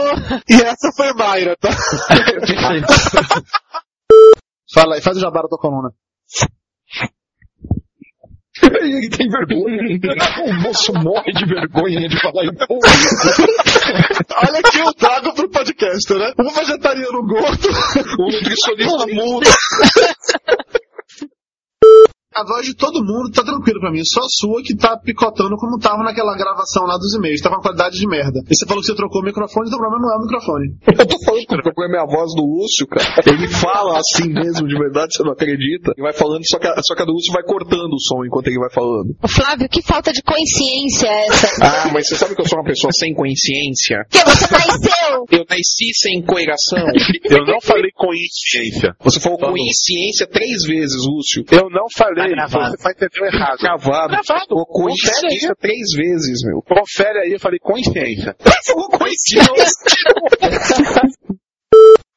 E 0.49 0.55
essa 0.61 0.91
foi 0.95 1.13
Mayra, 1.13 1.55
tá? 1.59 1.69
Fala 4.73 4.95
aí, 4.95 5.01
faz 5.01 5.17
o 5.17 5.21
jabá 5.21 5.41
da 5.41 5.47
tua 5.47 5.57
coluna. 5.57 5.89
Ele 8.63 9.09
tem 9.09 9.27
vergonha. 9.29 9.77
O 10.45 10.53
moço 10.61 10.93
morre 10.93 11.31
de 11.33 11.45
vergonha 11.45 12.07
de 12.07 12.19
falar 12.21 12.45
em 12.45 12.53
público. 12.55 12.83
Olha 14.47 14.63
que 14.63 14.79
eu 14.79 14.93
trago 14.93 15.33
pro 15.33 15.49
podcast, 15.49 16.13
né? 16.13 16.33
Um 16.39 16.49
vegetariano 16.53 17.21
gordo, 17.25 17.69
O 18.19 18.31
nutricionista 18.31 19.07
mudo. 19.13 19.49
A 22.35 22.43
voz 22.43 22.65
de 22.65 22.75
todo 22.75 22.99
mundo 22.99 23.31
tá 23.31 23.43
tranquilo 23.43 23.79
pra 23.79 23.89
mim, 23.89 24.03
só 24.03 24.19
a 24.19 24.27
sua 24.27 24.61
que 24.61 24.75
tá 24.75 24.97
picotando 24.97 25.55
como 25.55 25.79
tava 25.79 26.03
naquela 26.03 26.35
gravação 26.35 26.83
lá 26.83 26.97
dos 26.97 27.15
e-mails, 27.15 27.39
tá 27.39 27.47
com 27.47 27.55
uma 27.55 27.61
qualidade 27.61 27.95
de 27.95 28.05
merda. 28.05 28.43
E 28.43 28.53
você 28.53 28.65
falou 28.67 28.81
que 28.81 28.87
você 28.87 28.95
trocou 28.95 29.21
o 29.21 29.23
microfone, 29.23 29.67
então 29.67 29.79
o 29.79 29.81
problema 29.81 30.03
não 30.03 30.11
é 30.11 30.17
o 30.17 30.21
microfone. 30.27 30.65
Eu 30.99 31.07
tô 31.07 31.17
falando 31.23 31.47
que 31.47 31.55
o 31.55 31.63
problema 31.63 31.95
é 31.95 32.01
a 32.03 32.05
voz 32.05 32.35
do 32.35 32.43
Lúcio, 32.43 32.85
cara. 32.87 33.23
Ele 33.25 33.47
fala 33.47 33.99
assim 33.99 34.27
mesmo, 34.27 34.67
de 34.67 34.77
verdade, 34.77 35.15
você 35.15 35.23
não 35.23 35.31
acredita. 35.31 35.95
Ele 35.95 36.03
vai 36.03 36.11
falando, 36.11 36.43
só 36.43 36.59
que 36.59 36.67
a, 36.67 36.75
só 36.83 36.93
que 36.93 37.03
a 37.03 37.05
do 37.05 37.13
Lúcio 37.13 37.31
vai 37.31 37.43
cortando 37.43 37.93
o 37.93 38.01
som 38.03 38.25
enquanto 38.25 38.47
ele 38.47 38.59
vai 38.59 38.71
falando. 38.71 39.15
Ô, 39.23 39.27
Flávio, 39.29 39.69
que 39.69 39.81
falta 39.81 40.11
de 40.11 40.21
consciência 40.21 41.07
é 41.07 41.27
essa? 41.27 41.47
Ah, 41.65 41.89
mas 41.93 42.07
você 42.07 42.15
sabe 42.15 42.35
que 42.35 42.41
eu 42.41 42.47
sou 42.47 42.59
uma 42.59 42.65
pessoa 42.65 42.91
sem 42.91 43.13
consciência? 43.13 44.03
Que 44.09 44.23
você 44.23 44.45
nasceu! 44.51 45.25
Eu 45.31 45.45
nasci 45.49 45.93
sem 45.93 46.21
coeração. 46.21 46.85
Eu 47.23 47.45
não 47.45 47.61
falei 47.61 47.91
com 47.95 48.13
insciência. 48.13 48.93
Você 49.01 49.19
falou 49.19 49.37
consciência 49.37 50.27
três 50.27 50.63
vezes, 50.63 50.97
Lúcio. 51.05 51.43
Eu 51.51 51.69
não 51.69 51.85
falei. 51.95 52.24
Tá 52.25 52.29
gravado. 52.29 52.71
Você 52.71 52.83
tá 52.83 52.91
entendendo 52.91 53.35
errado. 53.35 53.57
Cravado. 53.57 54.07
Gravado. 54.09 54.45
Falou 54.49 54.65
consciência 54.65 55.55
três 55.59 55.91
vezes, 55.95 56.43
meu. 56.45 56.61
Confere 56.61 57.19
aí, 57.19 57.31
eu 57.33 57.39
falei 57.39 57.59
consciência. 57.59 58.35
Falou 58.65 58.89
consciência. 58.89 59.45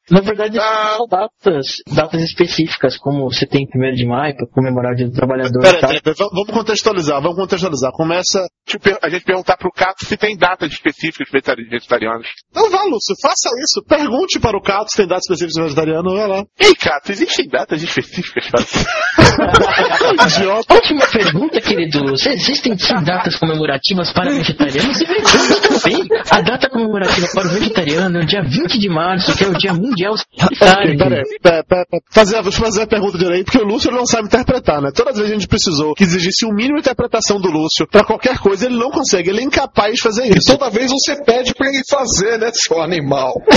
Na 0.09 0.21
verdade, 0.21 0.57
são 0.59 1.07
datas, 1.07 1.65
datas 1.93 2.21
específicas, 2.23 2.97
como 2.97 3.29
você 3.29 3.45
tem 3.45 3.65
1 3.73 3.93
de 3.95 4.05
maio 4.05 4.35
para 4.35 4.47
comemorar 4.47 4.93
o 4.93 4.95
Dia 4.95 5.07
do 5.07 5.13
Trabalhador 5.13 5.61
Pera 5.61 5.79
pera 6.01 6.15
vamos 6.33 6.49
contextualizar, 6.51 7.21
vamos 7.21 7.37
contextualizar. 7.37 7.91
Começa. 7.91 8.45
Tipo, 8.67 8.89
a 9.01 9.09
gente 9.09 9.23
perguntar 9.23 9.57
pro 9.57 9.71
Cato 9.71 10.05
se 10.05 10.17
tem 10.17 10.35
datas 10.37 10.71
específicas 10.71 11.27
vegetari- 11.31 11.67
vegetarianas. 11.69 12.27
Então 12.49 12.69
vá, 12.69 12.83
Lúcio, 12.83 13.15
faça 13.21 13.49
isso. 13.63 13.83
Pergunte 13.87 14.39
para 14.39 14.57
o 14.57 14.61
Cato 14.61 14.89
se 14.91 14.97
tem 14.97 15.07
datas 15.07 15.23
específicas 15.25 15.53
de 15.55 15.61
vegetariano, 15.61 16.15
vai 16.15 16.27
lá. 16.27 16.43
Ei, 16.59 16.75
Cato, 16.75 17.11
existem 17.11 17.47
datas 17.47 17.81
específicas 17.83 18.47
para... 18.49 18.63
Idiota. 20.25 20.73
Última 20.73 21.05
pergunta, 21.07 21.61
querido. 21.61 22.17
Se 22.17 22.29
existem 22.29 22.77
sim 22.77 23.03
datas 23.03 23.35
comemorativas 23.35 24.11
para 24.11 24.31
vegetarianos? 24.31 24.97
Sim, 24.97 26.07
a 26.31 26.41
data 26.41 26.69
comemorativa 26.69 27.27
para 27.33 27.47
o 27.47 27.51
vegetariano 27.51 28.19
é 28.19 28.23
o 28.23 28.25
dia 28.25 28.41
20 28.41 28.79
de 28.79 28.89
março, 28.89 29.35
que 29.37 29.43
é 29.43 29.47
o 29.47 29.53
Dia 29.57 29.73
Mundial 29.73 29.98
Sanitário. 30.35 30.89
Ok, 30.91 30.97
pera 30.97 31.15
aí, 31.15 31.39
pera, 31.41 31.63
pera, 31.63 31.85
pera. 31.89 32.03
Fazer, 32.11 32.41
deixa 32.41 32.57
eu 32.59 32.65
fazer 32.65 32.81
a 32.83 32.87
pergunta 32.87 33.17
direito, 33.17 33.45
porque 33.51 33.63
o 33.63 33.67
Lúcio 33.67 33.91
não 33.91 34.05
sabe 34.05 34.27
interpretar, 34.27 34.81
né? 34.81 34.91
Todas 34.93 35.13
as 35.13 35.19
vezes 35.19 35.31
a 35.31 35.35
gente 35.39 35.47
precisou 35.47 35.93
que 35.93 36.03
exigisse 36.03 36.45
um 36.45 36.53
mínimo 36.53 36.75
de 36.75 36.81
interpretação 36.81 37.39
do 37.39 37.49
Lúcio 37.49 37.87
pra 37.87 38.03
qualquer 38.03 38.37
coisa, 38.39 38.65
ele 38.65 38.77
não 38.77 38.91
consegue, 38.91 39.29
ele 39.29 39.39
é 39.41 39.43
incapaz 39.43 39.95
de 39.95 40.01
fazer 40.01 40.25
E 40.27 40.37
isso. 40.37 40.51
toda 40.57 40.69
vez 40.69 40.91
você 40.91 41.21
pede 41.23 41.53
pra 41.53 41.67
ele 41.67 41.81
fazer, 41.89 42.37
né, 42.39 42.51
seu 42.53 42.81
animal? 42.81 43.33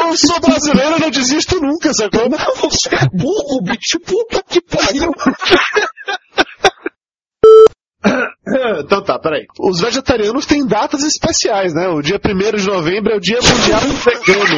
Eu 0.00 0.16
sou 0.16 0.40
brasileiro, 0.40 0.92
eu 0.92 0.98
não 0.98 1.10
desisto 1.10 1.60
nunca, 1.60 1.92
sacou? 1.94 2.28
Não, 2.28 2.54
você 2.56 2.88
é 2.94 3.06
burro, 3.12 3.62
bicho. 3.62 4.00
Puta 4.04 4.42
que 4.48 4.60
pariu. 4.60 5.12
Então 8.82 9.02
tá, 9.02 9.18
peraí. 9.18 9.46
Os 9.58 9.80
vegetarianos 9.80 10.46
têm 10.46 10.66
datas 10.66 11.02
especiais, 11.04 11.72
né? 11.74 11.88
O 11.88 12.02
dia 12.02 12.18
1 12.22 12.56
de 12.56 12.66
novembro 12.66 13.12
é 13.12 13.16
o 13.16 13.20
dia 13.20 13.38
mundial 13.40 13.80
vegano. 13.80 14.56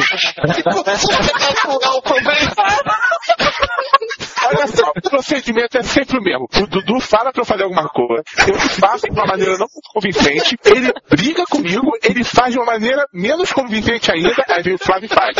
Olha 4.47 4.67
só, 4.67 4.91
o 4.95 5.09
procedimento 5.09 5.77
é 5.77 5.83
sempre 5.83 6.19
o 6.19 6.21
mesmo. 6.21 6.47
O 6.55 6.67
Dudu 6.67 6.99
fala 6.99 7.31
pra 7.31 7.41
eu 7.41 7.45
fazer 7.45 7.63
alguma 7.63 7.87
coisa, 7.89 8.23
eu 8.47 8.59
faço 8.59 9.05
de 9.05 9.11
uma 9.11 9.25
maneira 9.25 9.57
não 9.57 9.67
convincente, 9.93 10.57
ele 10.65 10.93
briga 11.09 11.43
comigo, 11.45 11.91
ele 12.03 12.23
faz 12.23 12.53
de 12.53 12.59
uma 12.59 12.65
maneira 12.65 13.07
menos 13.11 13.51
convincente 13.51 14.11
ainda, 14.11 14.35
aí 14.49 14.61
vem 14.61 14.75
o 14.75 14.79
Flávio 14.79 15.09
faz. 15.09 15.35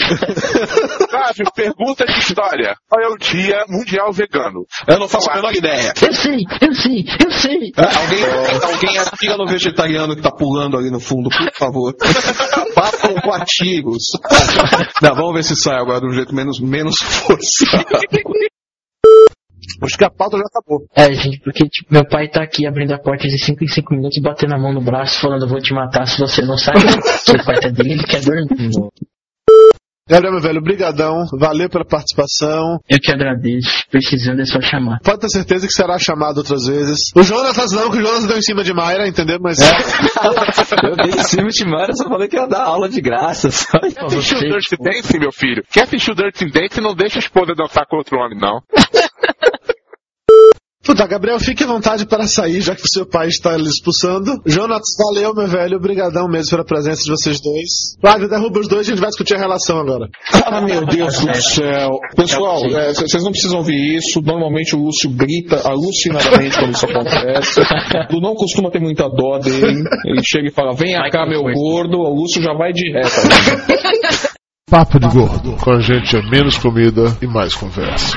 Flávio, 1.10 1.52
pergunta 1.54 2.04
de 2.06 2.18
história. 2.18 2.74
Qual 2.88 3.02
é 3.02 3.08
o 3.08 3.16
dia 3.16 3.64
mundial 3.68 4.12
vegano? 4.12 4.64
Eu 4.86 4.98
não 4.98 5.08
faço 5.08 5.30
a 5.30 5.36
menor 5.36 5.54
ideia. 5.54 5.92
Eu 6.00 6.12
sei, 6.12 6.44
eu 6.60 6.74
sei, 6.74 7.04
eu 7.24 7.30
sei. 7.30 7.72
Ah, 7.76 8.00
Alguém, 8.00 8.24
alguém 8.62 8.98
atira 8.98 9.36
no 9.36 9.46
vegetariano 9.46 10.16
que 10.16 10.22
tá 10.22 10.30
pulando 10.30 10.76
ali 10.76 10.90
no 10.90 11.00
fundo, 11.00 11.28
por 11.30 11.52
favor. 11.54 11.94
Batam 12.74 13.14
com 13.14 13.32
artigos. 13.32 14.04
Não, 15.02 15.14
vamos 15.14 15.34
ver 15.34 15.44
se 15.44 15.56
sai 15.56 15.76
agora 15.76 16.00
de 16.00 16.06
um 16.06 16.12
jeito 16.12 16.34
menos, 16.34 16.60
menos 16.60 16.96
forçado. 17.00 17.84
Acho 19.82 19.96
que 19.96 20.04
a 20.04 20.10
pauta 20.10 20.36
já 20.36 20.44
acabou. 20.44 20.86
É, 20.94 21.12
gente, 21.14 21.40
porque 21.40 21.66
tipo, 21.68 21.92
meu 21.92 22.06
pai 22.06 22.28
tá 22.28 22.42
aqui 22.42 22.66
abrindo 22.66 22.92
a 22.92 22.98
porta 22.98 23.26
de 23.26 23.38
5 23.38 23.64
em 23.64 23.68
5 23.68 23.94
minutos, 23.94 24.20
batendo 24.22 24.54
a 24.54 24.58
mão 24.58 24.72
no 24.72 24.80
braço, 24.80 25.20
falando: 25.20 25.48
vou 25.48 25.58
te 25.58 25.72
matar 25.72 26.06
se 26.06 26.18
você 26.18 26.42
não 26.42 26.58
sair. 26.58 26.80
Seu 27.24 27.42
pai 27.44 27.60
tá 27.60 27.68
dele, 27.68 27.92
ele 27.92 28.04
quer 28.04 28.20
dormir. 28.20 28.48
Gabriel, 30.10 30.32
meu 30.32 30.42
velho, 30.42 30.60
brigadão. 30.60 31.24
Valeu 31.38 31.70
pela 31.70 31.84
participação. 31.84 32.80
Eu 32.88 32.98
que 33.00 33.12
agradeço. 33.12 33.84
Precisando 33.88 34.40
é 34.40 34.44
só 34.44 34.60
chamar. 34.60 34.98
Pode 35.04 35.20
ter 35.20 35.28
certeza 35.28 35.68
que 35.68 35.72
será 35.72 35.98
chamado 36.00 36.38
outras 36.38 36.66
vezes. 36.66 37.12
O 37.14 37.22
Jonas 37.22 37.56
não, 37.70 37.88
que 37.88 37.98
o 37.98 38.04
Jonas 38.04 38.26
deu 38.26 38.36
em 38.36 38.42
cima 38.42 38.64
de 38.64 38.74
Mayra, 38.74 39.06
entendeu? 39.06 39.38
Mas 39.40 39.58
Eu 40.82 40.96
dei 40.96 41.12
em 41.20 41.22
cima 41.22 41.48
de 41.48 41.64
Mara, 41.64 41.92
só 41.92 42.08
falei 42.08 42.26
que 42.26 42.36
ia 42.36 42.46
dar 42.46 42.64
aula 42.64 42.88
de 42.88 43.00
graça, 43.00 43.50
sabe? 43.52 43.92
Pra 43.92 44.06
Assistiu 44.06 44.38
o. 44.38 44.40
Dirty 44.40 44.76
Dance, 44.82 45.18
meu 45.18 45.30
filho? 45.30 45.62
Quer 45.70 45.84
assistir 45.84 46.10
o 46.10 46.14
Dirty 46.14 46.50
Dance, 46.50 46.80
não 46.80 46.94
deixa 46.94 47.18
a 47.18 47.20
esposa 47.20 47.54
dançar 47.54 47.86
com 47.86 47.96
outro 47.96 48.18
homem, 48.18 48.36
não. 48.36 48.60
Puta, 50.82 51.06
Gabriel, 51.06 51.38
fique 51.38 51.62
à 51.62 51.66
vontade 51.66 52.06
para 52.06 52.26
sair, 52.26 52.62
já 52.62 52.74
que 52.74 52.80
o 52.82 52.88
seu 52.90 53.04
pai 53.04 53.28
está 53.28 53.54
lhe 53.54 53.68
expulsando. 53.68 54.40
Jonas, 54.46 54.80
valeu, 54.98 55.34
meu 55.34 55.46
velho. 55.46 55.76
Obrigadão 55.76 56.26
mesmo 56.26 56.50
pela 56.52 56.64
presença 56.64 57.02
de 57.04 57.10
vocês 57.10 57.38
dois. 57.38 57.96
Flávio, 58.00 58.28
derruba 58.30 58.60
os 58.60 58.66
dois 58.66 58.86
e 58.88 58.90
a 58.90 58.94
gente 58.94 59.00
vai 59.02 59.10
discutir 59.10 59.34
a 59.34 59.38
relação 59.38 59.78
agora. 59.78 60.08
Ah, 60.46 60.62
meu 60.62 60.86
Deus 60.86 61.20
do 61.20 61.34
céu. 61.36 61.90
Pessoal, 62.16 62.64
é, 62.64 62.94
c- 62.94 63.06
vocês 63.06 63.22
não 63.22 63.30
precisam 63.30 63.58
ouvir 63.58 63.96
isso. 63.96 64.22
Normalmente 64.22 64.74
o 64.74 64.78
Lúcio 64.82 65.10
grita 65.10 65.60
alucinadamente 65.68 66.58
quando 66.58 66.74
isso 66.74 66.86
acontece. 66.86 67.60
Tu 68.08 68.18
não 68.20 68.34
costuma 68.34 68.70
ter 68.70 68.80
muita 68.80 69.06
dó 69.10 69.38
dele. 69.38 69.84
Ele 70.06 70.22
chega 70.24 70.48
e 70.48 70.50
fala: 70.50 70.74
Vem 70.74 70.94
cá, 71.12 71.26
meu 71.26 71.42
gordo. 71.42 71.98
O 71.98 72.14
Lúcio 72.22 72.42
já 72.42 72.54
vai 72.54 72.72
direto. 72.72 73.10
Papo 74.70 74.98
de 74.98 75.08
Gordo. 75.08 75.56
Com 75.56 75.72
a 75.72 75.80
gente 75.80 76.16
é 76.16 76.22
menos 76.30 76.56
comida 76.56 77.14
e 77.20 77.26
mais 77.26 77.54
conversa. 77.54 78.16